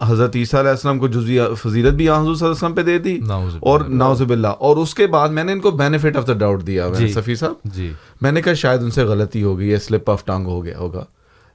حضرت 0.00 0.36
عیسیٰ 0.36 0.60
علیہ 0.60 0.70
السلام 0.70 0.98
کو 0.98 1.08
جزوی 1.08 1.38
فضیلت 1.58 1.94
بھی 1.94 2.08
آن 2.08 2.22
حضور 2.22 2.34
صلی 2.34 2.46
اللہ 2.46 2.56
علیہ 2.56 2.66
وسلم 2.66 2.74
پہ 2.74 2.82
دے 2.82 2.98
دی۔ 2.98 3.20
اور 3.60 3.80
ناوز 3.80 4.22
باللہ۔ 4.22 4.48
اور 4.48 4.76
اس 4.76 4.94
کے 4.94 5.06
بعد 5.06 5.28
میں 5.28 5.44
نے 5.44 5.52
ان 5.52 5.60
کو 5.60 5.70
بینیفٹ 5.70 6.16
آف 6.16 6.26
دا 6.26 6.32
ڈاؤٹ 6.32 6.66
دیا۔ 6.66 6.88
میں 6.88 6.98
جی۔ 6.98 7.08
صفی 7.08 7.34
صاحب 7.34 7.52
جی۔ 7.64 7.92
میں 8.20 8.32
نے 8.32 8.42
کہا 8.42 8.54
شاید 8.54 8.82
ان 8.82 8.90
سے 8.90 9.04
غلطی 9.04 9.42
ہو 9.42 9.58
گئی 9.58 9.72
ہے 9.72 9.76
سلپ 9.76 10.10
آف 10.10 10.24
ٹانگ 10.24 10.46
ہو 10.46 10.64
گیا 10.64 10.78
ہوگا۔ 10.78 11.04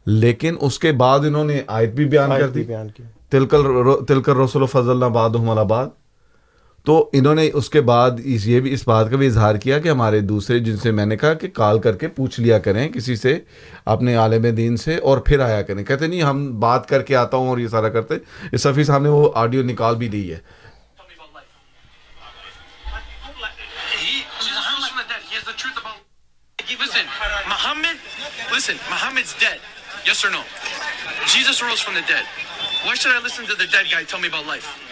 لیکن 0.06 0.56
اس 0.61 0.80
کے 0.80 0.91
بعد 0.91 1.19
انہوں 1.19 1.45
نے 1.45 1.61
آیت 1.68 1.94
بھی 1.94 2.06
بیان 2.06 2.32
آیت 2.32 2.41
کر 2.41 2.49
دی۔ 2.49 2.64
بیان 2.64 2.88
کی۔ 2.90 3.03
تلکل 3.30 3.65
تلکل 4.07 4.38
رسول 4.38 4.65
فضل 4.65 4.90
اللہ 4.90 5.06
بعد۔ 5.06 5.30
آباد 5.57 5.86
تو 6.85 7.09
انہوں 7.13 7.35
نے 7.35 7.49
اس 7.53 7.69
کے 7.69 7.81
بعد 7.81 8.19
اس 8.25 8.45
یہ 8.47 8.59
بھی 8.59 8.73
اس 8.73 8.87
بات 8.87 9.09
کا 9.11 9.17
بھی 9.17 9.27
اظہار 9.27 9.55
کیا 9.55 9.77
کہ 9.79 9.89
ہمارے 9.89 10.19
دوسرے 10.21 10.59
جن 10.59 10.77
سے 10.77 10.91
میں 10.91 11.05
نے 11.05 11.17
کہا 11.17 11.33
کہ 11.33 11.47
کال 11.47 11.79
کر 11.79 11.95
کے 11.95 12.07
پوچھ 12.07 12.39
لیا 12.39 12.57
کریں 12.59 12.87
کسی 12.89 13.15
سے 13.15 13.37
اپنے 13.85 14.15
عالم 14.15 14.49
دین 14.55 14.77
سے 14.77 14.97
اور 14.97 15.17
پھر 15.17 15.39
آیا 15.39 15.61
کریں 15.61 15.83
کہتے 15.83 16.07
نہیں، 16.07 16.21
ہم 16.21 16.59
بات 16.59 16.87
کر 16.89 17.01
کے 17.01 17.15
آتا 17.15 17.37
ہوں 17.37 17.49
اور 17.49 17.57
یہ 17.57 17.67
سارا 17.67 17.89
کرتے 17.89 18.15
اس 18.51 18.61
صفی 18.61 18.83
صاحب 18.83 19.03
نے 19.03 19.09
وہ 19.09 19.31
آڈیو 19.35 19.63
نکال 19.63 19.95
بھی 19.95 20.07
دی 20.07 20.31
ہے 20.33 20.39
Yes 30.03 30.25
or 30.25 30.31
no? 30.31 30.39
Jesus 31.27 31.61
rose 31.61 31.79
from 31.79 31.93
the 31.93 32.01
dead. 32.03 32.25
Why 32.83 32.95
should 32.95 33.11
I 33.11 33.21
listen 33.21 33.45
to 33.45 33.55
the 33.55 33.67
dead 33.67 33.85
guy 33.85 34.03
tell 34.03 34.19
me 34.19 34.29
about 34.29 34.47
life? 34.47 34.90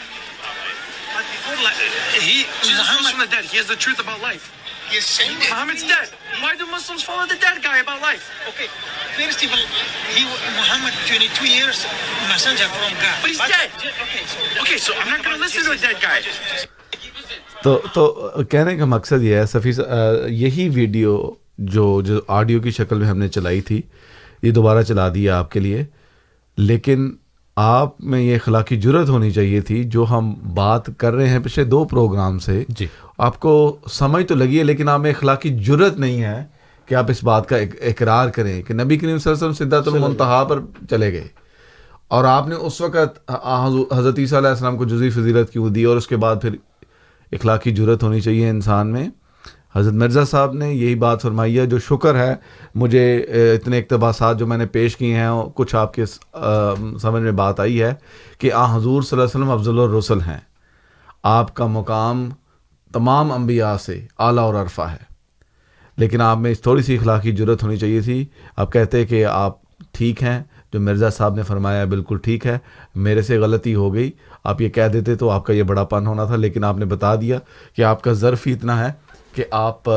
He, 1.22 2.46
Jesus 2.64 2.86
rose 2.92 3.10
from 3.10 3.20
the 3.20 3.28
dead. 3.28 3.46
He 3.46 3.58
has 3.58 3.68
the 3.68 3.76
truth 3.78 4.00
about 4.00 4.22
life. 4.22 4.46
Yes, 4.92 5.06
saying 5.08 5.38
that. 5.38 5.50
Muhammad's 5.50 5.84
dead. 5.84 6.08
Why 6.42 6.56
do 6.56 6.66
Muslims 6.68 7.04
follow 7.04 7.26
the 7.28 7.38
dead 7.38 7.62
guy 7.62 7.78
about 7.80 8.02
life? 8.02 8.24
Okay, 8.52 8.68
first 9.18 9.44
of 9.44 9.52
all, 9.52 9.66
he 10.16 10.24
Muhammad 10.58 10.94
22 11.06 11.48
years 11.48 11.86
messenger 12.30 12.68
from 12.68 12.94
God. 12.98 13.18
But 13.22 13.30
he's 13.30 13.44
dead. 13.54 13.70
Okay, 14.06 14.24
so 14.26 14.62
Okay, 14.64 14.78
so 14.80 14.94
I'm 14.96 15.10
not 15.10 15.24
going 15.24 15.36
to 15.36 15.42
listen 15.42 15.64
to 15.66 15.72
a 15.72 15.78
dead 15.78 16.02
guy. 16.02 16.20
تو 17.64 17.78
تو 17.94 18.04
کہنے 18.52 18.76
کا 18.78 18.86
مقصد 18.86 19.24
یہ 19.24 19.36
ہے 19.36 19.46
صفی 19.46 19.72
آ، 19.82 19.98
یہی 20.42 20.68
video 20.76 21.16
جو 21.74 21.86
جو 22.06 22.20
آڈیو 22.36 22.60
کی 22.62 22.72
شکل 22.72 22.98
میں 23.00 23.08
ہم 23.08 23.18
نے 23.20 23.28
چلائی 23.38 23.62
تھی 23.70 23.82
یہ 24.42 24.52
دوبارہ 24.58 24.82
چلا 24.88 25.08
دیا 25.16 25.38
آپ 25.40 25.52
کے 25.52 25.60
لیے 25.60 25.84
لیکن 26.58 27.10
آپ 27.62 28.02
میں 28.02 28.22
یہ 28.22 28.36
اخلاقی 28.36 28.78
جرت 28.78 29.10
ہونی 29.10 29.32
چاہیے 29.32 29.62
تھی 29.62 29.84
جو 29.84 30.06
ہم 30.10 30.34
بات 30.54 30.82
کر 30.98 31.14
رہے 31.14 31.30
ہیں 31.30 31.40
پچھلے 31.40 31.66
دو 31.66 31.86
پروگرام 31.86 32.40
سے۔ 32.40 32.64
جی۔ 32.68 32.88
آپ 33.18 33.40
کو 33.40 33.78
سمجھ 33.92 34.26
تو 34.26 34.36
لگی 34.36 34.60
ہے 34.60 34.64
لیکن 34.64 34.90
آپ 34.90 35.00
میں 35.00 35.12
اخلاقی 35.12 35.50
جرت 35.50 36.00
نہیں 36.00 36.22
ہے 36.22 36.46
کہ 36.86 36.96
آپ 36.96 37.06
اس 37.10 37.24
بات 37.24 37.50
کا 37.50 37.58
اق- 37.58 37.76
اقرار 37.82 38.30
کریں 38.30 38.64
کہ 38.64 38.74
نبی 38.74 38.98
کریم 38.98 39.18
صلی 39.18 39.34
اللہ 39.34 39.46
علیہ 39.46 39.50
وسلم 39.50 39.68
سدھات 39.68 39.88
المنتہا 39.88 40.44
پر 40.44 40.60
چلے 40.90 41.14
گئے۔ 41.14 41.28
اور 42.08 42.24
آپ 42.24 42.48
نے 42.48 42.56
اس 42.56 42.82
وقت 42.82 43.32
حضرت 43.94 44.20
عیسیٰ 44.20 44.38
علیہ 44.38 44.50
السلام 44.50 44.78
کو 44.78 44.86
جزوی 44.86 45.10
فضیلت 45.10 45.50
کیوں 45.50 45.70
دی 45.70 45.84
اور 45.84 45.98
اس 45.98 46.08
کے 46.08 46.18
بعد 46.18 46.36
پھر 46.42 46.56
اخلاقی 47.32 47.72
جرت 47.72 48.04
ہونی 48.04 48.22
چاہیے 48.22 48.50
انسان 48.50 48.88
میں؟ 48.88 49.10
حضرت 49.76 49.94
مرزا 49.94 50.26
صاحب 50.26 50.54
نے 50.54 50.74
یہی 50.74 50.96
بات 50.96 51.22
فرمائی 51.22 51.60
ہے، 51.60 51.66
جو 51.66 51.80
شکر 51.80 52.16
ہے، 52.16 52.36
مجھے 52.76 53.18
اتنے 53.56 53.80
اقتباسات 53.80 54.40
جو 54.40 54.48
میں 54.48 54.58
نے 54.58 54.66
پیش 54.66 54.98
کیے 54.98 55.16
ہیں، 55.16 55.30
کچھ 55.56 55.76
آپ 55.76 55.94
کے 55.94 56.06
سمجھ 57.02 57.24
میں 57.24 57.32
بات 57.32 57.60
آئی 57.60 57.82
ہے 57.82 57.94
کہ 58.38 58.54
آ، 58.54 58.78
حضور 58.78 59.02
صلی 59.02 59.20
اللہ 59.20 59.24
علیہ 59.24 59.46
وسلم 59.46 59.52
افضل 59.52 59.80
الرسل 59.80 60.22
ہیں۔ 60.22 60.40
آپ 61.24 61.54
کا 61.54 61.66
مقام 61.66 62.30
تمام 62.94 63.32
انبیاء 63.32 63.76
سے 63.78 64.06
اعلیٰ 64.20 64.44
اور 64.44 64.54
عرفہ 64.54 64.82
ہے۔ 64.82 65.10
لیکن 65.98 66.22
آپ 66.22 66.38
میں 66.38 66.54
تھوڑی 66.54 66.84
سی 66.84 66.96
اخلاقی 66.96 67.32
جرت 67.32 67.64
ہونی 67.64 67.78
چاہیے 67.78 68.02
تھی۔ 68.02 68.26
آپ 68.56 68.74
کہتے 68.74 69.06
کہ 69.06 69.26
آپ 69.26 69.58
ٹھیک 69.92 70.24
ہیں، 70.24 70.44
جو 70.74 70.80
مرزا 70.80 71.10
صاحب 71.10 71.36
نے 71.36 71.44
فرمایا 71.44 71.82
ہے، 71.82 71.86
بالکل 71.86 72.18
ٹھیک 72.18 72.46
ہے، 72.46 72.58
میرے 72.96 73.22
سے 73.22 73.38
غلطی 73.38 73.76
ہو 73.76 73.94
گئی۔ 73.94 74.12
آپ 74.44 74.62
یہ 74.62 74.70
کہہ 74.70 74.88
دیتے 74.94 75.16
تو 75.16 75.30
آپ 75.30 75.46
کا 75.46 75.54
یہ 75.54 75.64
بڑا 75.64 75.84
پن 75.84 76.08
ہونا 76.08 76.26
تھا، 76.26 76.36
لیکن 76.36 76.64
آپ 76.64 76.78
نے 76.78 76.86
بتا 76.86 77.16
دیا 77.16 77.40
کہ 77.76 77.82
آپ 77.82 78.04
کا 78.04 78.14
ظرف 78.14 78.48
ہی 78.48 78.54
اتنا 78.54 78.88
ہے۔ 78.88 79.09
کہ 79.34 79.44
آپ 79.52 79.90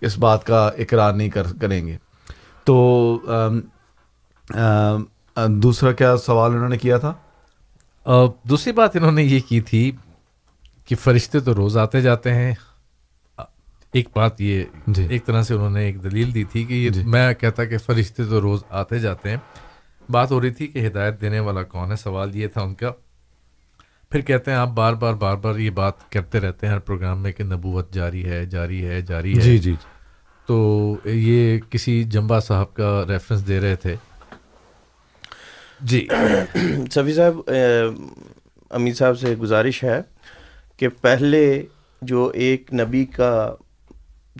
اس 0.00 0.18
بات 0.18 0.46
کا 0.46 0.68
اقرار 0.68 1.12
نہیں 1.12 1.28
کر 1.28 1.42
کریں 1.60 1.86
گے۔ 1.86 1.96
تو 2.64 3.18
آم، 3.28 3.60
آم، 4.60 5.04
آ، 5.34 5.46
دوسرا 5.48 5.92
کیا 5.92 6.16
سوال 6.16 6.52
انہوں 6.52 6.68
نے 6.68 6.78
کیا 6.78 6.98
تھا؟ 6.98 7.14
دوسری 8.42 8.72
بات 8.72 8.96
انہوں 8.96 9.12
نے 9.12 9.22
یہ 9.22 9.40
کی 9.48 9.60
تھی 9.60 9.92
کہ 10.84 10.96
فرشتے 10.96 11.40
تو 11.40 11.54
روز 11.54 11.76
آتے 11.76 12.00
جاتے 12.00 12.34
ہیں۔ 12.34 12.54
ایک 13.92 14.08
بات 14.14 14.40
یہ 14.40 14.64
جی۔ 14.86 15.06
ایک 15.10 15.26
طرح 15.26 15.42
سے 15.42 15.54
انہوں 15.54 15.70
نے 15.70 15.80
ایک 15.80 16.04
دلیل 16.04 16.34
دی 16.34 16.44
تھی 16.44 16.64
کہ 16.64 16.74
یہ 16.74 16.90
میں 17.06 17.34
کہتا 17.34 17.64
کہ 17.64 17.78
فرشتے 17.78 18.24
تو 18.24 18.40
روز 18.40 18.64
آتے 18.70 18.98
جاتے 18.98 19.30
ہیں۔ 19.30 19.36
بات 20.08 20.30
ہو 20.30 20.40
رہی 20.40 20.50
تھی 20.50 20.66
کہ 20.66 20.86
ہدایت 20.86 21.20
دینے 21.20 21.40
والا 21.40 21.62
کون 21.62 21.90
ہے؟ 21.90 21.96
سوال 21.96 22.36
یہ 22.36 22.46
تھا 22.46 22.60
ان 22.60 22.74
کا۔ 22.74 22.92
پھر 24.10 24.20
کہتے 24.20 24.50
ہیں 24.50 24.58
آپ 24.58 24.68
بار 24.68 24.92
بار 24.92 25.14
بار 25.14 25.36
بار 25.36 25.56
یہ 25.56 25.70
بات 25.70 26.12
کرتے 26.12 26.40
رہتے 26.40 26.66
ہیں 26.66 26.74
ہر 26.74 26.80
پروگرام 26.80 27.22
میں 27.22 27.32
کہ 27.32 27.44
نبوت 27.44 27.92
جاری 27.92 28.24
ہے 28.24 28.46
جاری 28.46 28.86
ہے 28.86 29.00
جاری 29.02 29.36
ہے۔ 29.36 29.40
جی، 29.40 29.58
جی، 29.58 29.72
جی۔ 29.72 29.76
تو 30.46 30.96
یہ 31.04 31.58
کسی 31.70 32.04
جمبا 32.04 32.40
صاحب 32.40 32.74
کا 32.74 33.04
ریفرنس 33.08 33.48
دے 33.48 33.60
رہے 33.60 33.76
تھے۔ 33.76 33.96
جی۔ 35.80 36.08
صفی 36.90 37.14
صاحب 37.14 37.50
امیر 38.70 38.94
صاحب 38.94 39.18
سے 39.18 39.34
گزارش 39.34 39.84
ہے 39.84 40.00
کہ 40.76 40.88
پہلے 40.88 41.62
جو 42.02 42.30
ایک 42.34 42.74
نبی 42.74 43.04
کا 43.04 43.54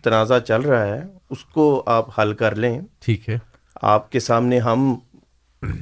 تنازع 0.04 0.38
چل 0.38 0.60
رہا 0.60 0.86
ہے 0.86 1.02
اس 1.30 1.44
کو 1.44 1.82
آپ 1.86 2.20
حل 2.20 2.34
کر 2.34 2.54
لیں۔ 2.54 2.80
ٹھیک 3.00 3.28
ہے۔ 3.28 3.38
آپ 3.82 4.12
کے 4.12 4.20
سامنے 4.20 4.58
ہم 4.58 4.94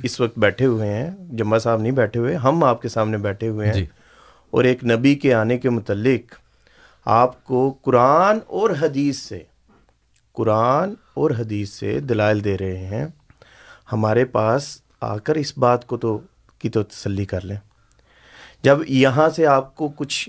اس 0.02 0.20
وقت 0.20 0.38
بیٹھے 0.38 0.66
ہوئے 0.66 0.88
ہیں 0.88 1.10
جمعہ 1.30 1.58
صاحب 1.58 1.80
نہیں 1.80 1.92
بیٹھے 1.92 2.20
ہوئے 2.20 2.36
ہم 2.36 2.64
آپ 2.64 2.82
کے 2.82 2.88
سامنے 2.88 3.18
بیٹھے 3.18 3.48
ہوئے 3.48 3.66
ہیں۔ 3.66 3.74
جی۔ 3.74 3.86
اور 4.50 4.64
ایک 4.64 4.84
نبی 4.84 5.14
کے 5.14 5.34
آنے 5.34 5.58
کے 5.58 5.70
متعلق 5.70 6.34
آپ 7.04 7.44
کو 7.44 7.74
قرآن 7.82 8.38
اور 8.46 8.70
حدیث 8.80 9.18
سے 9.18 9.42
قرآن 10.32 10.94
اور 11.14 11.30
حدیث 11.30 11.70
سے 11.70 12.00
دلائل 12.00 12.44
دے 12.44 12.58
رہے 12.58 12.76
ہیں۔ 12.76 13.06
ہمارے 13.92 14.24
پاس 14.24 14.78
آ 15.00 15.16
کر 15.16 15.34
اس 15.34 15.58
بات 15.58 15.86
کو 15.86 15.96
تو 15.96 16.18
کی 16.58 16.68
تو 16.68 16.82
تسلی 16.82 17.24
کر 17.24 17.40
لیں۔ 17.40 17.56
جب 18.62 18.78
یہاں 18.88 19.28
سے 19.28 19.46
آپ 19.46 19.76
کو 19.76 19.88
کچھ 19.88 20.28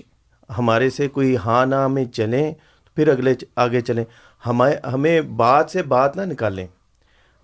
ہمارے 0.58 0.90
سے 0.90 1.08
کوئی 1.08 1.36
ہاں 1.36 1.66
نہ 1.66 1.88
میں 1.88 2.04
چلیں 2.04 2.52
تو 2.52 2.90
پھر 2.94 3.08
اگلے 3.08 3.34
آگے 3.56 3.80
چلیں۔ 3.80 4.04
ہمیں 4.46 4.86
ہمیں 4.92 5.20
بات 5.20 5.70
سے 5.70 5.82
بات 5.82 6.16
نہ 6.16 6.22
نکالیں۔ 6.22 6.66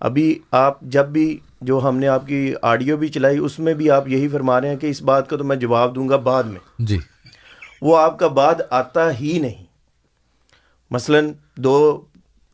ابھی 0.03 0.39
آپ 0.51 0.81
جب 0.81 1.07
بھی 1.07 1.39
جو 1.61 1.79
ہم 1.83 1.97
نے 1.97 2.07
آپ 2.07 2.27
کی 2.27 2.53
آڈیو 2.61 2.97
بھی 2.97 3.07
چلائی 3.07 3.37
اس 3.37 3.59
میں 3.59 3.73
بھی 3.73 3.91
آپ 3.91 4.07
yہی 4.07 4.27
فرما 4.27 4.61
رہے 4.61 4.69
ہیں 4.69 4.75
کہ 4.75 4.87
اس 4.87 5.01
بات 5.01 5.29
کا 5.29 5.37
تو 5.37 5.43
میں 5.43 5.55
جواب 5.55 5.95
دوں 5.95 6.09
گا 6.09 6.15
بعد 6.15 6.43
میں۔ 6.43 6.59
جی۔ 6.79 6.97
وہ 7.81 7.97
آپ 7.97 8.19
کا 8.19 8.27
بعد 8.27 8.55
آتا 8.69 9.19
ہی 9.19 9.39
نہیں۔ 9.39 9.63
مثلا 10.91 11.19
دو 11.55 12.01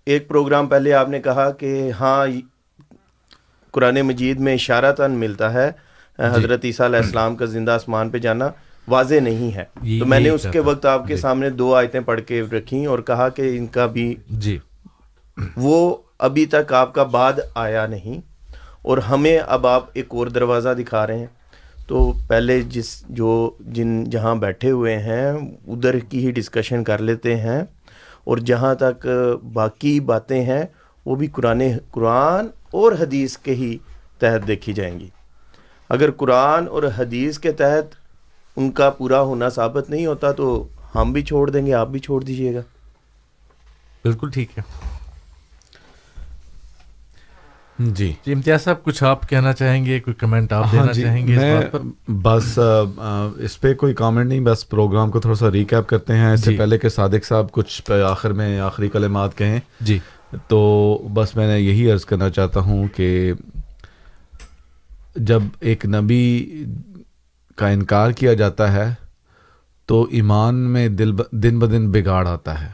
ایک 0.06 0.28
پروگرام 0.28 0.68
پہلے 0.68 0.94
آپ 0.94 1.10
نے 1.10 1.20
کہا 1.20 1.52
کہ 1.52 1.92
ہاں 2.00 2.26
قرآن 3.72 4.02
مجید 4.02 4.40
میں 4.40 4.54
اشارتاً 4.54 5.12
ملتا 5.12 5.54
ہے 5.54 5.72
حضرت 6.20 6.66
عیسیٰ 6.66 6.86
علیہ 6.86 7.00
السلام 7.00 7.36
کا 7.36 7.46
زندہ 7.46 7.72
آسمان 7.72 8.10
پہ 8.10 8.18
جانا 8.18 8.50
واضح 8.88 9.16
نہیں 9.16 9.56
ہے۔ 9.56 10.00
تو 10.00 10.06
میں 10.06 10.20
نے 10.20 10.26
یہی 10.26 10.36
اس 10.36 10.46
کے 10.52 10.60
وقت 10.60 10.86
آپ 10.86 11.08
کے 11.08 11.16
جی۔ 11.16 11.22
سامنے 11.22 11.50
دو 11.50 11.76
آیتیں 11.76 12.00
پڑھ 12.00 12.22
کے 12.22 12.42
رکھیں 12.42 12.86
اور 12.86 13.00
کہا 13.00 13.30
کہ 13.30 13.58
ان 13.58 13.68
کا 13.68 13.86
بھی 13.86 14.16
جی۔ 14.30 14.58
وہ 15.56 15.98
ابھی 16.20 16.46
تک 16.46 16.74
آپ 16.74 16.94
کا 16.94 17.04
بعد 17.04 17.34
آیا 17.56 17.88
نہیں 17.88 18.22
اور 18.82 18.98
ہمیں 18.98 19.40
اب 19.48 19.68
آپ 19.68 19.86
ایک 19.94 20.06
اور 20.10 20.28
دروازہ 20.28 20.70
دکھا 20.70 21.08
رہے 21.08 21.20
ہیں۔ 21.20 21.26
تو 21.88 22.14
پہلے 22.28 22.62
جس 22.62 23.04
جو 23.10 23.52
جن 23.60 24.04
جہاں 24.04 24.36
بیٹھے 24.36 24.72
ہوئے 24.72 24.98
ہیں، 24.98 25.32
ادھر 25.68 26.00
کی 26.00 26.26
ہی 26.26 26.32
ڈسکشن 26.32 26.84
کر 26.84 26.98
لیتے 26.98 27.36
ہیں۔ 27.36 27.62
اور 28.24 28.38
جہاں 28.38 28.76
تک 28.76 29.08
باقی 29.54 30.00
باتیں 30.00 30.44
ہیں، 30.44 30.64
وہ 31.06 31.16
بھی 31.16 31.28
قرآن 31.28 31.62
قرآن 31.92 32.46
اور 32.72 32.92
حدیث 32.92 33.38
کے 33.38 33.54
ہی 33.54 33.78
تحت 34.20 34.48
دیکھی 34.48 34.74
جائیں 34.74 35.00
گی۔ 35.00 35.08
اگر 35.90 36.12
قرآن 36.12 36.68
اور 36.68 36.84
حدیث 36.98 37.40
کے 37.40 37.52
تحت 37.52 37.96
ان 38.56 38.72
کا 38.72 38.90
پورا 38.90 39.22
ہونا 39.22 39.50
ثابت 39.50 39.90
نہیں 39.90 40.06
ہوتا 40.06 40.32
تو 40.32 40.68
ہم 40.96 41.14
بھی 41.14 41.22
چھوڑ 41.22 41.50
دیں 41.50 41.66
گے، 41.66 41.74
آپ 41.74 41.88
بھی 41.88 42.00
چھوڑ 42.00 42.24
دیجیے 42.24 42.56
گا۔ 42.56 42.62
بالکل 44.04 44.30
ٹھیک 44.30 44.58
ہے۔ 44.58 44.89
جی۔ 47.80 48.14
جی 48.26 48.34
امتیاز 48.34 48.64
صاحب 48.64 48.84
کچھ 48.84 49.04
آپ 49.04 49.30
کہنا 49.30 49.54
چاہیں 49.54 49.86
گے؟ 49.86 50.00
کوئی 50.00 50.14
کمنٹ 50.14 50.54
آپ 50.54 50.66
ہاں 50.66 50.72
دینا 50.72 50.92
جی، 50.92 51.02
چاہیں 51.02 51.28
گے 51.28 51.36
اس 51.36 51.42
بات 51.42 51.72
پر؟ 51.72 52.12
بس 52.12 52.60
اس 53.38 53.62
پہ 53.62 53.74
کوئی 53.74 53.94
کامنٹ 53.94 54.28
نہیں 54.28 54.40
بس 54.40 54.70
پروگرام 54.70 55.12
کو 55.12 55.20
تھوڑا 55.20 55.36
سا 55.36 55.52
ریکیپ 55.52 55.88
کرتے 55.88 56.14
ہیں۔ 56.14 56.34
اس 56.34 56.44
سے 56.44 56.52
جی۔ 56.52 56.58
پہلے 56.58 56.78
کہ 56.78 56.90
صادق 56.90 57.26
صاحب 57.26 57.52
کچھ 57.52 57.92
آخر 57.92 58.34
میں 58.34 58.60
آخری 58.60 58.90
کلمات 58.90 59.38
کہیں۔ 59.38 59.60
جی۔ 59.82 60.00
تو 60.48 60.60
بس 61.14 61.36
میں 61.36 61.48
نے 61.48 61.60
یہی 61.60 61.92
عرض 61.92 62.06
کرنا 62.06 62.30
چاہتا 62.30 62.60
ہوں 62.60 62.88
کہ 62.96 63.34
جب 65.16 65.42
ایک 65.60 65.86
نبی 65.86 66.50
کا 67.56 67.68
انکار 67.68 68.12
کیا 68.12 68.34
جاتا 68.34 68.74
ہے 68.74 68.94
تو 69.86 70.08
ایمان 70.12 70.56
میں 70.56 70.88
دل 70.88 71.12
ب 71.12 71.22
دن 71.32 71.60
بدن 71.60 71.92
بگاڑ 71.92 72.28
آتا 72.28 72.62
ہے۔ 72.62 72.68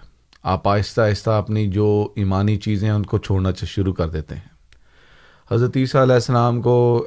آپ 0.44 0.68
آہستہ 0.68 1.02
آہستہ 1.02 1.30
اپنی 1.30 1.68
جو 1.68 2.08
ایمانی 2.16 2.56
چیزیں 2.56 2.88
ہیں 2.88 2.96
ان 2.96 3.04
کو 3.04 3.18
چھوڑنا 3.18 3.50
شروع 3.66 3.94
کر 3.94 4.10
دیتے 4.10 4.36
ہیں۔ 4.36 4.55
حضرت 5.52 5.78
عیسیٰ 5.78 6.02
علیہ 6.02 6.14
السلام 6.14 6.62
کو 6.62 7.06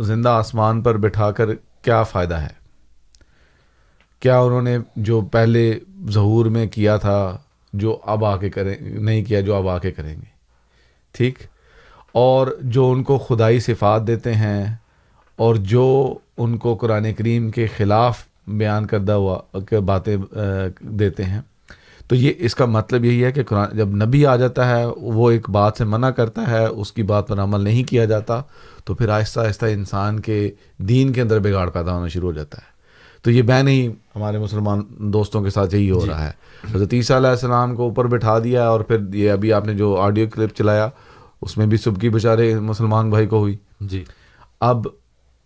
زندہ 0.00 0.28
آسمان 0.28 0.80
پر 0.82 0.96
بٹھا 0.96 1.30
کر 1.30 1.54
کیا 1.82 2.02
فائدہ 2.02 2.34
ہے؟ 2.34 2.56
کیا 4.22 4.38
انہوں 4.38 4.62
نے 4.62 4.76
جو 4.96 5.20
پہلے 5.32 5.78
ظہور 6.10 6.46
میں 6.46 6.66
کیا 6.66 6.96
تھا، 6.96 7.36
جو 7.72 7.98
اب 8.06 8.24
آ 8.24 8.36
کے 8.36 8.50
کریں، 8.50 8.74
نہیں 8.80 9.24
کیا، 9.24 9.40
جو 9.40 9.54
اب 9.54 9.68
آ 9.68 9.78
کے 9.78 9.90
کریں 9.90 10.14
گے؟ 10.14 10.26
ٹھیک؟ 11.14 11.38
اور 12.14 12.46
جو 12.66 12.90
ان 12.90 13.02
کو 13.02 13.18
خدائی 13.18 13.60
صفات 13.60 14.06
دیتے 14.06 14.34
ہیں، 14.34 14.64
اور 15.38 15.54
جو 15.72 16.14
ان 16.36 16.56
کو 16.56 16.74
قرآن 16.74 17.12
کریم 17.14 17.50
کے 17.50 17.66
خلاف 17.76 18.24
بیان 18.46 18.86
کردہ 18.86 19.12
ہوا 19.12 19.38
باتیں 19.84 20.16
دیتے 20.80 21.24
ہیں۔ 21.24 21.40
تو 22.08 22.14
یہ 22.14 22.32
اس 22.38 22.54
کا 22.54 22.64
مطلب 22.64 23.04
یہی 23.04 23.24
ہے 23.24 23.32
کہ 23.32 23.42
قرآن 23.42 23.76
جب 23.76 23.88
نبی 23.88 24.26
آ 24.26 24.36
جاتا 24.36 24.68
ہے 24.68 24.84
وہ 24.96 25.30
ایک 25.30 25.50
بات 25.50 25.72
سے 25.78 25.84
منع 25.84 26.10
کرتا 26.10 26.50
ہے 26.50 26.66
اس 26.66 26.92
کی 26.92 27.02
بات 27.02 27.28
پر 27.28 27.40
عمل 27.40 27.60
نہیں 27.60 27.84
کیا 27.84 28.04
جاتا 28.04 28.40
تو 28.84 28.94
پھر 28.94 29.08
آہستہ 29.08 29.40
آہستہ 29.40 29.66
انسان 29.66 30.20
کے 30.20 30.50
دین 30.78 31.12
کے 31.12 31.20
اندر 31.20 31.38
بگاڑ 31.38 31.70
پیدا 31.70 31.92
ہونا 31.92 32.08
شروع 32.08 32.28
ہو 32.28 32.32
جاتا 32.32 32.58
ہے۔ 32.58 32.78
تو 33.22 33.30
یہ 33.30 33.42
بین 33.42 33.68
ہی 33.68 33.86
ہمارے 33.86 34.38
مسلمان 34.38 34.82
دوستوں 34.98 35.42
کے 35.42 35.50
ساتھ 35.50 35.74
یہی 35.74 35.90
ہو 35.90 36.00
جی۔ 36.00 36.10
رہا 36.10 36.24
ہے۔ 36.24 36.32
حضرت 36.74 36.94
عیسیٰ 36.94 37.16
علیہ 37.16 37.28
السلام 37.28 37.76
کو 37.76 37.82
اوپر 37.82 38.06
بٹھا 38.06 38.38
دیا 38.38 38.68
اور 38.68 38.80
پھر 38.80 39.14
یہ 39.14 39.30
ابھی 39.30 39.52
آپ 39.52 39.66
نے 39.66 39.74
جو 39.74 39.96
آڈیو 39.96 40.26
کلپ 40.34 40.54
چلایا 40.54 40.88
اس 41.42 41.56
میں 41.56 41.66
بھی 41.66 41.76
صبح 41.76 41.98
کی 41.98 42.08
بیچارے 42.08 42.60
مسلمان 42.60 43.10
بھائی 43.10 43.26
کو 43.26 43.38
ہوئی۔ 43.38 43.56
جی۔ 43.80 44.04
اب 44.60 44.86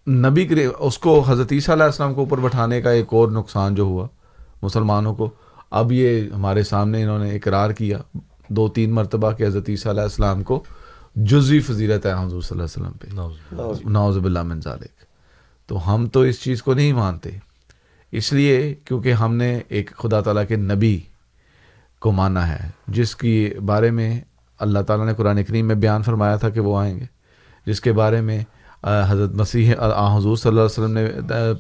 نبی 0.09 0.47
کرے 0.47 0.69
اس 0.79 0.99
کو 0.99 1.25
حضرت 1.27 1.53
عیسیٰ 1.53 1.75
علیہ 1.75 1.85
السلام 1.85 2.15
کو 2.15 2.21
اوپر 2.21 2.39
بٹھانے 2.39 2.83
کا 2.83 2.91
ایک 2.91 3.07
اور 3.11 3.29
نقصان 3.29 3.75
جو 3.75 3.83
ہوا 3.83 4.07
مسلمانوں 4.63 5.15
کو 5.15 5.31
اب 5.73 5.93
یہ 5.93 6.31
ہمارے 6.31 6.63
سامنے 6.63 7.03
انہوں 7.03 7.19
نے 7.19 7.37
اقرار 7.37 7.71
کیا 7.71 7.99
دو 8.49 8.69
تین 8.69 8.95
مرتبہ 8.95 9.33
کہ 9.33 9.47
حضرت 9.47 9.69
عیسیٰ 9.69 9.93
علیہ 9.93 10.03
السلام 10.03 10.43
کو 10.43 10.65
جزوی 11.17 11.61
فضیلت 11.61 12.07
ہے 12.07 12.13
حضور 12.13 12.43
صلی 12.43 12.61
اللہ 12.61 12.63
علیہ 12.63 12.87
وسلم 12.87 12.93
پہ۔ 12.93 13.07
نوز 13.89 14.17
باللہ. 14.17 14.43
من 14.43 14.61
ذالک۔ 14.61 15.05
تو 15.67 15.95
ہم 15.95 16.07
تو 16.07 16.21
اس 16.21 16.43
چیز 16.43 16.63
کو 16.63 16.75
نہیں 16.75 16.93
مانتے۔ 16.93 17.31
اس 18.13 18.33
لیے 18.33 18.75
کیونکہ 18.85 19.13
ہم 19.13 19.35
نے 19.35 19.61
ایک 19.69 19.91
خدا 19.97 20.21
تعالیٰ 20.21 20.47
کے 20.49 20.57
نبی 20.57 21.01
کو 22.01 22.13
مانا 22.13 22.49
ہے 22.49 22.71
جس 22.89 23.17
کی 23.17 23.51
بارے 23.65 23.91
میں 23.91 24.21
اللہ 24.59 24.79
تعالیٰ 24.79 25.07
نے 25.07 25.15
قرآن 25.15 25.45
کریم 25.45 25.67
میں 25.67 25.75
بیان 25.75 26.03
فرمایا 26.03 26.37
تھا 26.37 26.49
کہ 26.49 26.61
وہ 26.61 26.79
آئیں 26.79 27.01
گے۔ 27.01 27.05
جس 27.67 27.81
کے 27.81 27.93
بارے 27.93 28.21
میں 28.21 28.45
حضرت 28.83 29.31
مسیح 29.31 29.75
حضور 30.17 30.37
صلی 30.37 30.49
اللہ 30.49 30.61
علیہ 30.61 30.85
وسلم 30.85 30.99
نے 30.99 31.11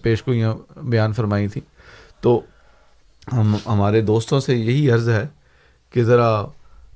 پیش 0.02 0.26
گوئیاں 0.26 0.54
بیان 0.82 1.12
فرمائی 1.12 1.48
تھیں۔ 1.48 1.66
تو 2.22 2.40
ہم 3.32 3.56
ہمارے 3.66 4.00
دوستوں 4.00 4.40
سے 4.40 4.54
یہی 4.54 4.90
عرض 4.90 5.08
ہے 5.08 5.26
کہ 5.90 6.02
ذرا 6.02 6.44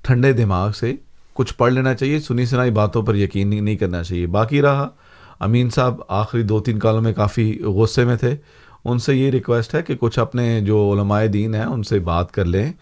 ٹھنڈے 0.02 0.32
دماغ 0.32 0.70
سے 0.70 0.92
کچھ 1.32 1.54
پڑھ 1.54 1.72
لینا 1.72 1.94
چاہیے، 1.94 2.20
سنی 2.20 2.46
سنائی 2.46 2.70
باتوں 2.70 3.02
پر 3.02 3.14
یقین 3.14 3.64
نہیں 3.64 3.76
کرنا 3.76 4.02
چاہیے۔ 4.02 4.26
باقی 4.26 4.62
رہا، 4.62 4.88
امین 5.40 5.70
صاحب 5.70 6.00
آخری 6.08 6.42
دو 6.42 6.60
تین 6.60 6.78
کالوں 6.78 7.00
میں 7.00 7.12
کافی 7.12 7.58
غصے 7.62 8.04
میں 8.04 8.16
تھے۔ 8.16 8.36
ان 8.84 8.98
سے 8.98 9.14
یہ 9.14 9.30
ریکویسٹ 9.30 9.74
ہے 9.74 9.82
کہ 9.82 9.96
کچھ 10.00 10.18
اپنے 10.18 10.60
جو 10.60 10.92
علماء 10.92 11.24
دین 11.24 11.54
ہیں 11.54 11.64
ان 11.64 11.82
سے 11.82 11.98
بات 11.98 12.32
کر 12.32 12.44
لیں۔ 12.44 12.72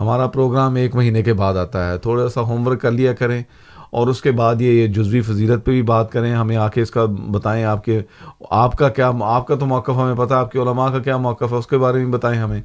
ہمارا 0.00 0.26
پروگرام 0.26 0.74
ایک 0.74 0.94
مہینے 0.94 1.22
کے 1.22 1.32
بعد 1.32 1.54
آتا 1.54 1.92
ہے۔ 1.92 1.98
تھوڑا 1.98 2.28
سا 2.28 2.40
ہوم 2.40 2.66
ورک 2.66 2.80
کر 2.80 2.90
لیا 2.90 3.12
کریں 3.12 3.42
اور 3.90 4.06
اس 4.06 4.22
کے 4.22 4.30
بعد 4.30 4.60
یہ 4.60 4.86
جزوی 4.86 5.20
فضیلت 5.20 5.64
پہ 5.64 5.70
بھی 5.70 5.82
بات 5.82 6.12
کریں۔ 6.12 6.34
ہمیں 6.34 6.56
آ 6.56 6.68
کے 6.68 6.82
اس 6.82 6.90
کا 6.90 7.04
بتائیں 7.30 7.64
آپ 7.64 7.84
کے، 7.84 8.02
آپ 8.50 8.78
کا 8.78 8.88
کیا، 8.88 9.10
آپ 9.20 9.46
کا 9.46 9.54
تو 9.54 9.66
موقف 9.66 9.96
ہمیں 9.96 10.26
پتہ 10.26 10.34
آپ 10.34 10.52
کے 10.52 10.58
علماء 10.58 10.88
کا 10.88 10.98
کیا 10.98 11.16
موقف 11.16 11.52
ہے، 11.52 11.56
اس 11.56 11.66
کے 11.66 11.78
بارے 11.78 11.98
میں 11.98 12.12
بتائیں 12.12 12.40
ہمیں۔ 12.40 12.62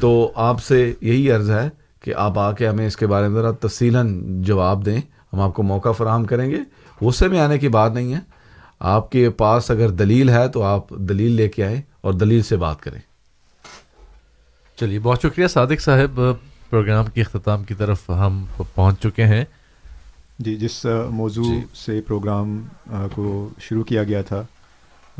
تو 0.00 0.32
آپ 0.34 0.64
سے 0.64 0.94
یہی 1.00 1.30
عرض 1.30 1.50
ہے 1.50 1.68
کہ 2.00 2.14
آپ 2.14 2.38
آ 2.38 2.52
کے 2.52 2.68
ہمیں 2.68 2.86
اس 2.86 2.96
کے 2.96 3.06
بارے 3.06 3.28
میں 3.28 3.42
ذرا 3.42 3.50
تفصیلاً 3.50 4.22
جواب 4.42 4.86
دیں۔ 4.86 5.00
ہم 5.32 5.40
آپ 5.40 5.54
کو 5.54 5.62
موقع 5.62 5.92
فراہم 5.92 6.24
کریں 6.24 6.50
گے۔ 6.50 6.58
غصے 7.02 7.28
میں 7.28 7.40
آنے 7.40 7.58
کی 7.58 7.68
بات 7.68 7.92
نہیں 7.92 8.14
ہے۔ 8.14 8.18
آپ 8.78 9.10
کے 9.10 9.30
پاس 9.30 9.70
اگر 9.70 9.88
دلیل 9.90 10.30
ہے 10.30 10.48
تو 10.48 10.62
آپ 10.62 10.90
دلیل 10.90 11.32
لے 11.32 11.48
کے 11.48 11.64
آئیں 11.64 11.80
اور 12.00 12.12
دلیل 12.12 12.42
سے 12.42 12.56
بات 12.56 12.80
کریں۔ 12.80 13.00
چلیے 14.76 14.98
بہت 14.98 15.18
شکریہ 15.22 15.46
صادق 15.46 15.80
صاحب۔ 15.80 16.20
پروگرام 16.70 17.04
کی 17.14 17.20
اختتام 17.20 17.64
کی 17.64 17.74
طرف 17.74 18.10
ہم 18.10 18.44
پہنچ 18.74 19.02
چکے 19.02 19.24
ہیں۔ 19.24 19.44
جی 20.38 20.56
جس 20.56 20.86
موضوع 21.10 21.44
جی۔ 21.44 21.60
سے 21.74 22.00
پروگرام 22.00 22.62
کو 23.14 23.48
شروع 23.60 23.84
کیا 23.84 24.04
گیا 24.04 24.22
تھا 24.22 24.42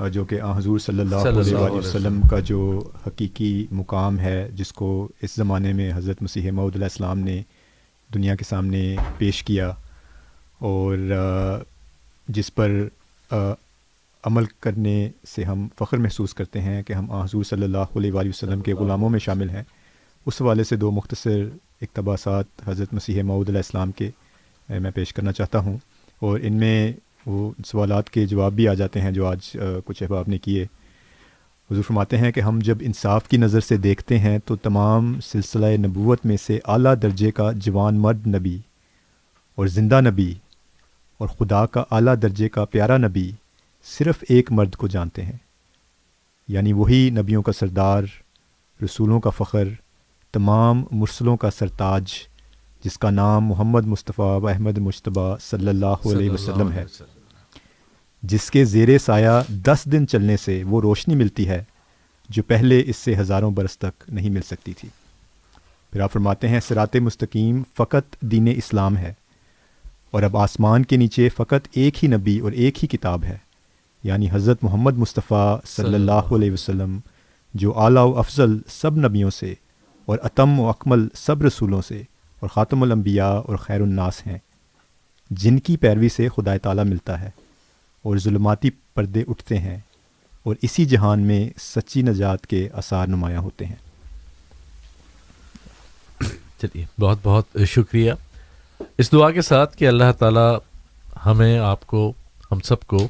جو 0.09 0.25
کہ 0.25 0.41
حضور 0.43 0.79
صلی 0.79 1.01
اللہ 1.01 1.15
علیہ 1.15 1.55
وسلم 1.57 2.21
کا 2.31 2.39
جو 2.39 2.91
حقیقی 3.07 3.67
مقام 3.71 4.19
ہے 4.19 4.49
جس 4.55 4.73
کو 4.73 5.09
اس 5.23 5.35
زمانے 5.35 5.73
میں 5.73 5.93
حضرت 5.95 6.23
مسیح 6.23 6.51
معود 6.51 6.75
علیہ 6.75 6.85
السلام 6.85 7.19
نے 7.19 7.43
دنیا 8.15 8.35
کے 8.35 8.45
سامنے 8.45 8.97
پیش 9.19 9.45
کیا 9.45 9.69
اور 10.59 10.97
جس 12.29 12.55
پر 12.55 12.71
عمل 14.25 14.45
کرنے 14.61 15.11
سے 15.29 15.45
ہم 15.45 15.69
فخر 15.79 15.97
محسوس 15.97 16.35
کرتے 16.35 16.61
ہیں 16.61 16.83
کہ 16.83 16.93
ہم 16.93 17.11
حضور 17.13 17.45
صلی 17.45 17.63
اللہ 17.63 17.97
علیہ 17.97 18.13
وآلہ 18.13 18.29
وسلم 18.29 18.61
کے 18.61 18.75
غلاموں 18.75 19.11
میں 19.11 19.19
شامل 19.19 19.51
ہیں۔ 19.51 19.63
اس 20.27 20.43
حوالے 20.43 20.65
سے 20.65 20.77
دو 20.77 20.91
مختصر 20.91 21.45
اقتباسات 21.83 22.47
حضرت 22.69 22.95
مسیح 22.95 23.23
معود 23.23 23.49
علیہ 23.49 23.59
السلام 23.59 23.93
کے 23.93 24.11
میں 24.69 24.91
پیش 24.91 25.15
کرنا 25.15 25.33
چاہتا 25.33 25.59
ہوں 25.59 25.77
اور 26.19 26.41
ان 26.43 26.53
میں 26.53 26.93
وہ 27.27 27.53
سوالات 27.67 28.11
کے 28.11 28.27
جواب 28.27 28.53
بھی 28.53 28.69
آ 28.69 28.75
جاتے 28.75 29.01
ہیں 29.01 29.11
جو 29.11 29.27
آج 29.27 29.57
کچھ 29.85 30.03
احباب 30.03 30.25
نے 30.29 30.39
کیے۔ 30.39 30.67
حضور 31.71 31.83
فرماتے 31.83 32.19
ہیں 32.19 32.33
کہ 32.33 32.41
ہم 32.41 32.59
جب 32.63 32.79
انصاف 32.81 33.29
کی 33.29 33.37
نظر 33.37 33.61
سے 33.61 33.77
دیکھتے 33.77 34.19
ہیں 34.19 34.39
تو 34.45 34.57
تمام 34.57 35.21
سلسلہ 35.21 35.67
نبوت 35.67 36.27
میں 36.27 36.37
سے 36.37 36.59
اعلیٰ 36.65 36.95
درجے 37.03 37.31
کا 37.31 37.53
جوان 37.53 37.99
مرد 37.99 38.27
نبی 38.27 38.59
اور 39.55 39.67
زندہ 39.67 40.01
نبی 40.01 40.35
اور 41.19 41.29
خدا 41.29 41.67
کا 41.67 41.85
اعلیٰ 41.91 42.15
درجے 42.23 42.49
کا 42.49 42.65
پیارا 42.65 42.97
نبی 42.97 43.33
صرف 43.99 44.25
ایک 44.29 44.53
مرد 44.53 44.75
کو 44.75 44.87
جانتے 44.87 45.23
ہیں۔ 45.23 45.37
یعنی 46.49 46.73
وہی 46.73 47.11
نبیوں 47.11 47.43
کا 47.43 47.53
سردار، 47.53 48.03
رسولوں 48.85 49.21
کا 49.21 49.31
فخر، 49.31 49.69
تمام 50.33 50.85
مرسلوں 50.91 51.37
کا 51.37 51.51
سرتاج 51.51 52.13
جس 52.85 52.99
کا 52.99 53.11
نام 53.11 53.45
محمد 53.45 53.87
مصطفیٰ 53.87 54.41
و 54.41 54.49
احمد 54.49 54.79
مشتبہ 54.79 55.37
صلی 55.41 55.69
اللہ 55.69 55.87
علیہ 55.87 56.31
وسلم 56.31 56.73
ہے۔ 56.73 56.85
جس 58.23 58.51
کے 58.51 58.65
زیر 58.65 58.99
سایہ 58.99 59.43
دس 59.49 59.79
دن 59.93 60.07
چلنے 60.07 60.37
سے 60.37 60.65
وہ 60.65 60.81
روشنی 60.81 61.15
ملتی 61.15 61.49
ہے 61.49 61.65
جو 62.29 62.43
پہلے 62.43 62.83
اس 62.87 62.97
سے 62.97 63.17
ہزاروں 63.17 63.51
برس 63.51 63.79
تک 63.79 64.05
نہیں 64.09 64.31
مل 64.31 64.43
سکتی 64.43 64.73
تھی۔ 64.73 64.89
پھر 65.93 66.01
آپ 66.01 66.13
فرماتے 66.13 66.49
ہیں 66.49 66.61
سرات 66.61 66.97
مستقیم 66.97 67.63
فقط 67.77 68.17
دین 68.21 68.49
اسلام 68.57 68.97
ہے 68.97 69.13
اور 70.11 70.23
اب 70.23 70.37
آسمان 70.37 70.85
کے 70.85 70.97
نیچے 70.97 71.29
فقط 71.29 71.69
ایک 71.73 72.05
ہی 72.05 72.09
نبی 72.09 72.39
اور 72.39 72.53
ایک 72.53 72.83
ہی 72.83 72.89
کتاب 72.89 73.25
ہے۔ 73.25 73.39
یعنی 74.03 74.29
حضرت 74.33 74.65
محمد 74.65 74.97
مصطفیٰ 74.97 75.59
صلی 75.67 75.95
اللہ 75.95 76.13
علیہ 76.13 76.53
وسلم 76.53 76.99
جو 77.55 77.79
اعلیٰ 77.79 78.07
و 78.07 78.19
افضل 78.19 78.59
سب 78.69 78.97
نبیوں 78.97 79.31
سے 79.31 79.55
اور 80.07 80.19
اتم 80.23 80.61
و 80.61 80.69
اکمل 80.69 81.09
سب 81.15 81.43
رسولوں 81.43 81.83
سے 81.83 82.03
اور 82.41 82.49
خاتم 82.49 82.83
الانبیاء 82.83 83.33
اور 83.33 83.57
خیر 83.57 83.81
الناس 83.81 84.27
ہیں 84.27 84.39
جن 85.31 85.59
کی 85.59 85.77
پیروی 85.77 86.09
سے 86.09 86.29
خدا 86.29 86.57
تعالیٰ 86.57 86.85
ملتا 86.85 87.21
ہے 87.21 87.31
اور 88.03 88.17
ظلماتی 88.17 88.71
پردے 88.71 89.25
اٹھتے 89.29 89.59
ہیں 89.59 89.79
اور 90.43 90.55
اسی 90.63 90.85
جہان 90.85 91.21
میں 91.21 91.51
سچی 91.61 92.03
نجات 92.03 92.47
کے 92.47 92.69
اثار 92.73 93.07
نمایاں 93.07 93.41
ہوتے 93.41 93.65
ہیں۔ 93.67 93.75
چلیے 96.63 96.85
بہت 97.01 97.19
بہت 97.23 97.45
شکریہ۔ 97.67 98.13
اس 98.99 99.13
دعا 99.13 99.31
کے 99.31 99.43
ساتھ 99.43 99.77
کہ 99.77 99.89
اللہ 99.89 100.13
تعالیٰ 100.19 100.59
ہمیں 101.27 101.59
آپ 101.59 101.87
کو 101.87 102.13
ہم 102.51 102.61
سب 102.61 102.81
کو 102.81 103.09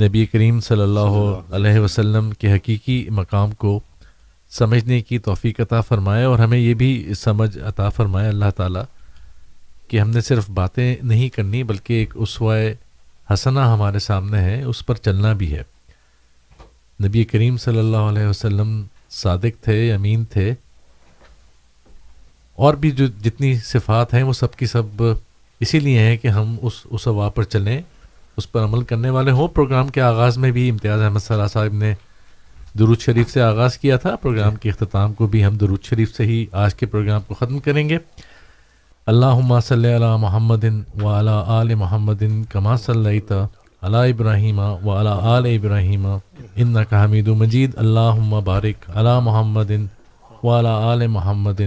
نبی 0.00 0.26
کریم 0.26 0.60
صلی 0.60 0.82
اللہ 0.82 1.40
علیہ 1.50 1.78
وسلم 1.78 2.30
کے 2.30 2.52
حقیقی 2.52 3.10
مقام 3.10 3.50
کو 3.50 3.80
سمجھنے 4.50 5.00
کی 5.00 5.18
توفیق 5.18 5.60
عطا 5.60 5.80
فرمائے 5.80 6.24
اور 6.24 6.38
ہمیں 6.38 6.58
یہ 6.58 6.74
بھی 6.74 7.14
سمجھ 7.16 7.58
عطا 7.58 7.88
فرمائے 7.88 8.28
اللہ 8.28 8.50
تعالیٰ 8.56 8.82
کہ 9.88 10.00
ہم 10.00 10.10
نے 10.10 10.20
صرف 10.20 10.50
باتیں 10.50 10.96
نہیں 11.02 11.28
کرنی 11.28 11.62
بلکہ 11.62 11.94
ایک 11.94 12.10
اسوائے 12.14 12.74
حسنہ 13.32 13.60
ہمارے 13.60 13.98
سامنے 13.98 14.38
ہے، 14.38 14.62
اس 14.62 14.86
پر 14.86 14.94
چلنا 14.94 15.32
بھی 15.32 15.56
ہے۔ 15.56 15.62
نبی 17.04 17.24
کریم 17.24 17.56
صلی 17.56 17.78
اللہ 17.78 17.96
علیہ 17.96 18.26
وسلم 18.26 18.82
صادق 19.10 19.64
تھے، 19.64 19.92
امین 19.92 20.24
تھے۔ 20.24 20.54
اور 22.54 22.74
بھی 22.74 22.90
جو 22.90 23.06
جتنی 23.06 23.54
صفات 23.54 24.14
ہیں، 24.14 24.22
وہ 24.22 24.32
سب 24.32 24.54
کی 24.54 24.66
سب 24.66 25.02
اسی 25.60 25.80
لیے 25.80 25.98
ہیں 25.98 26.16
کہ 26.16 26.28
ہم 26.28 26.56
اس 26.62 26.72
اس 26.84 27.06
ہوا 27.06 27.28
پر 27.28 27.42
چلیں، 27.42 27.82
اس 28.36 28.52
پر 28.52 28.64
عمل 28.64 28.84
کرنے 28.84 29.10
والے 29.10 29.30
ہوں۔ 29.30 29.48
پروگرام 29.48 29.88
کے 29.88 30.00
آغاز 30.00 30.38
میں 30.38 30.50
بھی 30.50 30.70
امتیاز 30.70 31.02
احمد 31.02 31.20
صلاح 31.20 31.46
صاحب 31.46 31.74
نے 31.74 31.94
درود 32.78 33.00
شریف 33.00 33.30
سے 33.30 33.42
آغاز 33.42 33.78
کیا 33.78 33.96
تھا۔ 33.96 34.16
پروگرام 34.16 34.54
کے 34.54 34.68
اختتام 34.68 35.12
کو 35.12 35.26
بھی 35.26 35.44
ہم 35.44 35.56
درود 35.56 35.82
شریف 35.82 36.16
سے 36.16 36.24
ہی 36.26 36.46
آج 36.52 36.74
کے 36.74 36.86
پروگرام 36.86 37.20
کو 37.26 37.34
ختم 37.34 37.58
کریں 37.58 37.88
گے۔ 37.88 37.98
اللہ 39.06 39.60
صلی 39.60 39.94
علی 39.96 40.16
محمد 40.20 40.64
و 41.02 41.08
علی 41.08 41.30
آل 41.46 41.74
محمد 41.74 42.22
کما 42.50 42.76
صلی 42.76 43.20
علی 43.82 44.10
ابراہیمہ 44.10 44.68
و 44.84 44.90
علی 44.90 45.08
آل 45.08 45.46
ابراہیمہ 45.46 46.14
ان 46.56 46.76
حمید 46.76 47.28
و 47.28 47.34
مجید۔ 47.34 47.70
اللہ 47.76 48.40
بارک 48.44 48.90
علی 48.94 49.18
محمد 49.22 49.70
و 50.42 50.58
علی 50.58 50.68
آل 50.68 51.06
محمد 51.06 51.60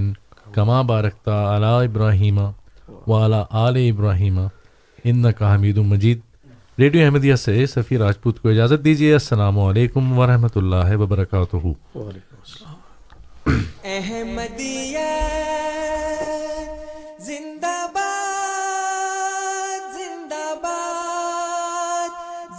کما 0.54 0.82
بارکتا 0.82 1.56
علی 1.56 1.86
ابراہیمہ 1.86 2.48
و 3.08 3.26
علی 3.26 3.42
آل 3.50 3.78
ابراہیمہ 3.92 4.48
ان 5.04 5.26
حمید 5.26 5.78
و 5.78 5.84
مجید۔ 5.84 6.20
ریڈیو 6.82 7.06
احمدیہ 7.06 7.36
سے 7.36 7.66
سفیر 7.66 8.00
راجپوت 8.00 8.42
کو 8.42 8.50
اجازت 8.50 8.84
دیجیے 8.86 9.14
السلام 9.14 9.60
علیکم 9.60 10.20
ورحمۃ 10.20 10.56
اللہ 10.56 10.98
وبرکاتہ۔ 10.98 11.58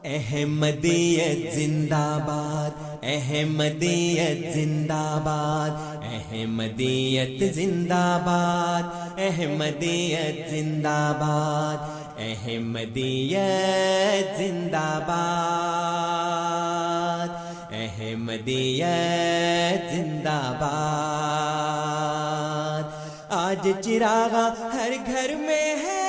احمدیت 0.05 1.55
زندہ 1.55 2.19
باد 2.27 2.88
احمدیت 3.11 4.41
زندہ 4.55 5.19
باد 5.25 6.05
احمدیت 6.05 7.43
زندہ 7.55 8.19
باد 8.25 9.19
احمدیت 9.19 10.51
زندہ 10.51 11.13
باد 11.19 12.21
احمدیت 12.21 14.27
زندہ 14.39 14.99
باد 15.07 17.29
احمدیت 17.73 19.93
زندہ 19.93 20.41
باد 20.61 22.85
آج 23.31 23.69
چراغا 23.85 24.47
ہر 24.75 24.93
گھر 25.07 25.35
میں 25.39 25.77
ہے، 25.77 26.07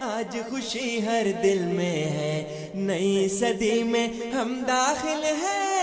آج 0.00 0.36
خوشی 0.50 1.06
ہر 1.06 1.26
دل 1.42 1.58
میں 1.58 2.04
ہے۔ 2.04 2.55
نئی 2.78 3.28
صدی 3.28 3.82
میں 3.82 4.08
ہم 4.34 4.64
داخل 4.68 5.24
ہیں۔ 5.24 5.74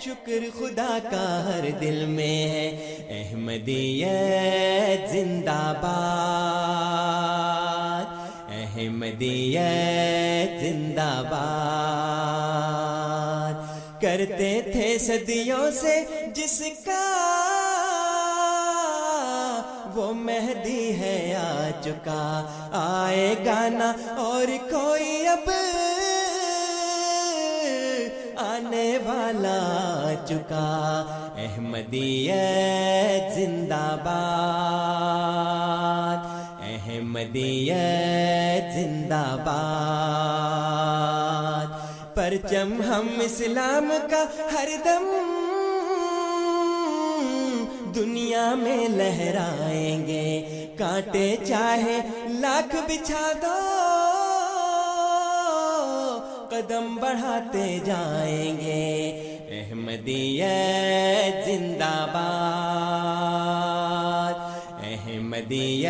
شکر 0.00 0.58
خدا 0.58 0.98
کا 1.10 1.46
ہر 1.46 1.70
دل 1.80 2.06
میں 2.06 2.26
ہے۔ 2.26 2.96
احمدیت 3.08 5.10
زندہ 5.10 5.50
باد۔ 5.50 8.04
احمدیت 8.50 10.60
زندہ 10.60 11.22
باد۔ 11.30 14.02
کرتے 14.02 14.60
تھے 14.72 14.98
صدیوں 14.98 15.70
سے 15.70 16.04
جس 16.34 16.62
کا 16.84 17.41
وہ 19.94 20.12
مہدی 20.12 21.00
ہے 21.00 21.34
آ 21.34 21.70
چکا 21.80 22.46
آئے 22.72 23.34
گا 23.46 23.68
نا 23.68 23.92
اور 24.16 24.46
کوئی 24.70 25.26
اب 25.26 25.50
آنے 28.36 28.98
والا 29.04 30.12
چکا 30.28 31.04
احمدیت 31.38 33.34
زندہ 33.34 33.96
باد۔ 34.04 36.30
احمدی 36.62 37.70
زندہ 38.74 39.24
باد۔ 39.44 41.68
پرچم 42.14 42.80
ہم 42.88 43.08
اسلام 43.20 43.92
کا 44.10 44.24
ہر 44.52 44.68
دم 44.84 45.41
دنیا 47.94 48.54
میں 48.54 48.88
لہرائیں 48.88 50.06
گے۔ 50.06 50.48
کانٹے 50.78 51.36
چاہے 51.44 52.00
لاکھ 52.28 52.76
بچھا 52.76 53.32
دو۔ 53.42 53.58
قدم 56.50 56.96
بڑھاتے 56.96 57.78
جائیں 57.84 58.60
گے۔ 58.60 59.10
احمدیہ 59.50 60.44
زندہ 61.46 62.06
باد۔ 62.12 64.40
احمدی 64.82 65.86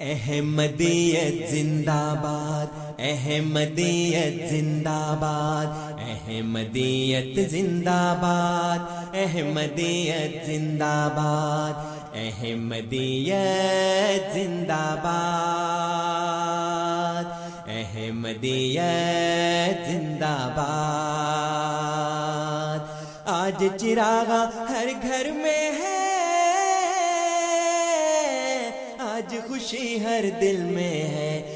احمدیت 0.00 1.48
زندہ 1.50 2.14
باد 2.22 2.85
احمدیت 2.98 4.50
زندہ 4.50 5.16
باد 5.20 5.66
احمدیت 6.00 7.38
زندہ 7.50 8.16
باد 8.20 9.16
احمدیت 9.16 10.46
زندہ 10.46 11.08
باد 11.16 12.16
احمدیت 12.16 14.32
زندہ 14.34 14.94
باد 15.02 17.24
احمدیت 17.68 19.76
زندہ 19.90 20.36
باد 20.56 22.80
آج 23.24 23.64
چراغا 23.80 24.42
ہر 24.68 24.88
گھر 25.02 25.30
میں 25.34 25.70
ہے، 25.70 26.04
آج 28.98 29.34
خوشی 29.48 30.04
ہر 30.04 30.24
دل 30.40 30.56
میں 30.56 31.02
ہے۔ 31.02 31.55